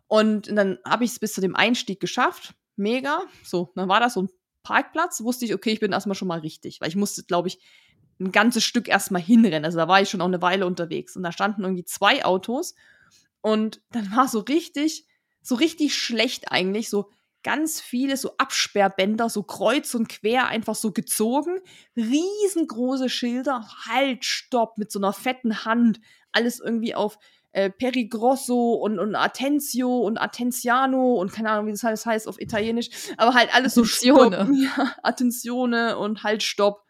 Und 0.06 0.50
dann 0.50 0.78
habe 0.84 1.04
ich 1.04 1.12
es 1.12 1.18
bis 1.20 1.34
zu 1.34 1.40
dem 1.40 1.54
Einstieg 1.54 2.00
geschafft. 2.00 2.54
Mega. 2.76 3.22
So, 3.44 3.70
dann 3.76 3.88
war 3.88 4.00
das 4.00 4.14
so 4.14 4.22
ein 4.22 4.28
Parkplatz. 4.64 5.22
Wusste 5.22 5.44
ich, 5.44 5.54
okay, 5.54 5.70
ich 5.70 5.80
bin 5.80 5.92
erstmal 5.92 6.16
schon 6.16 6.26
mal 6.28 6.40
richtig. 6.40 6.80
Weil 6.80 6.88
ich 6.88 6.96
musste, 6.96 7.22
glaube 7.22 7.46
ich, 7.46 7.60
ein 8.18 8.32
ganzes 8.32 8.64
Stück 8.64 8.88
erstmal 8.88 9.22
hinrennen. 9.22 9.64
Also 9.64 9.78
da 9.78 9.86
war 9.86 10.02
ich 10.02 10.10
schon 10.10 10.20
auch 10.20 10.26
eine 10.26 10.42
Weile 10.42 10.66
unterwegs. 10.66 11.14
Und 11.16 11.22
da 11.22 11.30
standen 11.30 11.62
irgendwie 11.62 11.84
zwei 11.84 12.24
Autos. 12.24 12.74
Und 13.40 13.82
dann 13.92 14.14
war 14.14 14.26
so 14.26 14.40
richtig, 14.40 15.06
so 15.42 15.54
richtig 15.54 15.94
schlecht 15.94 16.50
eigentlich. 16.50 16.90
So 16.90 17.10
ganz 17.42 17.80
viele 17.80 18.16
so 18.16 18.36
Absperrbänder, 18.38 19.28
so 19.28 19.42
kreuz 19.42 19.94
und 19.94 20.08
quer 20.08 20.48
einfach 20.48 20.74
so 20.74 20.92
gezogen. 20.92 21.58
Riesengroße 21.96 23.08
Schilder, 23.08 23.66
halt, 23.86 24.24
stopp, 24.24 24.78
mit 24.78 24.90
so 24.90 24.98
einer 24.98 25.12
fetten 25.12 25.64
Hand. 25.64 26.00
Alles 26.32 26.60
irgendwie 26.60 26.94
auf 26.94 27.18
äh, 27.52 27.70
Perigrosso 27.70 28.74
und, 28.74 28.98
und 28.98 29.14
Attencio 29.14 29.98
und 29.98 30.18
Attenziano 30.18 31.14
und 31.14 31.32
keine 31.32 31.50
Ahnung, 31.50 31.66
wie 31.66 31.72
das 31.72 31.82
heißt, 31.82 32.06
heißt 32.06 32.28
auf 32.28 32.40
Italienisch. 32.40 32.90
Aber 33.16 33.34
halt 33.34 33.54
alles 33.54 33.74
so 33.74 33.84
Stopp. 33.84 34.32
Ja, 34.54 34.94
Attenzione 35.02 35.98
und 35.98 36.22
halt, 36.22 36.42
stopp. 36.42 36.84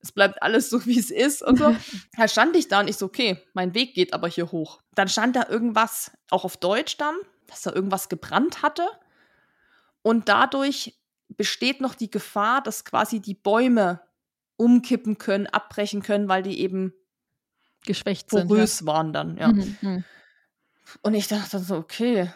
Es 0.00 0.12
bleibt 0.12 0.42
alles 0.42 0.70
so, 0.70 0.86
wie 0.86 0.98
es 0.98 1.10
ist 1.10 1.42
und 1.42 1.58
so. 1.58 1.74
da 2.16 2.28
stand 2.28 2.56
ich 2.56 2.68
da 2.68 2.80
und 2.80 2.88
ich 2.88 2.96
so, 2.96 3.06
okay, 3.06 3.42
mein 3.54 3.74
Weg 3.74 3.94
geht 3.94 4.14
aber 4.14 4.28
hier 4.28 4.52
hoch. 4.52 4.80
Dann 4.94 5.08
stand 5.08 5.36
da 5.36 5.46
irgendwas, 5.48 6.12
auch 6.30 6.44
auf 6.44 6.56
Deutsch 6.56 6.96
dann, 6.96 7.16
dass 7.48 7.62
da 7.62 7.72
irgendwas 7.72 8.08
gebrannt 8.08 8.62
hatte. 8.62 8.86
Und 10.06 10.28
dadurch 10.28 10.96
besteht 11.30 11.80
noch 11.80 11.96
die 11.96 12.12
Gefahr, 12.12 12.62
dass 12.62 12.84
quasi 12.84 13.18
die 13.18 13.34
Bäume 13.34 14.00
umkippen 14.54 15.18
können, 15.18 15.48
abbrechen 15.48 16.00
können, 16.00 16.28
weil 16.28 16.44
die 16.44 16.60
eben 16.60 16.92
geschwächt 17.84 18.30
sind. 18.30 18.46
Porös 18.46 18.78
ja. 18.78 18.86
waren 18.86 19.12
dann, 19.12 19.36
ja. 19.36 19.48
Mhm, 19.48 19.76
mhm. 19.80 20.04
Und 21.02 21.14
ich 21.14 21.26
dachte 21.26 21.58
so, 21.58 21.74
okay, 21.74 22.30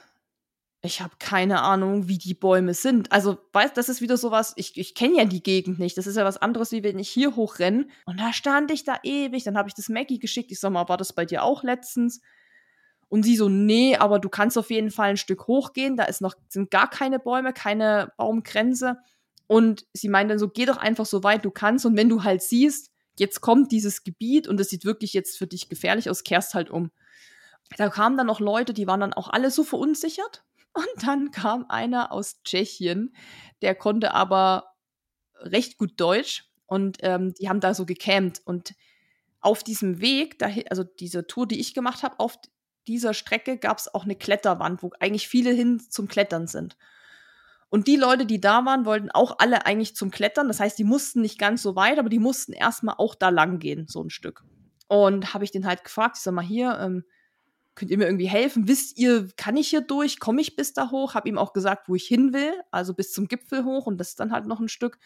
ich 0.83 1.01
habe 1.01 1.15
keine 1.21 1.63
Ahnung, 1.63 2.09
wie 2.09 2.19
die 2.19 2.35
Bäume 2.35 2.75
sind. 2.75 3.13
Also, 3.13 3.39
weißt 3.53 3.77
das 3.77 3.89
ist 3.89 4.01
wieder 4.01 4.17
sowas, 4.17 4.53
ich, 4.57 4.77
ich 4.77 4.97
kenne 4.97 5.19
ja 5.19 5.25
die 5.25 5.45
Gegend 5.45 5.79
nicht. 5.79 5.97
Das 5.97 6.09
ist 6.09 6.17
ja 6.17 6.25
was 6.25 6.39
anderes, 6.39 6.73
wie 6.73 6.83
wenn 6.83 6.99
ich 6.99 7.09
hier 7.09 7.37
hochrenne. 7.37 7.87
Und 8.05 8.19
da 8.19 8.33
stand 8.33 8.73
ich 8.73 8.83
da 8.83 8.99
ewig. 9.05 9.45
Dann 9.45 9.57
habe 9.57 9.69
ich 9.69 9.75
das 9.75 9.89
Maggie 9.89 10.19
geschickt. 10.19 10.51
Ich 10.51 10.59
sag 10.59 10.73
mal, 10.73 10.89
war 10.89 10.97
das 10.97 11.13
bei 11.13 11.25
dir 11.25 11.45
auch 11.45 11.63
letztens? 11.63 12.21
Und 13.11 13.25
sie 13.25 13.37
so, 13.37 13.49
nee, 13.49 13.97
aber 13.97 14.21
du 14.21 14.29
kannst 14.29 14.57
auf 14.57 14.71
jeden 14.71 14.91
Fall 14.91 15.11
ein 15.11 15.17
Stück 15.17 15.49
hochgehen. 15.49 15.97
Da 15.97 16.05
ist 16.05 16.23
noch, 16.23 16.35
sind 16.49 16.71
gar 16.71 16.89
keine 16.89 17.19
Bäume, 17.19 17.53
keine 17.53 18.13
Baumgrenze. 18.17 18.99
Und 19.49 19.85
sie 19.93 20.09
meint 20.09 20.31
dann 20.31 20.39
so, 20.39 20.49
geh 20.49 20.65
doch 20.65 20.77
einfach 20.77 21.05
so 21.07 21.25
weit 21.25 21.45
du 21.45 21.51
kannst. 21.51 21.85
Und 21.85 21.97
wenn 21.97 22.09
du 22.09 22.23
halt 22.23 22.41
siehst, 22.41 22.93
jetzt 23.19 23.41
kommt 23.41 23.73
dieses 23.73 24.05
Gebiet 24.05 24.47
und 24.47 24.61
es 24.61 24.71
sieht 24.71 24.85
wirklich 24.85 25.13
jetzt 25.13 25.37
für 25.37 25.49
dich 25.49 25.69
gefährlich 25.69 26.09
aus, 26.09 26.23
kehrst 26.23 26.55
halt 26.55 26.71
um. 26.71 26.93
Da 27.77 27.89
kamen 27.89 28.17
dann 28.17 28.29
noch 28.29 28.39
Leute, 28.39 28.73
die 28.73 28.87
waren 28.87 29.01
dann 29.01 29.13
auch 29.13 29.29
alle 29.29 29.51
so 29.51 29.65
verunsichert. 29.65 30.45
Und 30.73 31.05
dann 31.05 31.33
kam 31.33 31.67
einer 31.69 32.13
aus 32.13 32.45
Tschechien, 32.45 33.13
der 33.61 33.75
konnte 33.75 34.15
aber 34.15 34.77
recht 35.41 35.79
gut 35.79 35.95
Deutsch 35.97 36.45
und 36.67 36.99
ähm, 37.01 37.35
die 37.35 37.49
haben 37.49 37.59
da 37.59 37.75
so 37.75 37.85
gecampt. 37.87 38.41
Und 38.45 38.75
auf 39.41 39.65
diesem 39.65 40.01
Weg, 40.01 40.37
also 40.71 40.85
diese 40.85 41.27
Tour, 41.27 41.49
die 41.49 41.59
ich 41.59 41.75
gemacht 41.75 42.05
habe, 42.05 42.21
auf 42.21 42.39
dieser 42.91 43.15
Strecke 43.15 43.57
gab 43.57 43.79
es 43.79 43.93
auch 43.93 44.05
eine 44.05 44.17
Kletterwand, 44.17 44.83
wo 44.83 44.91
eigentlich 45.01 45.29
viele 45.29 45.51
hin 45.51 45.81
zum 45.81 46.09
Klettern 46.09 46.47
sind. 46.47 46.77
Und 47.71 47.87
die 47.87 47.97
Leute, 47.97 48.27
die 48.27 48.41
da 48.41 48.65
waren, 48.65 48.85
wollten 48.85 49.11
auch 49.11 49.39
alle 49.39 49.65
eigentlich 49.65 49.95
zum 49.95 50.11
Klettern. 50.11 50.49
Das 50.49 50.59
heißt, 50.59 50.79
die 50.79 50.85
mussten 50.85 51.21
nicht 51.21 51.39
ganz 51.39 51.63
so 51.63 51.77
weit, 51.77 51.99
aber 51.99 52.09
die 52.09 52.19
mussten 52.19 52.53
erstmal 52.53 52.97
auch 52.99 53.15
da 53.15 53.29
lang 53.29 53.61
gehen, 53.61 53.87
so 53.89 54.03
ein 54.03 54.11
Stück. 54.11 54.45
Und 54.89 55.35
habe 55.35 55.45
ich 55.45 55.53
den 55.53 55.67
halt 55.67 55.85
gefragt, 55.85 56.17
ich 56.17 56.23
sag 56.23 56.35
mal 56.35 56.45
hier, 56.45 56.77
ähm, 56.81 57.05
könnt 57.77 57.93
ihr 57.93 57.99
mir 57.99 58.07
irgendwie 58.07 58.29
helfen? 58.29 58.67
Wisst 58.67 58.99
ihr, 58.99 59.29
kann 59.37 59.57
ich 59.57 59.69
hier 59.69 59.83
durch? 59.83 60.19
Komme 60.19 60.41
ich 60.41 60.57
bis 60.57 60.73
da 60.73 60.91
hoch? 60.91 61.15
Habe 61.15 61.29
ihm 61.29 61.39
auch 61.39 61.53
gesagt, 61.53 61.89
wo 61.89 61.95
ich 61.95 62.07
hin 62.07 62.33
will, 62.33 62.53
also 62.73 62.93
bis 62.93 63.13
zum 63.13 63.29
Gipfel 63.29 63.65
hoch 63.65 63.87
und 63.87 63.99
das 63.99 64.11
ist 64.11 64.21
dann 64.21 64.33
halt 64.33 64.47
noch 64.47 64.59
ein 64.59 64.69
Stück. 64.69 64.99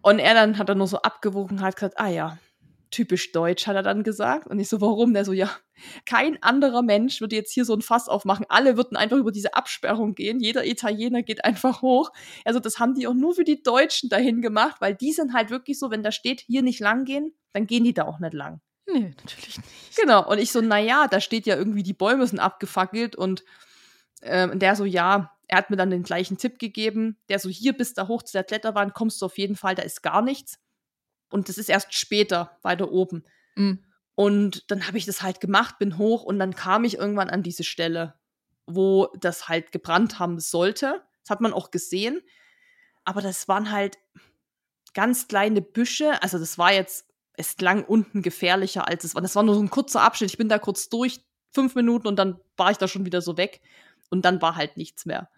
Und 0.00 0.18
er 0.18 0.32
dann 0.34 0.56
hat 0.56 0.70
er 0.70 0.74
nur 0.74 0.88
so 0.88 1.02
abgewogen, 1.02 1.60
hat 1.60 1.76
gesagt, 1.76 2.00
ah 2.00 2.08
ja, 2.08 2.38
typisch 2.92 3.32
deutsch, 3.32 3.66
hat 3.66 3.74
er 3.74 3.82
dann 3.82 4.04
gesagt. 4.04 4.46
Und 4.46 4.60
ich 4.60 4.68
so, 4.68 4.80
warum? 4.80 5.14
Der 5.14 5.24
so, 5.24 5.32
ja, 5.32 5.50
kein 6.06 6.40
anderer 6.42 6.82
Mensch 6.82 7.20
würde 7.20 7.34
jetzt 7.34 7.52
hier 7.52 7.64
so 7.64 7.74
ein 7.74 7.82
Fass 7.82 8.08
aufmachen. 8.08 8.46
Alle 8.48 8.76
würden 8.76 8.96
einfach 8.96 9.16
über 9.16 9.32
diese 9.32 9.54
Absperrung 9.54 10.14
gehen. 10.14 10.38
Jeder 10.38 10.64
Italiener 10.64 11.22
geht 11.22 11.44
einfach 11.44 11.82
hoch. 11.82 12.10
Also 12.44 12.60
das 12.60 12.78
haben 12.78 12.94
die 12.94 13.06
auch 13.06 13.14
nur 13.14 13.34
für 13.34 13.44
die 13.44 13.62
Deutschen 13.62 14.08
dahin 14.08 14.42
gemacht, 14.42 14.76
weil 14.80 14.94
die 14.94 15.12
sind 15.12 15.34
halt 15.34 15.50
wirklich 15.50 15.78
so, 15.78 15.90
wenn 15.90 16.02
da 16.02 16.12
steht, 16.12 16.40
hier 16.40 16.62
nicht 16.62 16.80
lang 16.80 17.04
gehen, 17.04 17.34
dann 17.52 17.66
gehen 17.66 17.84
die 17.84 17.94
da 17.94 18.04
auch 18.04 18.20
nicht 18.20 18.34
lang. 18.34 18.60
Nee, 18.86 19.14
natürlich 19.18 19.58
nicht. 19.58 19.96
Genau. 19.96 20.28
Und 20.28 20.38
ich 20.38 20.52
so, 20.52 20.60
naja, 20.60 21.06
da 21.10 21.20
steht 21.20 21.46
ja 21.46 21.56
irgendwie, 21.56 21.82
die 21.82 21.94
Bäume 21.94 22.26
sind 22.26 22.38
abgefackelt 22.38 23.16
und 23.16 23.44
ähm, 24.22 24.58
der 24.58 24.76
so, 24.76 24.84
ja, 24.84 25.32
er 25.48 25.58
hat 25.58 25.70
mir 25.70 25.76
dann 25.76 25.90
den 25.90 26.02
gleichen 26.02 26.38
Tipp 26.38 26.58
gegeben. 26.58 27.18
Der 27.28 27.38
so, 27.38 27.48
hier 27.48 27.74
bis 27.74 27.94
da 27.94 28.08
hoch 28.08 28.22
zu 28.22 28.32
der 28.32 28.44
Kletterwand 28.44 28.94
kommst 28.94 29.20
du 29.20 29.26
auf 29.26 29.38
jeden 29.38 29.56
Fall, 29.56 29.74
da 29.74 29.82
ist 29.82 30.02
gar 30.02 30.22
nichts. 30.22 30.58
Und 31.32 31.48
das 31.48 31.58
ist 31.58 31.68
erst 31.68 31.94
später, 31.94 32.58
weiter 32.62 32.90
oben. 32.90 33.24
Mhm. 33.56 33.84
Und 34.14 34.70
dann 34.70 34.86
habe 34.86 34.98
ich 34.98 35.06
das 35.06 35.22
halt 35.22 35.40
gemacht, 35.40 35.78
bin 35.78 35.98
hoch 35.98 36.22
und 36.22 36.38
dann 36.38 36.54
kam 36.54 36.84
ich 36.84 36.98
irgendwann 36.98 37.30
an 37.30 37.42
diese 37.42 37.64
Stelle, 37.64 38.14
wo 38.66 39.08
das 39.18 39.48
halt 39.48 39.72
gebrannt 39.72 40.18
haben 40.18 40.38
sollte. 40.38 41.02
Das 41.22 41.30
hat 41.30 41.40
man 41.40 41.52
auch 41.52 41.70
gesehen. 41.70 42.20
Aber 43.04 43.20
das 43.20 43.48
waren 43.48 43.70
halt 43.70 43.98
ganz 44.94 45.28
kleine 45.28 45.62
Büsche. 45.62 46.22
Also 46.22 46.38
das 46.38 46.58
war 46.58 46.72
jetzt, 46.72 47.06
es 47.34 47.56
klang 47.56 47.84
unten 47.84 48.22
gefährlicher 48.22 48.86
als 48.86 49.04
es 49.04 49.14
war. 49.14 49.22
Das 49.22 49.34
war 49.34 49.42
nur 49.42 49.54
so 49.54 49.62
ein 49.62 49.70
kurzer 49.70 50.02
Abschnitt. 50.02 50.30
Ich 50.30 50.38
bin 50.38 50.48
da 50.48 50.58
kurz 50.58 50.88
durch, 50.88 51.20
fünf 51.52 51.74
Minuten 51.74 52.06
und 52.06 52.16
dann 52.16 52.38
war 52.56 52.70
ich 52.70 52.78
da 52.78 52.88
schon 52.88 53.06
wieder 53.06 53.22
so 53.22 53.36
weg. 53.36 53.60
Und 54.10 54.24
dann 54.24 54.42
war 54.42 54.56
halt 54.56 54.76
nichts 54.76 55.06
mehr 55.06 55.30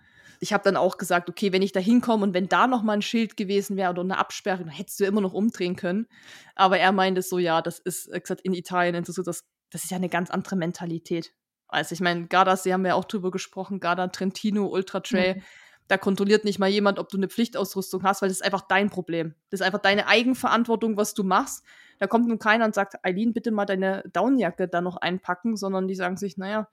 ich 0.45 0.53
habe 0.53 0.63
dann 0.63 0.77
auch 0.77 0.99
gesagt, 0.99 1.31
okay, 1.31 1.53
wenn 1.53 1.63
ich 1.63 1.73
da 1.73 1.81
hinkomme 1.81 2.23
und 2.23 2.35
wenn 2.35 2.51
da 2.51 2.67
noch 2.67 2.83
mal 2.83 2.93
ein 2.93 3.01
Schild 3.01 3.39
gewesen 3.39 3.79
wäre 3.79 3.89
oder 3.89 4.03
eine 4.03 4.19
Absperre, 4.19 4.59
dann 4.59 4.69
hättest 4.69 5.01
du 5.01 5.07
immer 5.07 5.23
noch 5.23 5.33
umdrehen 5.33 5.75
können. 5.75 6.07
Aber 6.55 6.79
er 6.79 6.93
meinte 6.93 7.23
so, 7.23 7.39
ja, 7.39 7.63
das 7.63 7.79
ist, 7.79 8.13
äh, 8.13 8.21
gesagt, 8.21 8.43
in 8.43 8.53
Italien 8.53 9.03
so, 9.07 9.23
das, 9.23 9.47
das 9.71 9.85
ist 9.85 9.91
ja 9.91 9.97
eine 9.97 10.11
ganz 10.11 10.29
andere 10.29 10.57
Mentalität. 10.57 11.33
Also 11.67 11.95
ich 11.95 12.01
meine, 12.01 12.27
Gardasee 12.27 12.75
haben 12.75 12.83
wir 12.83 12.91
ja 12.91 12.95
auch 12.95 13.07
drüber 13.07 13.31
gesprochen, 13.31 13.81
Garda 13.81 14.09
Trentino, 14.09 14.67
Ultra 14.67 15.01
Trail. 15.01 15.37
Mhm. 15.37 15.43
Da 15.89 15.97
kontrolliert 15.97 16.45
nicht 16.45 16.59
mal 16.59 16.69
jemand, 16.69 16.99
ob 16.99 17.09
du 17.09 17.17
eine 17.17 17.29
Pflichtausrüstung 17.29 18.03
hast, 18.03 18.21
weil 18.21 18.29
das 18.29 18.41
ist 18.41 18.45
einfach 18.45 18.69
dein 18.69 18.91
Problem. 18.91 19.35
Das 19.49 19.61
ist 19.61 19.67
einfach 19.67 19.81
deine 19.81 20.09
Eigenverantwortung, 20.09 20.99
was 20.99 21.15
du 21.15 21.25
machst. 21.25 21.65
Da 21.99 22.07
kommt 22.07 22.29
nun 22.29 22.39
keiner 22.39 22.67
und 22.67 22.75
sagt, 22.75 23.03
Eileen, 23.03 23.33
bitte 23.33 23.51
mal 23.51 23.65
deine 23.65 24.05
Downjacke 24.13 24.69
da 24.69 24.83
noch 24.83 24.99
einpacken, 24.99 25.57
sondern 25.57 25.89
die 25.89 25.95
sagen 25.95 26.19
sich, 26.19 26.37
naja, 26.37 26.69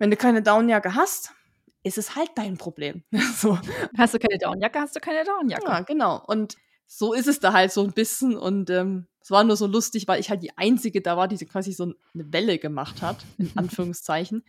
wenn 0.00 0.10
du 0.10 0.16
keine 0.16 0.42
Downjacke 0.42 0.96
hast, 0.96 1.34
ist 1.82 1.98
es 1.98 2.14
halt 2.16 2.30
dein 2.36 2.56
Problem. 2.56 3.02
so. 3.36 3.58
Hast 3.96 4.14
du 4.14 4.18
keine 4.18 4.38
Downjacke, 4.38 4.80
hast 4.80 4.96
du 4.96 5.00
keine 5.00 5.24
Downjacke. 5.24 5.66
Ja, 5.66 5.80
genau. 5.80 6.22
Und 6.26 6.56
so 6.86 7.12
ist 7.12 7.26
es 7.26 7.40
da 7.40 7.52
halt 7.52 7.72
so 7.72 7.82
ein 7.82 7.92
bisschen. 7.92 8.36
Und 8.36 8.70
ähm, 8.70 9.06
es 9.20 9.30
war 9.30 9.44
nur 9.44 9.56
so 9.56 9.66
lustig, 9.66 10.06
weil 10.08 10.20
ich 10.20 10.30
halt 10.30 10.42
die 10.42 10.56
Einzige 10.56 11.00
da 11.00 11.16
war, 11.16 11.28
die 11.28 11.44
quasi 11.46 11.72
so 11.72 11.84
eine 11.84 12.32
Welle 12.32 12.58
gemacht 12.58 13.02
hat, 13.02 13.24
in 13.38 13.50
Anführungszeichen. 13.56 14.44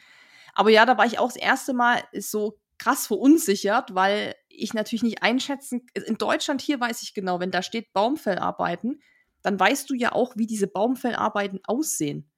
Aber 0.53 0.69
ja, 0.69 0.85
da 0.85 0.97
war 0.97 1.05
ich 1.05 1.19
auch 1.19 1.27
das 1.27 1.35
erste 1.35 1.73
Mal 1.73 2.03
so 2.17 2.59
krass 2.77 3.07
verunsichert, 3.07 3.95
weil 3.95 4.35
ich 4.49 4.73
natürlich 4.73 5.03
nicht 5.03 5.23
einschätzen, 5.23 5.87
in 5.93 6.17
Deutschland 6.17 6.61
hier 6.61 6.79
weiß 6.79 7.01
ich 7.01 7.13
genau, 7.13 7.39
wenn 7.39 7.49
da 7.49 7.63
steht 7.63 7.93
Baumfellarbeiten, 7.93 9.01
dann 9.41 9.59
weißt 9.59 9.89
du 9.89 9.95
ja 9.95 10.11
auch, 10.11 10.35
wie 10.35 10.45
diese 10.45 10.67
Baumfellarbeiten 10.67 11.61
aussehen. 11.65 12.29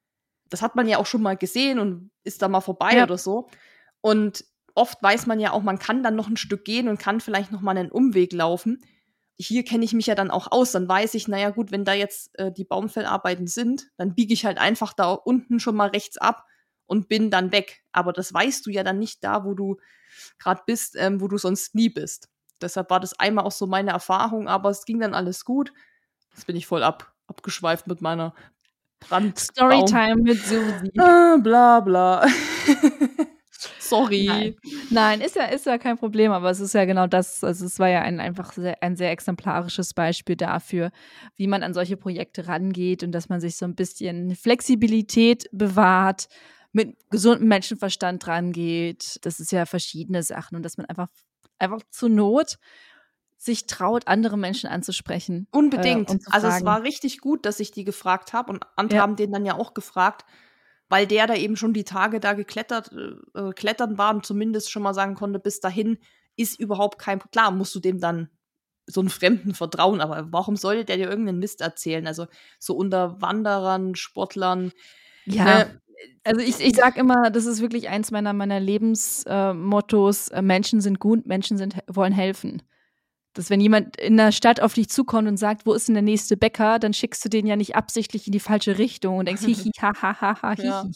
Das 0.48 0.62
hat 0.62 0.76
man 0.76 0.88
ja 0.88 0.98
auch 0.98 1.06
schon 1.06 1.22
mal 1.22 1.36
gesehen 1.36 1.78
und 1.78 2.10
ist 2.24 2.42
da 2.42 2.48
mal 2.48 2.60
vorbei 2.60 2.96
ja. 2.96 3.04
oder 3.04 3.18
so. 3.18 3.48
Und 4.00 4.44
oft 4.76 5.02
weiß 5.02 5.26
man 5.26 5.40
ja 5.40 5.52
auch, 5.52 5.62
man 5.62 5.78
kann 5.78 6.02
dann 6.02 6.14
noch 6.14 6.28
ein 6.28 6.36
Stück 6.36 6.64
gehen 6.64 6.88
und 6.88 6.98
kann 6.98 7.20
vielleicht 7.20 7.50
noch 7.50 7.62
mal 7.62 7.76
einen 7.76 7.90
Umweg 7.90 8.32
laufen. 8.32 8.82
Hier 9.38 9.64
kenne 9.64 9.84
ich 9.84 9.92
mich 9.92 10.06
ja 10.06 10.14
dann 10.14 10.30
auch 10.30 10.50
aus. 10.50 10.72
Dann 10.72 10.88
weiß 10.88 11.14
ich, 11.14 11.28
naja 11.28 11.50
gut, 11.50 11.72
wenn 11.72 11.84
da 11.84 11.92
jetzt 11.92 12.38
äh, 12.38 12.52
die 12.52 12.64
Baumfellarbeiten 12.64 13.46
sind, 13.46 13.88
dann 13.96 14.14
biege 14.14 14.32
ich 14.32 14.44
halt 14.44 14.58
einfach 14.58 14.92
da 14.92 15.12
unten 15.12 15.60
schon 15.60 15.76
mal 15.76 15.88
rechts 15.88 16.18
ab 16.18 16.44
und 16.86 17.08
bin 17.08 17.30
dann 17.30 17.52
weg. 17.52 17.82
Aber 17.92 18.12
das 18.12 18.32
weißt 18.32 18.64
du 18.66 18.70
ja 18.70 18.82
dann 18.82 18.98
nicht 18.98 19.24
da, 19.24 19.44
wo 19.44 19.54
du 19.54 19.78
gerade 20.38 20.62
bist, 20.66 20.94
ähm, 20.96 21.20
wo 21.20 21.28
du 21.28 21.38
sonst 21.38 21.74
nie 21.74 21.88
bist. 21.88 22.28
Deshalb 22.60 22.90
war 22.90 23.00
das 23.00 23.18
einmal 23.18 23.44
auch 23.44 23.52
so 23.52 23.66
meine 23.66 23.90
Erfahrung, 23.90 24.48
aber 24.48 24.70
es 24.70 24.84
ging 24.84 25.00
dann 25.00 25.14
alles 25.14 25.44
gut. 25.44 25.72
Jetzt 26.32 26.46
bin 26.46 26.56
ich 26.56 26.66
voll 26.66 26.82
ab, 26.82 27.12
abgeschweift 27.26 27.86
mit 27.86 28.00
meiner 28.00 28.34
Brand 29.00 29.38
Storytime 29.38 30.16
mit 30.16 30.38
Susi. 30.42 30.92
Ah, 30.98 31.36
bla 31.36 31.80
bla. 31.80 32.26
Sorry. 33.78 34.26
Nein. 34.26 34.56
Nein, 34.90 35.20
ist 35.20 35.36
ja, 35.36 35.44
ist 35.44 35.66
ja 35.66 35.78
kein 35.78 35.98
Problem, 35.98 36.32
aber 36.32 36.50
es 36.50 36.60
ist 36.60 36.74
ja 36.74 36.84
genau 36.84 37.06
das. 37.06 37.42
Also 37.44 37.66
es 37.66 37.78
war 37.78 37.88
ja 37.88 38.02
ein 38.02 38.20
einfach 38.20 38.52
sehr, 38.52 38.82
ein 38.82 38.96
sehr 38.96 39.10
exemplarisches 39.10 39.94
Beispiel 39.94 40.36
dafür, 40.36 40.90
wie 41.36 41.46
man 41.46 41.62
an 41.62 41.74
solche 41.74 41.96
Projekte 41.96 42.48
rangeht 42.48 43.02
und 43.02 43.12
dass 43.12 43.28
man 43.28 43.40
sich 43.40 43.56
so 43.56 43.64
ein 43.64 43.74
bisschen 43.74 44.34
Flexibilität 44.36 45.48
bewahrt, 45.52 46.28
mit 46.72 46.96
gesundem 47.10 47.48
Menschenverstand 47.48 48.26
rangeht. 48.26 49.18
Das 49.22 49.40
ist 49.40 49.52
ja 49.52 49.66
verschiedene 49.66 50.22
Sachen 50.22 50.56
und 50.56 50.62
dass 50.62 50.76
man 50.76 50.86
einfach, 50.86 51.08
einfach 51.58 51.80
zur 51.90 52.10
Not 52.10 52.58
sich 53.38 53.66
traut, 53.66 54.08
andere 54.08 54.36
Menschen 54.36 54.68
anzusprechen. 54.68 55.46
Unbedingt. 55.50 56.10
Äh, 56.10 56.18
also 56.30 56.48
es 56.48 56.64
war 56.64 56.82
richtig 56.82 57.20
gut, 57.20 57.46
dass 57.46 57.60
ich 57.60 57.70
die 57.70 57.84
gefragt 57.84 58.32
habe 58.32 58.52
und 58.52 58.64
andere 58.76 58.98
ja. 58.98 59.02
haben 59.02 59.16
den 59.16 59.32
dann 59.32 59.46
ja 59.46 59.54
auch 59.54 59.74
gefragt 59.74 60.24
weil 60.88 61.06
der 61.06 61.26
da 61.26 61.34
eben 61.34 61.56
schon 61.56 61.72
die 61.72 61.84
Tage 61.84 62.20
da 62.20 62.32
geklettert, 62.32 62.90
äh, 62.92 63.40
äh, 63.40 63.52
klettern 63.52 63.98
war 63.98 64.14
und 64.14 64.26
zumindest 64.26 64.70
schon 64.70 64.82
mal 64.82 64.94
sagen 64.94 65.14
konnte, 65.14 65.38
bis 65.38 65.60
dahin 65.60 65.98
ist 66.36 66.58
überhaupt 66.60 66.98
kein, 66.98 67.18
klar, 67.30 67.50
musst 67.50 67.74
du 67.74 67.80
dem 67.80 68.00
dann 68.00 68.28
so 68.86 69.00
einen 69.00 69.10
Fremden 69.10 69.54
vertrauen, 69.54 70.00
aber 70.00 70.28
warum 70.30 70.56
sollte 70.56 70.84
der 70.84 70.96
dir 70.96 71.08
irgendeinen 71.08 71.40
Mist 71.40 71.60
erzählen? 71.60 72.06
Also 72.06 72.26
so 72.58 72.76
unter 72.76 73.20
Wanderern, 73.20 73.96
Sportlern. 73.96 74.72
Ja. 75.24 75.44
Ne? 75.44 75.80
Also 76.22 76.40
ich, 76.40 76.60
ich 76.60 76.76
sag 76.76 76.96
immer, 76.96 77.30
das 77.30 77.46
ist 77.46 77.60
wirklich 77.60 77.88
eins 77.88 78.10
meiner, 78.10 78.32
meiner 78.32 78.60
Lebensmottos, 78.60 80.28
äh, 80.28 80.42
Menschen 80.42 80.80
sind 80.80 81.00
gut, 81.00 81.26
Menschen 81.26 81.56
sind, 81.56 81.76
wollen 81.88 82.12
helfen 82.12 82.62
dass 83.36 83.50
wenn 83.50 83.60
jemand 83.60 83.98
in 83.98 84.16
der 84.16 84.32
Stadt 84.32 84.60
auf 84.60 84.72
dich 84.72 84.88
zukommt 84.88 85.28
und 85.28 85.36
sagt, 85.36 85.66
wo 85.66 85.74
ist 85.74 85.88
denn 85.88 85.94
der 85.94 86.02
nächste 86.02 86.36
Bäcker, 86.36 86.78
dann 86.78 86.94
schickst 86.94 87.24
du 87.24 87.28
den 87.28 87.46
ja 87.46 87.54
nicht 87.54 87.76
absichtlich 87.76 88.26
in 88.26 88.32
die 88.32 88.40
falsche 88.40 88.78
Richtung 88.78 89.18
und 89.18 89.28
denkst, 89.28 89.42
hihi, 89.44 89.70
ha, 89.80 89.92
ha, 90.00 90.20
ha, 90.20 90.42
ha, 90.42 90.52
hihi. 90.54 90.66
Ja. 90.66 90.88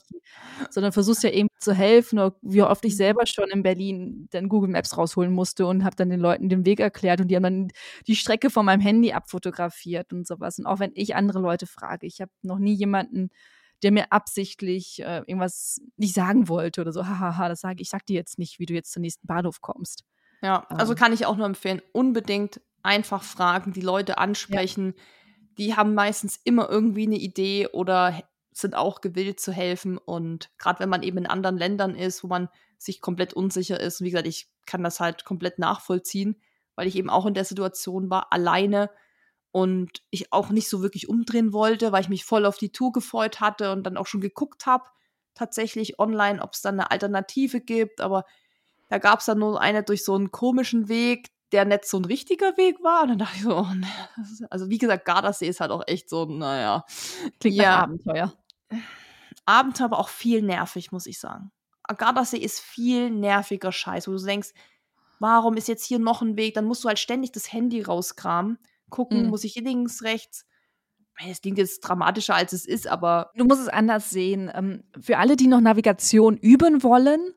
Sondern 0.70 0.93
versuchst 0.93 1.22
ja 1.22 1.30
eben 1.30 1.49
zu 1.59 1.74
helfen. 1.74 2.18
Oder 2.18 2.34
wie 2.41 2.62
oft 2.62 2.84
ich 2.86 2.95
mhm. 2.95 2.97
selber 2.97 3.26
schon 3.26 3.51
in 3.51 3.62
Berlin 3.62 4.28
dann 4.30 4.49
Google 4.49 4.70
Maps 4.70 4.97
rausholen 4.97 5.32
musste 5.32 5.66
und 5.66 5.84
habe 5.84 5.97
dann 5.97 6.09
den 6.09 6.20
Leuten 6.20 6.49
den 6.49 6.64
Weg 6.64 6.80
erklärt 6.80 7.20
und 7.20 7.28
die 7.28 7.36
haben 7.36 7.43
dann 7.43 7.68
die 8.07 8.16
Strecke 8.16 8.49
von 8.49 8.64
meinem 8.64 8.80
Handy 8.80 9.12
abfotografiert 9.12 10.12
und 10.12 10.26
sowas. 10.26 10.59
Und 10.59 10.66
auch 10.66 10.78
wenn 10.78 10.93
ich 10.95 11.14
andere 11.14 11.41
Leute 11.41 11.66
frage, 11.66 12.07
ich 12.07 12.20
habe 12.20 12.32
noch 12.43 12.59
nie 12.59 12.74
jemanden, 12.74 13.30
der 13.82 13.93
mir 13.93 14.12
absichtlich 14.12 15.01
äh, 15.01 15.18
irgendwas 15.26 15.80
nicht 15.97 16.14
sagen 16.14 16.49
wollte 16.49 16.80
oder 16.80 16.93
so, 16.93 17.07
hahaha, 17.07 17.49
das 17.49 17.61
sage 17.61 17.82
ich, 17.82 17.91
sag 17.91 18.07
dir 18.07 18.14
jetzt 18.14 18.38
nicht, 18.38 18.59
wie 18.59 18.66
du 18.66 18.74
jetzt 18.74 18.93
zum 18.93 19.03
nächsten 19.03 19.26
Bahnhof 19.26 19.61
kommst. 19.61 20.05
Ja, 20.43 20.66
also 20.68 20.93
ähm. 20.93 20.99
kann 20.99 21.12
ich 21.12 21.26
auch 21.26 21.36
nur 21.36 21.47
empfehlen, 21.47 21.82
unbedingt 21.93 22.61
einfach 22.82 23.22
fragen, 23.22 23.72
die 23.72 23.80
Leute 23.80 24.18
ansprechen. 24.18 24.95
Ja. 24.97 25.03
Die 25.59 25.76
haben 25.76 25.95
meistens 25.95 26.41
immer 26.45 26.68
irgendwie 26.70 27.07
eine 27.07 27.18
Idee 27.18 27.68
oder 27.68 28.22
sind 28.53 28.74
auch 28.74 29.01
gewillt 29.01 29.41
zu 29.41 29.53
helfen. 29.53 29.99
Und 29.99 30.51
gerade 30.59 30.80
wenn 30.80 30.88
man 30.88 31.03
eben 31.03 31.18
in 31.18 31.26
anderen 31.26 31.59
Ländern 31.59 31.95
ist, 31.95 32.24
wo 32.24 32.28
man 32.28 32.49
sich 32.78 33.01
komplett 33.01 33.34
unsicher 33.34 33.78
ist, 33.78 34.01
und 34.01 34.07
wie 34.07 34.11
gesagt, 34.11 34.28
ich 34.28 34.49
kann 34.66 34.82
das 34.82 35.01
halt 35.01 35.24
komplett 35.24 35.59
nachvollziehen, 35.59 36.41
weil 36.74 36.86
ich 36.86 36.97
eben 36.97 37.11
auch 37.11 37.26
in 37.26 37.34
der 37.34 37.45
Situation 37.45 38.09
war, 38.09 38.32
alleine 38.32 38.91
und 39.53 40.03
ich 40.11 40.32
auch 40.32 40.51
nicht 40.51 40.68
so 40.68 40.80
wirklich 40.80 41.09
umdrehen 41.09 41.53
wollte, 41.53 41.93
weil 41.93 42.03
ich 42.03 42.09
mich 42.09 42.24
voll 42.24 42.47
auf 42.47 42.57
die 42.57 42.72
Tour 42.72 42.93
gefreut 42.93 43.41
hatte 43.41 43.72
und 43.72 43.82
dann 43.82 43.97
auch 43.97 44.07
schon 44.07 44.20
geguckt 44.20 44.66
habe, 44.66 44.84
tatsächlich 45.34 45.99
online, 45.99 46.43
ob 46.43 46.55
es 46.55 46.62
dann 46.62 46.78
eine 46.78 46.91
Alternative 46.91 47.61
gibt, 47.61 48.01
aber 48.01 48.24
da 48.91 48.99
gab 48.99 49.20
es 49.20 49.26
dann 49.26 49.38
nur 49.38 49.61
eine 49.61 49.82
durch 49.84 50.05
so 50.05 50.14
einen 50.14 50.32
komischen 50.32 50.88
Weg, 50.88 51.30
der 51.53 51.64
nicht 51.64 51.84
so 51.86 51.97
ein 51.99 52.05
richtiger 52.05 52.57
Weg 52.57 52.82
war. 52.82 53.03
Und 53.03 53.09
dann 53.11 53.18
dachte 53.18 53.36
ich 53.36 53.43
so, 53.43 53.57
oh, 53.57 53.74
ne. 53.74 53.86
also 54.51 54.68
wie 54.68 54.78
gesagt, 54.78 55.05
Gardasee 55.05 55.49
ist 55.49 55.61
halt 55.61 55.70
auch 55.70 55.84
echt 55.86 56.11
so, 56.11 56.26
naja. 56.26 56.84
Klingt 57.38 57.57
ja. 57.57 57.70
nach 57.70 57.82
Abenteuer. 57.84 58.32
Abenteuer, 59.47 59.86
aber 59.86 59.99
auch 59.99 60.09
viel 60.09 60.43
nervig, 60.43 60.93
muss 60.93 61.07
ich 61.07 61.18
sagen. 61.18 61.53
Gardasee 61.97 62.38
ist 62.38 62.61
viel 62.61 63.11
nerviger 63.11 63.72
Scheiß, 63.72 64.07
wo 64.07 64.12
du 64.12 64.24
denkst, 64.24 64.51
warum 65.20 65.57
ist 65.57 65.68
jetzt 65.68 65.84
hier 65.84 66.01
noch 66.01 66.20
ein 66.20 66.36
Weg? 66.36 66.55
Dann 66.55 66.64
musst 66.64 66.82
du 66.82 66.88
halt 66.88 66.99
ständig 66.99 67.30
das 67.32 67.53
Handy 67.53 67.82
rauskramen, 67.82 68.59
gucken, 68.91 69.24
mhm. 69.24 69.28
muss 69.30 69.45
ich 69.45 69.55
links, 69.55 70.03
rechts. 70.03 70.47
Es 71.28 71.43
klingt 71.43 71.59
jetzt 71.59 71.80
dramatischer, 71.80 72.34
als 72.34 72.53
es 72.53 72.64
ist, 72.64 72.86
aber. 72.88 73.30
Du 73.36 73.45
musst 73.45 73.61
es 73.61 73.68
anders 73.68 74.09
sehen. 74.09 74.51
Ähm, 74.55 74.84
für 75.01 75.18
alle, 75.18 75.36
die 75.36 75.49
noch 75.49 75.61
Navigation 75.61 76.36
üben 76.38 76.82
wollen, 76.82 77.34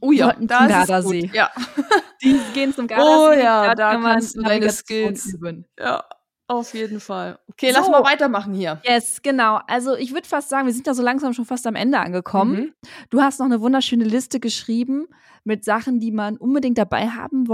Oh 0.00 0.12
ja, 0.12 0.34
da 0.38 0.66
ist 0.66 0.70
Gardasee. 0.70 1.22
Gut. 1.22 1.34
Ja. 1.34 1.50
Die 2.22 2.38
gehen 2.52 2.74
zum 2.74 2.86
Gardasee. 2.86 3.10
Oh 3.10 3.32
ja, 3.32 3.74
da 3.74 4.00
kannst 4.00 4.36
du 4.36 4.42
deine 4.42 4.70
Skills 4.70 5.26
üben. 5.34 5.66
Ja, 5.78 6.04
auf 6.50 6.74
jeden 6.74 6.98
Fall. 6.98 7.38
Okay, 7.48 7.70
so. 7.70 7.78
lass 7.78 7.88
mal 7.88 8.02
weitermachen 8.02 8.52
hier. 8.52 8.82
Yes, 8.84 9.22
genau. 9.22 9.60
Also 9.68 9.94
ich 9.94 10.12
würde 10.12 10.26
fast 10.26 10.48
sagen, 10.48 10.66
wir 10.66 10.74
sind 10.74 10.86
da 10.86 10.94
so 10.94 11.02
langsam 11.02 11.32
schon 11.32 11.44
fast 11.44 11.64
am 11.66 11.76
Ende 11.76 12.00
angekommen. 12.00 12.56
Mhm. 12.56 12.74
Du 13.08 13.22
hast 13.22 13.38
noch 13.38 13.46
eine 13.46 13.60
wunderschöne 13.60 14.02
Liste 14.02 14.40
geschrieben 14.40 15.06
mit 15.44 15.64
Sachen, 15.64 16.00
die 16.00 16.10
man 16.10 16.36
unbedingt 16.36 16.76
dabei 16.76 17.08
haben 17.08 17.46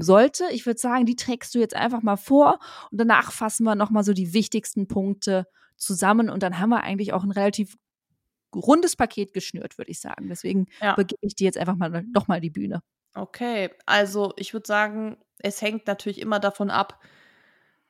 sollte. 0.00 0.44
Ich 0.52 0.64
würde 0.64 0.80
sagen, 0.80 1.04
die 1.04 1.16
trägst 1.16 1.54
du 1.54 1.58
jetzt 1.58 1.76
einfach 1.76 2.00
mal 2.00 2.16
vor 2.16 2.58
und 2.90 2.98
danach 2.98 3.30
fassen 3.30 3.64
wir 3.64 3.74
nochmal 3.74 4.04
so 4.04 4.14
die 4.14 4.32
wichtigsten 4.32 4.88
Punkte 4.88 5.46
zusammen 5.76 6.30
und 6.30 6.42
dann 6.42 6.58
haben 6.58 6.70
wir 6.70 6.82
eigentlich 6.82 7.12
auch 7.12 7.24
ein 7.24 7.30
relativ 7.30 7.76
rundes 8.54 8.96
Paket 8.96 9.32
geschnürt, 9.32 9.78
würde 9.78 9.90
ich 9.90 10.00
sagen. 10.00 10.28
Deswegen 10.28 10.66
ja. 10.80 10.94
begebe 10.94 11.20
ich 11.22 11.34
dir 11.34 11.44
jetzt 11.44 11.58
einfach 11.58 11.76
mal 11.76 12.04
noch 12.12 12.28
mal 12.28 12.40
die 12.40 12.50
Bühne. 12.50 12.82
Okay, 13.14 13.70
also 13.86 14.32
ich 14.36 14.52
würde 14.52 14.66
sagen, 14.66 15.16
es 15.38 15.60
hängt 15.62 15.86
natürlich 15.86 16.20
immer 16.20 16.38
davon 16.38 16.70
ab, 16.70 17.00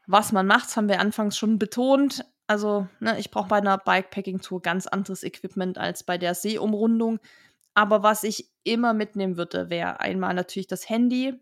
was 0.07 0.33
man 0.33 0.47
macht. 0.47 0.67
Das 0.67 0.77
haben 0.77 0.89
wir 0.89 1.01
anfangs 1.01 1.37
schon 1.37 1.59
betont. 1.59 2.25
Also, 2.47 2.89
ne, 2.99 3.19
ich 3.19 3.31
brauche 3.31 3.49
bei 3.49 3.59
einer 3.59 3.79
Bikepacking-Tour 3.79 4.63
ganz 4.63 4.87
anderes 4.87 5.23
Equipment 5.23 5.79
als 5.79 6.03
bei 6.03 6.19
der 6.19 6.35
Seeumrundung. 6.35 7.21
Aber 7.75 8.03
was 8.03 8.25
ich 8.25 8.51
immer 8.65 8.93
mitnehmen 8.93 9.37
würde, 9.37 9.71
wäre 9.71 10.01
einmal 10.01 10.35
natürlich 10.35 10.67
das 10.67 10.89
Handy. 10.89 11.35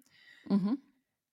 Mhm. 0.47 0.79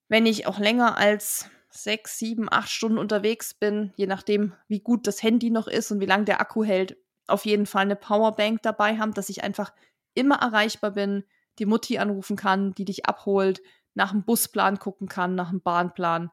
Wenn 0.07 0.25
ich 0.25 0.47
auch 0.47 0.59
länger 0.59 0.97
als 0.97 1.49
sechs, 1.69 2.17
sieben, 2.17 2.47
acht 2.49 2.69
Stunden 2.69 2.97
unterwegs 2.97 3.53
bin, 3.53 3.91
je 3.97 4.07
nachdem, 4.07 4.53
wie 4.67 4.79
gut 4.79 5.07
das 5.07 5.21
Handy 5.21 5.49
noch 5.49 5.67
ist 5.67 5.91
und 5.91 5.99
wie 5.99 6.05
lange 6.05 6.25
der 6.25 6.39
Akku 6.39 6.63
hält, 6.63 6.97
auf 7.27 7.45
jeden 7.45 7.65
Fall 7.65 7.83
eine 7.83 7.95
Powerbank 7.95 8.61
dabei 8.61 8.97
haben, 8.97 9.13
dass 9.13 9.29
ich 9.29 9.43
einfach 9.43 9.73
immer 10.13 10.35
erreichbar 10.35 10.91
bin, 10.91 11.23
die 11.59 11.65
Mutti 11.65 11.97
anrufen 11.97 12.35
kann, 12.35 12.73
die 12.73 12.85
dich 12.85 13.05
abholt, 13.05 13.61
nach 13.93 14.11
dem 14.11 14.23
Busplan 14.23 14.79
gucken 14.79 15.07
kann, 15.07 15.35
nach 15.35 15.49
dem 15.49 15.61
Bahnplan, 15.61 16.29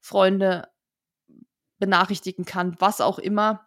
Freunde 0.00 0.68
benachrichtigen 1.78 2.44
kann, 2.44 2.76
was 2.78 3.00
auch 3.00 3.18
immer. 3.18 3.66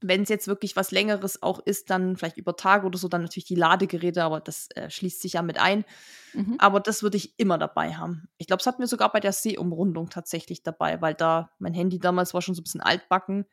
Wenn 0.00 0.22
es 0.22 0.28
jetzt 0.28 0.46
wirklich 0.46 0.76
was 0.76 0.92
Längeres 0.92 1.42
auch 1.42 1.58
ist, 1.58 1.90
dann 1.90 2.16
vielleicht 2.16 2.36
über 2.36 2.54
Tage 2.54 2.86
oder 2.86 2.96
so, 2.96 3.08
dann 3.08 3.22
natürlich 3.22 3.46
die 3.46 3.56
Ladegeräte, 3.56 4.22
aber 4.22 4.38
das 4.38 4.68
äh, 4.76 4.88
schließt 4.88 5.20
sich 5.20 5.32
ja 5.32 5.42
mit 5.42 5.58
ein. 5.58 5.84
Mhm. 6.34 6.54
Aber 6.58 6.78
das 6.78 7.02
würde 7.02 7.16
ich 7.16 7.36
immer 7.38 7.58
dabei 7.58 7.94
haben. 7.94 8.28
Ich 8.38 8.46
glaube, 8.46 8.60
es 8.60 8.66
hatten 8.66 8.80
wir 8.80 8.86
sogar 8.86 9.10
bei 9.10 9.18
der 9.18 9.32
Seeumrundung 9.32 10.08
tatsächlich 10.08 10.62
dabei, 10.62 11.00
weil 11.00 11.14
da 11.14 11.50
mein 11.58 11.74
Handy 11.74 11.98
damals 11.98 12.32
war 12.32 12.42
schon 12.42 12.54
so 12.54 12.60
ein 12.60 12.64
bisschen 12.64 12.80
altbacken 12.80 13.44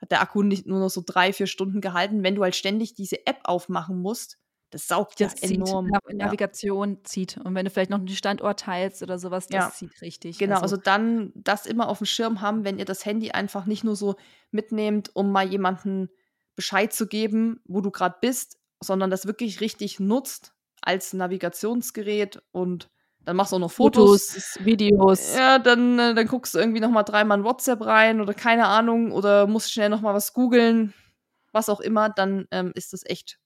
hat 0.00 0.10
der 0.10 0.22
Akku 0.22 0.42
nicht 0.42 0.66
nur 0.66 0.80
noch 0.80 0.90
so 0.90 1.02
drei, 1.04 1.32
vier 1.32 1.46
Stunden 1.46 1.80
gehalten. 1.80 2.22
Wenn 2.22 2.34
du 2.34 2.42
halt 2.42 2.56
ständig 2.56 2.94
diese 2.94 3.26
App 3.26 3.40
aufmachen 3.44 4.00
musst, 4.00 4.38
das 4.70 4.86
saugt 4.86 5.20
das 5.20 5.40
ja 5.40 5.50
enorm. 5.50 5.86
Nav 5.86 6.02
Navigation 6.12 6.96
ja. 6.96 7.04
zieht. 7.04 7.38
Und 7.38 7.54
wenn 7.54 7.64
du 7.64 7.70
vielleicht 7.70 7.90
noch 7.90 7.98
einen 7.98 8.08
Standort 8.08 8.60
teilst 8.60 9.02
oder 9.02 9.18
sowas, 9.18 9.46
das 9.46 9.64
ja. 9.64 9.70
zieht 9.70 10.00
richtig. 10.02 10.38
Genau, 10.38 10.56
also, 10.56 10.76
also, 10.76 10.76
dann 10.76 11.32
das 11.34 11.66
immer 11.66 11.88
auf 11.88 11.98
dem 11.98 12.06
Schirm 12.06 12.40
haben, 12.40 12.64
wenn 12.64 12.78
ihr 12.78 12.84
das 12.84 13.06
Handy 13.06 13.30
einfach 13.30 13.66
nicht 13.66 13.84
nur 13.84 13.96
so 13.96 14.16
mitnehmt, 14.50 15.10
um 15.14 15.32
mal 15.32 15.48
jemanden 15.48 16.10
Bescheid 16.54 16.92
zu 16.92 17.06
geben, 17.06 17.60
wo 17.64 17.80
du 17.80 17.90
gerade 17.90 18.16
bist, 18.20 18.58
sondern 18.80 19.10
das 19.10 19.26
wirklich 19.26 19.60
richtig 19.60 20.00
nutzt 20.00 20.54
als 20.82 21.12
Navigationsgerät 21.12 22.42
und 22.52 22.90
dann 23.28 23.36
machst 23.36 23.52
du 23.52 23.56
auch 23.56 23.60
noch 23.60 23.70
Fotos, 23.70 24.30
Fotos 24.30 24.64
Videos. 24.64 25.36
Ja, 25.36 25.58
dann, 25.58 25.98
äh, 25.98 26.14
dann 26.14 26.26
guckst 26.26 26.54
du 26.54 26.58
irgendwie 26.58 26.80
noch 26.80 26.88
mal 26.88 27.02
dreimal 27.02 27.36
in 27.36 27.44
WhatsApp 27.44 27.84
rein 27.84 28.22
oder 28.22 28.32
keine 28.32 28.66
Ahnung 28.68 29.12
oder 29.12 29.46
musst 29.46 29.70
schnell 29.70 29.90
noch 29.90 30.00
mal 30.00 30.14
was 30.14 30.32
googeln, 30.32 30.94
was 31.52 31.68
auch 31.68 31.80
immer, 31.80 32.08
dann 32.08 32.48
ähm, 32.52 32.72
ist 32.74 32.94
das 32.94 33.04
echt 33.04 33.38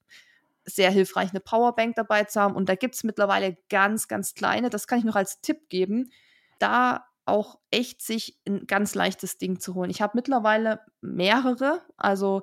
sehr 0.65 0.93
hilfreich, 0.93 1.31
eine 1.31 1.41
Powerbank 1.41 1.97
dabei 1.97 2.23
zu 2.23 2.41
haben. 2.41 2.55
Und 2.55 2.69
da 2.69 2.77
gibt 2.77 2.95
es 2.95 3.03
mittlerweile 3.03 3.57
ganz, 3.71 4.07
ganz 4.07 4.35
kleine, 4.35 4.71
das 4.71 4.87
kann 4.87 5.01
ich 5.01 5.05
noch 5.05 5.17
als 5.17 5.41
Tipp 5.41 5.69
geben, 5.69 6.13
da 6.61 7.05
auch 7.25 7.59
echt 7.73 8.03
sich 8.03 8.39
ein 8.47 8.69
ganz 8.69 8.95
leichtes 8.95 9.37
Ding 9.37 9.59
zu 9.59 9.75
holen. 9.75 9.91
Ich 9.91 10.01
habe 10.01 10.13
mittlerweile 10.15 10.79
mehrere, 11.01 11.83
also 11.97 12.43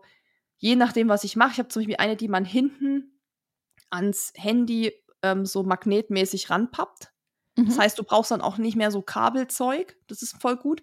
je 0.57 0.75
nachdem, 0.75 1.07
was 1.07 1.23
ich 1.23 1.37
mache. 1.37 1.53
Ich 1.53 1.59
habe 1.59 1.69
zum 1.69 1.83
Beispiel 1.83 1.95
eine, 1.99 2.17
die 2.17 2.27
man 2.27 2.43
hinten 2.43 3.17
ans 3.89 4.33
Handy 4.35 4.91
ähm, 5.21 5.45
so 5.45 5.63
magnetmäßig 5.63 6.49
ranpappt. 6.49 7.13
Das 7.65 7.75
mhm. 7.75 7.81
heißt, 7.81 7.99
du 7.99 8.03
brauchst 8.03 8.31
dann 8.31 8.41
auch 8.41 8.57
nicht 8.57 8.75
mehr 8.75 8.91
so 8.91 9.01
Kabelzeug. 9.01 9.97
Das 10.07 10.21
ist 10.21 10.41
voll 10.41 10.57
gut. 10.57 10.81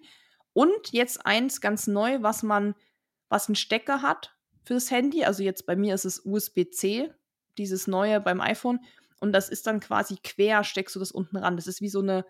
Und 0.53 0.91
jetzt 0.91 1.25
eins 1.25 1.61
ganz 1.61 1.87
neu, 1.87 2.21
was 2.21 2.43
man, 2.43 2.75
was 3.29 3.47
einen 3.47 3.55
Stecker 3.55 4.01
hat 4.01 4.35
fürs 4.63 4.91
Handy. 4.91 5.23
Also 5.23 5.43
jetzt 5.43 5.65
bei 5.65 5.75
mir 5.75 5.93
ist 5.93 6.05
es 6.05 6.21
USB-C, 6.25 7.11
dieses 7.57 7.87
neue 7.87 8.19
beim 8.19 8.41
iPhone. 8.41 8.79
Und 9.19 9.33
das 9.33 9.49
ist 9.49 9.67
dann 9.67 9.79
quasi 9.79 10.17
quer, 10.23 10.63
steckst 10.63 10.95
du 10.95 10.99
das 10.99 11.11
unten 11.11 11.37
ran. 11.37 11.55
Das 11.55 11.67
ist 11.67 11.81
wie 11.81 11.89
so 11.89 11.99
eine. 11.99 12.25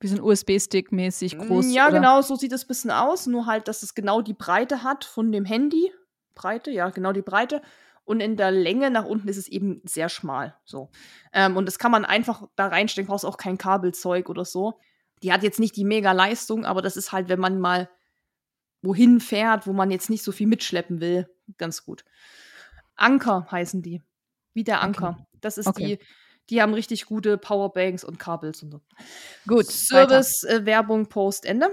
Wie 0.00 0.08
so 0.08 0.16
ein 0.16 0.22
USB-Stick 0.22 0.92
mäßig 0.92 1.38
groß. 1.38 1.72
Ja, 1.72 1.88
oder? 1.88 1.96
genau, 1.96 2.22
so 2.22 2.36
sieht 2.36 2.52
es 2.52 2.64
ein 2.64 2.68
bisschen 2.68 2.92
aus. 2.92 3.26
Nur 3.26 3.46
halt, 3.46 3.66
dass 3.66 3.82
es 3.82 3.94
genau 3.94 4.22
die 4.22 4.34
Breite 4.34 4.84
hat 4.84 5.04
von 5.04 5.32
dem 5.32 5.44
Handy 5.44 5.90
Breite, 6.38 6.70
ja, 6.70 6.88
genau 6.88 7.12
die 7.12 7.22
Breite. 7.22 7.60
Und 8.08 8.20
in 8.20 8.38
der 8.38 8.50
Länge 8.50 8.90
nach 8.90 9.04
unten 9.04 9.28
ist 9.28 9.36
es 9.36 9.48
eben 9.48 9.82
sehr 9.84 10.08
schmal. 10.08 10.56
So. 10.64 10.90
Ähm, 11.30 11.58
und 11.58 11.66
das 11.66 11.78
kann 11.78 11.90
man 11.90 12.06
einfach 12.06 12.48
da 12.56 12.68
reinstecken, 12.68 13.06
brauchst 13.06 13.26
auch 13.26 13.36
kein 13.36 13.58
Kabelzeug 13.58 14.30
oder 14.30 14.46
so. 14.46 14.80
Die 15.22 15.30
hat 15.30 15.42
jetzt 15.42 15.60
nicht 15.60 15.76
die 15.76 15.84
mega 15.84 16.12
Leistung, 16.12 16.64
aber 16.64 16.80
das 16.80 16.96
ist 16.96 17.12
halt, 17.12 17.28
wenn 17.28 17.38
man 17.38 17.60
mal 17.60 17.90
wohin 18.80 19.20
fährt, 19.20 19.66
wo 19.66 19.74
man 19.74 19.90
jetzt 19.90 20.08
nicht 20.08 20.22
so 20.22 20.32
viel 20.32 20.46
mitschleppen 20.46 21.02
will, 21.02 21.28
ganz 21.58 21.84
gut. 21.84 22.06
Anker 22.96 23.46
heißen 23.50 23.82
die. 23.82 24.00
Wie 24.54 24.64
der 24.64 24.80
Anker. 24.80 25.18
Okay. 25.18 25.26
Das 25.42 25.58
ist 25.58 25.66
okay. 25.66 25.98
die, 25.98 26.06
die 26.48 26.62
haben 26.62 26.72
richtig 26.72 27.04
gute 27.04 27.36
Powerbanks 27.36 28.04
und 28.04 28.18
Kabels 28.18 28.62
und 28.62 28.70
so. 28.70 28.80
Gut. 29.46 29.66
Service-Werbung 29.66 31.02
äh, 31.02 31.08
Post 31.08 31.44
Ende. 31.44 31.68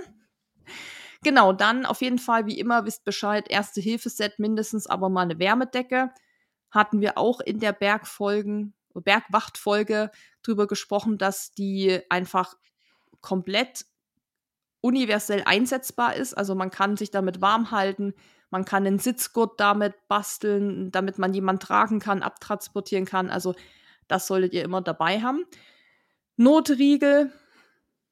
Genau, 1.24 1.54
dann 1.54 1.86
auf 1.86 2.02
jeden 2.02 2.20
Fall, 2.20 2.46
wie 2.46 2.60
immer, 2.60 2.86
wisst 2.86 3.06
Bescheid, 3.06 3.50
erste 3.50 3.80
Hilfeset 3.80 4.38
mindestens, 4.38 4.86
aber 4.86 5.08
mal 5.08 5.22
eine 5.22 5.40
Wärmedecke. 5.40 6.12
Hatten 6.76 7.02
wir 7.02 7.18
auch 7.18 7.40
in 7.40 7.60
der 7.60 7.74
Bergfolgen, 7.74 8.76
Bergwachtfolge 8.94 10.12
drüber 10.44 10.68
gesprochen, 10.68 11.18
dass 11.18 11.52
die 11.52 12.00
einfach 12.10 12.56
komplett 13.22 13.86
universell 14.82 15.42
einsetzbar 15.46 16.16
ist. 16.16 16.36
Also 16.36 16.54
man 16.54 16.70
kann 16.70 16.96
sich 16.96 17.10
damit 17.10 17.42
warm 17.42 17.72
halten, 17.72 18.14
man 18.52 18.66
kann 18.66 18.86
einen 18.86 19.00
Sitzgurt 19.00 19.60
damit 19.60 20.08
basteln, 20.08 20.92
damit 20.92 21.18
man 21.18 21.34
jemanden 21.34 21.62
tragen 21.62 22.00
kann, 22.00 22.22
abtransportieren 22.22 23.06
kann. 23.06 23.30
Also 23.30 23.56
das 24.08 24.28
solltet 24.28 24.54
ihr 24.54 24.64
immer 24.64 24.82
dabei 24.82 25.22
haben. 25.22 25.46
Notriegel, 26.38 27.32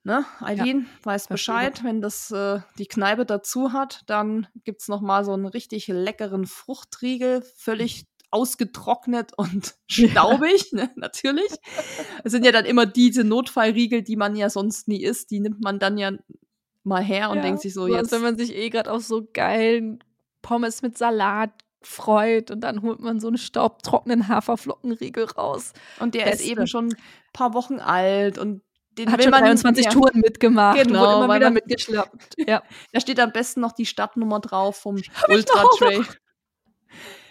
ne? 0.03 0.25
Eileen 0.39 0.87
ja, 0.89 1.05
weiß 1.05 1.27
Bescheid, 1.27 1.83
wenn 1.83 2.01
das 2.01 2.31
äh, 2.31 2.61
die 2.79 2.87
Kneipe 2.87 3.25
dazu 3.25 3.73
hat, 3.73 4.01
dann 4.07 4.47
gibt 4.63 4.81
es 4.81 4.87
nochmal 4.87 5.23
so 5.23 5.33
einen 5.33 5.45
richtig 5.45 5.87
leckeren 5.87 6.47
Fruchtriegel, 6.47 7.43
völlig 7.55 8.07
ausgetrocknet 8.33 9.31
und 9.37 9.75
staubig, 9.87 10.71
ja. 10.71 10.85
ne, 10.85 10.91
natürlich. 10.95 11.51
Es 12.23 12.31
sind 12.31 12.45
ja 12.45 12.51
dann 12.51 12.65
immer 12.65 12.85
diese 12.85 13.23
Notfallriegel, 13.23 14.01
die 14.01 14.15
man 14.15 14.35
ja 14.35 14.49
sonst 14.49 14.87
nie 14.87 15.03
isst, 15.03 15.31
die 15.31 15.39
nimmt 15.39 15.61
man 15.63 15.79
dann 15.79 15.97
ja 15.97 16.11
mal 16.83 17.03
her 17.03 17.29
und 17.29 17.37
ja, 17.37 17.43
denkt 17.43 17.61
sich 17.61 17.73
so 17.73 17.87
jetzt. 17.87 18.11
Wenn 18.11 18.21
man 18.21 18.37
sich 18.37 18.55
eh 18.55 18.69
gerade 18.69 18.91
auf 18.91 19.03
so 19.03 19.27
geilen 19.31 20.03
Pommes 20.41 20.81
mit 20.81 20.97
Salat 20.97 21.51
freut 21.81 22.51
und 22.51 22.61
dann 22.61 22.81
holt 22.81 22.99
man 22.99 23.19
so 23.19 23.27
einen 23.27 23.37
staubtrockenen 23.37 24.27
Haferflockenriegel 24.27 25.25
raus. 25.25 25.73
Und 25.99 26.15
der 26.15 26.25
Beste. 26.25 26.43
ist 26.43 26.49
eben 26.49 26.67
schon 26.67 26.89
ein 26.89 26.97
paar 27.33 27.53
Wochen 27.53 27.79
alt 27.79 28.37
und 28.37 28.61
den 28.97 29.11
hat 29.11 29.17
will 29.17 29.23
schon 29.23 29.31
man 29.31 29.43
23 29.43 29.85
ja. 29.85 29.91
Touren 29.91 30.19
mitgemacht 30.19 30.77
genau, 30.77 31.17
und 31.17 31.25
immer 31.25 31.35
wieder 31.35 31.49
mitgeschleppt. 31.49 32.35
Ja. 32.47 32.63
Da 32.91 32.99
steht 32.99 33.19
am 33.19 33.31
besten 33.31 33.61
noch 33.61 33.71
die 33.71 33.85
Stadtnummer 33.85 34.39
drauf 34.39 34.77
vom 34.77 35.01
Ultra 35.27 35.63
Trail. 35.77 36.05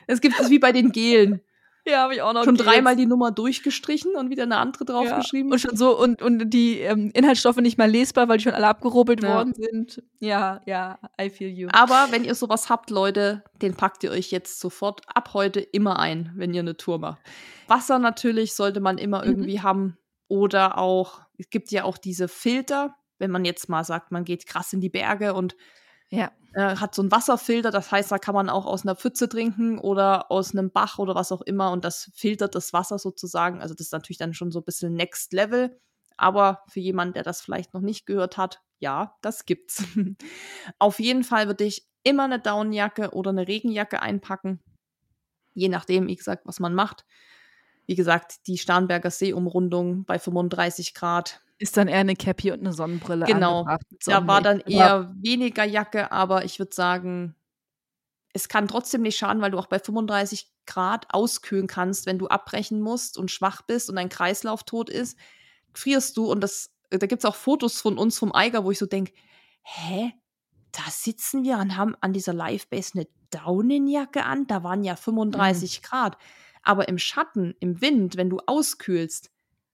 Es 0.06 0.20
gibt 0.20 0.38
es 0.40 0.50
wie 0.50 0.58
bei 0.58 0.72
den 0.72 0.92
Gelen. 0.92 1.40
Ja, 1.84 2.02
habe 2.02 2.14
ich 2.14 2.22
auch 2.22 2.32
noch. 2.32 2.44
Schon 2.44 2.56
dreimal 2.56 2.94
die 2.94 3.06
Nummer 3.06 3.32
durchgestrichen 3.32 4.14
und 4.14 4.30
wieder 4.30 4.44
eine 4.44 4.58
andere 4.58 4.84
draufgeschrieben. 4.84 5.48
Ja. 5.48 5.54
Und 5.54 5.58
schon 5.58 5.76
so 5.76 5.98
und, 5.98 6.22
und 6.22 6.50
die 6.50 6.78
ähm, 6.78 7.10
Inhaltsstoffe 7.12 7.56
nicht 7.56 7.76
mal 7.76 7.90
lesbar, 7.90 8.28
weil 8.28 8.38
die 8.38 8.44
schon 8.44 8.52
alle 8.52 8.68
abgerubbelt 8.68 9.22
ja. 9.22 9.34
worden 9.34 9.52
sind. 9.54 10.00
Ja, 10.20 10.60
ja, 10.64 11.00
I 11.20 11.28
feel 11.28 11.48
you. 11.48 11.68
Aber 11.72 12.08
wenn 12.10 12.24
ihr 12.24 12.36
sowas 12.36 12.70
habt, 12.70 12.90
Leute, 12.90 13.42
den 13.62 13.74
packt 13.74 14.04
ihr 14.04 14.12
euch 14.12 14.30
jetzt 14.30 14.60
sofort 14.60 15.00
ab 15.12 15.30
heute 15.34 15.58
immer 15.58 15.98
ein, 15.98 16.30
wenn 16.36 16.54
ihr 16.54 16.60
eine 16.60 16.76
Tour 16.76 17.00
macht. 17.00 17.20
Wasser 17.66 17.98
natürlich 17.98 18.54
sollte 18.54 18.78
man 18.78 18.96
immer 18.98 19.24
mhm. 19.24 19.30
irgendwie 19.30 19.60
haben. 19.60 19.98
Oder 20.28 20.78
auch, 20.78 21.20
es 21.36 21.50
gibt 21.50 21.72
ja 21.72 21.84
auch 21.84 21.98
diese 21.98 22.28
Filter, 22.28 22.94
wenn 23.18 23.30
man 23.30 23.44
jetzt 23.44 23.68
mal 23.68 23.84
sagt, 23.84 24.12
man 24.12 24.24
geht 24.24 24.46
krass 24.46 24.72
in 24.72 24.80
die 24.80 24.88
Berge 24.88 25.34
und 25.34 25.56
ja. 26.12 26.30
Äh, 26.54 26.76
hat 26.76 26.94
so 26.94 27.00
einen 27.00 27.10
Wasserfilter, 27.10 27.70
das 27.70 27.90
heißt, 27.90 28.12
da 28.12 28.18
kann 28.18 28.34
man 28.34 28.50
auch 28.50 28.66
aus 28.66 28.82
einer 28.84 28.94
Pfütze 28.94 29.28
trinken 29.28 29.78
oder 29.78 30.30
aus 30.30 30.52
einem 30.52 30.70
Bach 30.70 30.98
oder 30.98 31.14
was 31.14 31.32
auch 31.32 31.40
immer 31.40 31.72
und 31.72 31.84
das 31.84 32.10
filtert 32.14 32.54
das 32.54 32.74
Wasser 32.74 32.98
sozusagen. 32.98 33.62
Also 33.62 33.74
das 33.74 33.86
ist 33.86 33.92
natürlich 33.92 34.18
dann 34.18 34.34
schon 34.34 34.52
so 34.52 34.60
ein 34.60 34.64
bisschen 34.64 34.94
Next 34.94 35.32
Level. 35.32 35.80
Aber 36.18 36.62
für 36.68 36.80
jemanden, 36.80 37.14
der 37.14 37.22
das 37.22 37.40
vielleicht 37.40 37.72
noch 37.72 37.80
nicht 37.80 38.04
gehört 38.04 38.36
hat, 38.36 38.60
ja, 38.78 39.16
das 39.22 39.46
gibt's. 39.46 39.82
Auf 40.78 41.00
jeden 41.00 41.24
Fall 41.24 41.46
würde 41.46 41.64
ich 41.64 41.88
immer 42.02 42.24
eine 42.24 42.38
Daunenjacke 42.38 43.12
oder 43.12 43.30
eine 43.30 43.48
Regenjacke 43.48 44.02
einpacken. 44.02 44.60
Je 45.54 45.68
nachdem, 45.68 46.08
wie 46.08 46.16
gesagt, 46.16 46.44
was 46.44 46.60
man 46.60 46.74
macht. 46.74 47.06
Wie 47.86 47.94
gesagt, 47.94 48.46
die 48.46 48.58
Starnberger 48.58 49.10
Seeumrundung 49.10 50.04
bei 50.04 50.18
35 50.18 50.94
Grad 50.94 51.40
ist 51.62 51.76
dann 51.76 51.86
eher 51.86 51.98
eine 51.98 52.16
Cappy 52.16 52.50
und 52.50 52.60
eine 52.60 52.72
Sonnenbrille. 52.72 53.24
Genau. 53.24 53.66
Da 54.04 54.26
war 54.26 54.42
dann 54.42 54.60
eher 54.60 55.14
weniger 55.16 55.64
Jacke, 55.64 56.10
aber 56.10 56.44
ich 56.44 56.58
würde 56.58 56.74
sagen, 56.74 57.36
es 58.32 58.48
kann 58.48 58.66
trotzdem 58.66 59.02
nicht 59.02 59.16
schaden, 59.16 59.40
weil 59.40 59.52
du 59.52 59.58
auch 59.58 59.68
bei 59.68 59.78
35 59.78 60.50
Grad 60.66 61.06
auskühlen 61.14 61.68
kannst, 61.68 62.06
wenn 62.06 62.18
du 62.18 62.26
abbrechen 62.26 62.80
musst 62.80 63.16
und 63.16 63.30
schwach 63.30 63.62
bist 63.62 63.90
und 63.90 63.96
dein 63.96 64.08
Kreislauf 64.08 64.64
tot 64.64 64.90
ist, 64.90 65.16
frierst 65.72 66.16
du 66.16 66.30
und 66.30 66.40
das, 66.40 66.74
da 66.90 67.06
gibt 67.06 67.22
es 67.22 67.24
auch 67.24 67.36
Fotos 67.36 67.80
von 67.80 67.96
uns 67.96 68.18
vom 68.18 68.34
Eiger, 68.34 68.64
wo 68.64 68.70
ich 68.70 68.78
so 68.78 68.86
denke, 68.86 69.12
hä? 69.62 70.12
Da 70.72 70.90
sitzen 70.90 71.44
wir 71.44 71.58
und 71.58 71.76
haben 71.76 71.94
an 72.00 72.14
dieser 72.14 72.32
Live-Base 72.32 72.92
eine 72.94 73.06
Daunenjacke 73.30 74.24
an, 74.24 74.46
da 74.46 74.64
waren 74.64 74.82
ja 74.82 74.96
35 74.96 75.80
mhm. 75.80 75.84
Grad. 75.84 76.16
Aber 76.62 76.88
im 76.88 76.98
Schatten, 76.98 77.54
im 77.60 77.80
Wind, 77.80 78.16
wenn 78.16 78.30
du 78.30 78.38
auskühlst, 78.46 79.31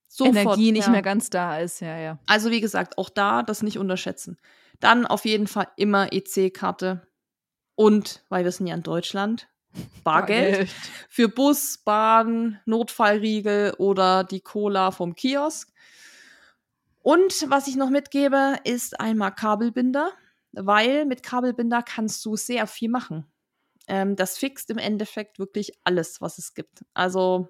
Sofort, 0.09 0.36
Energie 0.36 0.72
nicht 0.72 0.86
ja. 0.86 0.90
mehr 0.90 1.02
ganz 1.02 1.30
da 1.30 1.59
ist, 1.59 1.80
ja, 1.80 1.98
ja. 1.98 2.18
Also 2.26 2.51
wie 2.51 2.60
gesagt, 2.60 2.98
auch 2.98 3.10
da 3.10 3.43
das 3.43 3.62
nicht 3.62 3.78
unterschätzen. 3.78 4.39
Dann 4.80 5.06
auf 5.06 5.24
jeden 5.24 5.47
Fall 5.47 5.68
immer 5.76 6.12
EC-Karte 6.12 7.06
und, 7.74 8.24
weil 8.28 8.44
wir 8.44 8.52
sind 8.52 8.66
ja 8.66 8.74
in 8.74 8.82
Deutschland, 8.82 9.48
Bargeld, 10.05 10.51
Bargeld. 10.52 10.70
für 11.09 11.28
Bus, 11.28 11.78
Bahn, 11.78 12.59
Notfallriegel 12.64 13.74
oder 13.78 14.24
die 14.24 14.40
Cola 14.40 14.90
vom 14.90 15.14
Kiosk. 15.14 15.70
Und 17.01 17.47
was 17.48 17.68
ich 17.68 17.76
noch 17.76 17.90
mitgebe, 17.90 18.56
ist 18.64 18.98
einmal 18.98 19.35
Kabelbinder, 19.35 20.12
weil 20.52 21.05
mit 21.05 21.22
Kabelbinder 21.22 21.82
kannst 21.82 22.24
du 22.24 22.36
sehr 22.36 22.66
viel 22.66 22.89
machen. 22.89 23.26
Ähm, 23.86 24.16
das 24.16 24.39
fixt 24.39 24.70
im 24.70 24.78
Endeffekt 24.78 25.39
wirklich 25.39 25.72
alles, 25.85 26.20
was 26.20 26.39
es 26.39 26.55
gibt. 26.55 26.85
Also 26.94 27.48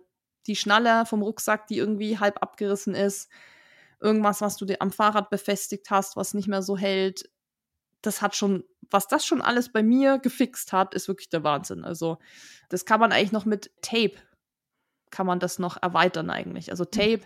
die 0.48 0.56
Schnalle 0.56 1.06
vom 1.06 1.22
Rucksack, 1.22 1.66
die 1.66 1.78
irgendwie 1.78 2.18
halb 2.18 2.42
abgerissen 2.42 2.94
ist, 2.94 3.30
irgendwas, 4.00 4.40
was 4.40 4.56
du 4.56 4.64
dir 4.64 4.80
am 4.80 4.90
Fahrrad 4.90 5.30
befestigt 5.30 5.90
hast, 5.90 6.16
was 6.16 6.34
nicht 6.34 6.48
mehr 6.48 6.62
so 6.62 6.76
hält. 6.76 7.30
Das 8.02 8.22
hat 8.22 8.34
schon, 8.34 8.64
was 8.90 9.08
das 9.08 9.26
schon 9.26 9.42
alles 9.42 9.70
bei 9.70 9.82
mir 9.82 10.18
gefixt 10.18 10.72
hat, 10.72 10.94
ist 10.94 11.08
wirklich 11.08 11.28
der 11.28 11.44
Wahnsinn. 11.44 11.84
Also, 11.84 12.18
das 12.68 12.84
kann 12.84 13.00
man 13.00 13.12
eigentlich 13.12 13.32
noch 13.32 13.44
mit 13.44 13.70
Tape, 13.82 14.14
kann 15.10 15.26
man 15.26 15.40
das 15.40 15.58
noch 15.58 15.80
erweitern 15.82 16.30
eigentlich. 16.30 16.70
Also, 16.70 16.84
mhm. 16.84 16.90
Tape 16.90 17.22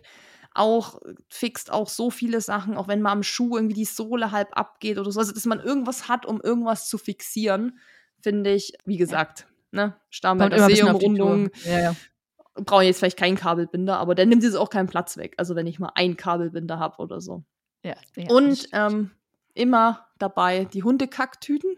auch 0.54 1.00
fixt 1.30 1.70
auch 1.70 1.88
so 1.88 2.10
viele 2.10 2.42
Sachen, 2.42 2.76
auch 2.76 2.86
wenn 2.86 3.00
mal 3.00 3.12
am 3.12 3.22
Schuh 3.22 3.56
irgendwie 3.56 3.74
die 3.74 3.86
Sohle 3.86 4.32
halb 4.32 4.56
abgeht 4.56 4.98
oder 4.98 5.10
so. 5.10 5.20
Also, 5.20 5.32
dass 5.32 5.46
man 5.46 5.60
irgendwas 5.60 6.08
hat, 6.08 6.26
um 6.26 6.40
irgendwas 6.40 6.88
zu 6.88 6.98
fixieren, 6.98 7.78
finde 8.20 8.52
ich, 8.52 8.74
wie 8.84 8.98
gesagt, 8.98 9.46
ne, 9.70 9.96
Starnberger 10.10 10.68
Seeumrundung, 10.68 11.50
ja, 11.64 11.80
ja 11.80 11.96
brauche 12.54 12.84
jetzt 12.84 12.98
vielleicht 12.98 13.18
keinen 13.18 13.36
Kabelbinder, 13.36 13.98
aber 13.98 14.14
der 14.14 14.26
nimmt 14.26 14.42
jetzt 14.42 14.56
auch 14.56 14.70
keinen 14.70 14.88
Platz 14.88 15.16
weg. 15.16 15.34
Also 15.38 15.54
wenn 15.54 15.66
ich 15.66 15.78
mal 15.78 15.92
einen 15.94 16.16
Kabelbinder 16.16 16.78
habe 16.78 16.98
oder 16.98 17.20
so. 17.20 17.44
Ja. 17.82 17.94
ja 18.16 18.30
und 18.30 18.68
ähm, 18.72 19.10
immer 19.54 20.06
dabei 20.18 20.64
die 20.64 20.82
Hundekacktüten. 20.82 21.76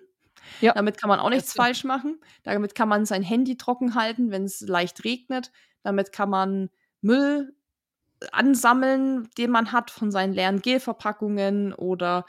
Ja. 0.60 0.72
Damit 0.74 1.00
kann 1.00 1.08
man 1.08 1.20
auch 1.20 1.30
nichts 1.30 1.54
falsch 1.54 1.84
machen. 1.84 2.20
Damit 2.42 2.74
kann 2.74 2.88
man 2.88 3.06
sein 3.06 3.22
Handy 3.22 3.56
trocken 3.56 3.94
halten, 3.94 4.30
wenn 4.30 4.44
es 4.44 4.60
leicht 4.60 5.04
regnet. 5.04 5.50
Damit 5.82 6.12
kann 6.12 6.28
man 6.28 6.70
Müll 7.00 7.54
ansammeln, 8.32 9.28
den 9.38 9.50
man 9.50 9.72
hat 9.72 9.90
von 9.90 10.10
seinen 10.10 10.32
leeren 10.32 10.60
Gelverpackungen 10.60 11.72
oder 11.72 12.26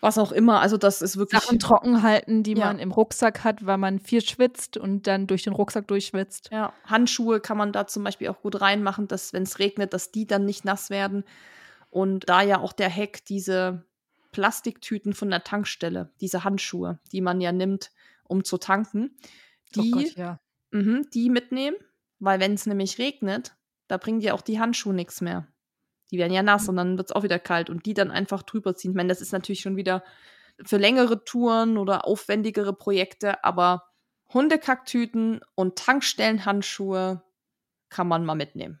was 0.00 0.18
auch 0.18 0.32
immer. 0.32 0.60
Also 0.60 0.76
das 0.76 1.02
ist 1.02 1.16
wirklich 1.16 1.40
Sachen 1.40 1.58
trocken 1.58 2.02
halten, 2.02 2.42
die 2.42 2.54
ja. 2.54 2.66
man 2.66 2.78
im 2.78 2.92
Rucksack 2.92 3.44
hat, 3.44 3.66
weil 3.66 3.78
man 3.78 3.98
viel 3.98 4.20
schwitzt 4.20 4.76
und 4.76 5.06
dann 5.06 5.26
durch 5.26 5.42
den 5.42 5.52
Rucksack 5.52 5.88
durchschwitzt. 5.88 6.50
Ja, 6.52 6.72
Handschuhe 6.84 7.40
kann 7.40 7.58
man 7.58 7.72
da 7.72 7.86
zum 7.86 8.04
Beispiel 8.04 8.28
auch 8.28 8.40
gut 8.40 8.60
reinmachen, 8.60 9.08
dass 9.08 9.32
wenn 9.32 9.42
es 9.42 9.58
regnet, 9.58 9.92
dass 9.92 10.12
die 10.12 10.26
dann 10.26 10.44
nicht 10.44 10.64
nass 10.64 10.90
werden. 10.90 11.24
Und 11.90 12.28
da 12.28 12.42
ja 12.42 12.60
auch 12.60 12.72
der 12.72 12.94
Hack 12.94 13.24
diese 13.24 13.84
Plastiktüten 14.32 15.14
von 15.14 15.30
der 15.30 15.42
Tankstelle, 15.42 16.10
diese 16.20 16.44
Handschuhe, 16.44 17.00
die 17.12 17.20
man 17.20 17.40
ja 17.40 17.50
nimmt, 17.50 17.90
um 18.24 18.44
zu 18.44 18.58
tanken, 18.58 19.16
die, 19.74 19.92
oh 19.94 19.98
Gott, 19.98 20.16
ja. 20.16 20.40
mh, 20.70 21.02
die 21.14 21.30
mitnehmen, 21.30 21.76
weil 22.18 22.40
wenn 22.40 22.54
es 22.54 22.66
nämlich 22.66 22.98
regnet, 22.98 23.56
da 23.88 23.96
bringen 23.96 24.20
dir 24.20 24.34
auch 24.34 24.42
die 24.42 24.60
Handschuhe 24.60 24.94
nichts 24.94 25.20
mehr. 25.20 25.46
Die 26.10 26.18
werden 26.18 26.32
ja 26.32 26.42
nass 26.42 26.68
und 26.68 26.76
dann 26.76 26.96
wird 26.96 27.10
es 27.10 27.16
auch 27.16 27.22
wieder 27.22 27.38
kalt 27.38 27.70
und 27.70 27.86
die 27.86 27.94
dann 27.94 28.10
einfach 28.10 28.42
drüber 28.42 28.74
ziehen. 28.74 28.92
Ich 28.92 28.96
meine, 28.96 29.08
das 29.08 29.20
ist 29.20 29.32
natürlich 29.32 29.60
schon 29.60 29.76
wieder 29.76 30.02
für 30.64 30.78
längere 30.78 31.24
Touren 31.24 31.76
oder 31.76 32.06
aufwendigere 32.06 32.72
Projekte, 32.72 33.44
aber 33.44 33.84
Hundekacktüten 34.32 35.40
und 35.54 35.76
Tankstellenhandschuhe 35.76 37.22
kann 37.88 38.08
man 38.08 38.24
mal 38.24 38.34
mitnehmen. 38.34 38.80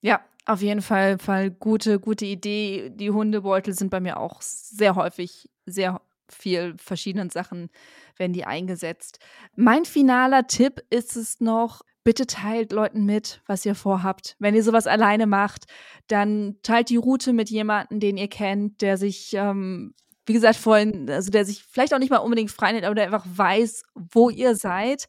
Ja, 0.00 0.24
auf 0.46 0.62
jeden 0.62 0.82
Fall, 0.82 1.18
Fall 1.18 1.50
gute, 1.50 1.98
gute 1.98 2.24
Idee. 2.24 2.90
Die 2.90 3.10
Hundebeutel 3.10 3.74
sind 3.74 3.90
bei 3.90 4.00
mir 4.00 4.18
auch 4.18 4.40
sehr 4.40 4.94
häufig, 4.94 5.50
sehr 5.66 6.00
viel 6.28 6.74
verschiedenen 6.78 7.30
Sachen 7.30 7.70
werden 8.16 8.32
die 8.32 8.44
eingesetzt. 8.44 9.18
Mein 9.54 9.84
finaler 9.84 10.46
Tipp 10.46 10.82
ist 10.90 11.16
es 11.16 11.40
noch, 11.40 11.82
bitte 12.06 12.28
teilt 12.28 12.70
Leuten 12.70 13.04
mit, 13.04 13.42
was 13.46 13.66
ihr 13.66 13.74
vorhabt. 13.74 14.36
Wenn 14.38 14.54
ihr 14.54 14.62
sowas 14.62 14.86
alleine 14.86 15.26
macht, 15.26 15.64
dann 16.06 16.54
teilt 16.62 16.88
die 16.88 16.96
Route 16.96 17.32
mit 17.32 17.50
jemandem, 17.50 17.98
den 17.98 18.16
ihr 18.16 18.28
kennt, 18.28 18.80
der 18.80 18.96
sich, 18.96 19.34
ähm, 19.34 19.92
wie 20.24 20.32
gesagt, 20.32 20.54
vorhin, 20.54 21.10
also 21.10 21.32
der 21.32 21.44
sich 21.44 21.64
vielleicht 21.64 21.92
auch 21.92 21.98
nicht 21.98 22.10
mal 22.10 22.18
unbedingt 22.18 22.52
frei 22.52 22.70
nennt, 22.70 22.84
aber 22.84 22.94
der 22.94 23.06
einfach 23.06 23.26
weiß, 23.26 23.82
wo 23.96 24.30
ihr 24.30 24.54
seid 24.54 25.08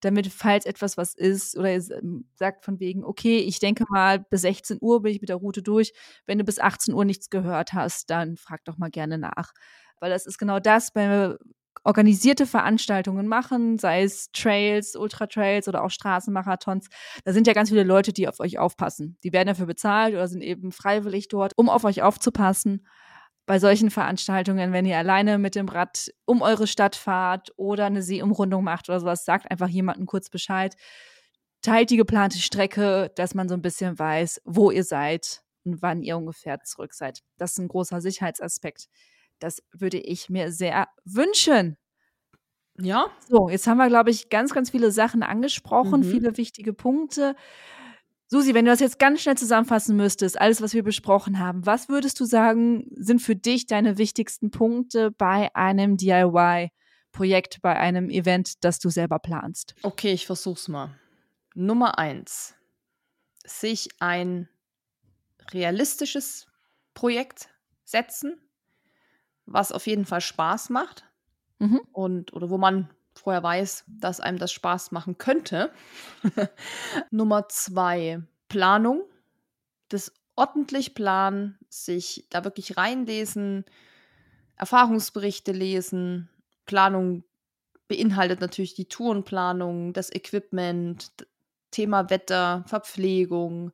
damit, 0.00 0.32
falls 0.32 0.66
etwas 0.66 0.96
was 0.96 1.14
ist, 1.14 1.56
oder 1.56 1.74
ihr 1.74 1.90
ähm, 1.92 2.26
sagt 2.34 2.64
von 2.64 2.80
wegen, 2.80 3.04
okay, 3.04 3.38
ich 3.38 3.60
denke 3.60 3.84
mal, 3.88 4.18
bis 4.18 4.40
16 4.40 4.78
Uhr 4.80 5.00
bin 5.02 5.12
ich 5.12 5.20
mit 5.20 5.28
der 5.28 5.36
Route 5.36 5.62
durch. 5.62 5.92
Wenn 6.26 6.38
du 6.38 6.44
bis 6.44 6.58
18 6.58 6.92
Uhr 6.92 7.04
nichts 7.04 7.30
gehört 7.30 7.72
hast, 7.72 8.10
dann 8.10 8.36
frag 8.36 8.64
doch 8.64 8.78
mal 8.78 8.90
gerne 8.90 9.16
nach. 9.16 9.52
Weil 10.00 10.10
das 10.10 10.26
ist 10.26 10.38
genau 10.38 10.58
das, 10.58 10.92
wir 10.96 11.38
organisierte 11.84 12.46
Veranstaltungen 12.46 13.26
machen, 13.26 13.78
sei 13.78 14.02
es 14.02 14.30
Trails, 14.32 14.94
Ultra-Trails 14.94 15.68
oder 15.68 15.84
auch 15.84 15.90
Straßenmarathons. 15.90 16.88
Da 17.24 17.32
sind 17.32 17.46
ja 17.46 17.52
ganz 17.52 17.70
viele 17.70 17.82
Leute, 17.82 18.12
die 18.12 18.28
auf 18.28 18.40
euch 18.40 18.58
aufpassen. 18.58 19.16
Die 19.24 19.32
werden 19.32 19.48
dafür 19.48 19.66
bezahlt 19.66 20.14
oder 20.14 20.28
sind 20.28 20.42
eben 20.42 20.72
freiwillig 20.72 21.28
dort, 21.28 21.52
um 21.56 21.68
auf 21.68 21.84
euch 21.84 22.02
aufzupassen 22.02 22.86
bei 23.46 23.58
solchen 23.58 23.90
Veranstaltungen, 23.90 24.72
wenn 24.72 24.86
ihr 24.86 24.98
alleine 24.98 25.38
mit 25.38 25.54
dem 25.54 25.68
Rad 25.68 26.12
um 26.24 26.42
eure 26.42 26.66
Stadt 26.66 26.94
fahrt 26.96 27.52
oder 27.56 27.86
eine 27.86 28.02
Seeumrundung 28.02 28.62
macht 28.62 28.88
oder 28.88 29.00
sowas, 29.00 29.24
sagt 29.24 29.50
einfach 29.50 29.68
jemandem 29.68 30.06
kurz 30.06 30.30
Bescheid. 30.30 30.76
Teilt 31.62 31.90
die 31.90 31.96
geplante 31.96 32.38
Strecke, 32.38 33.10
dass 33.16 33.34
man 33.34 33.48
so 33.48 33.54
ein 33.54 33.62
bisschen 33.62 33.98
weiß, 33.98 34.42
wo 34.44 34.70
ihr 34.70 34.84
seid 34.84 35.42
und 35.64 35.82
wann 35.82 36.02
ihr 36.02 36.16
ungefähr 36.16 36.60
zurück 36.62 36.94
seid. 36.94 37.20
Das 37.36 37.52
ist 37.52 37.58
ein 37.58 37.68
großer 37.68 38.00
Sicherheitsaspekt. 38.00 38.88
Das 39.42 39.62
würde 39.72 39.98
ich 39.98 40.30
mir 40.30 40.52
sehr 40.52 40.88
wünschen. 41.04 41.76
Ja. 42.80 43.06
So, 43.28 43.48
jetzt 43.48 43.66
haben 43.66 43.78
wir, 43.78 43.88
glaube 43.88 44.10
ich, 44.10 44.30
ganz, 44.30 44.54
ganz 44.54 44.70
viele 44.70 44.92
Sachen 44.92 45.22
angesprochen, 45.22 46.00
mhm. 46.00 46.04
viele 46.04 46.36
wichtige 46.36 46.72
Punkte. 46.72 47.34
Susi, 48.28 48.54
wenn 48.54 48.64
du 48.64 48.70
das 48.70 48.80
jetzt 48.80 48.98
ganz 48.98 49.20
schnell 49.20 49.36
zusammenfassen 49.36 49.94
müsstest, 49.94 50.40
alles, 50.40 50.62
was 50.62 50.72
wir 50.72 50.82
besprochen 50.82 51.38
haben, 51.38 51.66
was 51.66 51.90
würdest 51.90 52.18
du 52.18 52.24
sagen, 52.24 52.86
sind 52.96 53.20
für 53.20 53.36
dich 53.36 53.66
deine 53.66 53.98
wichtigsten 53.98 54.50
Punkte 54.50 55.10
bei 55.10 55.54
einem 55.54 55.98
DIY-Projekt, 55.98 57.60
bei 57.60 57.76
einem 57.76 58.08
Event, 58.08 58.64
das 58.64 58.78
du 58.78 58.88
selber 58.88 59.18
planst? 59.18 59.74
Okay, 59.82 60.12
ich 60.12 60.24
versuch's 60.24 60.68
mal. 60.68 60.98
Nummer 61.54 61.98
eins, 61.98 62.54
sich 63.44 63.90
ein 63.98 64.48
realistisches 65.50 66.46
Projekt 66.94 67.50
setzen, 67.84 68.41
was 69.46 69.72
auf 69.72 69.86
jeden 69.86 70.06
Fall 70.06 70.20
Spaß 70.20 70.70
macht 70.70 71.04
mhm. 71.58 71.80
und 71.92 72.32
oder 72.32 72.50
wo 72.50 72.58
man 72.58 72.88
vorher 73.14 73.42
weiß, 73.42 73.84
dass 73.88 74.20
einem 74.20 74.38
das 74.38 74.52
Spaß 74.52 74.90
machen 74.92 75.18
könnte. 75.18 75.70
Nummer 77.10 77.48
zwei, 77.48 78.22
Planung. 78.48 79.02
Das 79.88 80.12
ordentlich 80.34 80.94
planen, 80.94 81.58
sich 81.68 82.26
da 82.30 82.44
wirklich 82.44 82.76
reinlesen, 82.76 83.64
Erfahrungsberichte 84.56 85.52
lesen. 85.52 86.30
Planung 86.64 87.24
beinhaltet 87.88 88.40
natürlich 88.40 88.74
die 88.74 88.88
Tourenplanung, 88.88 89.92
das 89.92 90.10
Equipment, 90.10 91.12
Thema 91.70 92.08
Wetter, 92.10 92.64
Verpflegung 92.66 93.72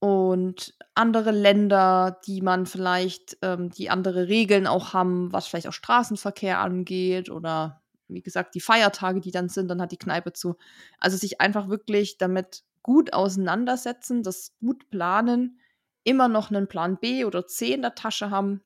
und 0.00 0.74
andere 0.94 1.32
Länder, 1.32 2.20
die 2.26 2.40
man 2.40 2.66
vielleicht, 2.66 3.38
ähm, 3.42 3.70
die 3.70 3.90
andere 3.90 4.28
Regeln 4.28 4.66
auch 4.66 4.92
haben, 4.92 5.32
was 5.32 5.46
vielleicht 5.46 5.68
auch 5.68 5.72
Straßenverkehr 5.72 6.60
angeht 6.60 7.30
oder 7.30 7.82
wie 8.06 8.22
gesagt, 8.22 8.54
die 8.54 8.60
Feiertage, 8.60 9.20
die 9.20 9.32
dann 9.32 9.48
sind, 9.48 9.68
dann 9.68 9.82
hat 9.82 9.92
die 9.92 9.98
Kneipe 9.98 10.32
zu. 10.32 10.56
Also 10.98 11.16
sich 11.16 11.40
einfach 11.40 11.68
wirklich 11.68 12.16
damit 12.16 12.64
gut 12.82 13.12
auseinandersetzen, 13.12 14.22
das 14.22 14.54
gut 14.60 14.88
planen, 14.88 15.58
immer 16.04 16.28
noch 16.28 16.50
einen 16.50 16.68
Plan 16.68 16.96
B 16.98 17.24
oder 17.24 17.46
C 17.46 17.74
in 17.74 17.82
der 17.82 17.94
Tasche 17.94 18.30
haben, 18.30 18.62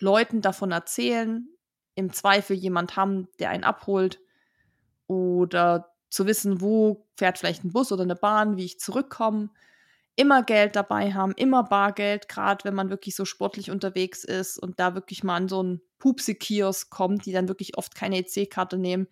Leuten 0.00 0.40
davon 0.40 0.72
erzählen, 0.72 1.48
im 1.94 2.12
Zweifel 2.12 2.56
jemand 2.56 2.96
haben, 2.96 3.28
der 3.38 3.50
einen 3.50 3.62
abholt 3.62 4.20
oder 5.06 5.92
zu 6.08 6.26
wissen, 6.26 6.60
wo 6.60 7.06
fährt 7.16 7.38
vielleicht 7.38 7.62
ein 7.62 7.72
Bus 7.72 7.92
oder 7.92 8.02
eine 8.02 8.16
Bahn, 8.16 8.56
wie 8.56 8.64
ich 8.64 8.80
zurückkomme 8.80 9.50
immer 10.16 10.42
Geld 10.42 10.76
dabei 10.76 11.12
haben, 11.12 11.32
immer 11.32 11.64
Bargeld, 11.64 12.28
gerade 12.28 12.64
wenn 12.64 12.74
man 12.74 12.90
wirklich 12.90 13.16
so 13.16 13.24
sportlich 13.24 13.70
unterwegs 13.70 14.24
ist 14.24 14.58
und 14.58 14.78
da 14.78 14.94
wirklich 14.94 15.24
mal 15.24 15.36
an 15.36 15.48
so 15.48 15.60
einen 15.60 15.80
Pupsi-Kiosk 15.98 16.90
kommt, 16.90 17.26
die 17.26 17.32
dann 17.32 17.48
wirklich 17.48 17.78
oft 17.78 17.94
keine 17.94 18.18
EC-Karte 18.18 18.78
nehmen, 18.78 19.08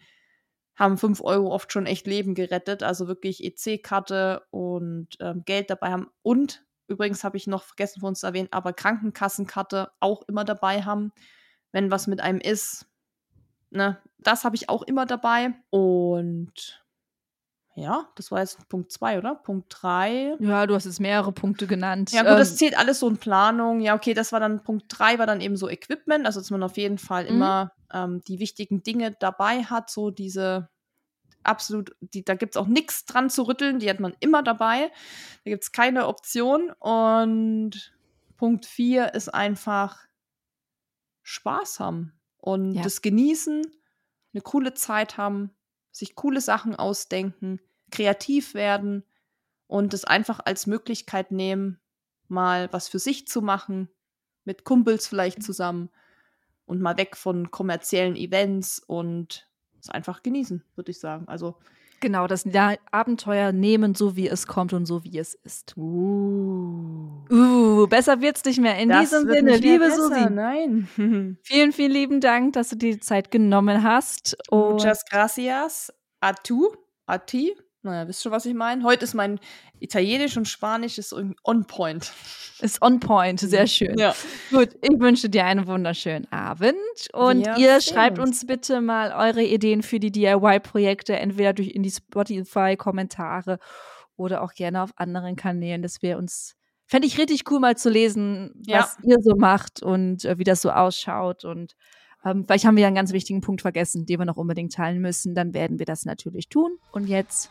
haben 0.77 0.97
5 0.97 1.21
Euro 1.23 1.53
oft 1.53 1.73
schon 1.73 1.87
echt 1.87 2.07
Leben 2.07 2.35
gerettet. 2.35 2.83
Also 2.83 3.09
wirklich 3.09 3.43
EC-Karte 3.43 4.43
und 4.51 5.09
ähm, 5.21 5.43
Geld 5.45 5.71
dabei 5.71 5.91
haben. 5.91 6.09
Und 6.23 6.65
übrigens 6.87 7.25
habe 7.25 7.37
ich 7.37 7.47
noch 7.47 7.65
vergessen 7.65 8.01
von 8.01 8.11
uns 8.11 8.21
zu 8.21 8.27
erwähnen, 8.27 8.49
aber 8.53 8.73
Krankenkassenkarte 8.73 9.91
auch 10.01 10.23
immer 10.29 10.45
dabei 10.45 10.83
haben, 10.83 11.13
wenn 11.73 11.91
was 11.91 12.07
mit 12.07 12.21
einem 12.21 12.41
ist. 12.41 12.87
Ne, 13.71 14.01
das 14.19 14.45
habe 14.45 14.57
ich 14.57 14.69
auch 14.69 14.83
immer 14.83 15.05
dabei. 15.05 15.53
Und 15.71 16.83
ja, 17.79 18.09
das 18.17 18.33
war 18.33 18.41
jetzt 18.41 18.69
Punkt 18.69 18.91
2, 18.91 19.19
oder? 19.19 19.37
Punkt 19.37 19.67
3. 19.71 20.37
Ja, 20.41 20.67
du 20.67 20.75
hast 20.75 20.85
jetzt 20.85 20.99
mehrere 20.99 21.31
Punkte 21.31 21.69
genannt. 21.69 22.11
Ja, 22.11 22.23
gut, 22.23 22.33
ähm, 22.33 22.39
das 22.39 22.57
zählt 22.57 22.77
alles 22.77 22.99
so 22.99 23.09
in 23.09 23.19
Planung. 23.19 23.81
Ja, 23.81 23.95
okay, 23.95 24.15
das 24.15 24.33
war 24.33 24.41
dann 24.41 24.65
Punkt 24.65 24.87
3, 24.89 25.19
war 25.21 25.27
dann 25.27 25.41
eben 25.41 25.57
so 25.57 25.69
Equipment, 25.69 26.27
also 26.27 26.41
dass 26.41 26.51
man 26.51 26.63
auf 26.65 26.77
jeden 26.77 26.99
Fall 26.99 27.25
mhm. 27.25 27.31
immer 27.31 27.73
ähm, 27.93 28.21
die 28.27 28.41
wichtigen 28.41 28.83
Dinge 28.83 29.13
dabei 29.21 29.63
hat, 29.63 29.91
so 29.91 30.11
diese 30.11 30.69
absolut, 31.45 31.95
die, 32.01 32.25
da 32.25 32.35
gibt 32.35 32.57
es 32.57 32.61
auch 32.61 32.67
nichts 32.67 33.05
dran 33.05 33.31
zu 33.31 33.45
rütteln, 33.45 33.79
die 33.79 33.89
hat 33.89 34.01
man 34.01 34.15
immer 34.19 34.43
dabei. 34.43 34.91
Da 35.45 35.51
gibt 35.51 35.63
es 35.63 35.71
keine 35.71 36.09
Option. 36.09 36.73
Und 36.81 37.95
Punkt 38.37 38.67
4 38.67 39.15
ist 39.15 39.33
einfach 39.33 40.05
Spaß 41.23 41.79
haben 41.79 42.19
und 42.39 42.73
ja. 42.73 42.83
das 42.83 43.03
genießen, 43.03 43.63
eine 44.33 44.43
coole 44.43 44.75
Zeit 44.75 45.17
haben, 45.17 45.53
sich 45.93 46.17
coole 46.17 46.41
Sachen 46.41 46.75
ausdenken 46.75 47.61
kreativ 47.91 48.55
werden 48.55 49.05
und 49.67 49.95
es 49.95 50.05
einfach 50.05 50.41
als 50.45 50.67
Möglichkeit 50.67 51.31
nehmen, 51.31 51.81
mal 52.29 52.73
was 52.73 52.89
für 52.89 52.99
sich 52.99 53.27
zu 53.27 53.43
machen, 53.43 53.89
mit 54.45 54.65
Kumpels 54.65 55.07
vielleicht 55.07 55.43
zusammen 55.43 55.91
und 56.67 56.81
mal 56.81 56.97
weg 56.97 57.17
von 57.17 57.51
kommerziellen 57.51 58.17
Events 58.17 58.79
und 58.79 59.49
es 59.81 59.91
einfach 59.91 60.23
genießen, 60.23 60.65
würde 60.75 60.91
ich 60.91 60.99
sagen. 60.99 61.29
Also 61.29 61.57
Genau, 62.01 62.29
das 62.29 62.45
Abenteuer 62.93 63.53
nehmen, 63.53 63.95
so 63.95 64.15
wie 64.15 64.29
es 64.29 64.47
kommt 64.47 64.73
und 64.73 64.87
so 64.87 65.03
wie 65.03 65.19
es 65.19 65.35
ist. 65.35 65.77
Uh, 65.77 67.25
uh 67.31 67.87
besser 67.89 68.21
wird's 68.21 68.45
nicht 68.45 68.61
mehr. 68.61 68.79
In 68.79 68.89
das 68.89 69.11
diesem 69.11 69.29
Sinne, 69.29 69.57
liebe 69.57 69.87
besser, 69.87 70.03
Susi. 70.03 70.31
Nein. 70.31 70.89
vielen, 71.43 71.73
vielen 71.73 71.91
lieben 71.91 72.21
Dank, 72.21 72.53
dass 72.53 72.69
du 72.69 72.77
dir 72.77 72.93
die 72.93 73.01
Zeit 73.01 73.31
genommen 73.31 73.83
hast. 73.83 74.37
Muchas 74.51 75.05
gracias. 75.07 75.93
A 76.21 76.33
tu, 76.35 76.73
a 77.07 77.19
ti. 77.19 77.55
Naja, 77.89 78.07
wisst 78.07 78.25
ihr, 78.27 78.31
was 78.31 78.45
ich 78.45 78.55
meine? 78.55 78.85
Heute 78.85 79.05
ist 79.05 79.15
mein 79.15 79.41
Italienisch 79.81 80.37
und 80.37 80.47
Spanisch 80.47 80.99
ist 80.99 81.15
on 81.15 81.65
point. 81.67 82.13
Ist 82.61 82.83
on 82.83 83.01
point, 83.01 83.41
sehr 83.41 83.63
mhm. 83.63 83.67
schön. 83.67 83.99
Ja. 83.99 84.15
Gut, 84.51 84.71
ich 84.83 85.01
wünsche 85.01 85.31
dir 85.31 85.45
einen 85.45 85.67
wunderschönen 85.67 86.31
Abend 86.31 86.75
und 87.13 87.47
Wir 87.47 87.57
ihr 87.57 87.81
schreibt 87.81 88.19
uns. 88.19 88.47
bitte 88.47 88.81
mal 88.81 89.13
eure 89.13 89.43
Ideen 89.43 89.83
für 89.83 90.01
die 90.01 90.11
DIY-Projekte, 90.11 91.17
entweder 91.17 91.53
durch 91.53 91.71
in 91.71 91.83
die 91.83 91.91
Spotify-Kommentare 91.91 93.59
oder 94.17 94.43
auch 94.43 94.53
gerne 94.53 94.83
auf 94.83 94.91
anderen 94.97 95.37
Kanälen. 95.37 95.81
Das 95.81 96.03
wäre 96.03 96.19
uns, 96.19 96.57
fände 96.87 97.07
ich 97.07 97.19
richtig 97.19 97.51
cool 97.51 97.61
mal 97.61 97.77
zu 97.77 97.89
lesen, 97.89 98.53
was 98.67 98.99
ja. 99.03 99.11
ihr 99.11 99.17
so 99.23 99.37
macht 99.37 99.83
und 99.83 100.25
äh, 100.25 100.39
wie 100.39 100.45
das 100.45 100.61
so 100.61 100.71
ausschaut 100.71 101.45
und 101.45 101.75
ähm, 102.25 102.45
vielleicht 102.45 102.65
haben 102.65 102.77
wir 102.77 102.83
ja 102.83 102.89
einen 102.89 102.97
ganz 102.97 103.13
wichtigen 103.13 103.41
Punkt 103.41 103.63
vergessen, 103.63 104.07
den 104.07 104.19
wir 104.19 104.25
noch 104.25 104.37
unbedingt 104.37 104.73
teilen 104.73 105.01
müssen. 105.01 105.35
Dann 105.35 105.55
werden 105.55 105.79
wir 105.79 105.87
das 105.87 106.05
natürlich 106.05 106.49
tun. 106.49 106.79
Und 106.91 107.07
jetzt 107.07 107.51